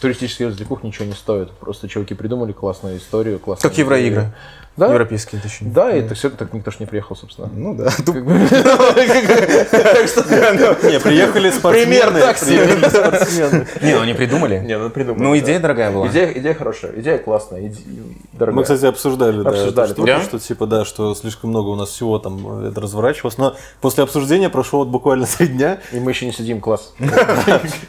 туристических 0.00 0.48
развлекух 0.48 0.82
ничего 0.82 1.04
не 1.04 1.12
стоит. 1.12 1.50
Просто 1.52 1.88
чуваки 1.88 2.14
придумали 2.14 2.52
классную 2.52 2.98
историю, 2.98 3.38
классную 3.38 3.70
Как 3.70 3.78
евроигры. 3.78 4.32
Да? 4.76 4.86
Европейские, 4.88 5.40
точнее. 5.40 5.70
Да, 5.70 5.90
и 5.94 6.06
все, 6.14 6.28
так 6.28 6.52
никто 6.52 6.70
ж 6.70 6.80
не 6.80 6.86
приехал, 6.86 7.16
собственно. 7.16 7.48
Ну 7.54 7.74
да. 7.74 7.84
Не, 10.86 11.00
приехали 11.00 11.50
спортсмены. 11.50 11.86
Пример 11.86 12.12
так 12.12 12.36
себе. 12.36 12.64
приехали 12.64 12.88
спортсмены. 12.88 13.66
Не, 13.80 13.94
ну 13.94 14.04
не 14.04 14.14
придумали. 14.14 14.58
Не, 14.58 14.76
ну 14.78 14.90
придумали. 14.90 15.22
Ну, 15.22 15.38
идея 15.38 15.60
дорогая 15.60 15.90
была. 15.90 16.08
Идея, 16.08 16.54
хорошая, 16.54 16.92
идея 17.00 17.18
классная. 17.18 17.72
Мы, 18.38 18.62
кстати, 18.62 18.84
обсуждали, 18.84 19.42
да, 19.42 19.50
Обсуждали, 19.50 20.22
что 20.22 20.38
типа, 20.38 20.66
да, 20.66 20.84
что 20.84 21.14
слишком 21.14 21.50
много 21.50 21.68
у 21.68 21.74
нас 21.74 21.88
всего 21.88 22.18
там 22.18 22.64
э, 22.64 22.68
это 22.68 22.80
разворачивалось. 22.80 23.38
Но 23.38 23.56
после 23.80 24.04
обсуждения 24.04 24.50
прошло 24.50 24.80
вот 24.80 24.88
буквально 24.88 25.26
три 25.26 25.48
дня, 25.48 25.78
И 25.92 26.00
мы 26.00 26.10
еще 26.10 26.26
не 26.26 26.32
сидим, 26.32 26.60
класс. 26.60 26.92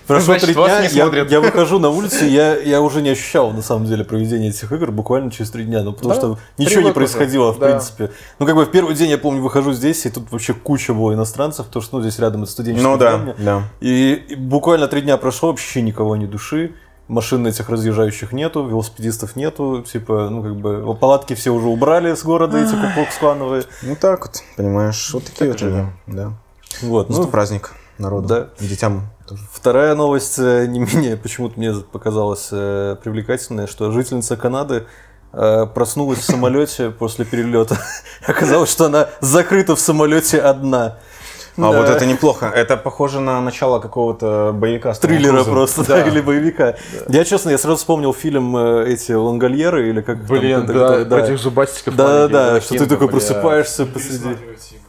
Прошло 0.07 0.35
три 0.35 0.53
дня, 0.53 0.83
я, 0.83 1.39
выхожу 1.41 1.79
на 1.79 1.89
улицу, 1.89 2.25
я, 2.25 2.55
я 2.55 2.81
уже 2.81 3.01
не 3.01 3.09
ощущал, 3.09 3.51
на 3.51 3.61
самом 3.61 3.85
деле, 3.85 4.05
проведение 4.05 4.49
этих 4.49 4.71
игр 4.71 4.91
буквально 4.91 5.31
через 5.31 5.51
три 5.51 5.65
дня. 5.65 5.83
Ну, 5.83 5.93
потому 5.93 6.13
что 6.13 6.38
ничего 6.57 6.76
ничего 6.78 6.89
не 6.89 6.93
привык 6.93 7.07
уже. 7.09 7.17
происходило, 7.17 7.51
в 7.53 7.59
Да. 7.59 7.67
принципе. 7.67 8.11
Ну, 8.39 8.45
как 8.45 8.55
бы 8.55 8.65
в 8.65 8.71
первый 8.71 8.95
день, 8.95 9.09
я 9.09 9.17
помню, 9.17 9.41
выхожу 9.41 9.73
здесь, 9.73 10.05
и 10.05 10.09
тут 10.09 10.32
вообще 10.32 10.53
куча 10.53 10.93
было 10.93 11.13
иностранцев, 11.13 11.65
потому 11.67 11.84
что, 11.84 11.97
ну, 11.97 12.01
здесь 12.01 12.19
рядом 12.19 12.43
это 12.43 12.51
студенческое 12.51 12.91
Ну 12.91 12.97
да, 12.97 13.36
да. 13.38 13.63
И, 13.82 14.13
и 14.30 14.36
буквально 14.36 14.88
три 14.88 15.01
дня 15.01 15.17
прошло, 15.17 15.49
вообще 15.49 15.82
никого 15.82 16.15
ни 16.15 16.25
души. 16.25 16.73
Машин 17.07 17.47
этих 17.47 17.69
разъезжающих 17.69 18.34
нету, 18.34 18.67
велосипедистов 18.67 19.38
нету, 19.38 19.82
типа, 19.82 20.28
ну, 20.30 20.43
как 20.43 20.55
бы, 20.57 20.93
палатки 20.95 21.36
все 21.36 21.51
уже 21.51 21.67
убрали 21.67 22.13
с 22.13 22.23
города, 22.23 22.57
эти 22.57 22.73
куклукс-клановые. 22.73 23.64
Ну 23.84 23.95
так 23.95 24.22
вот, 24.26 24.43
понимаешь, 24.57 25.11
вот 25.14 25.23
такие 25.23 25.51
вот 25.51 25.61
люди. 25.61 25.85
Да. 26.07 26.34
Вот, 26.81 27.10
Ну, 27.10 27.26
праздник 27.27 27.72
народу. 27.97 28.27
да. 28.27 28.49
Детям 28.60 29.03
тоже. 29.26 29.41
Вторая 29.53 29.95
новость, 29.95 30.38
э, 30.38 30.65
не 30.68 30.80
менее, 30.81 31.15
почему-то 31.15 31.57
мне 31.57 31.73
показалась 31.76 32.49
э, 32.51 32.97
привлекательная, 33.01 33.68
что 33.68 33.89
жительница 33.91 34.35
Канады 34.35 34.85
проснулась 35.73 36.19
в 36.19 36.23
самолете 36.23 36.89
после 36.89 37.26
перелета. 37.26 37.77
Оказалось, 38.27 38.72
что 38.72 38.85
она 38.85 39.09
закрыта 39.22 39.76
в 39.76 39.80
самолете 39.80 40.39
одна. 40.39 40.97
А 41.59 41.72
Да. 41.72 41.81
вот 41.81 41.89
это 41.89 42.05
неплохо. 42.05 42.51
Это 42.53 42.77
похоже 42.77 43.19
на 43.19 43.41
начало 43.41 43.80
какого-то 43.80 44.51
боевика. 44.53 44.93
Триллера 44.93 45.43
просто, 45.43 45.84
да, 45.88 46.05
или 46.05 46.22
боевика. 46.22 46.76
Я, 47.09 47.26
честно, 47.26 47.49
я 47.49 47.57
сразу 47.57 47.77
вспомнил 47.77 48.14
фильм 48.14 48.55
э, 48.55 48.85
эти 48.93 49.11
«Лонгольеры» 49.14 49.89
или 49.89 50.01
как 50.01 50.18
там, 50.19 50.38
Блин, 50.38 50.64
это- 50.65 50.73
да, 50.73 50.95
это- 50.97 51.09
про 51.09 51.19
этих 51.26 51.39
зубастиков. 51.39 51.95
Да, 51.95 52.27
да, 52.27 52.51
да, 52.53 52.61
что 52.61 52.76
ты 52.77 52.85
такой 52.85 53.07
бля. 53.07 53.14
просыпаешься 53.18 53.88
посреди. 53.88 54.19
Пересматривайте 54.35 54.76
его, 54.76 54.84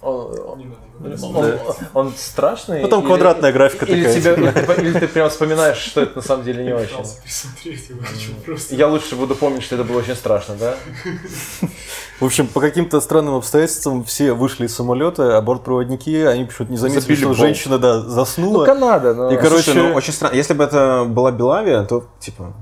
пожалуйста. 0.00 0.42
Он, 0.52 0.58
Не 0.58 0.64
надо. 0.66 0.76
Он- 1.22 1.58
он 1.94 2.12
страшный? 2.16 2.82
Ну, 2.82 2.88
там 2.88 3.00
или- 3.00 3.06
квадратная 3.06 3.52
графика 3.52 3.84
или 3.86 4.04
такая. 4.04 4.20
тебя- 4.20 4.32
или 4.34 4.50
ты, 4.50 4.82
или 4.82 4.98
ты 5.00 5.08
прям 5.08 5.28
вспоминаешь, 5.30 5.76
что 5.78 6.00
это 6.02 6.16
на 6.16 6.22
самом 6.22 6.44
деле 6.44 6.64
не 6.64 6.72
очень. 6.72 6.96
Я 8.70 8.88
лучше 8.88 9.16
буду 9.16 9.34
помнить, 9.34 9.62
что 9.62 9.74
это 9.76 9.84
было 9.84 9.98
очень 9.98 10.14
страшно, 10.14 10.54
да? 10.54 10.74
В 12.20 12.24
общем, 12.24 12.46
по 12.46 12.60
каким-то 12.60 13.00
странным 13.00 13.34
обстоятельствам 13.34 14.04
все 14.04 14.32
вышли 14.32 14.66
из 14.66 14.74
самолета, 14.74 15.36
а 15.36 15.42
бортпроводники, 15.42 16.22
они 16.24 16.44
почему-то 16.44 16.70
не 16.72 16.78
заметили, 16.78 17.00
Забили 17.00 17.16
что 17.18 17.26
болт. 17.26 17.38
женщина, 17.38 17.78
да, 17.78 18.00
заснула. 18.00 18.60
Ну, 18.60 18.64
Канада, 18.66 19.14
но... 19.14 19.30
И, 19.32 19.36
короче- 19.36 19.64
Слушай, 19.72 19.82
ну, 19.88 19.94
очень 19.94 20.12
странно. 20.12 20.34
Если 20.34 20.54
бы 20.54 20.64
это 20.64 21.04
была 21.08 21.32
Белавия, 21.32 21.82
то, 21.84 22.04
типа, 22.20 22.52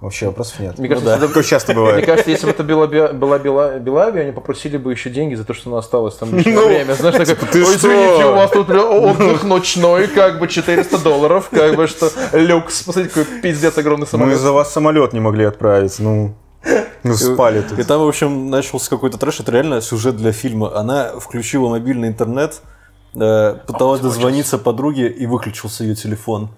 вообще 0.00 0.26
вопросов 0.26 0.58
нет. 0.60 0.78
Мне 0.78 0.88
кажется, 0.88 1.10
да. 1.10 1.18
бы- 1.18 1.28
Такое 1.28 1.42
часто 1.42 1.72
Мне 1.74 1.80
бывает. 1.82 2.06
кажется, 2.06 2.30
если 2.30 2.46
бы 2.46 2.52
это 2.52 2.64
была, 2.64 2.86
была 2.86 3.38
Бела- 3.38 3.78
Белавия, 3.78 4.22
они 4.22 4.32
попросили 4.32 4.76
бы 4.78 4.90
еще 4.92 5.10
деньги 5.10 5.34
за 5.34 5.44
то, 5.44 5.52
что 5.54 5.70
она 5.70 5.78
осталась 5.78 6.14
там 6.16 6.34
лишнее 6.34 6.54
Ну, 6.56 6.66
время. 6.68 6.94
Знаешь, 6.94 7.28
такой, 7.28 7.48
ты 7.48 7.64
«Ой, 7.64 7.76
извините, 7.76 8.20
что?» 8.20 8.32
у 8.32 8.36
вас 8.36 8.50
тут 8.50 8.66
бля, 8.68 8.82
отдых 8.84 9.44
ночной, 9.44 10.06
как 10.08 10.38
бы 10.38 10.48
400 10.48 10.98
долларов, 10.98 11.48
как 11.50 11.76
бы 11.76 11.86
что, 11.86 12.10
люкс. 12.32 12.82
Посмотрите, 12.82 13.14
какой 13.14 13.40
пиздец 13.40 13.76
огромный 13.78 14.04
Мы 14.04 14.06
самолет. 14.10 14.38
за 14.38 14.52
вас 14.52 14.72
самолет 14.72 15.12
не 15.12 15.20
могли 15.20 15.44
отправить. 15.44 15.98
Ну, 15.98 16.34
ну 17.02 17.14
спали 17.14 17.62
тут. 17.62 17.78
И 17.78 17.82
там, 17.84 18.00
в 18.02 18.08
общем, 18.08 18.50
начался 18.50 18.88
какой-то 18.90 19.18
трэш. 19.18 19.40
Это 19.40 19.52
реально 19.52 19.80
сюжет 19.80 20.16
для 20.16 20.32
фильма. 20.32 20.74
Она 20.76 21.10
включила 21.18 21.68
мобильный 21.68 22.08
интернет, 22.08 22.60
э, 23.14 23.56
пыталась 23.66 24.00
дозвониться 24.00 24.56
подруге 24.58 25.08
и 25.08 25.26
выключился 25.26 25.84
ее 25.84 25.94
телефон. 25.94 26.50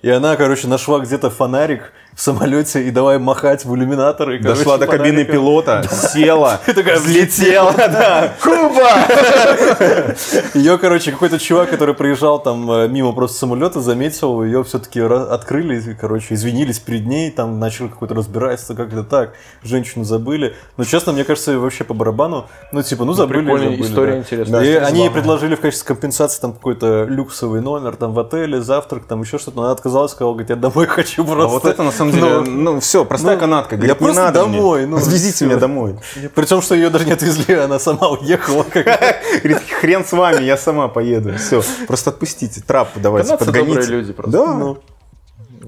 И 0.00 0.08
она, 0.10 0.36
короче, 0.36 0.68
нашла 0.68 1.00
где-то 1.00 1.28
фонарик 1.28 1.92
в 2.18 2.20
самолете 2.20 2.82
и 2.82 2.90
давай 2.90 3.20
махать 3.20 3.64
в 3.64 3.72
иллюминатор. 3.76 4.32
И, 4.32 4.38
короче, 4.38 4.58
Дошла 4.58 4.76
до 4.76 4.88
кабины 4.88 5.22
фонариком- 5.22 5.32
пилота, 5.32 5.84
села, 6.12 6.60
взлетела, 6.66 7.72
да. 7.76 8.34
Ее, 10.54 10.78
короче, 10.78 11.12
какой-то 11.12 11.38
чувак, 11.38 11.70
который 11.70 11.94
приезжал 11.94 12.42
там 12.42 12.68
э, 12.72 12.88
мимо 12.88 13.12
просто 13.12 13.38
самолета, 13.38 13.80
заметил, 13.80 14.42
ее 14.42 14.64
все-таки 14.64 15.00
открыли, 15.00 15.96
короче, 15.98 16.34
извинились 16.34 16.80
перед 16.80 17.06
ней, 17.06 17.30
там 17.30 17.60
начали 17.60 17.86
какое-то 17.86 18.16
разбирательство, 18.16 18.74
как 18.74 18.92
это 18.92 19.04
так, 19.04 19.34
женщину 19.62 20.04
забыли. 20.04 20.56
Но, 20.76 20.82
честно, 20.82 21.12
мне 21.12 21.22
кажется, 21.22 21.56
вообще 21.56 21.84
по 21.84 21.94
барабану, 21.94 22.48
ну, 22.72 22.82
типа, 22.82 23.04
ну, 23.04 23.12
забыли, 23.12 23.42
прикольная 23.42 23.70
забыли, 23.70 23.86
история 23.86 24.12
да. 24.14 24.18
интересная. 24.18 24.64
И 24.64 24.74
они 24.74 25.02
ей 25.02 25.10
предложили 25.10 25.54
в 25.54 25.60
качестве 25.60 25.86
компенсации 25.86 26.40
там 26.40 26.52
какой-то 26.52 27.04
люксовый 27.04 27.60
номер, 27.60 27.94
там 27.94 28.12
в 28.12 28.18
отеле, 28.18 28.60
завтрак, 28.60 29.04
там 29.04 29.22
еще 29.22 29.38
что-то, 29.38 29.58
но 29.58 29.62
она 29.62 29.72
отказалась, 29.72 30.10
сказала, 30.10 30.32
говорит, 30.32 30.50
я 30.50 30.56
домой 30.56 30.86
хочу 30.86 31.24
просто. 31.24 31.44
А 31.44 31.46
вот 31.46 31.64
это 31.64 31.84
на 31.84 31.92
самом 31.92 32.07
деле, 32.12 32.40
Ну, 32.40 32.72
ну 32.74 32.80
все, 32.80 33.04
простая 33.04 33.34
ну, 33.36 33.40
канатка. 33.40 33.74
я 33.74 33.78
Говорит, 33.78 34.00
не 34.00 34.04
просто 34.04 34.22
надо 34.24 34.46
мне. 34.46 34.56
домой, 34.58 34.86
ну, 34.86 34.96
Отвезите 34.96 35.34
всё. 35.34 35.46
меня 35.46 35.56
домой. 35.56 35.96
Причем, 36.34 36.62
что 36.62 36.74
ее 36.74 36.90
даже 36.90 37.04
не 37.06 37.12
отвезли, 37.12 37.54
она 37.54 37.78
сама 37.78 38.08
уехала. 38.08 38.64
Говорит, 38.74 39.58
хрен 39.80 40.04
с 40.04 40.12
вами, 40.12 40.42
я 40.44 40.56
сама 40.56 40.88
поеду. 40.88 41.34
Все, 41.38 41.62
просто 41.86 42.10
отпустите, 42.10 42.60
трап 42.60 42.88
давайте, 42.96 43.28
Канадцы 43.28 43.46
добрые 43.46 43.64
подгоните. 43.64 43.92
люди 43.92 44.12
просто. 44.12 44.32
Да, 44.32 44.54
Ну, 44.54 44.78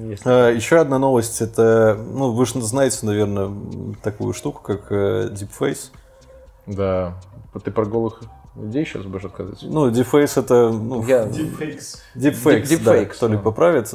Есть. 0.09 0.23
А, 0.25 0.51
Еще 0.51 0.79
одна 0.79 0.99
новость, 0.99 1.41
это, 1.43 1.99
ну, 2.13 2.33
вы 2.33 2.47
же 2.47 2.61
знаете, 2.63 2.99
наверное, 3.03 3.51
такую 4.03 4.33
штуку, 4.35 4.63
как 4.63 4.91
э, 4.91 5.29
Deepface. 5.31 5.91
Да. 6.67 7.15
Ты 7.65 7.71
про 7.71 7.85
голых 7.85 8.21
людей 8.57 8.85
сейчас 8.85 9.03
будешь 9.05 9.25
рассказывать? 9.25 9.59
Ну, 9.63 9.91
Deepface 9.91 10.39
это, 10.41 10.71
ну, 10.71 11.05
Я... 11.07 11.23
Deepfakes. 11.27 11.99
Deepfakes, 12.17 12.63
Deep- 12.65 12.83
да, 12.83 12.97
Deepfakes, 12.97 13.07
кто 13.07 13.29
ли 13.29 13.37
да. 13.37 13.43
поправит. 13.43 13.91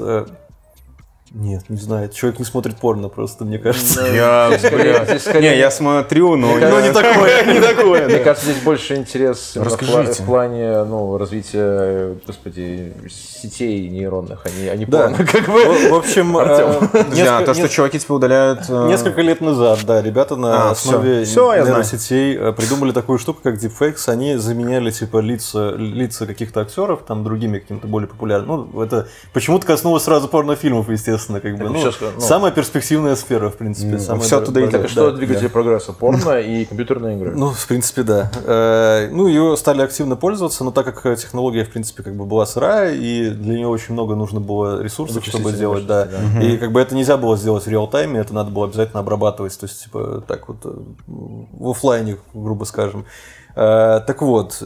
Нет, 1.38 1.64
не 1.70 1.76
знаю, 1.76 2.08
человек 2.08 2.40
не 2.40 2.46
смотрит 2.46 2.78
порно 2.78 3.10
просто, 3.10 3.44
мне 3.44 3.60
кажется. 3.60 4.06
Я, 4.08 4.58
скорее- 4.58 5.42
Не, 5.42 5.58
я 5.58 5.70
смотрю, 5.70 6.38
но... 6.38 6.54
Кажется, 6.58 6.82
не 6.88 6.94
такое, 6.94 7.54
не 7.54 7.60
такое. 7.60 8.06
Мне 8.08 8.20
кажется, 8.20 8.52
здесь 8.52 8.64
больше 8.64 8.96
интерес 8.96 9.54
в 9.54 10.26
плане 10.26 10.86
ну, 10.86 11.18
развития, 11.18 12.16
господи, 12.26 12.94
сетей 13.10 13.90
нейронных, 13.90 14.46
а 14.46 14.50
не, 14.50 14.70
а 14.70 14.88
порно, 14.88 15.26
как 15.26 15.46
бы. 15.50 15.90
В 15.90 15.94
общем, 15.96 16.38
э, 16.38 16.88
несколько- 17.14 17.46
то, 17.48 17.54
что 17.54 17.68
чуваки 17.68 18.00
типа 18.00 18.14
удаляют... 18.14 18.62
э, 18.70 18.88
Несколько 18.88 19.22
лет 19.22 19.42
назад, 19.42 19.80
да, 19.86 20.02
ребята 20.02 20.38
на 20.38 20.70
А, 20.70 20.72
основе 20.72 21.26
нейросетей 21.66 22.38
э, 22.38 22.54
придумали 22.54 22.94
такую 22.94 23.20
штуку, 23.20 23.42
как 23.44 23.56
Deepfakes. 23.56 24.08
Они 24.08 24.38
заменяли, 24.38 24.90
типа, 24.90 25.18
лица, 25.18 25.74
лица 25.76 26.26
каких-то 26.28 26.62
актеров, 26.62 27.02
там, 27.06 27.26
другими 27.26 27.60
какими-то 27.60 27.88
более 27.88 28.08
популярными. 28.08 28.70
Ну, 28.72 28.82
это 28.84 29.10
почему-то 29.34 29.68
коснулось 29.68 30.04
сразу 30.04 30.30
порнофильмов, 30.30 30.90
естественно, 30.90 31.25
как 31.42 31.58
бы. 31.58 31.70
Ну, 31.70 31.76
сейчас, 31.80 31.96
ну, 32.02 32.20
самая 32.22 32.52
перспективная 32.52 33.16
сфера, 33.16 33.50
в 33.50 33.58
принципе. 33.58 33.92
Ну, 33.94 34.00
самая 34.00 34.22
всё 34.22 34.38
оттуда 34.40 34.60
и 34.60 34.64
дорогая. 34.64 34.82
Так 34.84 34.92
что 34.92 35.12
Да. 35.12 35.18
двигатели 35.18 35.48
прогресса? 35.48 35.94
Порно 35.94 36.40
и 36.40 36.66
компьютерные 36.66 37.18
игры. 37.18 37.32
Ну, 37.36 37.50
в 37.50 37.68
принципе, 37.68 38.04
да. 38.04 38.32
Э, 38.46 39.10
Ну, 39.12 39.28
ее 39.28 39.56
стали 39.58 39.82
активно 39.82 40.16
пользоваться, 40.16 40.64
но 40.64 40.72
так 40.72 40.86
как 40.86 41.18
технология, 41.18 41.64
в 41.66 41.70
принципе, 41.70 42.04
как 42.04 42.16
бы 42.16 42.26
была 42.26 42.46
сырая, 42.46 42.94
и 42.94 43.30
для 43.30 43.56
нее 43.56 43.68
очень 43.68 43.94
много 43.94 44.16
нужно 44.16 44.40
было 44.40 44.82
ресурсов, 44.82 45.26
чтобы 45.26 45.52
сделать, 45.52 45.86
да. 45.88 46.08
мощностей, 46.12 46.56
И 46.56 46.58
как 46.58 46.72
бы 46.72 46.80
это 46.82 46.96
нельзя 46.96 47.18
было 47.18 47.38
сделать 47.38 47.66
в 47.66 47.70
реал-тайме, 47.70 48.20
это 48.20 48.34
надо 48.34 48.52
было 48.52 48.66
обязательно 48.66 49.00
обрабатывать, 49.00 49.58
то 49.60 49.66
есть, 49.66 49.84
типа, 49.84 50.24
так 50.28 50.48
вот, 50.48 50.58
э, 50.66 50.70
в 51.08 51.70
оффлайне, 51.70 52.18
грубо 52.34 52.66
скажем. 52.66 53.06
Э, 53.56 54.02
Так 54.06 54.22
вот, 54.22 54.62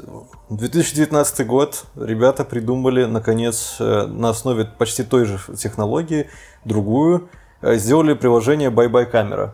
2019 0.50 1.46
год 1.48 1.86
ребята 1.96 2.44
придумали, 2.44 3.06
наконец, 3.06 3.76
э, 3.80 4.06
на 4.08 4.30
основе 4.30 4.66
почти 4.66 5.04
той 5.04 5.26
же 5.26 5.40
технологии, 5.58 6.28
другую, 6.66 7.30
э, 7.62 7.76
сделали 7.76 8.14
приложение 8.14 8.70
Bye 8.70 8.90
Bye 8.90 9.06
Камера. 9.06 9.54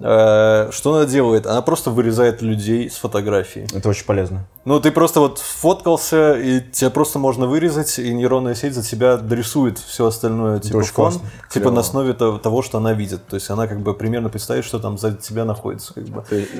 Что 0.00 0.70
она 0.96 1.04
делает? 1.06 1.46
Она 1.46 1.62
просто 1.62 1.90
вырезает 1.90 2.42
людей 2.42 2.90
с 2.90 2.96
фотографии. 2.96 3.68
Это 3.72 3.88
очень 3.88 4.04
полезно. 4.04 4.44
Ну, 4.64 4.80
ты 4.80 4.90
просто 4.90 5.20
вот 5.20 5.38
фоткался, 5.38 6.32
и 6.34 6.60
тебя 6.60 6.90
просто 6.90 7.20
можно 7.20 7.46
вырезать, 7.46 8.00
и 8.00 8.12
нейронная 8.12 8.56
сеть 8.56 8.74
за 8.74 8.82
тебя 8.82 9.16
дорисует 9.16 9.78
все 9.78 10.06
остальное, 10.06 10.58
типа 10.58 10.78
очень 10.78 10.92
фон, 10.92 11.04
классно. 11.12 11.20
типа 11.48 11.60
Клево. 11.66 11.70
на 11.70 11.80
основе 11.80 12.12
то- 12.12 12.38
того, 12.38 12.62
что 12.62 12.78
она 12.78 12.92
видит. 12.92 13.24
То 13.28 13.36
есть 13.36 13.48
она 13.50 13.68
как 13.68 13.80
бы 13.82 13.94
примерно 13.94 14.28
представит, 14.30 14.64
что 14.64 14.80
там 14.80 14.98
за 14.98 15.12
тебя 15.12 15.44
находится. 15.44 15.94
Как 15.94 16.04
бы. 16.04 16.24
Сейчас 16.28 16.50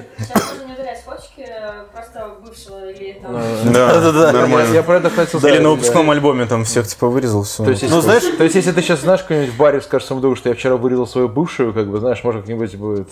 можно 0.51 0.67
не 0.69 0.73
удалять 0.75 1.03
фоточки, 1.05 1.34
просто 1.93 2.35
бывшего 2.45 2.91
или 2.91 3.19
там... 3.21 3.33
Да. 3.73 3.95
Я, 4.25 4.33
нормально. 4.33 4.75
я 4.75 4.83
про 4.83 4.97
это 4.97 5.11
хотел 5.11 5.41
сказать. 5.41 5.51
Или 5.51 5.59
на 5.59 5.71
да. 5.71 5.71
выпускном 5.71 6.11
альбоме 6.11 6.47
там 6.47 6.65
всех 6.65 6.87
типа 6.87 7.09
вырезал, 7.09 7.43
все. 7.43 7.65
То 7.65 7.71
есть, 7.71 7.83
если, 7.83 7.95
Ну, 7.95 8.01
знаешь- 8.01 8.37
то 8.37 8.45
есть, 8.45 8.57
если 8.57 8.73
ты 8.73 8.83
сейчас 8.83 9.01
знаешь, 9.01 9.23
кто-нибудь 9.23 9.51
в 9.55 9.57
баре 9.57 9.81
скажет 9.81 10.07
своему 10.07 10.21
другу, 10.21 10.37
что 10.37 10.49
я 10.49 10.55
вчера 10.55 10.77
вырезал 10.77 11.07
свою 11.07 11.29
бывшую, 11.29 11.73
как 11.73 11.91
бы, 11.91 11.99
знаешь, 12.01 12.23
может 12.25 12.43
как-нибудь 12.43 12.75
будет 12.77 13.09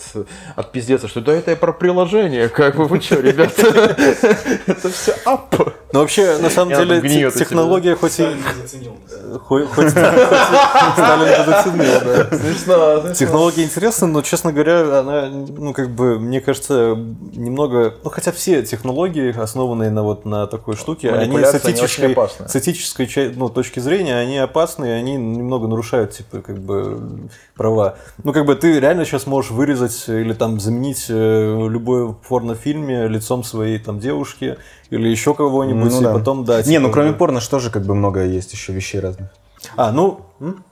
отпиздеться, 0.57 1.09
что 1.09 1.21
да 1.21 1.33
это 1.33 1.51
я 1.53 1.57
про 1.57 1.73
приложение, 1.73 2.49
как 2.49 2.77
бы, 2.77 2.85
вы 2.85 3.01
что, 3.01 3.21
ребята, 3.21 3.63
это 4.67 4.91
все 4.91 5.15
ап. 5.25 5.55
Но 5.93 6.01
вообще, 6.01 6.39
на 6.39 6.49
самом 6.51 6.75
деле, 6.75 7.31
технология 7.31 7.95
хоть 7.95 8.19
и... 8.19 8.23
Сталин 8.23 8.39
не 8.39 8.63
заценил. 8.63 8.97
Хоть, 9.41 9.91
Сталин 9.91 11.27
это 11.27 11.45
заценил, 11.51 12.01
да. 12.05 12.37
Смешно. 12.37 13.15
Технология 13.15 13.65
интересна, 13.65 14.07
но, 14.07 14.23
честно 14.23 14.53
говоря, 14.53 15.01
она, 15.01 15.29
ну, 15.29 15.73
как 15.73 15.91
бы, 15.91 16.19
мне 16.19 16.41
кажется, 16.41 16.97
немного... 17.33 17.95
Ну, 18.03 18.11
хотя 18.11 18.33
все 18.33 18.42
технологии, 18.45 19.37
основанные 19.37 19.91
на 19.91 20.03
вот 20.03 20.25
на 20.25 20.47
такой 20.47 20.77
штуке, 20.77 21.11
они 21.13 21.39
с 21.43 21.55
они 21.55 21.75
этической, 21.75 22.13
опасны. 22.13 22.49
с 22.49 22.57
этической 22.57 23.33
ну, 23.35 23.49
точки 23.49 23.81
зрения, 23.81 24.17
они 24.17 24.39
опасны, 24.39 24.87
и 24.87 24.91
они 24.91 25.15
немного 25.15 25.69
нарушают, 25.69 26.13
типа, 26.13 26.41
как 26.41 26.59
бы, 26.59 27.29
права. 27.55 27.97
Ну, 28.25 28.33
как 28.33 28.47
бы, 28.47 28.55
ты 28.55 28.81
реально 28.81 29.05
сейчас 29.05 29.27
можешь 29.27 29.51
вырезать 29.51 30.05
или 30.09 30.33
там 30.33 30.61
заменить 30.61 31.07
э, 31.09 31.69
любой 31.69 32.15
порнофильме 32.29 33.09
лицом 33.09 33.45
своей 33.45 33.79
там 33.79 33.99
девушки 33.99 34.57
или 34.91 35.09
еще 35.09 35.35
кого-нибудь, 35.35 35.93
Ну 35.93 36.01
и 36.01 36.05
да. 36.05 36.13
потом, 36.13 36.45
да. 36.45 36.63
Не, 36.63 36.79
ну 36.79 36.91
кроме 36.91 37.13
порно, 37.13 37.41
что 37.41 37.59
же 37.59 37.71
как 37.71 37.85
бы 37.85 37.95
много 37.95 38.25
есть 38.25 38.53
еще 38.53 38.73
вещей 38.73 39.01
разных. 39.01 39.31
А, 39.77 39.93
ну... 39.93 40.21
м? 40.41 40.65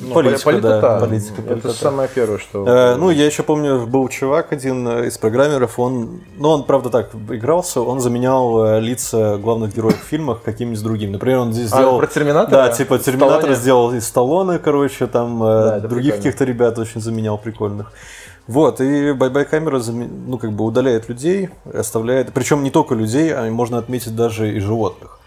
Ну, 0.00 0.14
Политика, 0.14 0.44
политика, 0.44 0.68
да, 0.68 0.80
да. 0.80 1.00
политика, 1.00 1.42
Это 1.42 1.48
политика. 1.48 1.72
самое 1.72 2.08
первое, 2.14 2.38
что... 2.38 2.64
Э, 2.66 2.96
ну, 2.96 3.10
я 3.10 3.26
еще 3.26 3.42
помню, 3.42 3.84
был 3.86 4.08
чувак 4.08 4.52
один 4.52 4.86
из 5.04 5.18
программеров, 5.18 5.78
он, 5.78 6.20
ну, 6.36 6.50
он, 6.50 6.64
правда, 6.64 6.88
так 6.88 7.10
игрался, 7.30 7.80
он 7.80 8.00
заменял 8.00 8.64
э, 8.64 8.80
лица 8.80 9.38
главных 9.38 9.74
героев 9.74 10.00
в 10.00 10.06
фильмах 10.06 10.42
каким-нибудь 10.42 10.82
другим. 10.82 11.12
Например, 11.12 11.38
он 11.38 11.52
здесь 11.52 11.72
А, 11.72 11.78
сделал... 11.78 11.98
про 11.98 12.06
Терминатора? 12.06 12.50
Да, 12.50 12.68
типа 12.68 12.98
Терминатора 12.98 13.38
Сталлоне? 13.40 13.56
сделал 13.56 13.92
из 13.92 14.06
Сталлоне, 14.06 14.58
короче, 14.60 15.06
там 15.08 15.42
э, 15.42 15.46
Да, 15.46 15.80
других 15.80 16.16
каких-то 16.16 16.44
ребят 16.44 16.78
очень 16.78 17.00
заменял 17.00 17.36
прикольных. 17.36 17.92
Вот, 18.46 18.80
и 18.80 19.10
Bye-Bye 19.10 19.44
камера, 19.44 19.82
ну, 20.26 20.38
как 20.38 20.52
бы 20.52 20.64
удаляет 20.64 21.08
людей, 21.10 21.50
оставляет... 21.74 22.32
Причем 22.32 22.62
не 22.62 22.70
только 22.70 22.94
людей, 22.94 23.34
а 23.34 23.50
можно 23.50 23.76
отметить 23.76 24.16
даже 24.16 24.56
и 24.56 24.60
животных. 24.60 25.17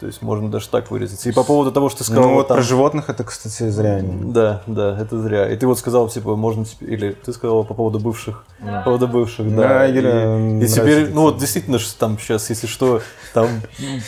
То 0.00 0.06
есть 0.06 0.22
можно 0.22 0.48
даже 0.48 0.68
так 0.68 0.92
выразиться. 0.92 1.28
И 1.28 1.32
по 1.32 1.42
поводу 1.42 1.72
того, 1.72 1.88
что 1.88 1.98
ты 1.98 2.04
сказал... 2.04 2.22
Ну 2.22 2.34
вот 2.34 2.46
там- 2.48 2.56
про 2.56 2.62
животных 2.62 3.10
это, 3.10 3.24
кстати, 3.24 3.68
зря. 3.68 4.00
не- 4.00 4.32
да, 4.32 4.62
да, 4.68 4.96
это 5.00 5.20
зря. 5.20 5.50
И 5.52 5.56
ты 5.56 5.66
вот 5.66 5.76
сказал, 5.76 6.08
типа, 6.08 6.36
можно 6.36 6.64
теперь, 6.64 6.92
или 6.94 7.12
ты 7.12 7.32
сказал 7.32 7.64
по 7.64 7.74
поводу 7.74 7.98
бывших, 7.98 8.44
Да. 8.60 8.78
по 8.78 8.84
поводу 8.84 9.08
бывших, 9.08 9.52
да. 9.56 9.68
Да, 9.68 9.86
и, 9.88 9.90
и 9.98 10.00
нравится 10.00 10.80
теперь, 10.80 11.02
это 11.02 11.14
ну 11.14 11.22
вот 11.22 11.38
действительно, 11.38 11.80
что 11.80 11.98
там 11.98 12.16
сейчас, 12.16 12.48
если 12.48 12.68
что, 12.68 13.00
там 13.34 13.48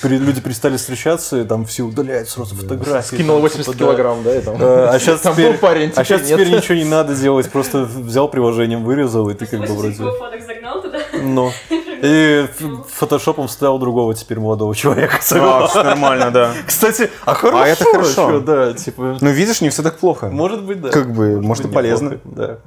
люди 0.05 0.41
перестали 0.41 0.77
встречаться, 0.77 1.41
и 1.41 1.45
там 1.45 1.65
все 1.65 1.83
удаляют 1.83 2.29
сразу 2.29 2.55
фотографии. 2.55 3.17
Скинул 3.17 3.37
там, 3.37 3.43
80 3.43 3.65
типа, 3.65 3.73
да. 3.73 3.79
килограмм, 3.85 4.23
да, 4.23 4.37
и 4.37 4.41
там... 4.43 4.63
Э, 4.63 4.87
А 4.91 4.99
сейчас 5.01 5.21
Там 5.23 5.35
теперь, 5.35 5.53
был 5.53 5.59
парень, 5.59 5.93
а 5.97 6.05
сейчас 6.05 6.23
теперь 6.23 6.47
теперь 6.47 6.57
ничего 6.57 6.75
не 6.77 6.85
надо 6.85 7.17
делать, 7.17 7.51
просто 7.51 7.83
взял 7.85 8.29
приложением, 8.29 8.85
вырезал, 8.85 9.29
и 9.29 9.35
ты 9.35 9.47
как 9.47 9.59
бы 9.61 9.67
80 9.67 9.99
вроде... 9.99 10.03
его 10.05 10.13
фоток 10.25 10.47
загнал 10.47 10.83
туда. 10.83 10.99
Ну, 11.21 11.51
и 12.03 12.47
фотошопом 12.89 13.49
вставил 13.49 13.79
другого 13.79 14.15
теперь 14.15 14.39
молодого 14.39 14.75
человека. 14.75 15.19
А, 15.33 15.83
нормально, 15.83 16.31
да. 16.31 16.53
Кстати, 16.67 17.11
а 17.25 17.35
хорошо, 17.35 17.65
это 17.65 17.85
хорошо. 17.85 18.41
да, 18.41 18.73
типа... 18.75 19.19
Ну, 19.21 19.31
видишь, 19.31 19.61
не 19.61 19.69
все 19.71 19.83
так 19.83 19.99
плохо. 19.99 20.29
Может 20.29 20.65
быть, 20.65 20.81
да. 20.81 20.91
Как 20.91 21.13
бы, 21.13 21.41
может, 21.41 21.67
и 21.67 21.69
полезно. 21.69 22.19
Да. 22.25 22.59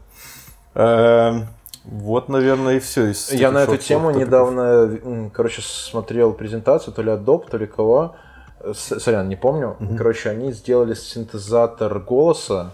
Эм, 0.76 1.48
Вот, 1.86 2.30
наверное, 2.30 2.78
и 2.78 2.80
все. 2.80 3.08
из 3.12 3.32
Я 3.32 3.52
на 3.52 3.60
эту 3.60 3.78
тему 3.78 4.12
недавно, 4.12 5.30
короче, 5.34 5.62
смотрел 5.62 6.34
презентацию, 6.34 6.94
то 6.94 7.02
ли 7.02 7.12
Adobe, 7.12 7.50
то 7.50 7.58
ли 7.58 7.68
кого. 7.68 8.16
Сорян, 8.74 9.28
не 9.28 9.36
помню. 9.36 9.76
Короче, 9.98 10.30
они 10.30 10.54
сделали 10.54 10.94
синтезатор 10.94 12.00
голоса, 12.00 12.72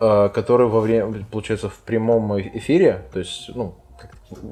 э, 0.00 0.30
который 0.30 0.68
во 0.68 0.80
время, 0.80 1.26
получается, 1.30 1.68
в 1.68 1.78
прямом 1.80 2.40
эфире, 2.40 3.04
то 3.12 3.18
есть, 3.18 3.50
ну, 3.54 3.74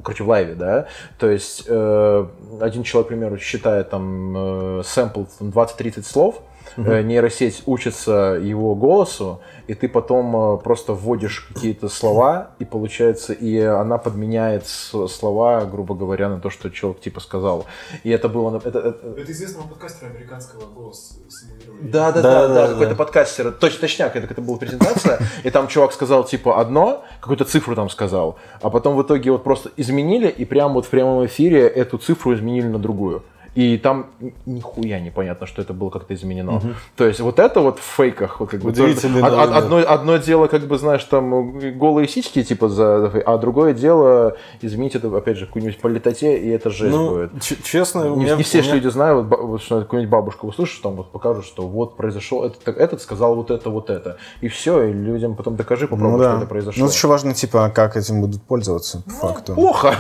короче, 0.03 0.25
в 0.25 0.29
лайве, 0.29 0.55
да, 0.55 0.87
то 1.19 1.31
есть 1.31 1.65
э, 1.67 2.27
один 2.61 2.83
человек, 2.83 3.07
к 3.07 3.09
примеру, 3.09 3.39
считает 3.39 3.91
там 3.91 4.79
э, 4.79 4.83
сэмпл 4.85 5.25
там, 5.39 5.49
20-30 5.49 6.03
слов, 6.03 6.43
э, 6.77 7.03
нейросеть 7.03 7.63
учится 7.67 8.39
его 8.41 8.75
голосу, 8.75 9.41
и 9.67 9.75
ты 9.75 9.89
потом 9.89 10.37
э, 10.37 10.59
просто 10.59 10.93
вводишь 10.93 11.49
какие-то 11.53 11.89
слова, 11.89 12.51
и 12.59 12.65
получается, 12.65 13.33
и 13.33 13.59
она 13.61 13.99
подменяет 13.99 14.67
слова, 14.67 15.65
грубо 15.65 15.95
говоря, 15.95 16.29
на 16.29 16.41
то, 16.41 16.51
что 16.51 16.71
человек 16.71 17.01
типа 17.01 17.21
сказал. 17.21 17.67
И 18.05 18.11
это 18.11 18.29
было... 18.29 18.57
Это, 18.57 18.79
это- 18.79 18.99
Это 19.21 19.33
известного 19.33 19.69
подкастера 19.69 20.11
американского 20.11 20.67
голос 20.67 21.19
симулировали. 21.29 21.91
да, 21.91 22.13
да, 22.13 22.23
Да, 22.23 22.23
да, 22.23 22.49
да, 22.49 22.55
да, 22.55 22.67
да. 22.67 22.73
какой-то 22.73 22.95
подкастер, 22.97 23.53
точно 23.53 23.81
точняк, 23.81 24.17
это, 24.17 24.27
это 24.33 24.41
была 24.43 24.57
презентация, 24.59 25.19
и 25.45 25.51
там 25.51 25.69
чувак 25.69 25.93
сказал 25.93 26.25
типа 26.25 26.61
одно, 26.61 27.05
какую-то 27.21 27.45
цифру 27.45 27.75
там 27.75 27.89
сказал, 27.91 28.37
а 28.63 28.71
потом 28.71 28.97
в 28.97 29.03
итоге 29.03 29.31
вот 29.33 29.45
просто 29.45 29.71
изменили, 29.77 30.29
и 30.29 30.45
прямо 30.45 30.75
вот 30.75 30.87
в 30.87 30.89
прямом 30.91 31.25
эфире 31.27 31.67
эту 31.67 31.99
цифру 31.99 32.35
изменили 32.35 32.67
на 32.69 32.79
другую. 32.79 33.23
И 33.57 33.79
там 33.79 34.07
ни- 34.21 34.35
нихуя 34.47 35.01
непонятно, 35.01 35.47
что 35.47 35.63
это 35.63 35.73
было 35.73 35.91
как-то 35.91 36.15
изменено. 36.15 36.61
То 36.95 37.05
есть 37.07 37.21
вот 37.21 37.39
это 37.39 37.61
вот 37.61 37.79
в 37.79 37.83
фейках. 37.83 38.39
Вот 38.39 38.51
как 38.51 38.61
бы 38.61 38.69
Удивительный 38.69 39.21
тоже- 39.23 39.35
одно, 39.41 39.77
одно 39.79 40.17
дело, 40.19 40.47
как 40.47 40.63
бы, 40.69 40.79
знаешь, 40.79 41.03
там 41.05 41.59
э, 41.59 41.71
голые 41.73 42.07
сиськи, 42.07 42.43
типа, 42.43 42.69
за, 42.69 43.11
а 43.25 43.39
другое 43.39 43.73
дело, 43.73 44.37
изменить 44.61 44.95
это, 44.95 45.09
опять 45.17 45.39
же, 45.39 45.47
какую-нибудь 45.47 45.81
по 45.81 45.89
летоте, 45.89 46.37
и 46.39 46.49
это 46.51 46.71
жесть 46.71 46.95
Ну, 46.95 47.09
будет. 47.09 47.31
честно, 47.65 48.13
у 48.13 48.17
меня... 48.17 48.37
не 48.37 48.43
все 48.43 48.59
у 48.59 48.63
ж 48.63 48.67
меня- 48.67 48.75
люди 48.77 48.89
знают, 48.89 49.27
вот, 49.27 49.63
что 49.63 49.81
какую-нибудь 49.81 50.11
бабушку 50.13 50.47
услышишь, 50.49 50.79
там 50.81 50.97
вот 50.97 51.11
покажут, 51.11 51.45
что 51.47 51.67
вот 51.67 51.97
произошел 51.97 52.45
этот, 52.45 52.69
этот 52.69 53.01
сказал 53.01 53.35
вот 53.37 53.51
это, 53.51 53.71
вот 53.71 53.89
это. 53.91 54.19
И 54.43 54.49
все, 54.49 54.83
и 54.85 54.93
людям 54.93 55.35
потом 55.35 55.57
докажи, 55.57 55.89
попробуй, 55.89 56.19
Ну 56.19 56.23
что 56.23 56.33
да. 56.33 56.39
это 56.39 56.47
произошло. 56.47 56.85
Ну, 56.85 56.91
еще 56.91 57.09
важно, 57.09 57.33
типа, 57.33 57.71
как 57.75 57.97
этим 57.97 58.21
будут 58.21 58.43
пользоваться, 58.43 59.03
по 59.07 59.11
факту. 59.29 59.55
Плохо. 59.55 59.95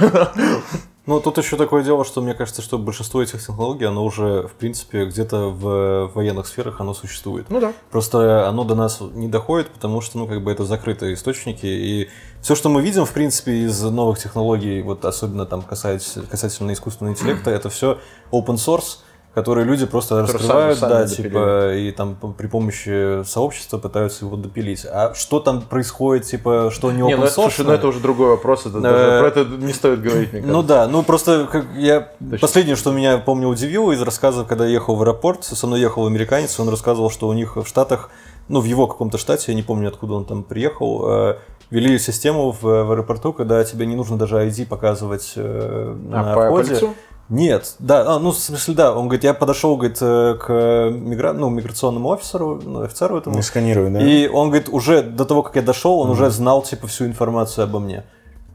Ну, 1.07 1.20
тут 1.20 1.39
еще 1.39 1.57
такое 1.57 1.85
дело, 1.85 2.05
что 2.05 2.20
мне 2.20 2.35
кажется, 2.35 2.62
что 2.62 2.78
большинство 2.78 3.23
этих 3.23 3.41
технологий, 3.41 3.85
оно 3.85 4.05
уже, 4.05 4.49
в 4.49 4.55
принципе, 4.55 5.05
где-то 5.05 5.51
в 5.51 6.11
военных 6.15 6.49
сферах 6.49 6.81
оно 6.81 6.95
существует. 6.95 7.47
Ну 7.49 7.61
да. 7.61 7.73
Просто 7.91 8.49
оно 8.49 8.65
до 8.65 8.74
нас 8.74 9.01
не 9.01 9.28
доходит, 9.28 9.70
потому 9.70 10.01
что, 10.01 10.19
ну, 10.19 10.27
как 10.27 10.43
бы 10.43 10.51
это 10.51 10.65
закрытые 10.65 11.15
источники, 11.15 11.66
и 11.66 12.09
все, 12.43 12.57
что 12.57 12.69
мы 12.69 12.83
видим, 12.83 13.05
в 13.05 13.12
принципе, 13.12 13.53
из 13.53 13.81
новых 13.83 14.19
технологий, 14.19 14.83
вот 14.83 15.05
особенно 15.05 15.47
там 15.47 15.62
касаясь, 15.62 16.15
касательно 16.28 16.73
искусственного 16.73 17.15
интеллекта, 17.15 17.51
это 17.51 17.70
все 17.70 17.99
open 18.33 18.57
source, 18.57 18.99
которые 19.37 19.67
люди 19.67 19.85
просто 19.85 20.23
Которые 20.23 20.33
раскрывают, 20.33 20.79
сами- 20.79 20.91
да, 20.91 21.07
сами 21.07 21.29
типа, 21.29 21.75
и 21.75 21.91
там 21.93 22.17
при 22.39 22.47
помощи 22.47 23.23
сообщества 23.25 23.77
пытаются 23.77 24.25
его 24.25 24.35
допилить. 24.37 24.87
А 24.91 25.13
что 25.13 25.41
там 25.41 25.61
происходит, 25.61 26.25
типа, 26.25 26.71
что 26.73 26.91
не 26.91 27.03
open 27.03 27.07
Не, 27.07 27.17
ну, 27.17 27.25
это, 27.25 27.33
слушай, 27.35 27.63
ну 27.63 27.73
это 27.73 27.87
уже 27.87 28.01
другой 28.01 28.31
вопрос, 28.31 28.65
это 28.65 28.81
даже 28.81 28.97
Э, 28.97 29.21
про 29.21 29.29
это 29.29 29.45
не 29.45 29.75
стоит 29.75 30.01
говорить, 30.01 30.33
мне 30.33 30.41
Ну 30.41 30.63
да, 30.63 30.89
ну 30.89 31.03
просто 31.03 31.47
как 31.53 31.67
я 31.77 32.09
последнее, 32.41 32.77
что 32.77 32.93
меня 32.93 33.19
помню 33.19 33.49
удивило 33.49 33.93
из 33.93 34.01
рассказов, 34.01 34.49
когда 34.49 34.65
я 34.65 34.71
ехал 34.73 34.97
в 34.97 35.03
аэропорт, 35.03 35.45
со 35.45 35.67
мной 35.67 35.81
ехал 35.83 36.07
американец, 36.07 36.59
он 36.59 36.71
рассказывал, 36.71 37.11
что 37.11 37.29
у 37.29 37.35
них 37.35 37.57
в 37.57 37.67
Штатах, 37.67 38.09
ну 38.49 38.61
в 38.61 38.65
его 38.65 38.87
каком-то 38.87 39.19
штате, 39.19 39.53
я 39.53 39.55
не 39.55 39.63
помню 39.63 39.89
откуда 39.89 40.15
он 40.15 40.25
там 40.25 40.45
приехал, 40.45 41.05
э, 41.11 41.37
вели 41.69 41.99
систему 41.99 42.53
в, 42.53 42.63
в 42.63 42.91
аэропорту, 42.91 43.35
когда 43.35 43.63
тебе 43.65 43.85
не 43.85 43.97
нужно 43.97 44.17
даже 44.17 44.37
ID 44.37 44.67
показывать 44.67 45.35
э, 45.37 45.95
А, 46.11 46.23
на 46.23 46.35
по, 46.35 46.41
по 46.41 46.47
входе. 46.47 46.73
лицу? 46.73 46.95
Нет, 47.28 47.74
да, 47.81 48.15
а, 48.15 48.19
ну, 48.20 48.31
в 48.31 48.39
смысле, 48.39 48.74
да, 48.74 48.93
он 48.94 49.09
говорит, 49.09 49.24
я 49.24 49.35
подошел, 49.35 49.77
говорит, 49.77 49.98
э, 50.01 50.36
к 50.40 50.90
мигра... 50.93 51.32
ну, 51.32 51.51
миграционному 51.51 52.12
офицеру, 52.12 52.61
ну, 52.65 52.82
офицеру 52.82 53.19
этому, 53.19 53.35
Не 53.35 53.43
сканирую, 53.43 53.90
да? 53.90 54.01
и 54.01 54.28
он 54.28 54.51
говорит, 54.51 54.69
уже 54.69 55.03
до 55.03 55.24
того, 55.24 55.43
как 55.43 55.57
я 55.57 55.62
дошел, 55.62 55.98
он 55.98 56.11
уже 56.11 56.31
знал, 56.31 56.62
типа, 56.62 56.86
всю 56.86 57.05
информацию 57.07 57.65
обо 57.65 57.81
мне. 57.81 58.05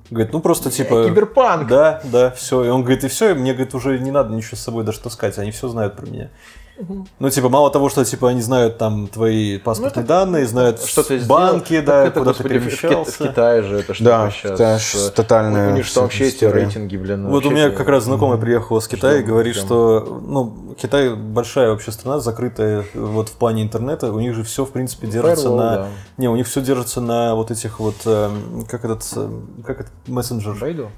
Говорит, 0.10 0.34
ну 0.34 0.42
просто 0.42 0.70
типа... 0.70 1.06
Киберпанк. 1.06 1.68
Да, 1.68 2.02
да, 2.04 2.32
все. 2.32 2.66
И 2.66 2.70
он 2.70 2.82
говорит, 2.82 3.06
и 3.06 3.08
все, 3.08 3.32
и 3.32 3.34
мне, 3.34 3.54
говорит, 3.54 3.74
уже 3.74 3.98
не 3.98 4.12
надо 4.12 4.34
ничего 4.34 4.58
с 4.58 4.60
собой 4.60 4.84
даже 4.84 5.00
таскать, 5.00 5.38
они 5.38 5.52
все 5.52 5.70
знают 5.70 5.96
про 5.96 6.06
меня. 6.06 6.30
Ну, 7.20 7.30
типа, 7.30 7.50
мало 7.50 7.70
того, 7.70 7.90
что 7.90 8.04
типа 8.04 8.30
они 8.30 8.42
знают 8.42 8.78
там 8.78 9.08
твои 9.08 9.58
паспортные 9.60 10.06
данные, 10.06 10.46
знают 10.48 10.82
Что 10.82 11.04
ты 11.04 11.20
банки, 11.26 11.68
сделал? 11.68 11.86
да, 11.86 12.04
Так 12.04 12.08
это, 12.12 12.20
куда 12.20 12.34
ты 12.34 12.44
господи, 12.44 12.58
в- 12.60 12.64
Кит- 12.70 12.80
перемещался. 12.82 13.12
в 13.12 13.18
Китае 13.30 13.62
же 13.64 13.78
это 13.80 13.94
что 13.94 14.04
Да, 14.04 14.32
сейчас. 14.32 14.52
это 14.60 14.80
ж 14.80 15.12
тотальная 15.12 15.72
У 15.74 15.76
них 15.76 15.94
там 15.94 16.04
вообще 16.04 16.26
эти 16.28 16.36
история. 16.36 16.54
рейтинги, 16.64 16.98
блин. 16.98 17.28
Вот 17.30 17.46
у 17.46 17.52
меня 17.52 17.68
это- 17.68 17.76
как 17.78 17.88
раз 17.88 18.06
знакомый 18.06 18.38
приехал 18.40 18.78
из 18.78 18.88
Китая 18.88 19.18
и 19.18 19.20
Что, 19.22 19.28
говорит, 19.28 19.54
прям- 19.54 19.66
что 19.66 20.22
ну, 20.26 20.76
Китай 20.82 21.14
большая 21.14 21.70
вообще 21.70 21.92
страна, 21.92 22.20
закрытая 22.20 22.84
вот 22.96 23.30
в 23.30 23.34
плане 23.34 23.62
интернета. 23.64 24.12
У 24.12 24.20
них 24.20 24.34
же 24.34 24.44
все, 24.44 24.66
в 24.66 24.72
принципе, 24.72 25.08
держится 25.08 25.48
Firewall, 25.50 25.56
на. 25.58 25.76
да. 25.76 25.88
Не, 26.18 26.30
у 26.30 26.36
них 26.36 26.48
все 26.48 26.62
держится 26.62 27.02
на 27.02 27.36
вот 27.36 27.52
этих 27.52 27.80
вот. 27.80 27.96
эм, 28.06 28.66
как 28.70 28.86
этот. 28.86 29.04
эм, 29.16 29.48
Как 29.66 29.82
этот 29.82 29.92
мессенджер 30.08 30.56
Байду? 30.56 30.90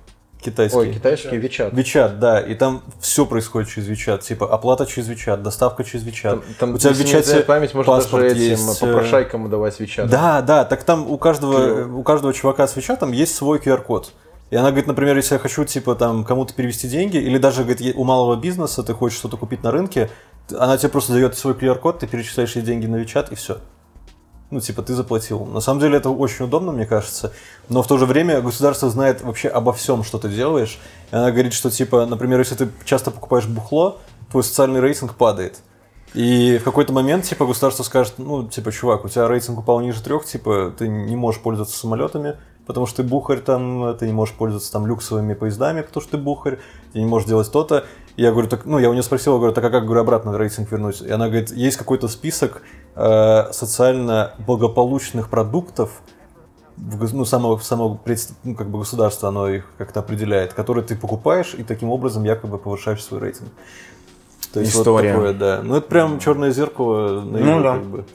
Китайский. 0.44 0.78
Ой, 0.78 0.94
китайский 0.94 1.38
Вичат. 1.38 1.74
Вичат, 1.74 2.20
да, 2.20 2.40
и 2.40 2.56
там 2.56 2.84
все 2.99 3.26
происходит 3.26 3.70
через 3.70 3.88
Вичат, 3.88 4.22
типа 4.22 4.53
оплата 4.53 4.86
через 4.86 5.07
Вичат, 5.07 5.41
доставка 5.41 5.84
через 5.84 6.03
Вичат. 6.06 6.32
Там, 6.32 6.44
там, 6.60 6.74
у 6.76 6.78
тебя 6.78 6.91
в 6.91 7.45
память, 7.45 7.74
можно 7.74 7.95
даже 7.95 8.28
этим 8.28 8.38
есть, 8.38 8.82
э, 8.82 8.86
попрошайкам 8.86 9.49
давать 9.49 9.80
Вичат. 9.80 10.10
Да, 10.10 10.41
да, 10.41 10.65
так 10.65 10.84
там 10.84 11.10
у 11.10 11.18
каждого, 11.18 11.53
Клево. 11.53 11.98
у 11.98 12.03
каждого 12.03 12.34
чувака 12.34 12.68
с 12.68 12.76
Вичатом 12.76 13.11
есть 13.11 13.36
свой 13.36 13.60
QR-код. 13.60 14.14
И 14.49 14.56
она 14.56 14.70
говорит, 14.70 14.88
например, 14.88 15.15
если 15.15 15.34
я 15.34 15.40
хочу, 15.40 15.65
типа, 15.65 15.95
там, 15.95 16.24
кому-то 16.24 16.53
перевести 16.53 16.88
деньги, 16.88 17.18
или 17.18 17.40
даже, 17.40 17.64
говорит, 17.64 17.95
у 17.95 18.03
малого 18.03 18.36
бизнеса 18.36 18.84
ты 18.84 18.94
хочешь 18.94 19.18
что-то 19.18 19.36
купить 19.36 19.64
на 19.64 19.72
рынке, 19.72 20.11
она 20.52 20.78
тебе 20.78 20.90
просто 20.90 21.14
дает 21.14 21.36
свой 21.36 21.53
QR-код, 21.56 21.99
ты 21.99 22.07
перечисляешь 22.07 22.56
ей 22.56 22.61
деньги 22.61 22.86
на 22.86 22.98
Вичат, 22.98 23.32
и 23.32 23.36
все. 23.36 23.57
Ну, 24.52 24.60
типа, 24.60 24.84
ты 24.84 24.94
заплатил. 24.94 25.45
На 25.45 25.61
самом 25.61 25.80
деле 25.80 25.98
это 25.98 26.10
очень 26.10 26.45
удобно, 26.45 26.72
мне 26.72 26.86
кажется. 26.86 27.34
Но 27.70 27.82
в 27.82 27.88
то 27.88 27.98
же 27.98 28.06
время 28.06 28.41
государство 28.41 28.90
знает 28.90 29.24
вообще 29.24 29.49
обо 29.49 29.74
всем, 29.74 30.03
что 30.03 30.20
ты 30.20 30.30
делаешь. 30.30 30.80
И 31.11 31.15
она 31.15 31.32
говорит, 31.32 31.53
что, 31.53 31.72
типа, 31.72 32.06
например, 32.06 32.40
если 32.40 32.56
ты 32.56 32.70
часто 32.86 33.10
покупаешь 33.10 33.48
бухло, 33.48 33.98
твой 34.30 34.44
социальный 34.44 34.80
рейтинг 34.80 35.15
падает. 35.15 35.60
И 36.14 36.60
в 36.60 36.64
какой-то 36.64 36.94
момент, 36.94 37.26
типа, 37.26 37.45
государство 37.45 37.84
скажет, 37.84 38.15
ну, 38.18 38.48
типа, 38.48 38.72
чувак, 38.72 39.03
у 39.06 39.10
тебя 39.10 39.28
рейтинг 39.28 39.60
упал 39.60 39.80
ниже 39.80 40.03
трех, 40.03 40.26
типа, 40.26 40.72
ты 40.78 40.88
не 40.88 41.15
можешь 41.15 41.41
пользоваться 41.41 41.76
самолетами, 41.76 42.38
потому 42.68 42.86
что 42.86 42.98
ты 42.98 43.10
бухарь 43.10 43.40
там, 43.40 43.98
ты 43.98 44.06
не 44.06 44.14
можешь 44.14 44.36
пользоваться 44.36 44.72
там 44.72 44.86
люксовыми 44.86 45.34
поездами, 45.34 45.82
потому 45.82 46.02
что 46.02 46.11
ты 46.11 46.18
бухарь, 46.18 46.60
ты 46.94 46.99
не 46.99 47.06
можешь 47.06 47.28
делать 47.28 47.52
то-то. 47.52 47.86
Я 48.15 48.31
говорю, 48.31 48.48
так, 48.48 48.65
ну, 48.65 48.77
я 48.77 48.90
у 48.90 48.94
нее 48.94 49.02
спросил, 49.02 49.38
говорю, 49.38 49.53
так 49.53 49.64
а 49.64 49.69
как, 49.69 49.85
говорю, 49.85 50.02
обратно 50.02 50.38
рейтинг 50.38 50.72
вернуть? 50.72 51.02
И 51.02 51.10
она 51.10 51.27
говорит, 51.27 51.52
есть 51.52 51.77
какой-то 51.77 52.07
список 52.07 52.61
э, 52.95 53.52
социально 53.52 54.34
благополучных 54.45 55.30
продуктов, 55.30 56.02
ну, 56.77 57.26
самого, 57.26 57.57
самого 57.57 57.99
предс- 58.03 58.34
ну, 58.44 58.56
как 58.56 58.69
бы 58.69 58.80
государство, 58.80 59.30
оно 59.30 59.49
их 59.49 59.65
как-то 59.77 60.02
определяет, 60.02 60.53
которые 60.53 60.84
ты 60.84 60.95
покупаешь 60.95 61.56
и 61.56 61.64
таким 61.64 61.90
образом 61.90 62.23
якобы 62.23 62.57
повышаешь 62.60 63.03
свой 63.03 63.19
рейтинг. 63.19 63.49
То 64.53 64.60
есть 64.60 64.76
История. 64.76 65.15
вот 65.15 65.15
такое, 65.15 65.34
да. 65.34 65.61
Ну, 65.64 65.76
это 65.77 65.88
прям 65.88 66.19
черное 66.19 66.52
зеркало 66.52 67.22
на 67.22 67.40
Ну 67.40 67.64
да. 67.64 67.73
как 67.73 67.85
бы. 67.85 68.06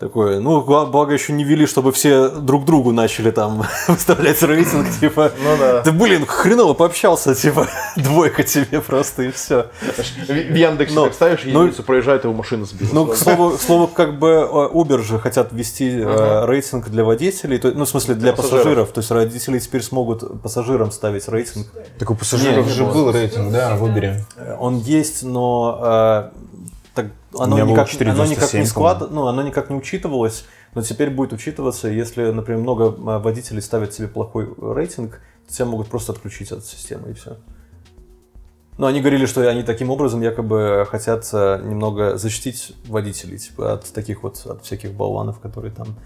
Такое, 0.00 0.40
ну, 0.40 0.62
благо 0.62 1.12
еще 1.12 1.34
не 1.34 1.44
ввели, 1.44 1.66
чтобы 1.66 1.92
все 1.92 2.30
друг 2.30 2.64
другу 2.64 2.90
начали 2.90 3.30
там 3.30 3.64
выставлять 3.88 4.42
рейтинг, 4.42 4.86
типа, 4.98 5.30
Ну 5.44 5.56
да. 5.58 5.82
ты, 5.82 5.92
блин, 5.92 6.24
хреново 6.26 6.72
пообщался, 6.72 7.34
типа, 7.34 7.66
двойка 7.96 8.42
тебе 8.42 8.80
просто 8.80 9.24
и 9.24 9.30
все. 9.30 9.66
В 10.26 10.54
Яндексе 10.56 10.94
Но- 10.94 11.04
так 11.04 11.12
ставишь, 11.12 11.42
ну- 11.44 11.64
единицу 11.64 11.82
проезжает, 11.82 12.24
его 12.24 12.32
машина 12.32 12.64
сбила. 12.64 12.88
Ну, 12.94 13.06
к 13.08 13.16
слову, 13.16 13.50
к 13.50 13.60
слову, 13.60 13.88
как 13.88 14.18
бы 14.18 14.28
э, 14.28 14.68
Uber 14.74 15.02
же 15.02 15.18
хотят 15.18 15.52
ввести 15.52 15.90
э, 16.00 16.46
рейтинг 16.46 16.88
для 16.88 17.04
водителей, 17.04 17.58
то- 17.58 17.70
ну, 17.72 17.84
в 17.84 17.88
смысле, 17.90 18.14
для 18.14 18.32
Пассажиров. 18.32 18.58
пассажиров. 18.62 18.92
То 18.92 19.00
есть 19.00 19.10
родители 19.10 19.58
теперь 19.58 19.82
смогут 19.82 20.42
пассажирам 20.42 20.92
ставить 20.92 21.28
рейтинг. 21.28 21.66
Так 21.98 22.10
у 22.10 22.14
пассажиров 22.14 22.64
Не, 22.66 22.72
же 22.72 22.84
был 22.86 23.12
рейтинг, 23.12 23.52
да, 23.52 23.76
в 23.76 23.84
Uber. 23.84 24.16
Э, 24.38 24.56
Он 24.58 24.78
есть, 24.78 25.24
но 25.24 26.30
оно, 27.38 27.56
никак, 27.56 27.88
оно 28.00 28.26
никак 28.26 28.48
4,97, 28.48 28.58
не 28.60 28.66
склад, 28.66 29.10
ну, 29.10 29.26
оно 29.26 29.42
никак 29.42 29.70
не 29.70 29.76
учитывалось, 29.76 30.44
но 30.74 30.82
теперь 30.82 31.10
будет 31.10 31.32
учитываться, 31.32 31.88
если, 31.88 32.30
например, 32.30 32.60
много 32.60 32.84
э, 32.86 33.18
водителей 33.18 33.62
ставят 33.62 33.94
себе 33.94 34.08
плохой 34.08 34.52
рейтинг, 34.60 35.20
тебя 35.48 35.66
могут 35.66 35.88
просто 35.88 36.12
отключить 36.12 36.52
от 36.52 36.64
системы 36.64 37.10
и 37.10 37.12
все. 37.12 37.36
Но 38.78 38.86
они 38.86 39.00
говорили, 39.00 39.26
что 39.26 39.46
они 39.48 39.62
таким 39.62 39.90
образом 39.90 40.22
якобы 40.22 40.86
хотят 40.90 41.28
э, 41.32 41.60
немного 41.62 42.16
защитить 42.16 42.74
водителей 42.86 43.38
типа, 43.38 43.74
от 43.74 43.92
таких 43.92 44.22
вот, 44.22 44.44
от 44.46 44.64
всяких 44.64 44.92
болванов, 44.92 45.38
которые 45.40 45.72
там 45.72 45.96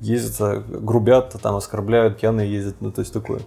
ездят, 0.00 0.40
э, 0.40 0.60
грубят, 0.60 1.36
там 1.40 1.54
оскорбляют, 1.54 2.18
пьяные 2.18 2.52
ездят, 2.52 2.76
ну 2.80 2.90
то 2.90 3.00
есть 3.00 3.12
такое. 3.12 3.40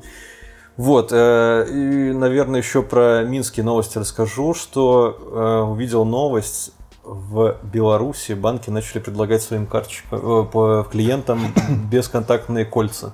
Вот, 0.77 1.09
э, 1.11 1.65
и, 1.69 2.13
наверное, 2.13 2.61
еще 2.61 2.83
про 2.83 3.23
минские 3.23 3.65
новости 3.65 3.97
расскажу, 3.97 4.53
что 4.53 5.17
э, 5.19 5.69
увидел 5.71 6.05
новость, 6.05 6.71
в 7.07 7.57
Беларуси 7.63 8.33
банки 8.33 8.69
начали 8.69 8.99
предлагать 8.99 9.41
своим 9.41 9.65
карточкам, 9.65 10.19
э, 10.19 10.45
по 10.45 10.85
клиентам 10.91 11.53
бесконтактные 11.89 12.65
кольца, 12.65 13.13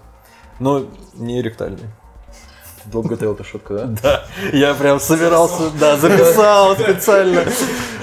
но 0.60 0.84
не 1.14 1.41
ректальные. 1.41 1.91
Долго 2.85 3.10
готовил 3.10 3.34
эта 3.34 3.43
шутка, 3.43 3.73
да? 3.73 3.95
Да, 4.03 4.23
я 4.51 4.73
прям 4.73 4.99
собирался, 4.99 5.69
да, 5.80 5.97
записал 5.97 6.76
специально. 6.76 7.43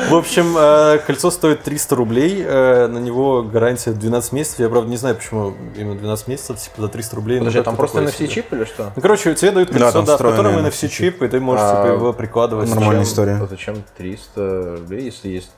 В 0.09 0.15
общем, 0.15 0.57
э, 0.57 0.99
кольцо 1.07 1.31
стоит 1.31 1.63
300 1.63 1.95
рублей, 1.97 2.43
э, 2.45 2.87
на 2.87 2.99
него 2.99 3.43
гарантия 3.43 3.93
12 3.93 4.33
месяцев. 4.33 4.61
Я, 4.61 4.69
правда, 4.69 4.89
не 4.89 4.97
знаю, 4.97 5.17
почему 5.17 5.55
именно 5.77 5.97
12 5.99 6.29
месяцев, 6.29 6.59
типа 6.59 6.83
за 6.83 6.89
300 6.89 7.17
рублей. 7.17 7.39
Подожди, 7.39 7.59
а 7.59 7.63
там 7.63 7.77
просто. 7.77 8.01
NFC-чип 8.01 8.47
или 8.53 8.65
что? 8.65 8.93
Ну, 8.97 9.03
короче, 9.03 9.35
тебе 9.35 9.51
дают 9.51 9.71
Да, 9.71 9.79
кольцо, 9.79 10.03
да, 10.03 10.17
в 10.17 10.19
котором 10.19 10.57
NFC-чип, 10.57 11.23
и 11.23 11.29
ты 11.29 11.41
можешь 11.41 11.63
А, 11.65 11.83
типа, 11.83 11.95
его 11.95 12.13
прикладывать. 12.13 12.69
Нормальная 12.71 13.05
история. 13.05 13.41
Зачем 13.49 13.83
300 13.97 14.77
рублей, 14.79 15.05
если 15.05 15.29
есть 15.29 15.51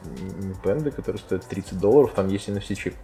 пенды, 0.64 0.90
которые 0.90 1.20
стоят 1.20 1.44
30 1.46 1.78
долларов, 1.78 2.10
там 2.14 2.28
есть 2.28 2.48
NFC-чип? 2.48 2.94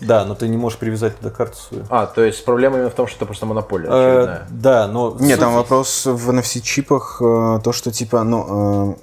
Да, 0.00 0.24
но 0.24 0.34
ты 0.34 0.48
не 0.48 0.56
можешь 0.56 0.78
привязать 0.78 1.16
туда 1.18 1.30
карту 1.30 1.56
свою. 1.56 1.84
А, 1.90 2.06
то 2.06 2.22
есть 2.22 2.44
проблема 2.44 2.76
именно 2.76 2.90
в 2.90 2.94
том, 2.94 3.06
что 3.06 3.16
это 3.16 3.26
просто 3.26 3.46
монополия 3.46 3.88
Э, 3.88 3.90
очередная. 3.90 4.46
Да, 4.50 4.86
но... 4.86 5.16
Нет, 5.18 5.40
там 5.40 5.54
вопрос 5.54 6.06
в 6.06 6.30
NFC-чипах, 6.30 7.20
э, 7.20 7.60
то, 7.62 7.72
что 7.72 7.90
типа, 7.90 8.22
ну, 8.22 8.96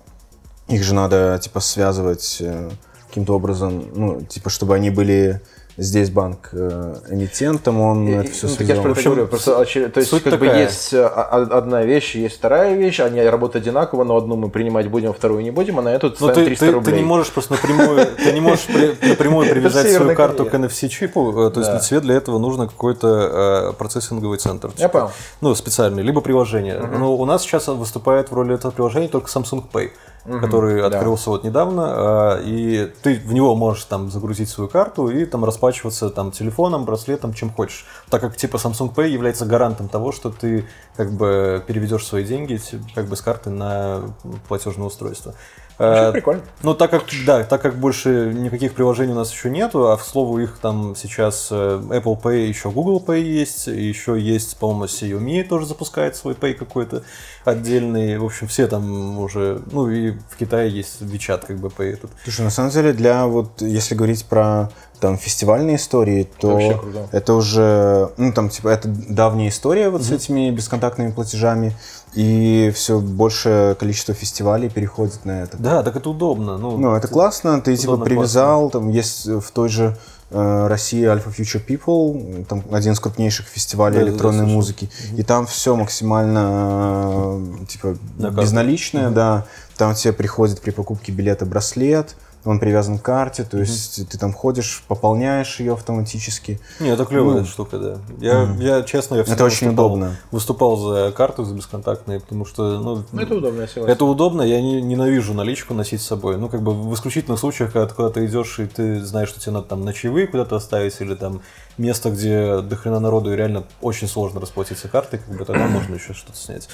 э, 0.70 0.74
их 0.74 0.84
же 0.84 0.94
надо 0.94 1.40
типа 1.42 1.60
связывать 1.60 2.38
э, 2.40 2.70
каким-то 3.08 3.36
образом, 3.36 3.86
ну, 3.94 4.22
типа, 4.22 4.50
чтобы 4.50 4.76
они 4.76 4.90
были 4.90 5.42
здесь 5.78 6.10
банк 6.10 6.50
э, 6.54 6.96
эмитентом, 7.10 7.82
он 7.82 8.08
это 8.08 8.32
все 8.32 8.48
ну, 8.48 8.56
так 8.56 8.68
я 8.68 8.76
же 8.76 8.82
про 8.82 8.92
это 8.92 9.04
говорю. 9.04 9.28
Просто, 9.28 9.66
то 9.66 10.00
есть, 10.00 10.10
суть 10.10 10.24
как 10.24 10.40
бы 10.40 10.48
такая. 10.48 10.64
есть 10.64 10.94
э, 10.94 11.06
одна 11.06 11.84
вещь, 11.84 12.16
есть 12.16 12.38
вторая 12.38 12.76
вещь, 12.76 13.00
они 13.00 13.22
работают 13.22 13.66
одинаково, 13.66 14.04
но 14.04 14.16
одну 14.16 14.36
мы 14.36 14.50
принимать 14.50 14.88
будем, 14.88 15.14
вторую 15.14 15.44
не 15.44 15.52
будем, 15.52 15.80
а 15.80 15.82
на 15.82 15.90
эту 15.90 16.10
Но 16.10 16.16
ставим 16.16 16.36
ты, 16.36 16.46
300 16.46 16.66
ты, 16.66 16.72
рублей. 16.72 16.94
ты 16.94 17.00
не 17.00 17.06
можешь 17.06 17.32
просто 17.32 17.54
напрямую, 17.54 18.08
ты 18.16 18.32
не 18.32 18.40
можешь 18.40 18.68
напрямую 19.02 19.50
привязать 19.52 19.92
свою 19.92 20.16
карту 20.16 20.46
к 20.46 20.54
NFC-чипу, 20.54 21.48
э, 21.48 21.52
то 21.52 21.60
есть 21.60 21.90
тебе 21.90 22.00
для 22.00 22.16
этого 22.16 22.40
нужно 22.40 22.68
какой-то 22.68 23.76
процессинговый 23.78 24.38
центр. 24.38 24.72
Я 24.78 24.90
понял. 24.90 25.12
Ну, 25.42 25.54
специальный, 25.56 26.04
либо 26.04 26.22
приложение. 26.22 26.80
Но 26.80 27.16
у 27.16 27.26
нас 27.26 27.42
сейчас 27.42 27.68
выступает 27.68 28.32
в 28.32 28.34
роли 28.34 28.56
этого 28.56 28.72
приложения 28.72 29.08
только 29.08 29.30
Samsung 29.30 29.64
Pay, 29.72 29.92
который 30.26 30.82
да. 30.82 30.88
открылся 30.88 31.30
вот 31.30 31.44
недавно, 31.44 32.40
э, 32.40 32.44
и 32.46 32.92
ты 33.04 33.16
в 33.20 33.34
него 33.34 33.56
можешь 33.56 33.84
там 33.86 34.10
загрузить 34.10 34.50
свою 34.50 34.70
карту 34.70 35.10
и 35.10 35.26
там 35.26 35.46
расплачиваться 35.46 36.10
там 36.10 36.32
телефоном, 36.32 36.86
браслетом, 36.86 37.34
чем 37.34 37.52
хочешь. 37.52 37.86
Так 38.10 38.22
как 38.22 38.36
типа 38.36 38.58
Samsung 38.58 38.94
Pay 38.94 39.10
является 39.10 39.46
гарантом 39.46 39.88
того, 39.88 40.12
что 40.12 40.32
ты 40.32 40.66
как 40.96 41.12
бы 41.12 41.64
переведешь 41.68 42.06
свои 42.06 42.24
деньги 42.24 42.60
как 42.96 43.06
бы 43.06 43.16
с 43.16 43.22
карты 43.22 43.50
на 43.50 44.02
платежное 44.48 44.88
устройство. 44.88 45.36
Вообще 45.78 46.10
Э, 46.10 46.12
прикольно. 46.14 46.42
ну, 46.64 46.74
так 46.74 46.92
как, 46.92 47.04
да, 47.26 47.44
так 47.44 47.62
как 47.62 47.76
больше 47.76 48.32
никаких 48.34 48.74
приложений 48.74 49.14
у 49.14 49.16
нас 49.16 49.32
еще 49.32 49.50
нету, 49.50 49.92
а, 49.92 49.98
к 49.98 50.02
слову, 50.02 50.40
их 50.40 50.58
там 50.62 50.96
сейчас 50.96 51.50
э, 51.52 51.56
Apple 51.56 52.22
Pay, 52.22 52.46
еще 52.48 52.72
Google 52.72 53.04
Pay 53.06 53.22
есть, 53.22 53.68
еще 53.68 54.20
есть, 54.20 54.58
по-моему, 54.58 54.86
Xiaomi 54.86 55.44
тоже 55.44 55.66
запускает 55.66 56.16
свой 56.16 56.34
Pay 56.34 56.54
какой-то 56.54 57.04
отдельный. 57.44 58.18
В 58.18 58.26
общем, 58.26 58.48
все 58.48 58.68
там 58.68 59.20
уже, 59.20 59.62
ну, 59.72 59.90
и 59.90 60.12
в 60.12 60.38
Китае 60.38 60.70
есть 60.70 61.02
WeChat, 61.02 61.46
как 61.46 61.58
бы, 61.58 61.68
Pay 61.68 61.94
этот. 61.94 62.12
Слушай, 62.24 62.42
на 62.42 62.52
самом 62.52 62.72
деле, 62.72 62.94
для 62.94 63.26
вот, 63.26 63.62
если 63.62 63.96
говорить 63.96 64.26
про 64.26 64.70
там 65.00 65.18
фестивальные 65.18 65.76
истории, 65.76 66.28
то 66.40 66.58
круто. 66.58 67.08
это 67.12 67.34
уже, 67.34 68.10
ну 68.18 68.32
там 68.34 68.50
типа 68.50 68.70
это 68.70 68.88
давняя 68.88 69.50
история 69.50 69.90
вот 69.90 70.04
с 70.04 70.12
этими 70.12 70.50
бесконтактными 70.52 71.12
платежами, 71.12 71.74
и 72.14 72.72
все 72.74 73.00
большее 73.00 73.76
количество 73.76 74.14
фестивалей 74.14 74.70
переходит 74.70 75.26
на 75.26 75.44
это. 75.44 75.58
Да, 75.58 75.84
так 75.84 75.96
это 75.98 76.10
удобно. 76.10 76.58
Ну, 76.58 76.78
Ну, 76.78 76.96
это 76.96 77.08
классно, 77.08 77.60
ты 77.62 77.76
типа 77.76 77.98
привязал, 77.98 78.70
там 78.70 78.90
есть 78.90 79.28
в 79.28 79.52
той 79.52 79.68
же 79.68 79.98
э, 80.32 80.68
России 80.68 81.04
Alpha 81.04 81.36
Future 81.36 81.62
People, 81.66 82.46
там 82.46 82.64
один 82.72 82.94
из 82.94 83.00
крупнейших 83.02 83.48
фестивалей 83.48 83.96
Да, 83.96 84.00
да, 84.00 84.06
да, 84.06 84.12
электронной 84.12 84.40
слышал. 84.40 84.56
музыки, 84.56 84.90
и 85.18 85.24
там 85.24 85.46
все 85.46 85.76
максимально 85.76 87.42
э, 87.62 87.66
типа 87.68 87.98
карту. 88.20 88.42
безналичное, 88.42 89.10
да, 89.10 89.46
там 89.78 89.94
тебе 89.94 90.14
приходит 90.14 90.62
при 90.62 90.72
покупке 90.72 91.12
билета 91.12 91.46
браслет, 91.46 92.16
он 92.46 92.60
привязан 92.60 93.00
к 93.00 93.02
карте, 93.02 93.44
то 93.44 93.58
есть 93.58 94.08
ты 94.10 94.18
там 94.18 94.32
ходишь, 94.34 94.84
пополняешь 94.88 95.60
ее 95.60 95.74
автоматически. 95.74 96.60
Не, 96.80 96.90
это 96.90 97.06
клевая 97.06 97.40
Ну, 97.40 97.46
штука, 97.46 97.78
да. 97.80 97.98
Я, 98.20 98.56
я 98.60 98.84
честно, 98.84 99.16
я 99.16 99.22
Это 99.22 99.30
всегда 99.32 99.46
очень 99.46 99.68
выступал- 99.70 99.86
удобно. 99.88 100.16
Выступал 100.32 100.78
за 100.78 101.12
карту, 101.12 101.44
за 101.44 101.56
бесконтактные, 101.56 102.20
потому 102.20 102.46
что, 102.46 102.80
ну, 102.80 103.04
Ну, 103.12 103.22
это 103.22 103.36
удобно, 103.36 103.62
я 103.62 103.68
согласен. 103.68 103.92
Это 103.92 104.06
удобно, 104.06 104.42
я 104.44 104.62
не, 104.62 104.82
ненавижу 104.82 105.34
наличку 105.34 105.74
носить 105.74 106.02
с 106.02 106.06
собой. 106.06 106.38
Ну, 106.38 106.48
как 106.50 106.62
бы 106.62 106.74
в 106.74 106.94
исключительных 106.94 107.40
случаях, 107.40 107.74
когда 107.74 107.88
ты 107.88 107.96
куда-то 107.96 108.26
идешь, 108.26 108.60
и 108.60 108.66
ты 108.68 109.04
знаешь, 109.04 109.30
что 109.30 109.40
тебе 109.40 109.54
надо 109.54 109.68
там 109.68 109.84
ночевые 109.84 110.28
куда-то 110.28 110.56
оставить, 110.56 111.00
или 111.02 111.16
там 111.16 111.42
место, 111.78 112.10
где 112.10 112.62
дохрена 112.62 113.00
народу, 113.00 113.34
и 113.34 113.36
реально 113.36 113.64
очень 113.82 114.08
сложно 114.08 114.40
расплатиться 114.40 114.88
картой, 114.88 115.20
как 115.20 115.36
бы 115.38 115.44
тогда 115.46 115.68
можно 115.68 115.96
еще 115.96 116.14
что-то 116.14 116.38
снять. 116.38 116.70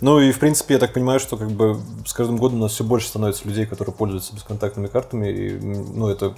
Ну 0.00 0.18
и, 0.20 0.32
в 0.32 0.38
принципе, 0.38 0.74
я 0.74 0.80
так 0.80 0.92
понимаю, 0.92 1.20
что 1.20 1.36
как 1.36 1.50
бы 1.50 1.80
с 2.04 2.12
каждым 2.12 2.36
годом 2.36 2.58
у 2.58 2.62
нас 2.62 2.72
все 2.72 2.84
больше 2.84 3.08
становится 3.08 3.46
людей, 3.46 3.66
которые 3.66 3.94
пользуются 3.94 4.34
бесконтактными 4.34 4.88
картами, 4.88 5.28
и, 5.28 5.58
ну, 5.58 6.08
это 6.08 6.34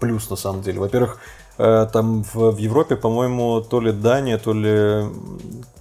плюс 0.00 0.28
на 0.30 0.36
самом 0.36 0.62
деле. 0.62 0.80
Во-первых, 0.80 1.18
э, 1.58 1.86
там 1.92 2.24
в, 2.32 2.56
Европе, 2.58 2.96
по-моему, 2.96 3.60
то 3.62 3.80
ли 3.80 3.92
Дания, 3.92 4.38
то 4.38 4.52
ли... 4.52 5.08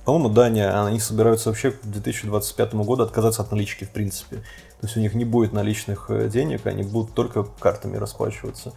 По-моему, 0.05 0.29
Дания, 0.29 0.85
они 0.85 0.99
собираются 0.99 1.49
вообще 1.49 1.71
к 1.71 1.81
2025 1.83 2.73
году 2.75 3.03
отказаться 3.03 3.41
от 3.41 3.51
налички, 3.51 3.85
в 3.85 3.89
принципе. 3.89 4.37
То 4.81 4.87
есть 4.87 4.97
у 4.97 4.99
них 4.99 5.13
не 5.13 5.25
будет 5.25 5.53
наличных 5.53 6.05
э, 6.09 6.29
денег, 6.29 6.65
они 6.65 6.83
будут 6.83 7.13
только 7.13 7.43
картами 7.43 7.97
расплачиваться. 7.97 8.73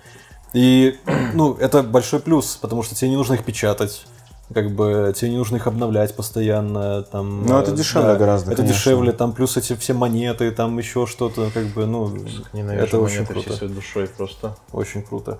И, 0.52 0.98
ну, 1.34 1.54
это 1.54 1.82
большой 1.82 2.20
плюс, 2.20 2.56
потому 2.56 2.82
что 2.82 2.94
тебе 2.94 3.10
не 3.10 3.16
нужно 3.16 3.34
их 3.34 3.44
печатать. 3.44 4.06
Как 4.54 4.70
бы 4.70 5.12
тебе 5.16 5.30
не 5.32 5.36
нужно 5.38 5.56
их 5.56 5.66
обновлять 5.66 6.14
постоянно. 6.14 7.02
Там, 7.02 7.44
Ну, 7.46 7.58
это 7.58 7.72
э, 7.72 7.74
дешевле 7.74 8.14
гораздо, 8.16 8.52
Это 8.52 8.62
конечно. 8.62 8.78
дешевле, 8.78 9.12
там 9.12 9.32
плюс 9.32 9.56
эти 9.56 9.74
все 9.74 9.92
монеты, 9.92 10.50
там 10.52 10.78
еще 10.78 11.06
что-то, 11.06 11.50
как 11.52 11.64
бы, 11.66 11.84
ну, 11.86 12.16
Ненавижу 12.52 12.84
это 12.86 12.98
очень 13.00 13.26
круто. 13.26 13.68
душой 13.68 14.06
просто. 14.06 14.56
Очень 14.72 15.02
круто. 15.02 15.38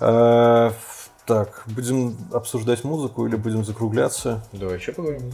Э, 0.00 0.72
Так, 1.26 1.62
будем 1.66 2.16
обсуждать 2.32 2.84
музыку 2.84 3.26
или 3.26 3.36
будем 3.36 3.64
закругляться? 3.64 4.44
Давай, 4.52 4.78
что 4.78 4.92
поговорим? 4.92 5.32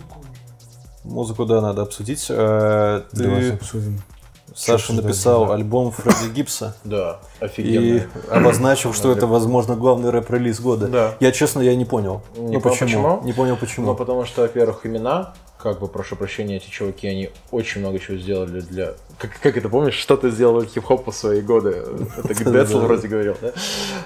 Музыку, 1.02 1.47
да, 1.47 1.60
надо 1.60 1.82
обсудить. 1.82 2.27
Давайте 2.28 3.09
Ты, 3.16 3.55
обсудим. 3.55 4.01
Саша, 4.61 4.93
написал 4.93 5.47
да. 5.47 5.55
альбом 5.55 5.91
Фредди 5.91 6.32
Гибса 6.35 6.77
Да, 6.85 7.20
и 7.41 7.45
офигенно. 7.45 8.07
обозначил, 8.31 8.93
что 8.93 9.11
это, 9.11 9.27
возможно, 9.27 9.74
главный 9.74 10.11
рэп-релиз 10.11 10.61
года. 10.61 10.89
Да. 10.89 11.15
Я, 11.20 11.32
честно, 11.32 11.61
я 11.61 11.74
не 11.74 11.85
понял. 11.85 12.23
Не 12.37 12.57
ну, 12.57 12.61
понял, 12.61 12.61
почему? 12.61 12.87
почему? 12.87 13.20
Не 13.24 13.32
понял, 13.32 13.57
почему. 13.57 13.87
Ну, 13.87 13.95
потому 13.95 14.24
что, 14.27 14.43
во-первых, 14.43 14.85
имена, 14.85 15.32
как 15.62 15.81
бы, 15.81 15.89
прошу 15.89 16.16
прощения, 16.16 16.57
эти 16.57 16.69
чуваки, 16.69 17.07
они 17.07 17.31
очень 17.51 17.81
много 17.81 17.99
чего 17.99 18.16
сделали 18.16 18.61
для... 18.61 18.95
Как, 19.19 19.39
как 19.41 19.57
это, 19.57 19.69
помнишь, 19.69 19.95
что 19.95 20.16
ты 20.16 20.31
сделал 20.31 20.62
хип-хоп 20.65 21.07
в 21.09 21.12
свои 21.12 21.41
годы? 21.41 21.70
Это 22.19 22.35
Гдецл 22.35 22.81
Да. 22.81 22.87
вроде 22.87 23.09
говорил, 23.09 23.37
да? 23.41 23.53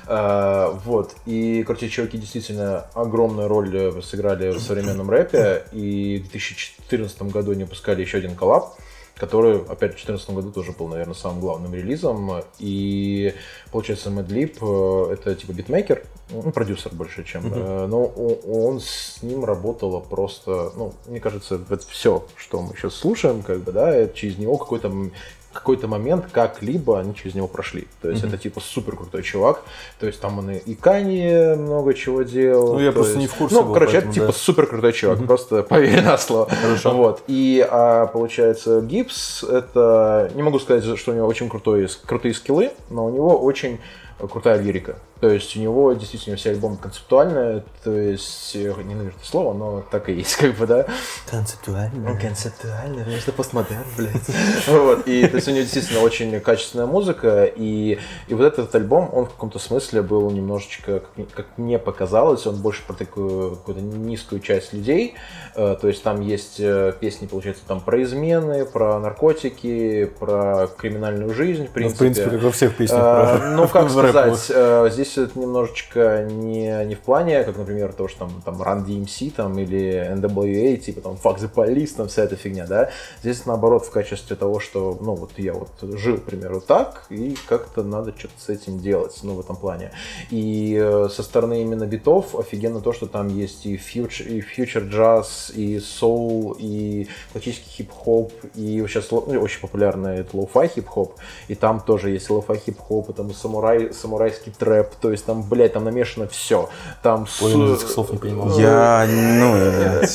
А, 0.06 0.80
Вот. 0.84 1.14
И, 1.26 1.62
короче, 1.64 1.88
чуваки 1.88 2.18
действительно 2.18 2.86
огромную 2.94 3.48
роль 3.48 3.70
э, 3.76 4.02
сыграли 4.02 4.50
в 4.50 4.60
современном 4.60 5.10
рэпе. 5.10 5.64
И 5.72 6.18
в 6.26 6.30
2014 6.30 7.22
году 7.22 7.52
они 7.52 7.64
выпускали 7.64 8.02
еще 8.02 8.18
один 8.18 8.34
коллаб. 8.34 8.76
Который, 9.16 9.58
опять 9.58 9.92
в 9.92 10.04
2014 10.04 10.30
году 10.30 10.50
тоже 10.50 10.72
был, 10.72 10.88
наверное, 10.88 11.14
самым 11.14 11.40
главным 11.40 11.74
релизом. 11.74 12.42
И, 12.58 13.34
получается, 13.70 14.10
Madlib 14.10 14.58
э, 14.60 15.12
это 15.14 15.34
типа 15.34 15.52
битмейкер, 15.52 16.02
ну, 16.30 16.50
продюсер 16.50 16.92
больше, 16.92 17.22
чем. 17.24 17.52
э, 17.54 17.86
Но 17.86 18.06
он 18.06 18.80
с 18.80 19.22
ним 19.22 19.44
работало 19.44 20.00
просто, 20.00 20.72
ну, 20.76 20.94
мне 21.06 21.20
кажется, 21.20 21.60
это 21.70 21.86
все, 21.88 22.26
что 22.36 22.60
мы 22.60 22.74
сейчас 22.76 22.94
слушаем, 22.94 23.42
как 23.42 23.60
бы, 23.62 23.72
да, 23.72 23.94
это 23.94 24.16
через 24.16 24.38
него 24.38 24.56
какой-то 24.56 24.92
какой-то 25.54 25.88
момент 25.88 26.26
как-либо 26.30 27.00
они 27.00 27.14
через 27.14 27.34
него 27.34 27.48
прошли. 27.48 27.86
То 28.02 28.10
есть 28.10 28.22
это 28.22 28.36
типа 28.36 28.60
супер 28.60 28.96
крутой 28.96 29.22
чувак. 29.22 29.62
То 29.98 30.06
есть 30.06 30.20
там 30.20 30.38
он 30.38 30.50
и, 30.50 30.58
и 30.58 30.74
Kanye 30.74 31.56
много 31.56 31.94
чего 31.94 32.22
делал. 32.22 32.74
Ну, 32.74 32.80
я 32.80 32.90
То 32.90 32.96
просто 32.96 33.18
есть- 33.18 33.20
не 33.22 33.26
в 33.28 33.34
курсе 33.34 33.54
Ну, 33.56 33.62
был, 33.62 33.72
короче, 33.74 33.96
это 33.98 34.06
поэтому 34.06 34.14
типа 34.14 34.26
да. 34.26 34.32
супер 34.32 34.66
крутой 34.66 34.92
чувак. 34.92 35.26
Просто 35.26 35.62
поверь 35.68 36.02
на 36.02 36.18
слово. 36.18 36.48
Вот. 36.84 37.22
И 37.26 37.66
а, 37.70 38.06
получается, 38.06 38.80
Гипс 38.82 39.42
это. 39.44 40.30
Не 40.34 40.42
могу 40.42 40.58
сказать, 40.58 40.84
что 40.98 41.12
у 41.12 41.14
него 41.14 41.26
очень 41.26 41.48
крутой, 41.48 41.88
крутые 42.06 42.34
скиллы, 42.34 42.72
но 42.90 43.06
у 43.06 43.10
него 43.10 43.38
очень 43.38 43.78
крутая 44.18 44.60
лирика. 44.60 44.96
То 45.24 45.30
есть 45.30 45.56
у 45.56 45.60
него 45.60 45.94
действительно 45.94 46.36
все 46.36 46.50
альбомы 46.50 46.76
концептуальные, 46.76 47.64
то 47.82 47.90
есть, 47.90 48.54
э, 48.56 48.74
ненавижу 48.84 49.16
это 49.16 49.26
слово, 49.26 49.54
но 49.54 49.82
так 49.90 50.10
и 50.10 50.12
есть, 50.12 50.36
как 50.36 50.54
бы, 50.54 50.66
да. 50.66 50.84
Концептуально. 51.30 52.20
Концептуально, 52.20 53.04
конечно, 53.04 53.32
постмодерн, 53.32 53.86
блядь. 53.96 54.12
Вот, 54.68 55.08
и 55.08 55.26
то 55.26 55.36
есть 55.36 55.48
у 55.48 55.52
него 55.52 55.62
действительно 55.62 56.00
очень 56.00 56.38
качественная 56.40 56.84
музыка, 56.84 57.44
и, 57.46 57.98
и 58.28 58.34
вот 58.34 58.44
этот 58.44 58.74
альбом, 58.74 59.08
он 59.14 59.24
в 59.24 59.30
каком-то 59.30 59.58
смысле 59.58 60.02
был 60.02 60.30
немножечко, 60.30 61.00
как, 61.00 61.30
как 61.32 61.46
мне 61.56 61.78
показалось, 61.78 62.46
он 62.46 62.56
больше 62.56 62.82
про 62.86 62.92
такую 62.92 63.52
какую-то 63.56 63.80
низкую 63.80 64.42
часть 64.42 64.74
людей, 64.74 65.14
Э, 65.56 65.76
то 65.80 65.88
есть 65.88 66.02
там 66.02 66.20
есть 66.20 66.56
э, 66.58 66.92
песни, 66.98 67.26
получается, 67.26 67.62
там 67.66 67.80
про 67.80 68.02
измены, 68.02 68.64
про 68.64 68.98
наркотики, 68.98 70.06
про 70.18 70.68
криминальную 70.76 71.32
жизнь, 71.32 71.64
в 71.64 71.68
Ну, 71.68 71.72
принципе. 71.72 71.94
в 71.96 71.98
принципе, 71.98 72.30
как 72.30 72.42
во 72.42 72.50
всех 72.50 72.76
песнях 72.76 73.00
А, 73.00 73.54
Ну, 73.56 73.68
как 73.68 73.88
сказать, 73.90 74.46
э, 74.50 74.82
здесь 75.14 75.30
это 75.30 75.38
немножечко 75.38 76.26
не, 76.28 76.84
не 76.84 76.94
в 76.94 77.00
плане, 77.00 77.42
как, 77.44 77.56
например, 77.56 77.92
то, 77.92 78.08
что 78.08 78.20
там, 78.20 78.42
там 78.44 78.60
Run 78.60 78.84
DMC 78.84 79.32
там, 79.32 79.58
или 79.58 80.12
NWA, 80.14 80.76
типа 80.76 81.00
там 81.00 81.12
Fuck 81.14 81.38
the 81.38 81.52
Police, 81.52 81.94
там 81.96 82.08
вся 82.08 82.24
эта 82.24 82.36
фигня, 82.36 82.66
да. 82.66 82.90
Здесь 83.22 83.46
наоборот 83.46 83.84
в 83.84 83.90
качестве 83.90 84.36
того, 84.36 84.60
что, 84.60 84.98
ну, 85.00 85.14
вот 85.14 85.32
я 85.38 85.54
вот 85.54 85.70
жил, 85.98 86.18
к 86.18 86.24
примеру, 86.24 86.60
так, 86.60 87.06
и 87.10 87.36
как-то 87.48 87.82
надо 87.82 88.12
что-то 88.16 88.34
с 88.38 88.48
этим 88.48 88.78
делать, 88.78 89.18
ну, 89.22 89.34
в 89.34 89.40
этом 89.40 89.56
плане. 89.56 89.92
И 90.30 90.78
э, 90.80 91.08
со 91.10 91.22
стороны 91.22 91.62
именно 91.62 91.86
битов 91.86 92.38
офигенно 92.38 92.80
то, 92.80 92.92
что 92.92 93.06
там 93.06 93.28
есть 93.28 93.66
и 93.66 93.76
future, 93.76 94.26
и 94.26 94.40
future 94.40 94.84
джаз, 94.84 95.52
и 95.54 95.78
соул, 95.78 96.56
и 96.58 97.08
классический 97.32 97.70
хип-хоп, 97.70 98.32
и 98.54 98.84
сейчас 98.86 99.10
ну, 99.10 99.18
очень 99.18 99.60
популярный 99.60 100.18
это 100.18 100.36
lo-fi 100.36 100.68
хип-хоп, 100.68 101.14
и 101.48 101.54
там 101.54 101.80
тоже 101.80 102.10
есть 102.10 102.28
lo-fi 102.30 102.60
хип-хоп, 102.64 103.10
и 103.10 103.12
там 103.12 103.32
самурай, 103.32 103.92
самурайский 103.92 104.52
трэп, 104.52 104.93
то 105.00 105.10
есть 105.10 105.24
там, 105.24 105.42
блядь, 105.42 105.72
там 105.72 105.84
намешано 105.84 106.26
все. 106.28 106.68
Там 107.02 107.26
с- 107.26 107.42
этих 107.42 107.88
слов 107.88 108.10
не 108.12 108.18
понимал. 108.18 108.58
Я, 108.58 109.06
ну, 109.08 109.56
я 109.56 110.00
не 110.00 110.06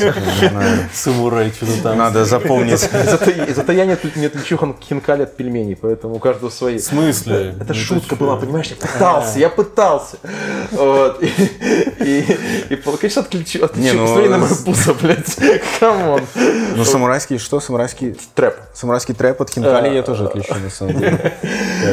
знаю. 0.49 0.89
Самурай, 0.93 1.51
что-то 1.51 1.81
там. 1.83 1.97
надо 1.97 2.25
запомнить. 2.25 2.79
Зато, 3.55 3.71
я 3.71 3.85
не, 3.85 3.93
отли- 3.93 4.17
не 4.19 4.25
отличу 4.27 4.57
хинкали 4.87 5.23
от 5.23 5.35
пельменей, 5.37 5.75
поэтому 5.75 6.15
у 6.15 6.19
каждого 6.19 6.49
свои. 6.49 6.77
В 6.77 6.83
смысле? 6.83 7.55
Это 7.59 7.73
Ну, 7.73 7.73
шутка 7.73 8.15
была, 8.15 8.35
понимаешь? 8.35 8.67
Я 8.67 8.75
пытался, 8.75 9.39
я 9.39 9.49
пытался. 9.49 10.17
Вот. 10.71 11.21
И, 11.21 12.25
конечно, 12.99 13.21
отключу, 13.21 13.63
отключу. 13.63 13.83
Не, 13.83 13.93
ну, 13.93 14.29
на 14.29 14.37
мою 14.37 14.55
пузо, 14.65 14.93
блядь. 14.93 15.37
Come 15.79 16.03
on. 16.03 16.21
Ну, 16.75 16.83
самурайский, 16.85 17.37
что? 17.37 17.59
Самурайский, 17.59 18.15
Трэп. 18.35 18.55
самурайский 18.73 19.13
трэп 19.15 19.41
от 19.41 19.49
Хинкали 19.49 19.95
я 19.95 20.03
тоже 20.03 20.25
отличу, 20.25 20.55
на 20.55 20.69
самом 20.69 20.99
деле. 20.99 21.33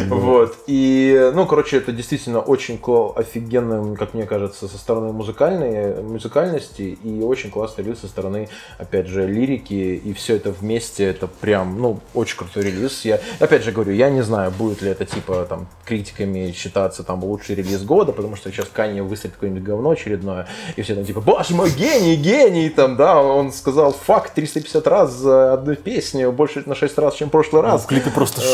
Вот. 0.08 0.56
И, 0.66 1.30
ну, 1.34 1.46
короче, 1.46 1.76
это 1.78 1.92
действительно 1.92 2.40
очень 2.40 2.75
кла- 2.76 3.12
офигенно, 3.16 3.94
как 3.96 4.14
мне 4.14 4.24
кажется, 4.26 4.68
со 4.68 4.78
стороны 4.78 5.12
музыкальной, 5.12 6.02
музыкальности 6.02 6.98
и 7.02 7.22
очень 7.22 7.50
классный 7.50 7.84
релиз 7.84 8.00
со 8.00 8.08
стороны, 8.08 8.48
опять 8.78 9.06
же, 9.06 9.26
лирики. 9.26 9.74
И 10.04 10.12
все 10.14 10.36
это 10.36 10.50
вместе, 10.50 11.04
это 11.04 11.26
прям, 11.26 11.80
ну, 11.80 12.00
очень 12.14 12.36
крутой 12.36 12.64
релиз. 12.64 13.04
Я, 13.04 13.20
опять 13.40 13.62
же 13.62 13.72
говорю, 13.72 13.92
я 13.92 14.10
не 14.10 14.22
знаю, 14.22 14.50
будет 14.50 14.82
ли 14.82 14.90
это, 14.90 15.04
типа, 15.04 15.46
там, 15.48 15.66
критиками 15.84 16.52
считаться, 16.52 17.02
там, 17.04 17.22
лучший 17.24 17.54
релиз 17.56 17.82
года, 17.82 18.12
потому 18.12 18.36
что 18.36 18.50
сейчас 18.50 18.66
Канье 18.72 19.02
выстрелит 19.02 19.34
какое-нибудь 19.34 19.62
говно 19.64 19.90
очередное, 19.90 20.46
и 20.76 20.82
все 20.82 20.94
там, 20.94 21.04
типа, 21.04 21.20
боже 21.20 21.54
мой, 21.54 21.70
гений, 21.70 22.16
гений, 22.16 22.68
там, 22.70 22.96
да, 22.96 23.20
он 23.22 23.52
сказал 23.52 23.92
факт 23.92 24.34
350 24.34 24.86
раз 24.86 25.12
за 25.12 25.52
одну 25.54 25.74
песню, 25.76 26.32
больше 26.32 26.62
на 26.66 26.74
6 26.74 26.98
раз, 26.98 27.14
чем 27.14 27.28
в 27.28 27.32
прошлый 27.32 27.62
раз. 27.62 27.84
В 27.84 27.86
клипе 27.86 28.10
просто. 28.10 28.40
Э, 28.42 28.44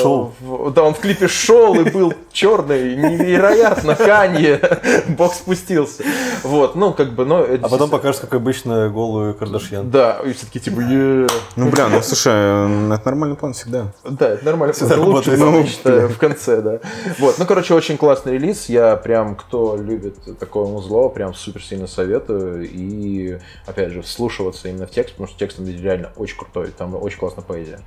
в- 0.40 0.70
Да, 0.72 0.82
он 0.84 0.94
в 0.94 1.00
клипе 1.00 1.28
шел 1.28 1.74
и 1.74 1.88
был 1.90 2.12
черный, 2.32 2.94
невероятно, 2.96 3.94
Канье, 4.12 4.60
бог 5.08 5.32
спустился. 5.32 6.04
Вот, 6.42 6.74
ну, 6.74 6.92
как 6.92 7.14
бы, 7.14 7.24
но... 7.24 7.46
А 7.62 7.68
потом 7.68 7.88
покажешь, 7.88 8.20
как 8.20 8.34
обычно, 8.34 8.90
голую 8.90 9.34
Кардашьян. 9.34 9.90
Да, 9.90 10.20
и 10.24 10.34
все-таки 10.34 10.60
типа. 10.60 10.80
Ну, 10.82 11.70
бля, 11.70 11.88
ну, 11.88 12.02
слушай, 12.02 12.32
э, 12.34 12.94
это 12.94 13.06
нормальный 13.06 13.36
план 13.36 13.54
всегда. 13.54 13.86
Да, 14.04 14.28
это 14.28 14.44
нормально. 14.44 14.74
Всегда 14.74 14.94
Это 14.94 15.02
лучше, 15.02 15.36
ну, 15.38 15.50
Ну, 15.50 15.66
считаю, 15.66 16.08
в 16.10 16.18
конце, 16.18 16.60
да. 16.60 16.80
Вот, 17.18 17.38
ну, 17.38 17.46
короче, 17.46 17.72
очень 17.72 17.96
классный 17.96 18.34
релиз. 18.34 18.68
Я 18.68 18.96
прям, 18.96 19.34
кто 19.34 19.76
любит 19.76 20.38
такое 20.38 20.66
музло, 20.66 21.08
прям 21.08 21.32
супер 21.32 21.62
сильно 21.62 21.86
советую. 21.86 22.68
И, 22.70 23.38
опять 23.66 23.92
же, 23.92 24.02
вслушиваться 24.02 24.68
именно 24.68 24.86
в 24.86 24.90
текст, 24.90 25.14
потому 25.14 25.28
что 25.28 25.38
текст 25.38 25.56
там 25.56 25.66
реально 25.66 26.10
очень 26.16 26.36
крутой. 26.36 26.68
Там 26.76 26.94
очень 27.02 27.18
классная 27.18 27.44
поэзия. 27.44 27.80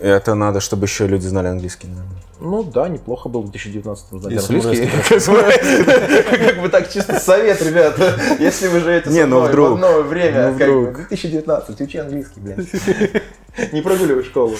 Это 0.00 0.34
надо, 0.34 0.60
чтобы 0.60 0.86
еще 0.86 1.06
люди 1.06 1.26
знали 1.26 1.46
английский. 1.46 1.86
наверное. 1.86 2.22
Ну 2.40 2.62
да, 2.62 2.88
неплохо 2.88 3.28
было 3.28 3.40
в 3.42 3.50
2019 3.50 4.06
знать 4.20 4.32
И 4.32 4.36
английский. 4.36 5.18
самурайский 5.20 5.84
Как 6.46 6.60
бы- 6.60 6.68
так 6.68 6.92
чисто 6.92 7.18
совет, 7.18 7.62
ребята. 7.62 8.14
Если 8.38 8.68
вы 8.68 8.80
живете 8.80 9.08
ну 9.26 9.40
в 9.40 9.44
одно 9.44 10.02
время, 10.02 10.52
Ну 10.52 10.58
как 10.58 10.68
бы, 10.68 10.80
вдруг. 10.82 10.96
2019, 11.08 11.80
учи 11.80 11.98
английский, 11.98 12.40
блядь. 12.40 12.66
Не 13.72 13.80
прогуливай 13.80 14.22
школу. 14.24 14.54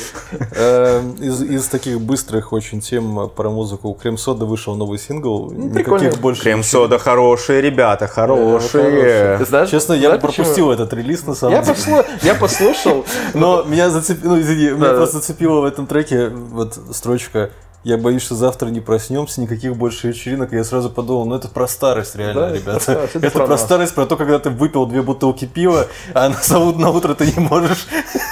Эм, 0.53 1.13
Из, 1.15 1.43
из 1.43 1.67
таких 1.69 2.01
быстрых 2.01 2.53
очень 2.53 2.81
тем 2.81 3.29
про 3.29 3.51
музыку. 3.51 3.89
У 3.89 3.95
Крем 3.95 4.17
Сода 4.19 4.45
вышел 4.47 4.75
новый 4.75 4.99
сингл. 4.99 5.49
прикольно. 5.73 6.05
Никаких 6.05 6.21
больше. 6.21 6.43
Крем-сода 6.43 6.99
хорошие 6.99 7.61
ребята, 7.61 8.07
хорошие. 8.07 9.45
Знаешь, 9.45 9.71
Честно, 9.71 9.93
я 9.95 10.09
знаешь, 10.09 10.23
почему? 10.23 10.45
пропустил 10.45 10.71
этот 10.71 10.93
релиз 10.93 11.27
на 11.27 11.35
самом 11.35 11.55
Я, 11.57 11.63
деле. 11.63 11.75
послу- 11.77 12.05
я 12.23 12.35
послушал, 12.35 13.05
Но 13.35 13.63
меня 13.65 13.91
зацепило, 13.91 14.35
ну 14.35 14.41
извини, 14.41 14.71
меня 14.71 14.91
просто 14.95 15.19
зацепило 15.19 15.61
в 15.61 15.65
этом 15.65 15.87
треке 15.87 16.29
вот 16.29 16.79
строчка 16.93 17.51
я 17.85 17.97
боюсь, 17.97 18.23
что 18.23 18.35
завтра 18.35 18.67
не 18.71 18.81
проснемся, 18.81 19.41
никаких 19.41 19.77
больше 19.77 20.09
вечеринок. 20.09 20.53
И 20.53 20.57
я 20.57 20.65
сразу 20.65 20.91
подумал, 20.91 21.25
ну 21.25 21.37
это 21.37 21.47
про 21.47 21.69
старость 21.69 22.17
реально, 22.17 22.49
Да, 22.49 22.53
ребята. 22.53 22.93
это 22.93 23.19
это 23.19 23.31
про 23.31 23.47
про 23.47 23.57
старость, 23.59 23.95
про 23.95 24.07
то, 24.07 24.17
когда 24.17 24.41
ты 24.41 24.51
выпил 24.51 24.87
две 24.87 25.03
бутылки 25.03 25.45
пива, 25.45 25.87
а 26.13 26.29
на, 26.31 26.73
на 26.73 26.91
утро 26.91 27.15
ты 27.15 27.27
не 27.27 27.39
можешь 27.39 27.87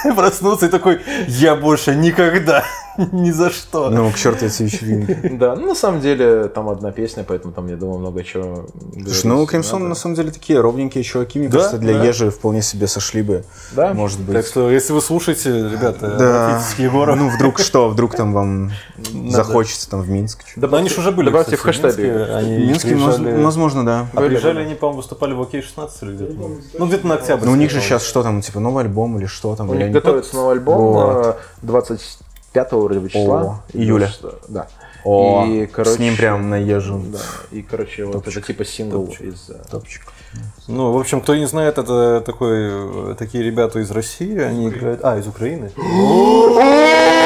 проснуться 0.15 0.67
и 0.67 0.69
такой, 0.69 0.99
я 1.27 1.55
больше 1.55 1.95
никогда, 1.95 2.63
ни 3.11 3.31
за 3.31 3.49
что. 3.49 3.89
Ну, 3.89 4.11
к 4.11 4.15
черту 4.15 4.45
эти 4.45 4.63
вечеринки. 4.63 5.13
да, 5.39 5.55
ну 5.55 5.67
на 5.67 5.75
самом 5.75 6.01
деле 6.01 6.47
там 6.47 6.69
одна 6.69 6.91
песня, 6.91 7.23
поэтому 7.27 7.53
там, 7.53 7.67
я 7.67 7.75
думаю, 7.75 7.99
много 7.99 8.23
чего 8.23 8.65
Слушай, 8.93 9.25
ну, 9.25 9.45
надо. 9.45 9.85
на 9.85 9.95
самом 9.95 10.15
деле 10.15 10.31
такие 10.31 10.59
ровненькие 10.59 11.03
чуваки, 11.03 11.39
мне 11.39 11.49
Да, 11.49 11.57
кажется, 11.57 11.77
для 11.77 11.97
да. 11.97 12.05
Ежи 12.05 12.29
вполне 12.29 12.61
себе 12.61 12.87
сошли 12.87 13.21
бы, 13.21 13.43
Да? 13.71 13.93
может 13.93 14.19
быть. 14.19 14.35
Так 14.35 14.45
что, 14.45 14.69
если 14.71 14.93
вы 14.93 15.01
слушаете, 15.01 15.49
ребята, 15.49 16.15
Да. 16.17 16.61
к 16.75 16.79
Егору. 16.79 17.15
Ну, 17.15 17.29
вдруг 17.29 17.59
что, 17.59 17.89
вдруг 17.89 18.15
там 18.15 18.33
вам 18.33 18.71
захочется 19.29 19.89
там 19.89 20.01
в 20.01 20.09
Минск. 20.09 20.43
Но 20.55 20.77
они 20.77 20.89
же 20.89 20.99
уже 20.99 21.11
были, 21.11 21.27
Добавьте 21.27 21.57
кстати, 21.57 21.75
в 21.77 21.81
хэштеге. 21.81 22.11
Минске. 22.11 22.33
Они 22.33 22.55
В 22.55 22.67
Минске, 22.67 22.95
возможно, 22.95 23.85
да. 23.85 24.07
А 24.13 24.21
приезжали 24.21 24.59
они, 24.59 24.75
по-моему, 24.75 24.97
выступали 25.01 25.33
в 25.33 25.41
ОК-16 25.41 25.89
или 26.01 26.15
где-то? 26.15 26.33
Ну, 26.79 26.87
где-то 26.87 27.07
на 27.07 27.15
октябрь. 27.15 27.45
Ну, 27.45 27.51
у 27.51 27.55
них 27.55 27.71
же 27.71 27.81
сейчас 27.81 28.05
что 28.05 28.23
там, 28.23 28.41
типа, 28.41 28.59
новый 28.59 28.83
альбом 28.83 29.17
или 29.17 29.25
что 29.25 29.55
там? 29.55 29.69
У 29.69 29.73
или 29.73 29.83
них 29.83 29.91
готовится 29.95 30.35
новый 30.35 30.53
альбом 30.53 30.77
Вот. 30.77 31.25
э, 31.25 31.33
25 31.63 32.71
вроде 32.71 32.99
бы 32.99 33.09
числа. 33.09 33.41
О, 33.41 33.63
июля. 33.73 34.11
Да. 34.47 34.67
О, 35.03 35.45
И, 35.45 35.67
с 35.67 35.71
короче, 35.71 36.01
ним 36.01 36.17
прям 36.17 36.49
на 36.49 36.55
Ежу. 36.55 37.01
Да, 37.11 37.19
и, 37.51 37.61
короче, 37.61 38.05
вот 38.05 38.27
это 38.27 38.41
типа 38.41 38.65
сингл 38.65 39.05
из... 39.19 39.49
э, 39.49 39.55
Топчик. 39.69 40.03
Ну, 40.67 40.91
в 40.91 40.97
общем, 40.97 41.21
кто 41.21 41.35
не 41.35 41.45
знает, 41.45 41.77
это 41.77 42.21
такой, 42.25 43.11
э, 43.11 43.15
такие 43.17 43.43
ребята 43.43 43.79
из 43.79 43.91
России, 43.91 44.37
они 44.39 44.69
играют... 44.69 45.01
А, 45.03 45.17
из 45.17 45.27
Украины? 45.27 45.71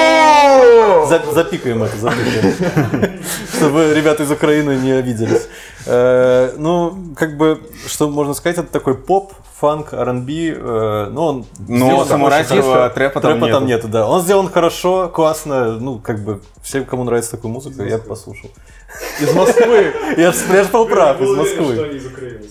За- 1.07 1.31
Запикаем 1.34 1.84
это, 1.84 1.97
запикаем. 1.97 3.19
Чтобы 3.57 3.93
ребята 3.93 4.23
из 4.23 4.31
Украины 4.31 4.76
не 4.77 4.91
обиделись. 4.91 5.47
Э, 5.85 6.53
Ну, 6.57 7.13
как 7.15 7.38
бы, 7.38 7.59
что 7.88 8.09
можно 8.09 8.34
сказать, 8.34 8.57
это 8.57 8.71
такой 8.71 8.95
поп, 8.95 9.34
фанк, 9.59 9.93
R&B. 9.93 10.31
э, 10.55 11.07
Ну, 11.11 11.21
он 11.23 11.45
Но 11.67 11.85
сделан 11.88 12.07
самурайского 12.07 12.89
трэпа 12.89 13.19
там 13.21 13.31
Трэпа 13.39 13.51
там 13.51 13.65
нету. 13.65 13.77
нету, 13.77 13.88
да. 13.88 14.07
Он 14.07 14.21
сделан 14.21 14.49
хорошо, 14.49 15.09
классно. 15.09 15.73
Ну, 15.80 15.99
как 15.99 16.19
бы, 16.23 16.39
всем, 16.63 16.85
кому 16.85 17.03
нравится 17.03 17.31
такую 17.31 17.51
музыку, 17.53 17.84
я 17.84 17.97
бы 17.97 18.03
послушал. 18.03 18.49
Из 19.21 19.31
Москвы. 19.35 19.93
Я 20.17 20.31
же 20.31 20.38
спрятал 20.38 20.88
прав, 20.88 21.21
из 21.21 21.27
Был 21.27 21.35
Москвы. 21.35 22.01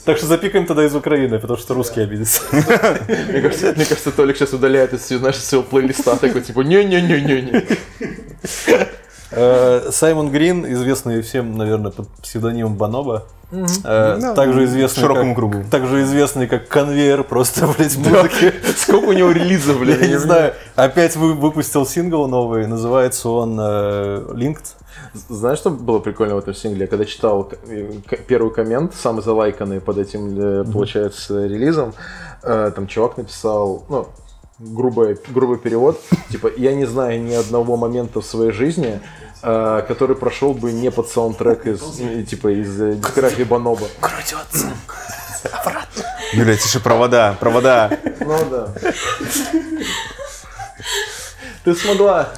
Так 0.05 0.19
что 0.19 0.27
запикаем 0.27 0.67
тогда 0.67 0.85
из 0.87 0.95
Украины, 0.95 1.39
потому 1.41 1.59
что 1.59 1.75
русские 1.75 2.05
обидятся. 2.05 2.43
Мне 2.53 3.41
кажется, 3.41 4.13
Толик 4.13 4.37
сейчас 4.37 4.53
удаляет 4.53 4.93
из 4.95 5.05
своего 5.05 5.63
плейлиста 5.65 6.17
такой, 6.17 6.41
типа, 6.43 6.61
не-не-не-не-не. 6.61 7.67
Э, 9.31 9.91
Саймон 9.93 10.31
Грин, 10.31 10.65
известный 10.73 11.21
всем, 11.21 11.57
наверное, 11.59 11.91
под 11.91 12.09
псевдонимом 12.23 12.77
Баноба. 12.77 13.25
Э, 13.85 14.33
Также 14.35 14.65
известный 14.65 15.03
широкому 15.03 15.35
как, 15.35 15.37
кругу. 15.37 15.65
Также 15.71 16.03
известный 16.03 16.47
как 16.47 16.69
конвейер 16.69 17.25
просто, 17.25 17.67
блядь, 17.79 17.97
музыки. 17.99 18.55
Сколько 18.79 19.07
у 19.07 19.13
него 19.13 19.31
релизов, 19.31 19.81
блин? 19.81 19.99
Я 20.01 20.07
не 20.09 20.19
знаю. 20.19 20.55
Опять 20.77 21.17
вы- 21.17 21.35
выпустил 21.35 21.85
сингл 21.87 22.27
новый, 22.27 22.67
называется 22.67 23.29
он 23.29 23.59
э, 23.61 24.25
Linked. 24.33 24.65
Знаешь, 25.29 25.59
что 25.59 25.71
было 25.71 25.99
прикольно 25.99 26.35
в 26.35 26.39
этом 26.39 26.55
сингле? 26.55 26.83
Я 26.83 26.87
когда 26.87 27.05
читал 27.05 27.51
первый 28.27 28.53
коммент, 28.53 28.95
самый 28.95 29.23
залайканный 29.23 29.81
под 29.81 29.99
этим, 29.99 30.71
получается, 30.73 31.47
релизом, 31.47 31.95
там 32.43 32.87
чувак 32.87 33.17
написал, 33.17 33.85
ну, 33.89 34.09
грубый, 34.59 35.19
грубый 35.29 35.59
перевод, 35.59 36.01
типа, 36.31 36.51
я 36.57 36.75
не 36.75 36.85
знаю 36.85 37.23
ни 37.23 37.35
одного 37.35 37.77
момента 37.77 38.21
в 38.21 38.27
своей 38.27 38.53
жизни, 38.53 39.01
э, 39.43 39.85
который 39.87 40.17
прошел 40.17 40.55
бы 40.55 40.73
не 40.73 40.91
под 40.91 41.09
саундтрек 41.09 41.67
из, 41.67 41.81
э, 42.01 42.25
типа, 42.25 42.49
из 42.49 42.81
э, 42.81 42.95
дискографии 42.95 43.45
Баноба. 43.45 43.87
Юля, 46.33 46.57
тише 46.57 46.81
провода, 46.81 47.37
провода. 47.41 47.91
Ну 48.21 48.37
да. 48.51 48.75
Ты 51.69 51.75
смогла. 51.75 52.29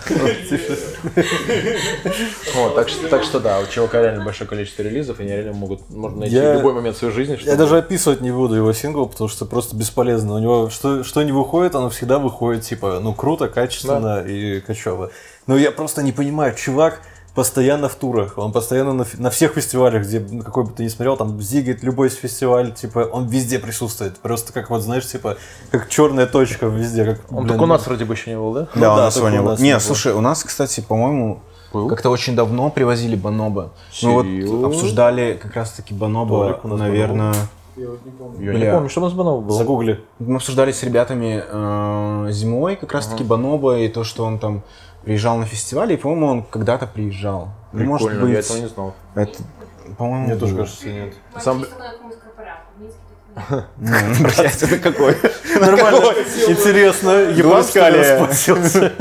Вот, 2.55 2.75
так, 2.75 2.89
что, 2.89 3.09
так 3.09 3.23
что 3.23 3.41
да, 3.41 3.61
у 3.61 3.67
чувака 3.67 4.03
реально 4.03 4.25
большое 4.25 4.49
количество 4.49 4.83
релизов, 4.83 5.21
и 5.21 5.23
они 5.23 5.33
реально 5.33 5.53
могут 5.53 5.89
можно 5.91 6.21
найти 6.21 6.35
Я- 6.35 6.55
в 6.55 6.57
любой 6.57 6.75
момент 6.75 6.97
своей 6.97 7.15
жизни. 7.15 7.39
Я 7.45 7.57
даже 7.57 7.79
описывать 7.79 8.21
не 8.21 8.31
буду 8.31 8.55
его 8.57 8.73
сингл, 8.73 9.07
потому 9.07 9.29
что 9.29 9.47
просто 9.47 9.77
бесполезно. 9.77 10.35
У 10.35 10.39
него 10.39 10.71
что, 10.71 11.05
что 11.05 11.23
не 11.23 11.33
выходит, 11.33 11.75
оно 11.75 11.91
всегда 11.91 12.19
выходит, 12.19 12.65
типа, 12.65 12.99
ну, 13.01 13.15
круто, 13.15 13.49
качественно 13.49 14.21
и 14.21 14.61
качево. 14.61 15.11
Но 15.47 15.57
я 15.57 15.71
просто 15.71 16.03
не 16.03 16.13
понимаю, 16.13 16.55
чувак 16.55 17.01
постоянно 17.35 17.89
в 17.89 17.95
турах, 17.95 18.39
он 18.39 18.53
постоянно 18.53 18.93
на, 18.93 19.07
на 19.19 19.31
всех 19.31 19.53
фестивалях, 19.53 20.05
где 20.05 20.21
ну, 20.21 20.43
какой 20.43 20.65
бы 20.65 20.71
ты 20.71 20.85
ни 20.85 20.89
смотрел, 20.89 21.17
там 21.17 21.41
зигает 21.41 21.83
любой 21.83 22.09
фестиваль, 22.09 22.73
типа, 22.73 23.09
он 23.13 23.27
везде 23.27 23.59
присутствует. 23.59 24.19
Просто 24.19 24.53
как 24.53 24.71
вот, 24.71 24.83
знаешь, 24.83 25.07
типа, 25.07 25.37
как 25.71 25.89
черная 25.89 26.27
точка 26.27 26.67
везде. 26.67 27.05
Как, 27.05 27.21
Он 27.31 27.45
блин, 27.45 27.49
только 27.49 27.63
у 27.63 27.67
нас 27.67 27.87
вроде 27.87 28.05
бы 28.05 28.15
еще 28.15 28.31
не 28.31 28.37
был, 28.37 28.53
да? 28.53 28.69
Ну 28.75 28.81
Да, 28.81 28.93
у 28.95 28.97
да, 28.97 29.03
нас 29.05 29.17
его 29.17 29.29
не 29.29 29.41
было. 29.41 29.57
Не, 29.59 29.79
слушай, 29.81 30.13
у 30.13 30.21
нас, 30.21 30.43
кстати, 30.43 30.81
по-моему, 30.81 31.41
Был? 31.73 31.89
как-то 31.89 32.11
очень 32.11 32.35
давно 32.35 32.71
привозили 32.71 33.17
Баноба. 33.17 33.73
Мы 34.03 34.13
вот 34.13 34.67
обсуждали 34.67 35.39
как 35.41 35.55
раз-таки 35.55 35.95
Баноба, 35.95 36.61
наверное... 36.65 37.35
Я 37.77 37.89
вот 37.89 38.05
не 38.05 38.11
помню. 38.11 38.53
Я 38.53 38.59
не 38.59 38.71
помню, 38.71 38.89
что 38.91 39.01
у 39.01 39.05
нас 39.05 39.13
Банов 39.13 39.43
был. 39.45 39.57
Загугли. 39.57 40.05
Мы 40.19 40.37
обсуждали 40.37 40.73
с 40.73 40.83
ребятами 40.83 41.43
э, 41.47 42.27
зимой 42.31 42.77
как 42.77 42.93
раз-таки 42.93 43.25
Баноба 43.25 43.79
и 43.79 43.89
то, 43.89 44.05
что 44.05 44.25
он 44.25 44.39
там 44.39 44.63
приезжал 45.05 45.39
на 45.39 45.47
фестиваль, 45.47 45.93
и, 45.93 45.97
по-моему, 45.97 46.27
он 46.27 46.43
когда-то 46.43 46.87
приезжал. 46.87 47.51
Ну, 47.73 47.79
Прикольно, 47.79 47.91
Может 47.91 48.21
быть, 48.23 48.33
я 48.33 48.39
этого 48.41 48.57
не 48.59 48.69
знал. 48.69 48.95
это, 49.15 49.39
по-моему, 49.97 50.27
Мне 50.27 50.37
тоже 50.37 50.57
кажется, 50.57 50.89
нет. 50.89 51.15
Сам- 51.39 51.65
Блядь, 53.77 54.63
это 54.63 54.79
какой? 54.79 55.17
Нормально. 55.61 56.15
Интересно, 56.49 57.31
распустился. 58.19 58.93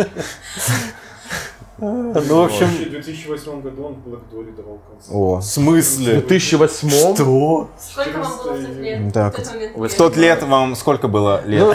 Ну, 1.81 2.11
в 2.13 2.45
общем, 2.45 2.67
В 2.67 2.89
2008 2.89 3.61
году 3.61 3.83
он 3.85 3.93
в 3.93 4.07
Black 4.07 4.21
Dolly 4.31 4.55
давал 4.55 4.79
концерт. 4.89 5.15
О, 5.15 5.35
в 5.35 5.39
В 5.39 5.45
смысле? 5.45 6.13
2008 6.15 6.89
Что? 6.89 7.69
Сколько 7.79 8.19
вам 8.19 8.37
было 8.37 8.53
в 8.53 8.81
лет? 8.81 9.13
Так, 9.13 9.37
в 9.37 9.37
тот 9.37 9.47
в 9.75 9.81
лет? 9.81 9.97
тот 9.97 10.17
лет 10.17 10.43
вам 10.43 10.75
сколько 10.75 11.07
было 11.07 11.41
лет? 11.45 11.61
Ну, 11.61 11.73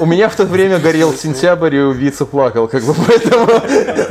у 0.00 0.06
меня 0.06 0.28
в 0.28 0.36
то 0.36 0.44
время 0.44 0.78
горел 0.78 1.12
сентябрь, 1.12 1.76
и 1.76 1.80
убийца 1.80 2.26
плакал, 2.26 2.66
как 2.68 2.82
бы, 2.84 2.94
поэтому 3.06 3.46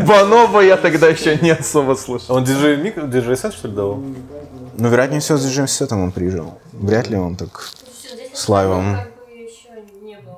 Баноба 0.07 0.61
я 0.64 0.78
тогда 0.78 1.10
еще 1.10 1.38
не 1.38 1.52
особо 1.52 1.95
слышал. 1.95 2.36
Он 2.36 2.44
диджей 2.44 2.78
микро, 2.78 3.06
диджей 3.06 3.36
сет, 3.36 3.53
что 3.53 3.68
ли, 3.68 3.74
давал? 3.76 4.02
Ну, 4.76 4.90
вероятнее 4.90 5.20
всего, 5.20 5.38
с 5.38 5.45
Джеймс 5.45 5.72
Сетом 5.72 6.02
он 6.02 6.11
приезжал. 6.11 6.60
Вряд 6.72 7.10
ли 7.10 7.18
он 7.18 7.36
так... 7.36 7.70
Здесь 8.02 8.32
С 8.34 8.49
лайвом. 8.49 8.98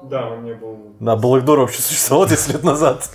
Да, 0.09 0.27
он 0.29 0.43
не 0.43 0.53
был... 0.53 0.77
Да, 0.99 1.15
Блэкдор 1.15 1.59
вообще 1.59 1.81
существовал 1.81 2.27
10 2.27 2.53
лет 2.53 2.63
назад. 2.63 3.09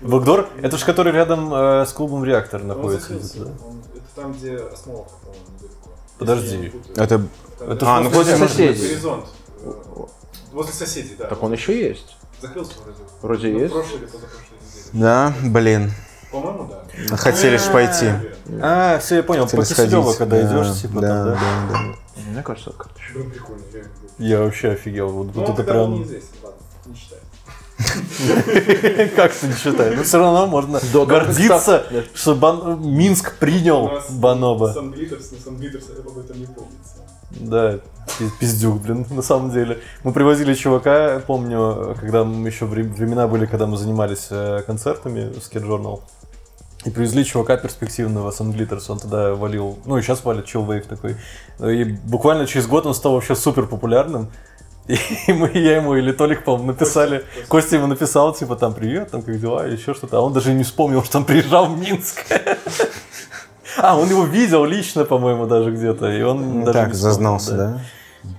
Блэкдор, 0.00 0.48
это 0.62 0.76
же 0.78 0.84
который 0.86 1.12
рядом 1.12 1.52
э, 1.52 1.84
с 1.86 1.92
клубом 1.92 2.24
Реактор 2.24 2.62
Он 2.62 2.68
находится. 2.68 3.12
закрылся. 3.18 3.42
Он- 3.64 3.82
Это 3.94 4.02
там, 4.14 4.32
где 4.32 4.56
по-моему, 4.58 5.06
недалеко. 5.54 5.90
Подожди. 6.18 6.44
Если 6.46 6.56
я 6.56 6.62
не 6.62 6.68
путаю. 6.70 6.96
Это... 6.96 7.18
Там, 7.58 7.70
это 7.70 7.86
А, 7.96 8.00
ну, 8.00 8.10
Возле 8.10 8.36
соседей. 8.36 8.88
Горизонт. 8.88 9.24
Э, 9.62 9.72
Возле 10.52 10.72
соседей, 10.72 11.14
да. 11.18 11.26
Так 11.26 11.42
он 11.42 11.52
еще 11.52 11.78
есть? 11.88 12.16
Закрылся 12.40 12.72
вроде. 12.82 12.98
Вроде 13.20 13.48
Ну, 13.48 13.58
есть. 13.60 13.72
прошлой 13.72 13.96
или 13.98 14.06
позапрошлой 14.06 14.58
неделе. 14.66 14.84
Да, 15.04 15.34
блин. 15.44 15.92
По-моему, 16.32 16.70
да. 17.08 17.16
Хотели 17.16 17.56
ж 17.56 17.70
пойти. 17.72 18.10
А, 18.62 18.98
все, 18.98 19.16
я 19.16 19.22
понял, 19.22 19.44
Хотели 19.44 19.60
по 19.60 19.66
Киселёву, 19.66 20.12
сходить. 20.12 20.18
когда 20.18 20.42
Да, 20.48 20.62
идешь, 20.64 20.80
типа 20.80 21.00
да, 21.00 21.08
там, 21.08 21.24
да? 21.24 21.32
да, 21.34 21.38
да. 21.72 22.22
Мне 22.30 22.42
кажется, 22.42 22.70
как 22.72 22.88
Было 23.14 23.22
прикольно, 23.28 23.62
реально 23.72 23.90
было. 24.00 24.26
Я 24.26 24.38
вообще 24.40 24.68
офигел. 24.70 25.08
Вот, 25.10 25.26
Ну, 25.26 25.32
вот 25.32 25.48
он 25.48 25.54
это 25.54 25.56
тогда 25.64 25.72
был 25.74 25.86
прям... 25.88 25.94
неизвестен, 26.00 26.28
ладно, 26.42 26.58
не 26.86 26.94
считай. 26.94 27.18
Как 29.16 29.32
ты 29.34 29.46
не 29.48 29.54
считаешь? 29.54 29.96
Но 29.96 30.02
все 30.02 30.18
равно 30.18 30.46
можно 30.46 30.80
гордиться, 31.06 31.84
что 32.14 32.34
Минск 32.80 33.36
принял 33.38 33.90
Баноба. 34.10 34.72
Но 34.76 34.82
не 36.34 36.46
помнится. 36.46 36.94
Да, 37.30 37.78
пи- 38.18 38.30
пиздюк, 38.40 38.82
блин, 38.82 39.06
на 39.10 39.22
самом 39.22 39.50
деле. 39.52 39.78
Мы 40.04 40.12
привозили 40.12 40.54
чувака, 40.54 41.20
помню, 41.26 41.96
когда 42.00 42.24
мы 42.24 42.48
еще 42.48 42.64
вре- 42.66 42.82
времена 42.82 43.28
были, 43.28 43.46
когда 43.46 43.66
мы 43.66 43.76
занимались 43.76 44.26
э, 44.30 44.62
концертами 44.66 45.32
в 45.32 45.38
Skate 45.38 45.64
Journal. 45.66 46.00
И 46.84 46.90
привезли 46.90 47.24
чувака 47.24 47.56
перспективного 47.58 48.30
Sun 48.30 48.44
Glitters, 48.44 48.88
он 48.88 48.98
тогда 48.98 49.34
валил, 49.34 49.78
ну 49.84 49.98
и 49.98 50.02
сейчас 50.02 50.24
валит 50.24 50.46
Chillwave 50.46 50.88
такой. 50.88 51.16
И 51.60 51.84
буквально 51.84 52.46
через 52.46 52.66
год 52.66 52.86
он 52.86 52.94
стал 52.94 53.12
вообще 53.12 53.36
супер 53.36 53.66
популярным. 53.66 54.30
И 55.26 55.32
мы, 55.32 55.50
я 55.54 55.76
ему 55.76 55.94
или 55.94 56.12
Толик, 56.12 56.44
по-моему, 56.44 56.72
написали, 56.72 57.24
Костя 57.48 57.76
ему 57.76 57.86
написал, 57.86 58.34
типа, 58.34 58.56
там, 58.56 58.74
привет, 58.74 59.10
там, 59.10 59.22
как 59.22 59.40
дела, 59.40 59.66
и 59.66 59.72
еще 59.72 59.94
что-то. 59.94 60.18
А 60.18 60.20
он 60.20 60.32
даже 60.32 60.52
не 60.52 60.64
вспомнил, 60.64 61.04
что 61.04 61.18
он 61.18 61.24
приезжал 61.24 61.66
в 61.66 61.78
Минск. 61.78 62.24
А, 63.78 63.96
он 63.96 64.08
его 64.08 64.24
видел 64.24 64.64
лично, 64.64 65.04
по-моему, 65.04 65.46
даже 65.46 65.70
где-то. 65.70 66.10
И 66.10 66.22
он 66.22 66.58
Ну 66.58 66.64
даже 66.64 66.78
так, 66.78 66.94
зазнался, 66.94 67.80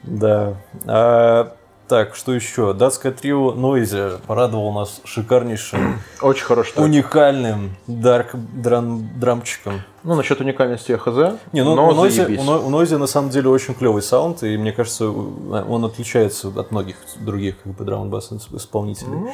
да? 0.04 0.56
да. 0.84 1.54
Так, 1.92 2.16
что 2.16 2.32
еще? 2.32 2.74
Датское 2.74 3.12
трио 3.12 3.52
Noisia 3.52 4.12
порадовал 4.26 4.72
нас 4.72 5.02
шикарнейшим, 5.04 6.00
Очень 6.22 6.46
трек. 6.46 6.78
уникальным 6.78 7.76
dark 7.86 8.30
drum, 8.34 9.10
драмчиком. 9.20 9.82
Ну, 10.06 10.16
насчет 10.16 10.40
уникальности 10.40 10.92
я 10.94 10.98
хз. 10.98 11.36
Не, 11.52 11.66
ну 11.66 11.76
но 11.76 11.90
у 11.90 11.94
Noisia, 11.94 12.22
заебись. 12.22 12.40
у 12.40 12.44
Ной- 12.46 12.60
у 12.62 12.70
Noisia 12.70 12.96
на 12.96 13.08
самом 13.08 13.30
деле 13.30 13.50
очень 13.50 13.74
клевый 13.74 14.02
саунд, 14.02 14.42
и 14.44 14.58
мне 14.58 14.72
кажется, 14.72 15.10
у- 15.10 15.52
он 15.70 15.84
отличается 15.84 16.48
от 16.48 16.72
многих 16.72 16.96
других 17.20 17.56
как 17.62 17.74
бы 17.74 17.84
drum 17.84 18.10
bass 18.10 18.32
исполнителей. 18.54 19.34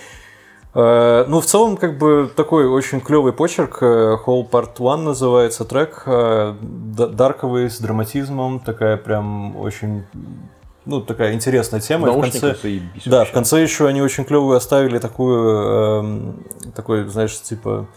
Э, 0.73 1.25
Ну, 1.27 1.39
в 1.41 1.45
целом, 1.45 1.77
как 1.77 1.99
бы 1.99 2.27
такой 2.35 2.65
очень 2.67 3.01
клевый 3.01 3.33
почерк. 3.33 3.83
э, 3.83 4.17
Whole 4.25 4.49
Part 4.49 4.77
One 4.79 5.03
называется 5.03 5.63
трек. 5.63 6.01
э, 6.07 6.55
Дарковый, 6.61 7.69
с 7.69 7.77
драматизмом. 7.79 8.59
Такая 8.61 8.97
прям 8.97 9.55
очень 9.57 10.05
ну, 10.87 11.01
такая 11.01 11.33
интересная 11.33 11.79
тема. 11.79 12.11
В 12.11 12.21
конце, 12.21 12.55
да, 13.05 13.25
в 13.25 13.31
конце 13.31 13.61
еще 13.61 13.87
они 13.87 14.01
очень 14.01 14.23
клевую 14.23 14.57
оставили 14.57 14.99
такую, 14.99 15.99
эм, 15.99 16.45
такой, 16.75 17.07
знаешь, 17.07 17.39
типа 17.41 17.87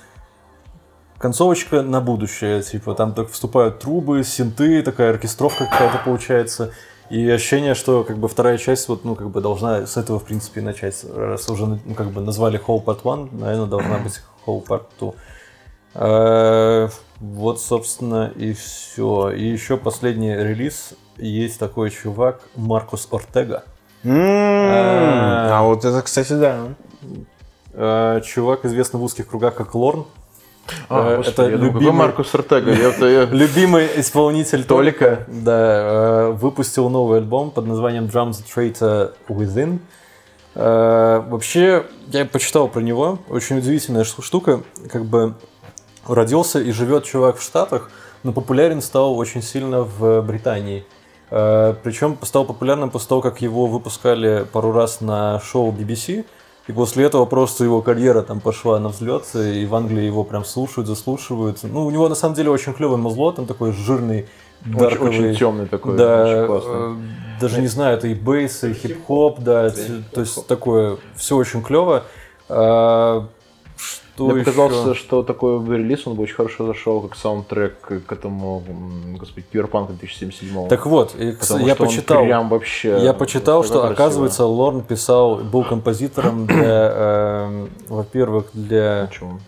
концовочка 1.18 1.82
на 1.82 2.00
будущее, 2.00 2.62
типа 2.62 2.94
там 2.94 3.14
так 3.14 3.30
вступают 3.30 3.78
трубы, 3.78 4.24
синты, 4.24 4.82
такая 4.82 5.10
оркестровка 5.10 5.66
какая-то 5.66 6.02
получается. 6.04 6.72
И 7.10 7.28
ощущение, 7.28 7.74
что 7.74 8.04
как 8.04 8.18
бы 8.18 8.28
вторая 8.28 8.56
часть 8.56 8.88
вот, 8.88 9.04
ну, 9.04 9.14
как 9.16 9.30
бы 9.30 9.40
должна 9.40 9.86
с 9.86 9.96
этого, 9.96 10.18
в 10.18 10.24
принципе, 10.24 10.60
начать. 10.60 11.04
Раз 11.14 11.48
уже 11.50 11.66
ну, 11.66 11.78
как 11.96 12.10
бы 12.10 12.20
назвали 12.20 12.60
Whole 12.60 12.84
Part 12.84 13.00
1, 13.04 13.40
наверное, 13.40 13.66
должна 13.66 13.98
быть 13.98 14.20
Whole 14.46 14.64
Part 14.64 14.84
2. 14.98 15.12
Э, 15.94 16.88
Вот, 17.20 17.60
собственно, 17.60 18.32
и 18.34 18.52
все. 18.54 19.30
И 19.30 19.44
еще 19.44 19.76
последний 19.76 20.34
релиз. 20.34 20.94
Есть 21.18 21.58
такой 21.58 21.90
чувак, 21.90 22.40
Маркус 22.56 23.06
Ортега. 23.10 23.62
М, 24.04 24.14
А 24.18 25.62
вот 25.64 25.84
это, 25.84 26.00
кстати, 26.02 26.32
да. 26.32 26.56
Э, 27.74 28.20
Чувак 28.24 28.64
известный 28.64 28.98
в 29.00 29.04
узких 29.04 29.28
кругах 29.28 29.54
как 29.54 29.74
Лорн. 29.74 30.06
А, 30.88 31.12
Э, 31.14 31.16
господи, 31.18 31.48
это 31.52 31.56
любимый- 31.56 31.92
Маркус 31.92 32.34
Ортега? 32.34 32.72
Любимый 33.32 33.86
исполнитель 34.00 34.64
Толика. 34.64 35.24
Да, 35.28 36.28
э, 36.28 36.30
выпустил 36.32 36.88
новый 36.88 37.18
альбом 37.18 37.50
под 37.50 37.66
названием 37.66 38.04
Drums 38.06 38.42
Traitor 38.54 39.12
Within. 39.28 39.78
Э, 40.54 41.22
Вообще, 41.28 41.84
я 42.08 42.24
почитал 42.24 42.68
про 42.68 42.80
него, 42.80 43.18
очень 43.28 43.58
удивительная 43.58 44.04
штука, 44.04 44.62
как 44.90 45.04
бы 45.04 45.34
родился 46.06 46.60
и 46.60 46.70
живет 46.72 47.04
чувак 47.04 47.36
в 47.38 47.42
Штатах, 47.42 47.90
но 48.22 48.32
популярен 48.32 48.80
стал 48.82 49.16
очень 49.16 49.42
сильно 49.42 49.82
в 49.82 50.22
Британии. 50.22 50.84
Э, 51.30 51.74
Причем 51.82 52.18
стал 52.22 52.44
популярным 52.44 52.90
после 52.90 53.08
того, 53.08 53.20
как 53.20 53.40
его 53.40 53.66
выпускали 53.66 54.46
пару 54.52 54.72
раз 54.72 55.00
на 55.00 55.40
шоу 55.40 55.72
BBC, 55.72 56.24
и 56.66 56.72
после 56.72 57.04
этого 57.06 57.24
просто 57.24 57.64
его 57.64 57.82
карьера 57.82 58.22
там 58.22 58.40
пошла 58.40 58.78
на 58.78 58.88
взлет, 58.90 59.24
и 59.34 59.64
в 59.66 59.74
Англии 59.74 60.04
его 60.04 60.24
прям 60.24 60.44
слушают, 60.44 60.86
заслушивают. 60.86 61.58
Ну, 61.62 61.86
у 61.86 61.90
него 61.90 62.08
на 62.08 62.14
самом 62.14 62.34
деле 62.34 62.50
очень 62.50 62.74
клевый 62.74 62.98
музло, 62.98 63.32
там 63.32 63.46
такой 63.46 63.72
жирный, 63.72 64.28
Очень, 64.66 64.78
дарковый. 64.78 65.10
очень 65.30 65.36
темный 65.38 65.66
такой, 65.66 65.96
Да, 65.96 66.24
очень 66.24 66.46
классный. 66.46 66.72
э, 66.74 66.94
даже 67.40 67.60
не 67.60 67.66
знаю, 67.68 67.96
это 67.96 68.06
и 68.08 68.14
бейс, 68.14 68.62
и 68.62 68.72
хип-хоп, 68.74 69.40
да, 69.40 69.70
то 69.70 70.20
есть 70.20 70.46
такое, 70.46 70.98
все 71.16 71.36
очень 71.36 71.62
клево. 71.62 72.04
А, 74.20 74.26
Что 74.26 74.34
Мне 74.34 74.44
показалось, 74.44 74.98
что 74.98 75.22
такой 75.22 75.64
релиз, 75.76 76.06
он 76.06 76.14
бы 76.14 76.24
очень 76.24 76.34
хорошо 76.34 76.66
зашел, 76.66 77.00
как 77.00 77.16
саундтрек 77.16 77.78
к 77.80 78.12
этому, 78.12 78.62
господи, 79.18 79.46
Киберпанку 79.50 79.92
2077 79.94 80.68
Так 80.68 80.84
вот, 80.86 81.12
Потому 81.40 81.66
я 81.66 81.74
почитал, 81.74 82.22
прям 82.24 82.48
вообще... 82.50 82.98
я 83.02 83.14
почитал, 83.14 83.64
что 83.64 83.74
красивый. 83.80 83.92
оказывается 83.94 84.44
Лорн 84.44 84.82
писал, 84.82 85.36
был 85.36 85.64
композитором 85.64 86.46
для, 86.46 86.92
эм, 86.94 87.70
во-первых, 87.88 88.46
для 88.52 89.06
Почему? 89.08 89.40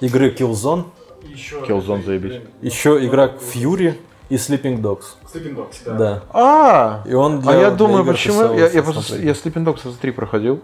игры 0.00 0.30
Killzone, 0.30 0.84
Еще 1.32 1.60
Killzone 1.60 2.04
заебись. 2.04 2.40
еще 2.62 2.98
игра 3.06 3.28
Fury 3.54 3.94
и 4.28 4.34
Sleeping 4.34 4.80
Dogs. 4.80 5.04
Sleeping 5.32 5.54
Dogs, 5.54 5.76
да. 5.84 5.94
Да. 5.94 6.22
А, 6.30 7.02
И 7.06 7.14
он 7.14 7.36
а 7.36 7.42
для- 7.42 7.52
я 7.52 7.58
для 7.68 7.70
думаю, 7.76 8.04
почему? 8.04 8.42
Я, 8.54 8.66
я 8.66 8.66
я 8.68 8.80
Sleeping 8.80 9.64
Dogs 9.64 9.88
за 9.88 9.96
3 9.96 10.10
проходил. 10.10 10.60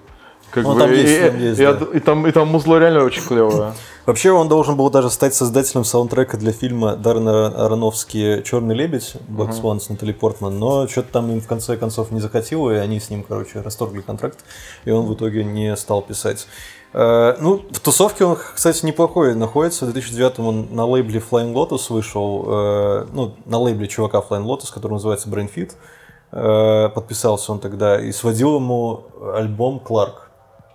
Как 0.52 0.64
Ну, 0.64 0.74
бы, 0.74 0.80
там 0.80 0.92
и, 0.92 0.96
есть, 0.98 1.20
там 1.26 1.38
есть, 1.40 1.60
и 1.60 1.64
да. 1.64 1.78
и 1.94 1.98
там, 2.00 2.26
и 2.26 2.30
там 2.30 2.48
музло 2.48 2.78
реально 2.78 3.04
очень 3.04 3.22
клевое. 3.22 3.72
Вообще 4.06 4.32
он 4.32 4.48
должен 4.48 4.76
был 4.76 4.90
даже 4.90 5.08
стать 5.08 5.34
создателем 5.34 5.84
саундтрека 5.84 6.36
для 6.36 6.52
фильма 6.52 6.94
Даррена 6.94 7.46
Аронофски 7.66 8.42
«Черный 8.44 8.74
лебедь» 8.74 9.14
Black 9.28 9.50
Swan 9.52 9.80
с 9.80 9.88
Натали 9.88 10.12
Портман, 10.12 10.58
но 10.58 10.86
что-то 10.88 11.12
там 11.12 11.30
им 11.30 11.40
в 11.40 11.46
конце 11.46 11.76
концов 11.78 12.10
не 12.10 12.20
захотело, 12.20 12.70
и 12.70 12.74
они 12.76 13.00
с 13.00 13.08
ним, 13.08 13.22
короче, 13.26 13.62
расторгли 13.62 14.02
контракт, 14.02 14.40
и 14.84 14.90
он 14.90 15.06
в 15.06 15.14
итоге 15.14 15.42
не 15.42 15.74
стал 15.76 16.02
писать. 16.02 16.46
Э, 16.92 17.36
Ну, 17.40 17.62
в 17.70 17.80
тусовке 17.80 18.24
он, 18.24 18.36
кстати, 18.54 18.84
неплохой 18.84 19.34
находится. 19.34 19.86
В 19.86 19.92
2009 19.92 20.38
он 20.40 20.68
на 20.72 20.84
лейбле 20.84 21.20
Flying 21.30 21.54
Lotus 21.54 21.86
вышел, 21.88 22.44
э, 22.46 23.06
ну, 23.12 23.34
на 23.46 23.58
лейбле 23.58 23.88
чувака 23.88 24.18
Flying 24.18 24.44
Lotus, 24.44 24.70
который 24.74 24.92
называется 24.92 25.30
Brain 25.30 25.48
Fit. 25.54 25.72
Э, 26.32 26.88
Подписался 26.90 27.52
он 27.52 27.60
тогда 27.60 28.00
и 28.00 28.12
сводил 28.12 28.56
ему 28.56 29.04
альбом 29.34 29.78
Кларк. 29.80 30.21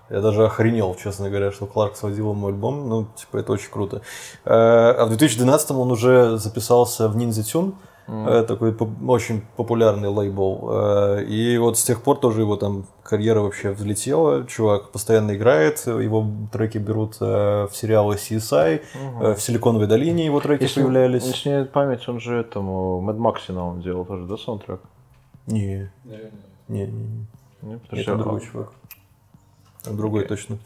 Я 0.10 0.22
даже 0.22 0.46
охренел, 0.46 0.96
честно 0.96 1.30
говоря, 1.30 1.52
что 1.52 1.66
Кларк 1.66 1.96
сводил 1.96 2.32
ему 2.32 2.48
альбом. 2.48 2.88
Ну, 2.90 3.08
типа, 3.16 3.38
это 3.38 3.52
очень 3.54 3.70
круто. 3.72 4.02
Э, 4.46 4.52
А 5.00 5.06
в 5.06 5.10
2012 5.10 5.72
он 5.72 5.92
уже 5.92 6.38
записался 6.38 7.10
в 7.10 7.18
Ninja 7.18 7.44
Tune. 7.44 7.74
Э, 8.08 8.46
Такой 8.48 8.74
очень 9.06 9.42
популярный 9.58 10.08
лейбл. 10.08 10.70
Э, 10.72 11.24
И 11.26 11.58
вот 11.58 11.78
с 11.78 11.84
тех 11.84 12.02
пор 12.04 12.18
тоже 12.20 12.40
его 12.42 12.56
там 12.56 12.86
карьера 13.04 13.42
вообще 13.42 13.72
взлетела. 13.72 14.46
Чувак 14.48 14.92
постоянно 14.92 15.36
играет. 15.36 15.86
Его 15.88 16.26
треки 16.54 16.78
берут 16.78 17.20
в 17.20 17.70
сериалы 17.74 18.16
CSI. 18.16 18.82
э, 19.22 19.34
В 19.34 19.42
Силиконовой 19.42 19.88
долине 19.88 20.26
его 20.26 20.40
треки 20.40 20.64
Если, 20.64 20.82
появлялись. 20.82 21.26
если 21.26 21.50
не 21.50 21.66
память, 21.66 22.08
он 22.08 22.22
же 22.22 22.40
этому 22.40 23.02
Mad 23.06 23.18
Max 23.18 23.54
он 23.54 23.82
делал 23.82 24.06
тоже, 24.06 24.26
да, 24.26 24.38
саундтрек? 24.38 24.80
Не, 25.48 25.92
Наверное. 26.06 26.32
не, 26.70 26.86
не, 26.86 26.88
не. 26.88 27.28
Нет, 27.62 27.82
потому 27.82 28.02
Это 28.02 28.02
что- 28.02 28.16
другой 28.16 28.42
чувак. 28.42 28.72
А, 29.86 29.92
Другой 29.92 30.26
точно. 30.26 30.58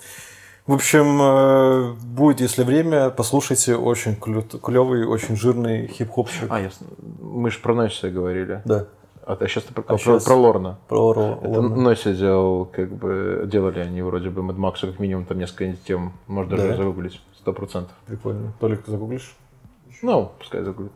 В 0.68 0.74
общем, 0.74 1.20
э, 1.22 1.94
будет, 2.04 2.40
если 2.40 2.64
время, 2.64 3.10
послушайте, 3.10 3.76
очень 3.76 4.16
клевый, 4.16 5.06
очень 5.06 5.36
жирный 5.36 5.88
хип-хопчик. 5.88 6.46
А, 6.50 6.60
ясно. 6.60 6.88
Мы 7.20 7.50
же 7.52 7.60
про 7.60 7.74
Нойса 7.74 8.10
говорили. 8.10 8.62
Да, 8.66 8.86
А, 9.26 9.38
сейчас 9.48 9.64
ты 9.66 9.74
про, 9.74 9.82
А 9.82 9.86
про- 9.86 9.98
щас- 9.98 10.24
про 10.24 10.36
Лорна. 10.36 10.78
про 10.88 11.14
Ро- 11.14 11.38
Это 11.42 11.48
Лорна. 11.50 11.76
Нойса 11.76 12.14
делал, 12.14 12.66
как 12.66 12.92
бы, 12.94 13.44
делали 13.46 13.80
они 13.80 14.02
вроде 14.02 14.30
бы 14.30 14.42
Mad 14.42 14.56
Max, 14.58 14.82
как 14.82 15.00
минимум 15.00 15.26
там 15.26 15.40
несколько 15.40 15.76
тем. 15.86 16.14
Можно 16.28 16.58
даже 16.58 16.70
Да. 16.70 16.78
загуглить, 16.78 17.22
сто 17.38 17.54
процентов. 17.54 17.94
Прикольно. 18.06 18.54
Толик, 18.60 18.84
ты 18.84 18.92
загуглишь? 18.92 19.36
Ну, 20.02 20.32
пускай 20.40 20.64
загуглит. 20.64 20.92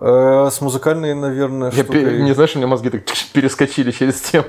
Э, 0.00 0.48
С 0.50 0.60
музыкальной, 0.62 1.14
наверное, 1.14 1.70
Я 1.72 1.82
штукой- 1.84 2.22
не 2.22 2.32
знаешь, 2.34 2.54
у 2.54 2.58
меня 2.58 2.68
мозги 2.68 2.88
так 2.90 3.02
перескочили 3.34 3.90
через 3.90 4.20
тему. 4.20 4.46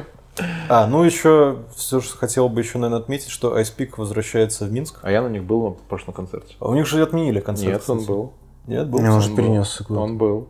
А, 0.69 0.87
ну 0.87 1.03
еще, 1.03 1.59
все 1.75 1.99
же 1.99 2.09
хотел 2.09 2.49
бы 2.49 2.61
еще, 2.61 2.77
наверное, 2.77 3.01
отметить, 3.01 3.29
что 3.29 3.59
Ice 3.59 3.75
Peak 3.75 3.93
возвращается 3.97 4.65
в 4.65 4.71
Минск. 4.71 4.99
А 5.01 5.11
я 5.11 5.21
на 5.21 5.27
них 5.27 5.43
был 5.43 5.69
на 5.69 5.71
прошлом 5.89 6.13
концерте. 6.13 6.55
А 6.59 6.69
у 6.69 6.73
них 6.73 6.87
же 6.87 7.01
отменили 7.01 7.39
концерт. 7.39 7.73
Нет, 7.73 7.89
он 7.89 7.99
кстати. 7.99 8.07
был. 8.07 8.33
Нет, 8.67 8.87
был. 8.89 8.99
Он 8.99 9.05
кстати. 9.05 9.25
уже 9.25 9.35
перенесся 9.35 9.83
куда-то. 9.83 10.03
Он 10.03 10.17
был. 10.17 10.47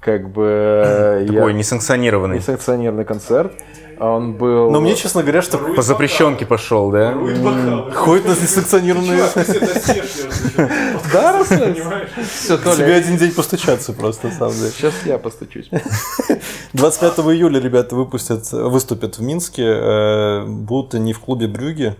Как 0.00 0.30
бы... 0.30 1.24
Такой 1.26 1.52
я- 1.52 1.58
несанкционированный. 1.58 2.36
Несанкционированный 2.38 3.04
концерт. 3.04 3.52
А 3.98 4.12
Он 4.16 4.32
был... 4.32 4.70
Но 4.70 4.80
мне, 4.80 4.94
честно 4.96 5.22
говоря, 5.22 5.42
что 5.42 5.58
По 5.58 5.82
запрещенке 5.82 6.46
пошел, 6.46 6.90
да? 6.90 7.12
Руит 7.12 7.94
ходит 7.94 8.24
на 8.26 8.30
несанкционированные... 8.30 9.24
Да, 11.12 11.36
Руслан? 11.38 11.74
Тебе 11.74 12.94
один 12.94 13.18
день 13.18 13.32
постучаться 13.32 13.92
просто, 13.92 14.28
на 14.28 14.32
самом 14.34 14.54
деле. 14.54 14.70
Сейчас 14.70 14.94
я 15.04 15.18
постучусь. 15.18 15.68
25 16.72 17.18
июля 17.34 17.60
ребята 17.60 17.94
выпустят, 17.94 18.50
выступят 18.52 19.18
в 19.18 19.22
Минске. 19.22 19.64
э, 19.66 20.44
Будут 20.46 20.94
они 20.94 21.12
в 21.12 21.20
клубе 21.20 21.46
Брюги. 21.46 21.94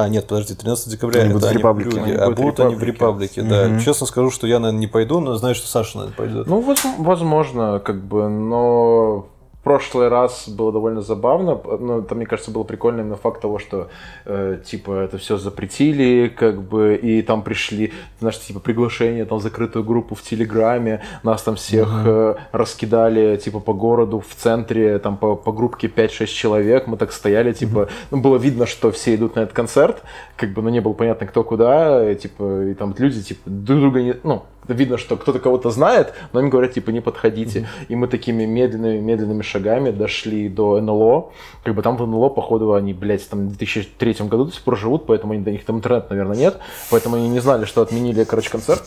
А, 0.00 0.08
нет, 0.08 0.26
подожди, 0.26 0.54
13 0.54 0.88
декабря 0.88 1.20
Они 1.20 1.30
это 1.30 1.38
будут 1.38 1.50
в 1.50 1.56
Репаблике. 1.56 2.00
Они 2.00 2.12
а 2.12 2.26
будут 2.26 2.38
будут 2.38 2.60
они 2.60 2.74
в 2.74 2.82
Репаблике. 2.82 3.42
Да. 3.42 3.78
Честно 3.80 4.06
скажу, 4.06 4.30
что 4.30 4.46
я, 4.46 4.58
наверное, 4.58 4.80
не 4.80 4.86
пойду, 4.86 5.20
но 5.20 5.34
знаю, 5.36 5.54
что 5.54 5.68
Саша, 5.68 5.98
наверное, 5.98 6.16
пойдет. 6.16 6.46
Ну, 6.46 6.60
воз- 6.60 6.86
возможно, 6.98 7.80
как 7.80 8.02
бы, 8.02 8.28
но 8.28 9.26
в 9.60 9.62
прошлый 9.62 10.08
раз 10.08 10.48
было 10.48 10.72
довольно 10.72 11.02
забавно. 11.02 11.60
Ну, 11.78 12.02
там, 12.02 12.16
мне 12.16 12.26
кажется, 12.26 12.50
было 12.50 12.62
прикольно 12.62 13.02
именно 13.02 13.16
факт 13.16 13.42
того, 13.42 13.58
что, 13.58 13.88
э, 14.24 14.58
типа, 14.64 14.92
это 14.92 15.18
все 15.18 15.36
запретили, 15.36 16.28
как 16.34 16.62
бы, 16.62 16.94
и 16.94 17.20
там 17.20 17.42
пришли, 17.42 17.92
знаешь, 18.20 18.40
типа, 18.40 18.60
приглашение, 18.60 19.26
там, 19.26 19.38
закрытую 19.38 19.84
группу 19.84 20.14
в 20.14 20.22
Телеграме, 20.22 21.02
нас 21.22 21.42
там 21.42 21.56
всех 21.56 21.88
э, 22.06 22.36
раскидали, 22.52 23.36
типа, 23.36 23.60
по 23.60 23.74
городу, 23.74 24.20
в 24.20 24.34
центре, 24.34 24.98
там, 24.98 25.18
по, 25.18 25.36
по 25.36 25.52
группке 25.52 25.88
5-6 25.88 26.26
человек, 26.26 26.86
мы 26.86 26.96
так 26.96 27.12
стояли, 27.12 27.52
типа, 27.52 27.88
ну, 28.10 28.18
было 28.18 28.38
видно, 28.38 28.64
что 28.64 28.90
все 28.90 29.14
идут 29.14 29.36
на 29.36 29.40
этот 29.40 29.54
концерт, 29.54 30.02
как 30.36 30.54
бы, 30.54 30.62
но 30.62 30.70
не 30.70 30.80
было 30.80 30.94
понятно, 30.94 31.26
кто 31.26 31.44
куда, 31.44 32.10
и, 32.10 32.14
типа, 32.14 32.62
и 32.70 32.72
там 32.72 32.94
люди, 32.96 33.22
типа, 33.22 33.42
друг 33.44 33.80
друга 33.80 34.02
не, 34.02 34.14
ну, 34.22 34.44
видно, 34.68 34.98
что 34.98 35.16
кто-то 35.16 35.38
кого-то 35.38 35.70
знает, 35.70 36.14
но 36.32 36.40
им 36.40 36.50
говорят, 36.50 36.72
типа, 36.72 36.90
не 36.90 37.00
подходите. 37.00 37.68
И 37.88 37.96
мы 37.96 38.06
такими 38.08 38.44
медленными, 38.44 38.98
медленными 38.98 39.42
шагами 39.60 39.90
дошли 39.90 40.48
до 40.48 40.80
НЛО. 40.80 41.30
Как 41.64 41.74
бы 41.74 41.82
там 41.82 41.96
в 41.96 42.06
НЛО, 42.06 42.30
походу, 42.30 42.72
они, 42.74 42.94
блядь, 42.94 43.28
там 43.28 43.48
в 43.48 43.56
2003 43.56 44.26
году 44.26 44.46
до 44.46 44.52
сих 44.52 44.62
пор 44.62 44.78
живут, 44.78 45.06
поэтому 45.06 45.34
они, 45.34 45.42
до 45.42 45.50
них 45.50 45.64
там 45.64 45.76
интернет, 45.76 46.08
наверное, 46.10 46.36
нет. 46.36 46.58
Поэтому 46.90 47.16
они 47.16 47.28
не 47.28 47.40
знали, 47.40 47.66
что 47.66 47.82
отменили, 47.82 48.24
короче, 48.24 48.50
концерт. 48.50 48.82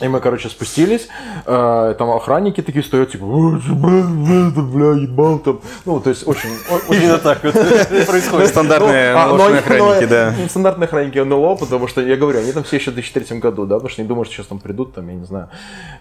И 0.00 0.08
мы, 0.08 0.20
короче, 0.20 0.48
спустились. 0.48 1.08
э, 1.46 1.94
Там 1.98 2.10
охранники 2.10 2.62
такие 2.62 2.82
стоят, 2.82 3.10
типа, 3.12 3.24
«Ой, 3.24 3.60
бля, 3.60 5.02
ебал 5.02 5.38
там. 5.38 5.60
Ну, 5.84 6.00
то 6.00 6.10
есть 6.10 6.26
очень... 6.26 6.48
Именно 6.88 7.18
так 7.18 7.44
вот 7.44 7.52
происходит. 8.06 8.48
Стандартные 8.48 9.12
ну, 9.12 9.18
а, 9.18 9.58
охранники, 9.58 10.06
да. 10.06 10.34
Стандартные 10.48 10.86
охранники 10.86 11.18
НЛО, 11.18 11.56
потому 11.56 11.88
что, 11.88 12.00
я 12.00 12.16
говорю, 12.16 12.40
они 12.40 12.52
там 12.52 12.64
все 12.64 12.76
еще 12.76 12.90
в 12.90 12.94
2003 12.94 13.38
году, 13.38 13.66
да, 13.66 13.74
потому 13.76 13.90
что 13.90 14.02
не 14.02 14.08
думают, 14.08 14.28
что 14.28 14.36
сейчас 14.36 14.46
там 14.46 14.58
придут, 14.58 14.94
там, 14.94 15.08
я 15.08 15.14
не 15.14 15.24
знаю, 15.24 15.48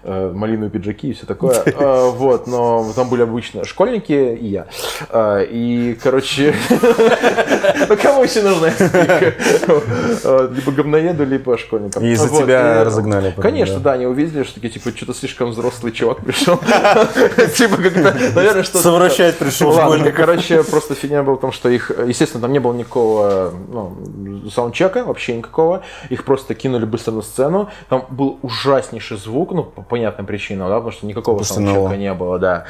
э, 0.03 0.31
малиновые 0.33 0.69
пиджаки 0.71 1.09
и 1.09 1.13
все 1.13 1.25
такое. 1.25 1.61
Э, 1.81 2.09
Вот, 2.11 2.47
но 2.47 2.91
там 2.95 3.09
были 3.09 3.23
обычно 3.23 3.65
школьники 3.71 4.11
и 4.11 4.47
я. 4.47 4.67
Э, 5.09 5.45
И, 5.49 5.97
короче, 6.03 6.53
ну 7.89 7.97
кому 7.97 8.23
еще 8.23 8.41
нужна 8.41 8.69
Либо 10.55 10.71
говноеду, 10.71 11.25
либо 11.25 11.57
школьникам. 11.57 12.03
И 12.03 12.11
из-за 12.11 12.27
Вот, 12.27 12.43
тебя 12.43 12.83
разогнали 12.83 13.33
Конечно, 13.41 13.79
да. 13.79 13.93
они 13.93 14.05
увидели, 14.05 14.43
что 14.43 14.55
такие, 14.55 14.69
типа, 14.69 14.95
что-то 14.95 15.13
слишком 15.13 15.51
взрослый 15.51 15.91
чувак 15.93 16.19
пришел. 16.23 16.57
Типа, 17.57 17.77
как-то, 17.77 18.15
наверное, 18.35 18.63
что 18.63 18.79
Совращать 18.79 19.37
пришел 19.37 19.71
Ладно, 19.71 20.11
короче, 20.11 20.63
просто 20.63 20.95
фигня 20.95 21.23
была 21.23 21.37
в 21.37 21.39
том, 21.39 21.51
что 21.51 21.69
их, 21.69 21.91
естественно, 22.05 22.41
там 22.41 22.51
не 22.51 22.59
было 22.59 22.73
никакого 22.73 23.53
ну, 23.69 24.49
саундчека, 24.53 25.05
вообще 25.05 25.37
никакого. 25.37 25.83
Их 26.09 26.25
просто 26.25 26.55
кинули 26.55 26.85
быстро 26.85 27.13
на 27.13 27.21
сцену. 27.21 27.69
Там 27.89 28.05
был 28.09 28.39
ужаснейший 28.41 29.17
звук, 29.17 29.51
ну, 29.53 29.63
по 29.63 29.81
понятным 29.81 30.25
причинам, 30.25 30.67
да, 30.67 30.75
потому 30.75 30.91
что 30.91 31.05
никакого 31.05 31.43
саундчека 31.43 31.95
не 31.95 32.13
было, 32.13 32.37
да. 32.37 32.65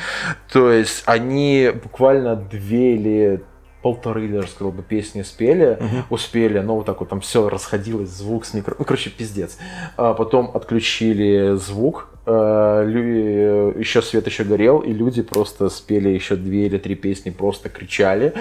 То 0.52 0.72
есть 0.72 0.91
они 1.06 1.72
буквально 1.84 2.36
две 2.36 2.96
или 2.96 3.44
полторы, 3.82 4.28
даже 4.28 4.48
сказал 4.48 4.72
бы, 4.72 4.84
песни 4.84 5.24
спели, 5.24 5.80
успели, 6.10 6.60
но 6.60 6.76
вот 6.76 6.86
так 6.86 7.00
вот 7.00 7.10
там 7.10 7.22
все 7.22 7.50
расходилось, 7.50 8.10
звук 8.10 8.46
с 8.46 8.54
микро... 8.54 8.76
Ну, 8.78 8.86
короче, 8.86 9.10
пиздец. 9.10 9.58
А 9.98 10.14
потом 10.14 10.52
отключили 10.54 11.56
звук, 11.56 12.10
еще 12.26 14.02
свет 14.02 14.28
еще 14.28 14.44
горел, 14.44 14.80
и 14.80 14.94
люди 14.94 15.22
просто 15.22 15.70
спели 15.70 16.10
еще 16.10 16.36
две 16.36 16.68
или 16.68 16.78
три 16.78 16.96
песни, 16.96 17.32
просто 17.32 17.70
кричали. 17.70 18.34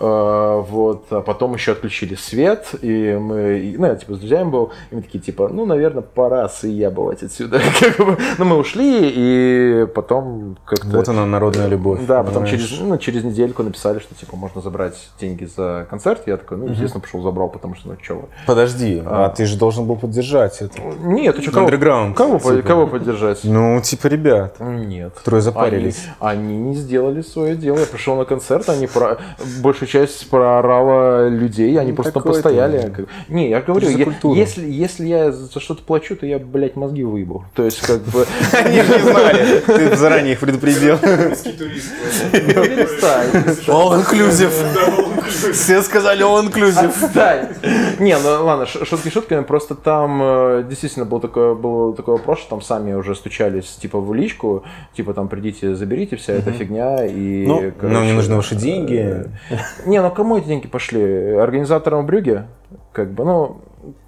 Э, 0.00 0.62
Вот, 0.64 1.06
а 1.10 1.20
потом 1.20 1.54
еще 1.54 1.72
отключили 1.72 2.14
свет, 2.14 2.74
и 2.80 3.18
мы, 3.20 3.58
и, 3.58 3.76
ну, 3.76 3.86
я 3.86 3.96
типа 3.96 4.14
с 4.14 4.18
друзьями 4.18 4.50
был, 4.50 4.72
и 4.90 4.96
мы 4.96 5.02
такие, 5.02 5.18
типа, 5.18 5.48
ну, 5.48 5.66
наверное, 5.66 6.02
пора 6.02 6.48
съебывать 6.48 7.22
отсюда. 7.22 7.60
Как 7.80 8.06
бы, 8.06 8.16
Ну, 8.38 8.44
мы 8.44 8.56
ушли, 8.56 9.12
и 9.14 9.86
потом 9.94 10.56
как-то... 10.64 10.88
Вот 10.88 11.08
она, 11.08 11.26
народная 11.26 11.66
любовь. 11.66 12.00
Да, 12.06 12.22
потом 12.22 12.46
через, 12.46 12.80
ну, 12.80 12.98
через 12.98 13.24
недельку 13.24 13.62
написали, 13.62 13.98
что 13.98 14.14
типа 14.14 14.36
можно 14.36 14.60
забрать 14.60 14.94
деньги 15.20 15.44
за 15.44 15.86
концерт. 15.90 16.22
Я 16.26 16.36
такой, 16.36 16.58
ну, 16.58 16.68
естественно, 16.68 17.00
пошел 17.00 17.22
забрал, 17.22 17.48
потому 17.48 17.74
что, 17.74 17.88
ну, 17.88 17.96
чё 17.96 18.14
вы. 18.16 18.22
Подожди, 18.46 19.02
а 19.04 19.28
ты 19.30 19.46
же 19.46 19.58
должен 19.58 19.86
был 19.86 19.96
поддержать 19.96 20.60
это. 20.60 20.80
Нет, 21.02 21.36
ты 21.36 21.42
что, 21.42 21.52
кого, 21.52 21.68
кого, 22.14 22.38
типа. 22.38 22.62
кого 22.62 22.86
поддержать? 22.86 23.23
Ну, 23.44 23.80
типа 23.80 24.06
ребят, 24.08 24.56
Нет. 24.60 25.14
которые 25.14 25.40
запарились. 25.42 26.04
Они, 26.20 26.54
они 26.54 26.56
не 26.56 26.74
сделали 26.74 27.22
свое 27.22 27.56
дело. 27.56 27.78
Я 27.78 27.86
пришел 27.86 28.16
на 28.16 28.24
концерт, 28.24 28.68
они 28.68 28.86
про... 28.86 29.18
большую 29.60 29.88
часть 29.88 30.28
проорала 30.30 31.28
людей, 31.28 31.78
они 31.78 31.92
просто 31.92 32.12
там 32.12 32.22
такой 32.22 32.34
постояли. 32.34 32.78
ты. 32.78 32.90
Как- 32.90 33.06
Не, 33.28 33.48
я 33.50 33.60
говорю, 33.60 33.88
я- 33.88 34.04
если, 34.34 34.68
если 34.68 35.06
я 35.06 35.32
за 35.32 35.60
что-то 35.60 35.82
плачу, 35.82 36.16
то 36.16 36.26
я, 36.26 36.38
блядь, 36.38 36.76
мозги 36.76 37.04
выебу. 37.04 37.44
То 37.54 37.64
есть, 37.64 37.80
как 37.80 38.02
бы... 38.02 38.26
Они 38.52 38.82
же 38.82 38.94
не 38.98 39.02
знали, 39.02 39.60
ты 39.66 39.96
заранее 39.96 40.32
их 40.32 40.40
предупредил. 40.40 40.98
Ну. 41.02 41.08
All 43.68 44.00
inclusive. 44.02 44.52
Все 45.52 45.82
сказали 45.82 46.24
all 46.24 46.46
inclusive. 46.46 46.92
Не, 47.98 48.16
ну 48.18 48.44
ладно, 48.44 48.66
шутки 48.66 49.08
шутками, 49.08 49.42
просто 49.42 49.74
там 49.74 50.20
э, 50.22 50.64
действительно 50.68 51.04
был 51.04 51.20
такой, 51.20 51.54
был 51.54 51.92
такой 51.94 52.14
вопрос, 52.14 52.40
что 52.40 52.50
там 52.50 52.62
сами 52.62 52.92
уже 52.94 53.13
стучались 53.14 53.66
типа 53.80 53.98
в 54.00 54.12
личку, 54.14 54.64
типа 54.94 55.14
там 55.14 55.28
придите, 55.28 55.74
заберите, 55.74 56.16
вся 56.16 56.32
эта 56.34 56.50
фигня 56.52 57.04
и... 57.06 57.46
Ну, 57.46 57.72
короче, 57.78 57.94
Нам 57.94 58.06
не 58.06 58.12
нужны 58.12 58.36
ваши 58.36 58.54
деньги. 58.54 59.24
Не, 59.86 60.00
ну 60.02 60.10
кому 60.10 60.38
эти 60.38 60.46
деньги 60.46 60.66
пошли? 60.66 61.02
Организаторам 61.34 62.06
Брюге? 62.06 62.46
Как 62.92 63.10
бы, 63.12 63.24
ну, 63.24 63.56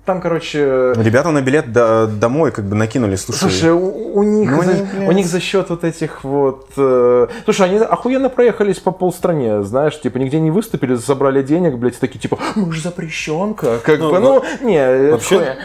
там, 0.04 0.20
короче... 0.20 0.92
Ребята 0.96 1.30
на 1.32 1.42
билет 1.42 1.72
до- 1.72 2.06
домой 2.06 2.52
как 2.52 2.64
бы 2.66 2.76
накинули, 2.76 3.16
слушай. 3.16 3.40
Слушай, 3.40 3.72
у, 3.72 4.14
у 4.18 4.22
них 4.22 4.50
Ну, 4.50 4.62
за, 4.62 4.70
они, 4.70 5.06
у 5.08 5.12
них 5.12 5.26
за 5.26 5.40
счет 5.40 5.68
вот 5.70 5.82
этих 5.84 6.22
вот... 6.22 6.68
э, 6.76 7.26
слушай, 7.44 7.66
они 7.68 7.78
охуенно 7.78 8.28
проехались 8.28 8.78
по 8.78 8.92
полстране, 8.92 9.62
знаешь, 9.64 10.00
типа 10.00 10.18
нигде 10.18 10.38
не 10.38 10.50
выступили, 10.52 10.94
забрали 10.94 11.42
денег, 11.42 11.74
блядь, 11.76 11.98
такие 11.98 12.20
типа, 12.20 12.38
мы 12.54 12.72
же 12.72 12.80
запрещенка, 12.80 13.78
как 13.82 13.98
Ну, 13.98 14.10
бы, 14.12 14.20
ну, 14.20 14.44
не, 14.62 14.76
это 14.76 15.12
вообще- 15.12 15.36
хуйня. 15.38 15.56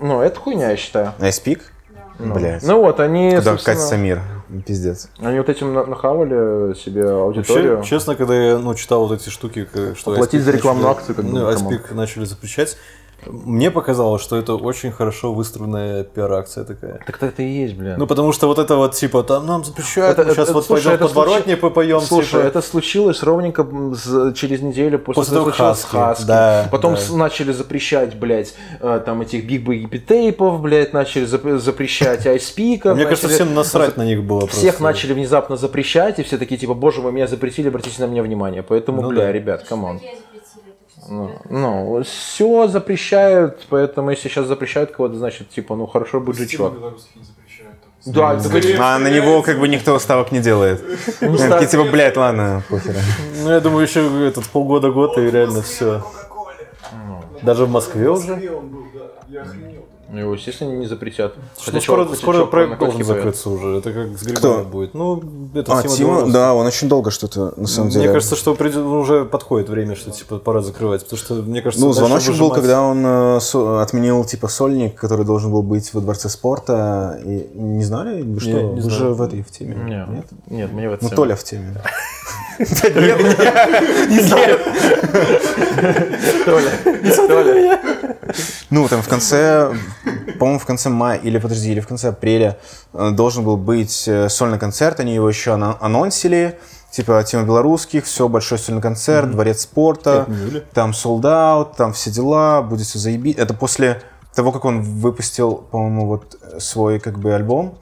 Ну, 0.00 0.20
это 0.20 0.38
хуйня, 0.38 0.70
я 0.70 0.76
считаю. 0.76 1.12
Айспик? 1.20 1.72
Ну. 2.18 2.34
Блять. 2.34 2.62
Ну 2.64 2.80
вот, 2.80 2.98
они, 3.00 3.30
Куда 3.30 3.52
собственно, 3.52 3.76
катится 3.76 3.96
мир? 3.96 4.20
Пиздец. 4.66 5.08
они 5.20 5.38
вот 5.38 5.48
этим 5.48 5.72
на- 5.74 5.84
нахавали 5.86 6.74
себе 6.74 7.08
аудиторию. 7.08 7.76
Вообще, 7.76 7.90
честно, 7.90 8.16
когда 8.16 8.34
я 8.34 8.58
ну, 8.58 8.74
читал 8.74 9.06
вот 9.06 9.20
эти 9.20 9.28
штуки, 9.28 9.68
что 9.94 10.12
Оплатить 10.12 10.40
iSpeak 10.40 10.44
за 10.44 10.50
рекламную 10.52 10.88
начали- 10.88 10.98
акцию, 11.00 11.16
как 11.16 11.24
бы, 11.26 11.30
ну, 11.32 11.50
iSpeak 11.50 11.94
начали 11.94 12.24
запрещать, 12.24 12.76
мне 13.30 13.70
показалось, 13.70 14.22
что 14.22 14.36
это 14.36 14.54
очень 14.54 14.92
хорошо 14.92 15.32
выстроенная 15.32 16.04
пиар-акция 16.04 16.64
такая. 16.64 17.00
Так 17.06 17.22
это 17.22 17.42
и 17.42 17.46
есть, 17.48 17.74
блин. 17.74 17.94
Ну, 17.98 18.06
потому 18.06 18.32
что 18.32 18.46
вот 18.46 18.58
это 18.58 18.76
вот, 18.76 18.94
типа, 18.94 19.22
там 19.22 19.46
нам 19.46 19.64
запрещают, 19.64 20.18
Это- 20.18 20.28
мы 20.28 20.34
сейчас 20.34 20.44
это- 20.48 20.54
вот 20.54 20.66
слушай, 20.66 20.84
пойдем 20.84 20.96
это 20.96 21.04
в 21.04 21.14
подворотне 21.14 21.56
попоем, 21.56 22.00
Слушай, 22.00 22.26
типа. 22.30 22.40
это 22.46 22.62
случилось 22.62 23.22
ровненько 23.22 23.66
через 24.34 24.60
неделю 24.62 24.98
после, 24.98 25.20
После 25.22 25.36
того, 25.36 25.50
Хаски, 25.50 25.90
Хаски. 25.90 26.24
да, 26.26 26.68
Потом 26.70 26.94
да. 26.94 27.16
начали 27.16 27.52
запрещать, 27.52 28.16
блядь, 28.16 28.54
э, 28.80 29.00
там 29.04 29.20
этих 29.22 29.44
Big 29.44 29.64
Baby 29.64 29.98
Tape 29.98 30.33
ов, 30.33 30.60
блядь, 30.60 30.92
начали 30.92 31.26
зап- 31.26 31.58
запрещать 31.58 32.26
IC3PEAK 32.26 32.74
ов. 32.74 32.94
Мне 32.96 33.04
кажется, 33.06 33.28
всем 33.28 33.54
насрать 33.54 33.96
на 33.96 34.04
них 34.04 34.22
было 34.24 34.40
просто. 34.40 34.56
Всех 34.58 34.80
начали 34.80 35.12
внезапно 35.12 35.56
запрещать, 35.56 36.18
и 36.18 36.22
все 36.22 36.38
такие, 36.38 36.56
типа, 36.58 36.74
боже 36.74 37.00
мой, 37.00 37.12
меня 37.12 37.26
запретили, 37.26 37.68
обратите 37.68 38.00
на 38.02 38.06
меня 38.10 38.22
внимание. 38.22 38.62
Поэтому, 38.62 39.02
Ну 39.02 39.08
бля, 39.10 39.22
да. 39.26 39.32
ребят, 39.32 39.64
come 39.68 39.85
on. 39.85 39.98
Что 39.98 40.06
Ну, 41.08 41.30
ну, 41.48 42.02
все 42.04 42.68
запрещают, 42.68 43.66
поэтому 43.70 44.10
если 44.10 44.28
сейчас 44.28 44.46
запрещают 44.46 44.90
кого-то, 44.90 45.14
значит, 45.16 45.48
типа, 45.48 45.74
ну, 45.74 45.86
хорошо 45.86 46.20
будет 46.20 46.36
жить 46.36 46.50
чувак. 46.50 46.74
белорусских 46.74 47.16
не 47.16 47.22
запрещают. 47.24 47.76
там. 47.80 48.12
Да, 48.76 48.94
А 48.94 48.98
на 48.98 49.08
него 49.08 49.42
как 49.42 49.58
бы 49.58 49.68
никто 49.68 49.98
ставок 49.98 50.32
не 50.32 50.40
делает. 50.40 50.84
Они 51.20 51.38
Такие 51.38 51.68
типа, 51.68 51.84
блядь, 51.84 52.16
ладно, 52.16 52.62
похер. 52.68 52.94
Ну, 53.42 53.50
я 53.50 53.60
думаю, 53.60 53.86
еще 53.86 54.28
этот 54.28 54.44
полгода-год, 54.46 55.16
и 55.18 55.30
реально 55.30 55.62
все. 55.62 56.04
Даже 57.42 57.64
в 57.64 57.70
Москве 57.70 58.10
уже. 58.10 58.32
Москве 58.32 58.50
он 58.50 58.68
был, 58.68 58.86
да. 58.92 59.00
Я 59.28 59.42
охренел. 59.42 59.77
Ну, 60.10 60.20
его, 60.20 60.32
естественно, 60.34 60.70
не 60.72 60.86
запретят. 60.86 61.34
Ну, 61.70 61.80
скоро, 61.82 62.04
хотя 62.06 62.16
скоро 62.16 62.36
чё, 62.38 62.46
проект 62.46 62.78
должен 62.78 63.04
закрыться 63.04 63.50
уже. 63.50 63.76
Это 63.76 63.92
как 63.92 64.06
с 64.18 64.22
Кто? 64.22 64.54
грибами 64.54 64.70
будет. 64.70 64.94
Ну, 64.94 65.22
это 65.54 65.72
А, 65.78 65.82
Тима 65.82 65.94
Тима, 65.94 66.26
да, 66.32 66.54
он 66.54 66.66
очень 66.66 66.88
долго 66.88 67.10
что-то, 67.10 67.52
на 67.58 67.66
самом 67.66 67.90
деле. 67.90 68.04
Мне 68.04 68.12
кажется, 68.14 68.34
что 68.34 68.54
придет, 68.54 68.76
ну, 68.84 69.00
уже 69.00 69.26
подходит 69.26 69.68
время, 69.68 69.96
что 69.96 70.10
типа 70.10 70.38
пора 70.38 70.62
закрывать, 70.62 71.02
потому 71.04 71.18
что 71.18 71.34
мне 71.34 71.60
кажется, 71.60 71.84
Ну, 71.84 71.92
звоночек 71.92 72.28
был, 72.38 72.48
выжимать- 72.48 72.54
когда 72.54 72.80
он 72.82 73.02
э, 73.04 73.40
со- 73.40 73.82
отменил 73.82 74.24
типа 74.24 74.48
сольник, 74.48 74.94
который 74.94 75.26
должен 75.26 75.50
был 75.52 75.62
быть 75.62 75.92
во 75.92 76.00
дворце 76.00 76.30
спорта. 76.30 77.20
И 77.22 77.46
не 77.54 77.84
знали? 77.84 78.22
Вы 78.22 78.40
что? 78.40 78.48
Не, 78.50 78.62
не 78.62 78.74
Вы 78.76 78.80
знаю. 78.80 78.98
же 78.98 79.08
в 79.12 79.20
этой 79.20 79.42
в 79.42 79.50
теме. 79.50 79.74
Нет, 79.76 80.08
Нет? 80.08 80.26
нет, 80.46 80.72
мне 80.72 80.88
в 80.88 80.92
этом 80.94 81.08
Ну, 81.10 81.14
Толя 81.16 81.36
в 81.36 81.44
теме. 81.44 81.74
Не 82.58 84.20
знаю. 84.20 84.58
Толя, 86.44 86.70
Толя. 87.28 88.17
Ну, 88.70 88.86
там 88.86 89.00
в 89.00 89.08
конце, 89.08 89.72
по-моему, 90.38 90.58
в 90.58 90.66
конце 90.66 90.90
мая, 90.90 91.18
или 91.18 91.38
подожди, 91.38 91.72
или 91.72 91.80
в 91.80 91.86
конце 91.86 92.08
апреля 92.08 92.58
э, 92.92 93.10
должен 93.12 93.42
был 93.42 93.56
быть 93.56 94.06
э, 94.06 94.28
сольный 94.28 94.58
концерт, 94.58 95.00
они 95.00 95.14
его 95.14 95.28
еще 95.28 95.52
анонсили, 95.54 96.58
типа 96.90 97.24
тема 97.24 97.44
белорусских, 97.44 98.04
все, 98.04 98.28
большой 98.28 98.58
сольный 98.58 98.82
концерт, 98.82 99.30
дворец 99.30 99.62
спорта, 99.62 100.26
там 100.74 100.90
sold 100.90 101.22
out, 101.22 101.76
там 101.76 101.94
все 101.94 102.10
дела, 102.10 102.60
будет 102.60 102.86
все 102.86 102.98
заебись. 102.98 103.36
Это 103.36 103.54
после 103.54 104.02
того, 104.34 104.52
как 104.52 104.66
он 104.66 104.82
выпустил, 104.82 105.54
по-моему, 105.54 106.06
вот 106.06 106.36
э, 106.40 106.60
свой 106.60 107.00
как 107.00 107.18
бы 107.18 107.34
альбом. 107.34 107.78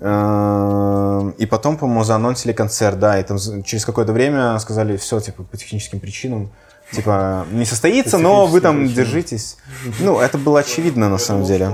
И 0.00 1.46
потом, 1.50 1.76
по-моему, 1.76 2.04
заанонсили 2.04 2.52
концерт, 2.52 3.00
да, 3.00 3.18
и 3.18 3.24
там 3.24 3.36
через 3.64 3.84
какое-то 3.84 4.12
время 4.12 4.56
сказали, 4.60 4.96
все, 4.96 5.18
типа, 5.18 5.42
по 5.42 5.56
техническим 5.56 5.98
причинам, 5.98 6.52
типа, 6.92 7.46
не 7.50 7.64
состоится, 7.64 8.18
но 8.18 8.46
вы 8.46 8.60
там 8.60 8.86
держитесь. 8.88 9.56
Ну, 10.00 10.18
это 10.18 10.38
было 10.38 10.60
очевидно, 10.60 11.08
на 11.08 11.18
самом 11.18 11.44
деле. 11.44 11.70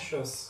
Сейчас. 0.00 0.47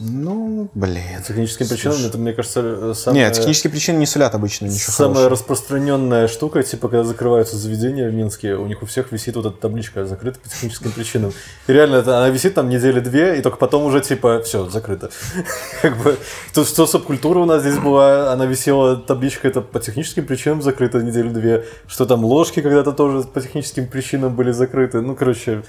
Ну, 0.00 0.70
блин. 0.74 1.22
Техническим 1.26 1.66
причинам, 1.66 1.96
это, 2.06 2.18
мне 2.18 2.32
кажется, 2.32 2.94
самое, 2.94 3.24
Нет, 3.24 3.34
технические 3.34 3.70
причины 3.70 3.98
не 3.98 4.06
сулят 4.06 4.34
обычно 4.34 4.66
ничего 4.66 4.92
самая 4.92 5.24
хорошего. 5.24 5.30
распространенная 5.30 6.28
штука, 6.28 6.62
типа, 6.62 6.88
когда 6.88 7.04
закрываются 7.04 7.56
заведения 7.56 8.08
в 8.08 8.14
Минске, 8.14 8.54
у 8.54 8.66
них 8.66 8.82
у 8.82 8.86
всех 8.86 9.10
висит 9.10 9.34
вот 9.34 9.46
эта 9.46 9.56
табличка 9.56 10.06
«закрыто 10.06 10.38
по 10.38 10.48
техническим 10.48 10.92
причинам». 10.92 11.32
И 11.66 11.72
реально, 11.72 11.96
это, 11.96 12.18
она 12.18 12.28
висит 12.28 12.54
там 12.54 12.68
недели 12.68 13.00
две, 13.00 13.38
и 13.38 13.42
только 13.42 13.56
потом 13.56 13.84
уже, 13.84 14.00
типа, 14.00 14.40
все, 14.42 14.68
закрыто. 14.68 15.10
Как 15.82 16.00
бы, 16.00 16.16
то, 16.54 16.64
что 16.64 16.86
субкультура 16.86 17.40
у 17.40 17.44
нас 17.44 17.62
здесь 17.62 17.78
была, 17.78 18.32
она 18.32 18.46
висела, 18.46 18.96
табличка 18.96 19.48
это 19.48 19.62
по 19.62 19.80
техническим 19.80 20.26
причинам 20.26 20.62
закрыта 20.62 20.98
недели 21.02 21.28
две, 21.28 21.64
что 21.88 22.06
там 22.06 22.24
ложки 22.24 22.62
когда-то 22.62 22.92
тоже 22.92 23.26
по 23.26 23.40
техническим 23.40 23.88
причинам 23.88 24.36
были 24.36 24.52
закрыты. 24.52 25.00
Ну, 25.00 25.16
короче, 25.16 25.64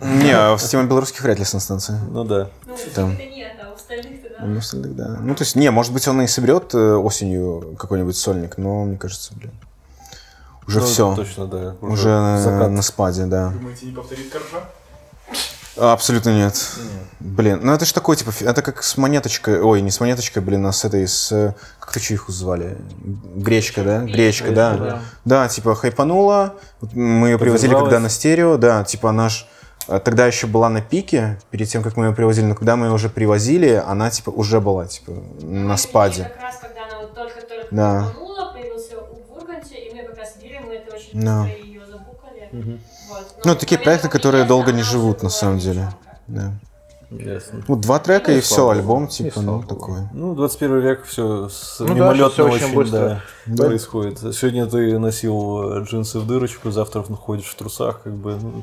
Не, 0.00 0.30
а 0.30 0.56
в 0.56 0.60
системе 0.60 0.84
белорусских 0.84 1.22
вряд 1.22 1.38
ли 1.38 1.44
санстанции. 1.44 1.98
ну 2.10 2.24
да. 2.24 2.50
Ну, 2.66 2.76
Там. 2.94 3.16
нет, 3.18 3.52
а 3.60 3.70
у 3.70 3.74
остальных-то 3.74 4.28
да. 4.38 4.46
Ну, 4.46 4.58
остальных, 4.58 4.94
да. 4.94 5.16
Ну, 5.20 5.34
то 5.34 5.42
есть, 5.42 5.56
не, 5.56 5.70
может 5.70 5.92
быть, 5.92 6.06
он 6.06 6.22
и 6.22 6.26
соберет 6.28 6.72
э, 6.74 6.94
осенью 6.94 7.74
какой-нибудь 7.78 8.16
сольник, 8.16 8.58
но 8.58 8.84
мне 8.84 8.96
кажется, 8.96 9.32
блин. 9.34 9.50
Уже 10.68 10.80
Ну, 10.80 10.86
все. 10.86 11.14
Точно, 11.16 11.46
да. 11.46 11.74
Уже 11.80 12.08
на, 12.08 12.38
закат. 12.40 12.70
на 12.70 12.82
спаде, 12.82 13.24
да. 13.24 13.50
Думаете, 13.50 13.86
не 13.86 13.92
повторит 13.92 14.30
коржа? 14.30 14.68
Абсолютно 15.76 16.30
нет. 16.30 16.60
Блин, 17.20 17.60
ну 17.62 17.72
это 17.72 17.84
же 17.84 17.94
такой, 17.94 18.16
типа, 18.16 18.32
это 18.40 18.62
как 18.62 18.82
с 18.82 18.96
монеточкой, 18.96 19.60
ой, 19.60 19.80
не 19.80 19.90
с 19.90 20.00
монеточкой, 20.00 20.42
блин, 20.42 20.66
а 20.66 20.72
с 20.72 20.84
этой, 20.84 21.06
с, 21.06 21.30
э, 21.30 21.54
как 21.78 21.92
то 21.92 22.00
чиху 22.00 22.32
звали? 22.32 22.76
Гречка, 23.36 23.84
да? 23.84 24.00
Гречка, 24.02 24.50
да. 24.50 24.76
да. 24.76 25.02
Да, 25.24 25.48
типа, 25.48 25.74
хайпанула, 25.76 26.54
мы 26.92 27.28
ее 27.28 27.38
привозили 27.38 27.74
когда 27.74 28.00
на 28.00 28.08
стерео, 28.08 28.56
да, 28.56 28.82
типа, 28.82 29.12
э, 29.12 29.46
тогда 29.88 30.26
еще 30.26 30.46
была 30.46 30.68
на 30.68 30.80
пике, 30.82 31.38
перед 31.50 31.68
тем, 31.68 31.82
как 31.82 31.96
мы 31.96 32.06
ее 32.06 32.12
привозили, 32.12 32.46
но 32.46 32.54
когда 32.54 32.76
мы 32.76 32.86
ее 32.86 32.92
уже 32.92 33.08
привозили, 33.08 33.82
она, 33.86 34.10
типа, 34.10 34.30
уже 34.30 34.60
была, 34.60 34.86
типа, 34.86 35.12
на 35.40 35.72
Это 35.72 35.82
спаде. 35.82 36.24
Как 36.24 36.42
раз, 36.42 36.58
когда 36.60 36.84
она 36.86 37.00
вот 37.00 37.14
только-только 37.14 37.66
Да. 37.70 38.00
рванула, 38.00 38.52
появился 38.52 38.96
у 38.98 39.34
Бурганте, 39.34 39.74
и 39.76 39.94
мы 39.94 40.02
как 40.04 40.18
раз 40.18 40.34
сидели, 40.34 40.58
мы 40.58 40.74
это 40.74 40.94
очень 40.94 41.20
Да. 41.24 41.42
быстро 41.44 41.64
ее 41.64 41.80
забукали. 41.86 42.78
Вот. 43.10 43.34
Ну, 43.44 43.54
такие 43.54 43.78
в 43.80 43.82
проекты, 43.84 44.08
которые 44.08 44.44
долго 44.44 44.72
не 44.72 44.82
живут, 44.82 45.22
на 45.22 45.30
самом 45.30 45.58
деле. 45.58 45.88
Да. 46.26 46.52
Ясно. 47.10 47.64
Ну, 47.66 47.76
два 47.76 47.98
трека 48.00 48.32
и 48.32 48.36
и 48.36 48.40
все, 48.42 48.68
альбом, 48.68 49.08
типа, 49.08 49.40
ну, 49.40 49.62
такой. 49.62 50.00
Ну, 50.12 50.34
21 50.34 50.80
век 50.80 51.04
все 51.06 51.48
с 51.48 51.76
Ну 51.80 51.86
да, 51.86 51.94
мимолетно 51.94 52.28
всё 52.28 52.48
очень 52.50 52.66
очень, 52.66 52.74
быстро. 52.74 53.22
да, 53.46 53.64
происходит. 53.64 54.18
Сегодня 54.34 54.66
ты 54.66 54.98
носил 54.98 55.78
э, 55.78 55.84
джинсы 55.84 56.18
в 56.18 56.26
дырочку, 56.26 56.70
завтра 56.70 57.02
ходишь 57.02 57.46
в 57.46 57.54
трусах, 57.54 58.02
как 58.02 58.12
бы. 58.14 58.36
ну, 58.38 58.62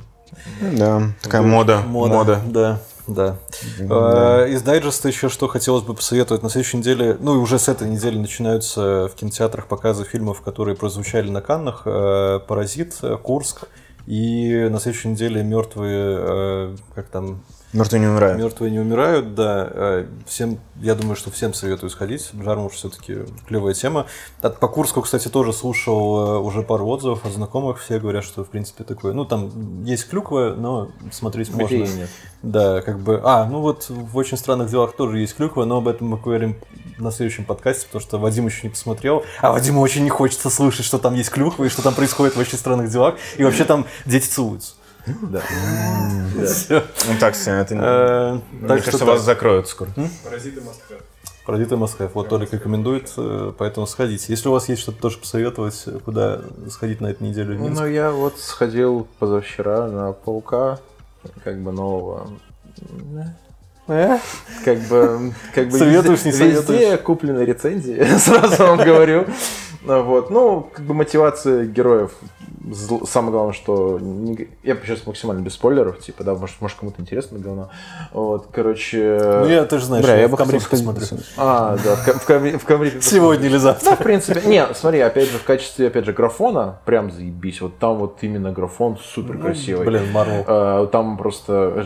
Да, 0.62 1.10
такая 1.22 1.42
мода, 1.42 1.82
мода. 1.82 2.42
Да, 2.46 2.80
да. 3.08 3.38
Э, 3.80 4.50
Из 4.50 4.62
дайджеста 4.62 5.08
еще 5.08 5.30
что 5.30 5.48
хотелось 5.48 5.84
бы 5.84 5.94
посоветовать. 5.94 6.44
На 6.44 6.50
следующей 6.50 6.78
неделе, 6.78 7.18
ну 7.20 7.36
и 7.36 7.38
уже 7.38 7.60
с 7.60 7.70
этой 7.70 7.88
недели 7.88 8.18
начинаются 8.18 9.08
в 9.08 9.16
кинотеатрах 9.16 9.68
показы 9.68 10.04
фильмов, 10.06 10.42
которые 10.42 10.76
прозвучали 10.76 11.30
на 11.30 11.42
Каннах. 11.42 11.84
Э, 11.86 12.40
«Паразит», 12.48 13.00
«Курск». 13.24 13.66
И 14.08 14.68
на 14.70 14.80
следующей 14.80 15.10
неделе 15.10 15.44
мертвые, 15.44 16.18
э, 16.20 16.76
как 16.94 17.08
там, 17.08 17.42
Мертвые 17.76 18.00
не 18.00 18.08
умирают. 18.08 18.38
Мертвые 18.40 18.72
не 18.72 18.80
умирают, 18.80 19.36
да. 19.36 19.70
Э, 19.70 20.06
Всем, 20.26 20.60
я 20.82 20.96
думаю, 20.96 21.18
что 21.18 21.30
всем 21.30 21.54
советую 21.54 21.90
сходить. 21.90 22.32
Жармуш 22.34 22.74
все-таки 22.74 23.18
клевая 23.48 23.74
тема. 23.74 24.06
От, 24.42 24.60
по 24.60 24.70
Курску, 24.70 25.02
кстати, 25.02 25.28
тоже 25.28 25.52
слушал 25.52 26.38
э, 26.38 26.40
уже 26.40 26.62
пару 26.62 26.88
отзывов 26.88 27.26
от 27.26 27.34
знакомых. 27.34 27.80
Все 27.82 28.00
говорят, 28.00 28.24
что 28.24 28.46
в 28.46 28.50
принципе 28.50 28.86
такое. 28.86 29.12
Ну, 29.12 29.26
там 29.26 29.84
есть 29.84 30.08
клюква, 30.08 30.56
но 30.58 30.90
смотреть 31.12 31.54
можно. 31.54 31.66
Где 31.66 31.80
нет. 31.80 32.10
Да, 32.44 32.82
как 32.82 33.00
бы. 33.00 33.20
А, 33.24 33.46
ну 33.46 33.60
вот 33.60 33.90
в 33.90 34.16
очень 34.16 34.38
странных 34.38 34.70
делах 34.70 34.96
тоже 34.96 35.20
есть 35.20 35.36
клюква, 35.36 35.66
но 35.66 35.78
об 35.78 35.90
этом 35.90 36.08
мы 36.08 36.18
говорим 36.18 36.56
на 36.98 37.12
следующем 37.12 37.44
подкасте, 37.44 37.88
потому 37.88 38.02
что 38.02 38.18
Вадим 38.20 38.46
еще 38.46 38.62
не 38.64 38.70
посмотрел. 38.70 39.26
А 39.42 39.52
Вадиму 39.52 39.82
очень 39.82 40.04
не 40.04 40.10
хочется 40.10 40.50
слышать, 40.50 40.86
что 40.86 40.98
там 40.98 41.14
есть 41.16 41.30
клюква 41.30 41.66
и 41.66 41.70
что 41.70 41.82
там 41.82 41.94
происходит 41.94 42.38
в 42.38 42.40
очень 42.40 42.58
странных 42.58 42.90
делах. 42.90 43.16
И 43.38 43.44
вообще 43.44 43.66
там 43.66 43.86
дети 44.06 44.28
целуются. 44.28 44.76
Да. 45.22 45.41
Ну 47.07 47.19
так, 47.19 47.36
это... 47.61 47.76
не- 47.76 47.82
Э, 47.84 48.40
Мне 48.52 48.68
Так 48.68 48.77
что 48.82 48.86
кажется, 48.91 49.06
вас 49.06 49.22
закроют 49.22 49.68
скоро. 49.68 49.90
Паразиты 50.23 50.61
have. 50.61 50.98
Паразиты 51.45 51.77
Москва. 51.77 52.10
Вот 52.14 52.30
Толик 52.30 52.53
рекомендует, 52.53 53.11
э, 53.18 53.53
поэтому 53.57 53.86
сходите. 53.86 54.26
Если 54.30 54.49
у 54.49 54.52
вас 54.52 54.68
есть 54.68 54.82
что-то 54.82 54.99
тоже 55.02 55.18
посоветовать, 55.19 55.86
куда 56.03 56.41
сходить 56.69 57.02
на 57.02 57.07
эту 57.07 57.23
неделю. 57.23 57.57
Ну, 57.60 57.86
я 57.86 58.11
вот 58.11 58.40
сходил 58.40 59.07
позавчера 59.19 59.88
на 59.88 60.11
Паука, 60.11 60.80
как 61.44 61.60
бы 61.61 61.72
нового. 61.72 62.30
Как 64.64 64.80
бы, 64.80 65.34
как 65.53 65.70
бы 65.70 65.78
Советуешь, 65.78 66.24
не 66.26 66.32
везде, 66.32 66.53
советуешь? 66.56 66.80
везде 66.82 66.98
куплены 66.98 67.41
рецензии, 67.45 68.03
сразу 68.18 68.64
вам 68.64 68.78
говорю. 68.78 69.26
Ну, 69.84 70.02
Вот. 70.03 70.32
Ну, 70.32 70.68
как 70.74 70.84
бы 70.86 70.94
мотивация 70.95 71.66
героев. 71.66 72.12
Самое 73.07 73.32
главное, 73.32 73.53
что... 73.53 73.99
не- 74.02 74.48
Я 74.64 74.76
сейчас 74.84 75.06
максимально 75.06 75.41
без 75.41 75.53
спойлеров, 75.53 75.99
типа, 75.99 76.24
да, 76.24 76.34
может, 76.34 76.60
может 76.62 76.80
кому-то 76.80 76.99
интересно 76.99 77.38
говно. 77.38 77.70
Вот, 78.12 78.48
короче... 78.52 79.20
Ну, 79.22 79.45
я, 79.48 79.66
ты 79.66 79.78
же 79.78 79.86
знаешь, 79.86 80.03
Бля, 80.03 80.16
я 80.16 80.22
я 80.22 80.28
в 80.28 80.36
Камрике 80.36 80.66
посмотрю. 80.68 81.06
А, 81.38 81.78
да, 81.84 81.95
в, 81.95 82.07
в, 82.28 82.57
в 82.57 82.66
Камрике 82.66 83.02
Сегодня 83.02 83.45
или 83.45 83.57
завтра. 83.57 83.91
ну, 83.91 83.95
в 83.95 83.99
принципе, 83.99 84.41
не, 84.49 84.66
смотри, 84.74 84.99
опять 85.02 85.30
же, 85.30 85.38
в 85.38 85.44
качестве, 85.44 85.90
опять 85.90 86.06
же, 86.06 86.14
графона, 86.14 86.80
прям 86.86 87.12
заебись, 87.12 87.62
вот 87.62 87.78
там 87.78 87.98
вот 87.98 88.18
именно 88.22 88.52
графон 88.52 88.98
супер 88.98 89.38
красивый. 89.38 89.86
Блин, 89.86 90.12
Марвел. 90.12 90.44
А, 90.48 90.88
Там 90.88 91.18
просто, 91.18 91.86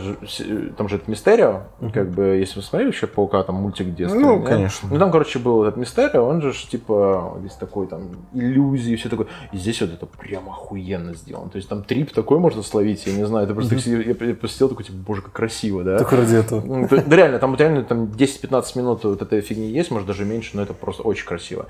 там 0.77 0.87
же 0.87 0.95
это 0.95 1.11
Мистерио, 1.11 1.63
как 1.91 2.09
бы, 2.11 2.23
если 2.37 2.57
вы 2.57 2.63
смотрели 2.63 2.91
еще 2.91 3.07
Паука, 3.07 3.43
там 3.43 3.55
мультик 3.55 3.93
детства. 3.95 4.17
Ну, 4.19 4.37
нет? 4.39 4.47
конечно. 4.47 4.89
Ну, 4.91 4.97
там, 4.99 5.11
короче, 5.11 5.39
был 5.39 5.63
этот 5.63 5.77
Мистерио, 5.77 6.23
он 6.25 6.41
же, 6.41 6.53
типа, 6.53 7.37
весь 7.41 7.53
такой, 7.53 7.87
там, 7.87 8.09
иллюзии, 8.33 8.95
все 8.95 9.09
такое. 9.09 9.27
И 9.51 9.57
здесь 9.57 9.81
вот 9.81 9.91
это 9.93 10.05
прям 10.05 10.49
охуенно 10.49 11.13
сделано. 11.13 11.49
То 11.49 11.57
есть 11.57 11.69
там 11.69 11.83
трип 11.83 12.11
такой 12.11 12.39
можно 12.39 12.63
словить, 12.63 13.05
я 13.05 13.13
не 13.13 13.25
знаю, 13.25 13.45
это 13.45 13.53
просто, 13.53 13.75
я, 13.75 13.99
я 14.01 14.35
посидел 14.35 14.69
такой, 14.69 14.85
типа, 14.85 14.97
боже, 15.05 15.21
как 15.21 15.33
красиво, 15.33 15.83
да? 15.83 15.97
Только 15.97 16.17
ради 16.17 16.35
этого. 16.35 16.61
Ну, 16.65 16.87
Да 16.89 17.15
реально, 17.15 17.39
там 17.39 17.51
вот 17.51 17.59
реально 17.59 17.83
там 17.83 18.05
10-15 18.05 18.63
минут 18.77 19.03
вот 19.03 19.21
этой 19.21 19.41
фигни 19.41 19.67
есть, 19.71 19.91
может 19.91 20.07
даже 20.07 20.25
меньше, 20.25 20.51
но 20.53 20.61
это 20.63 20.73
просто 20.73 21.03
очень 21.03 21.25
красиво. 21.25 21.67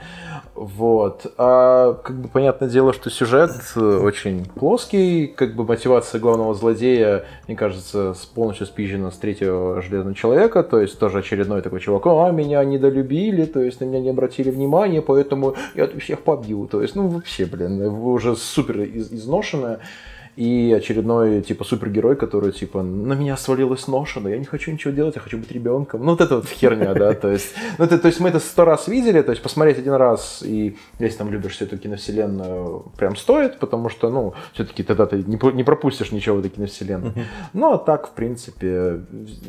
Вот. 0.56 1.26
А 1.38 1.94
как 1.94 2.20
бы 2.22 2.28
понятное 2.28 2.70
дело, 2.70 2.94
что 2.94 3.10
сюжет 3.10 3.52
э, 3.76 3.80
очень 3.80 4.46
плоский, 4.46 5.28
как 5.28 5.56
бы 5.56 5.64
мотивация 5.64 6.20
главного 6.20 6.54
злодея, 6.54 7.26
мне 7.48 7.56
кажется, 7.56 8.14
с- 8.14 8.26
полностью 8.26 8.66
спизжена 8.68 9.12
с 9.12 9.18
третьего 9.18 9.82
Железного 9.82 10.09
Человека, 10.14 10.64
то 10.64 10.80
есть 10.80 11.00
тоже 11.00 11.20
очередной 11.20 11.62
такой 11.62 11.80
чувак, 11.80 12.08
а, 12.08 12.32
меня 12.32 12.64
недолюбили, 12.64 13.46
то 13.46 13.60
есть 13.62 13.82
на 13.82 13.86
меня 13.86 14.00
не 14.00 14.10
обратили 14.10 14.50
внимания, 14.50 15.02
поэтому 15.02 15.56
я 15.76 15.88
всех 16.00 16.20
побью. 16.22 16.68
То 16.68 16.82
есть, 16.82 16.96
ну 16.96 17.08
вообще, 17.08 17.46
блин, 17.46 17.82
уже 17.82 18.36
супер 18.36 18.82
из- 18.82 19.12
изношенная. 19.12 19.80
И 20.36 20.74
очередной, 20.78 21.42
типа, 21.42 21.66
супергерой, 21.66 22.16
который, 22.16 22.52
типа, 22.54 22.82
на 22.82 23.14
меня 23.14 23.36
свалилась 23.36 23.88
ноша, 23.88 24.20
но 24.22 24.30
я 24.30 24.38
не 24.38 24.46
хочу 24.46 24.72
ничего 24.72 24.94
делать, 24.94 25.16
я 25.16 25.22
хочу 25.22 25.38
быть 25.38 25.52
ребенком. 25.52 26.06
Ну, 26.06 26.12
вот 26.12 26.22
это 26.22 26.38
вот 26.38 26.48
херня, 26.48 26.94
да, 26.94 27.14
то 27.14 27.30
есть, 27.30 27.48
ну, 27.78 27.84
это, 27.86 27.98
то 27.98 28.08
есть 28.08 28.22
мы 28.22 28.30
это 28.30 28.40
сто 28.40 28.64
раз 28.64 28.88
видели, 28.88 29.22
то 29.22 29.32
есть 29.32 29.42
посмотреть 29.44 29.80
один 29.80 29.94
раз, 29.94 30.42
и 30.42 30.78
если 31.00 31.18
там 31.18 31.30
любишь 31.30 31.54
всю 31.56 31.66
эту 31.66 31.78
киновселенную, 31.78 32.86
прям 32.98 33.16
стоит, 33.18 33.60
потому 33.60 33.90
что, 33.90 34.10
ну, 34.10 34.34
все-таки 34.54 34.84
тогда 34.84 35.06
ты 35.08 35.18
не, 35.18 35.38
не 35.54 35.64
пропустишь 35.64 36.12
ничего 36.12 36.38
в 36.38 36.40
этой 36.40 36.50
киновселенной. 36.52 37.12
Ну, 37.54 37.74
а 37.74 37.78
так, 37.78 38.08
в 38.08 38.12
принципе... 38.12 39.02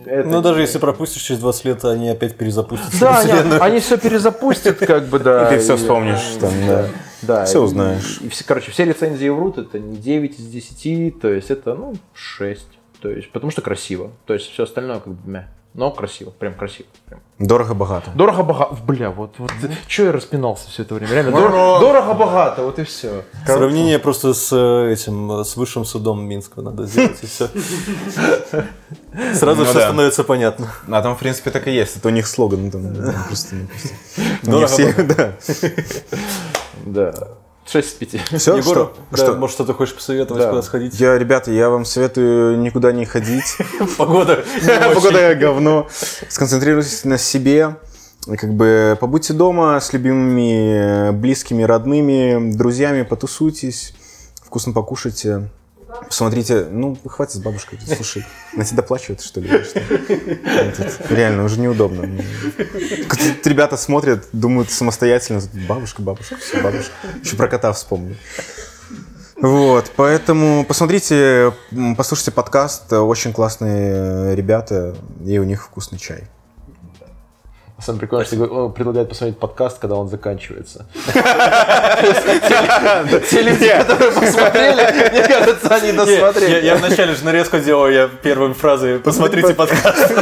это- 0.06 0.28
Ну, 0.28 0.40
даже 0.42 0.60
если 0.62 0.78
пропустишь 0.78 1.22
через 1.22 1.40
20 1.40 1.64
лет, 1.66 1.84
они 1.84 2.08
опять 2.08 2.36
перезапустятся. 2.36 3.00
Да, 3.00 3.12
вселенную. 3.20 3.62
они, 3.62 3.78
все 3.80 3.96
перезапустят, 3.96 4.78
как 4.78 5.04
бы, 5.06 5.18
да. 5.20 5.46
И 5.52 5.56
ты 5.56 5.62
всё 5.62 5.76
вспомнишь, 5.76 6.22
там, 6.40 6.50
да. 6.66 6.86
Да. 7.22 7.44
Всё 7.44 7.60
и- 7.62 7.64
узнаешь. 7.64 8.20
И, 8.22 8.28
все, 8.28 8.44
короче, 8.44 8.70
все 8.70 8.84
рецензии 8.84 9.28
врут, 9.28 9.58
это 9.58 9.78
не 9.78 9.96
9 9.96 10.38
из 10.38 10.46
10, 10.46 11.20
то 11.20 11.28
есть 11.28 11.50
это, 11.50 11.74
ну, 11.74 11.94
6. 12.14 12.66
То 13.00 13.08
есть, 13.10 13.30
потому 13.32 13.50
что 13.50 13.62
красиво. 13.62 14.10
То 14.26 14.34
есть 14.34 14.50
все 14.50 14.64
остальное 14.64 15.00
как 15.00 15.12
бы 15.14 15.30
мя. 15.30 15.48
Но 15.72 15.92
красиво, 15.92 16.30
прям 16.30 16.54
красиво. 16.54 16.88
Прям. 17.06 17.20
Дорого-богато. 17.38 18.10
Дорого-богато. 18.14 18.76
Бля, 18.84 19.10
вот, 19.10 19.34
вот 19.38 19.52
что 19.86 20.02
я 20.02 20.12
распинался 20.12 20.68
все 20.68 20.82
это 20.82 20.94
время? 20.94 21.12
Реально, 21.12 21.30
дор- 21.30 21.80
дорого-богато, 21.80 22.62
вот 22.64 22.78
и 22.80 22.84
все. 22.84 23.22
Сравнение 23.46 24.00
просто 24.00 24.34
с 24.34 24.52
э, 24.52 24.92
этим, 24.92 25.30
э, 25.40 25.44
с 25.44 25.56
высшим 25.56 25.84
судом 25.84 26.24
Минска 26.26 26.60
надо 26.60 26.86
сделать, 26.86 27.22
и 27.22 27.26
все. 27.26 27.48
Сразу 29.34 29.60
Ну 29.60 29.64
все 29.64 29.80
становится 29.80 30.24
понятно. 30.24 30.72
А 30.90 31.02
там, 31.02 31.14
в 31.14 31.18
принципе, 31.20 31.50
так 31.50 31.68
и 31.68 31.70
есть. 31.70 31.96
Это 31.96 32.08
у 32.08 32.10
них 32.10 32.26
слоган. 32.26 32.70
Там, 32.70 32.92
просто, 33.26 33.54
ну, 34.42 34.58
просто. 34.58 34.76
Дорого 34.82 34.82
не 34.82 35.36
все, 35.36 35.74
да. 36.84 37.14
Да. 37.64 37.70
6 37.70 37.88
из 37.88 37.92
5. 37.92 38.38
Все, 38.38 38.56
Егор, 38.56 38.62
что? 38.74 38.96
да, 39.10 39.16
что? 39.16 39.34
может, 39.34 39.54
что-то 39.54 39.74
хочешь 39.74 39.94
посоветовать, 39.94 40.42
Да. 40.42 40.48
куда 40.50 40.62
сходить? 40.62 40.98
Я, 40.98 41.18
ребята, 41.18 41.52
я 41.52 41.70
вам 41.70 41.84
советую 41.84 42.58
никуда 42.58 42.92
не 42.92 43.04
ходить. 43.04 43.56
Погода. 43.98 44.44
Погода 44.94 45.28
очень. 45.30 45.38
говно. 45.38 45.86
Сконцентрируйтесь 46.28 47.04
на 47.04 47.18
себе. 47.18 47.76
Как 48.26 48.52
бы 48.52 48.98
побудьте 49.00 49.32
дома 49.32 49.80
с 49.80 49.92
любимыми, 49.92 51.10
близкими, 51.12 51.62
родными, 51.62 52.52
друзьями, 52.52 53.02
потусуйтесь, 53.02 53.94
вкусно 54.44 54.72
покушайте. 54.72 55.48
Посмотрите, 56.08 56.66
ну, 56.70 56.96
хватит 57.06 57.34
с 57.34 57.38
бабушкой, 57.38 57.78
слушай, 57.86 58.24
на 58.54 58.64
тебя 58.64 58.78
доплачивают, 58.78 59.20
что 59.22 59.40
ли? 59.40 59.50
Ну, 59.50 61.16
Реально, 61.16 61.44
уже 61.44 61.60
неудобно. 61.60 62.02
Ребята 63.44 63.76
смотрят, 63.76 64.26
думают 64.32 64.70
самостоятельно, 64.70 65.40
бабушка, 65.68 66.02
бабушка, 66.02 66.36
все, 66.36 66.62
бабушка. 66.62 66.92
Еще 67.22 67.36
про 67.36 67.48
кота 67.48 67.72
вспомню. 67.72 68.16
Вот, 69.36 69.90
поэтому 69.96 70.64
посмотрите, 70.66 71.54
послушайте 71.96 72.30
подкаст, 72.30 72.92
очень 72.92 73.32
классные 73.32 74.36
ребята, 74.36 74.94
и 75.24 75.38
у 75.38 75.44
них 75.44 75.64
вкусный 75.64 75.98
чай. 75.98 76.24
Самое 77.82 78.00
прикольное, 78.00 78.26
что 78.26 78.44
он 78.44 78.72
предлагает 78.72 79.08
посмотреть 79.08 79.38
подкаст, 79.38 79.78
когда 79.78 79.96
он 79.96 80.08
заканчивается. 80.08 80.84
Те 83.30 83.42
люди, 83.42 83.68
которые 83.68 84.12
посмотрели, 84.12 85.10
мне 85.10 85.22
кажется, 85.22 85.74
они 85.74 85.92
досмотрели. 85.92 86.66
я 86.66 86.76
вначале 86.76 87.14
же 87.14 87.24
нарезку 87.24 87.58
делал, 87.58 87.88
я 87.88 88.08
первыми 88.08 88.52
фразой 88.52 88.98
«Посмотрите 88.98 89.54
подкаст». 89.56 90.12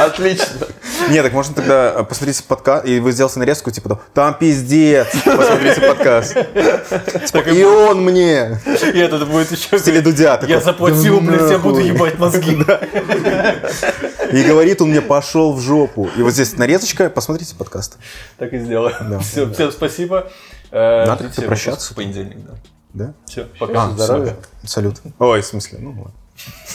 Отлично. 0.06 0.66
Не, 1.08 1.22
так 1.22 1.32
можно 1.32 1.54
тогда 1.54 1.94
э, 1.96 2.04
посмотрите 2.04 2.42
подкаст, 2.44 2.86
и 2.86 3.00
вы 3.00 3.12
сделаете 3.12 3.38
нарезку, 3.38 3.70
типа, 3.70 4.00
там, 4.14 4.34
пиздец, 4.34 5.08
посмотрите 5.24 5.80
подкаст. 5.80 6.36
И 7.52 7.64
он 7.64 8.04
мне. 8.04 8.60
И 8.66 8.98
это 8.98 9.24
будет 9.26 9.50
еще... 9.52 9.76
В 9.76 9.80
стиле 9.80 10.00
Дудя. 10.00 10.40
Я 10.46 10.60
заплатил, 10.60 11.20
«Да 11.20 11.26
блядь, 11.26 11.50
я 11.50 11.58
буду 11.58 11.76
нахуй». 11.76 11.88
ебать 11.88 12.18
мозги. 12.18 12.52
И 14.32 14.42
говорит 14.44 14.80
он 14.80 14.90
мне, 14.90 15.00
пошел 15.00 15.52
в 15.52 15.60
жопу. 15.60 16.08
И 16.16 16.22
вот 16.22 16.32
здесь 16.32 16.56
нарезочка, 16.56 17.10
посмотрите 17.10 17.54
подкаст. 17.56 17.98
Так 18.38 18.52
и 18.52 18.58
сделаем. 18.58 19.20
Все, 19.20 19.50
всем 19.52 19.72
спасибо. 19.72 20.30
Э, 20.70 21.04
Надо 21.06 21.30
прощаться. 21.42 21.92
в 21.92 21.96
понедельник, 21.96 22.38
да. 22.46 22.52
Да? 22.92 23.14
Все, 23.26 23.46
пока. 23.58 23.84
А, 23.84 23.90
здоровья. 23.90 24.36
Салют. 24.64 24.96
Ой, 25.18 25.40
в 25.42 25.46
смысле, 25.46 25.78
ну 25.80 25.90
ладно. 25.90 26.19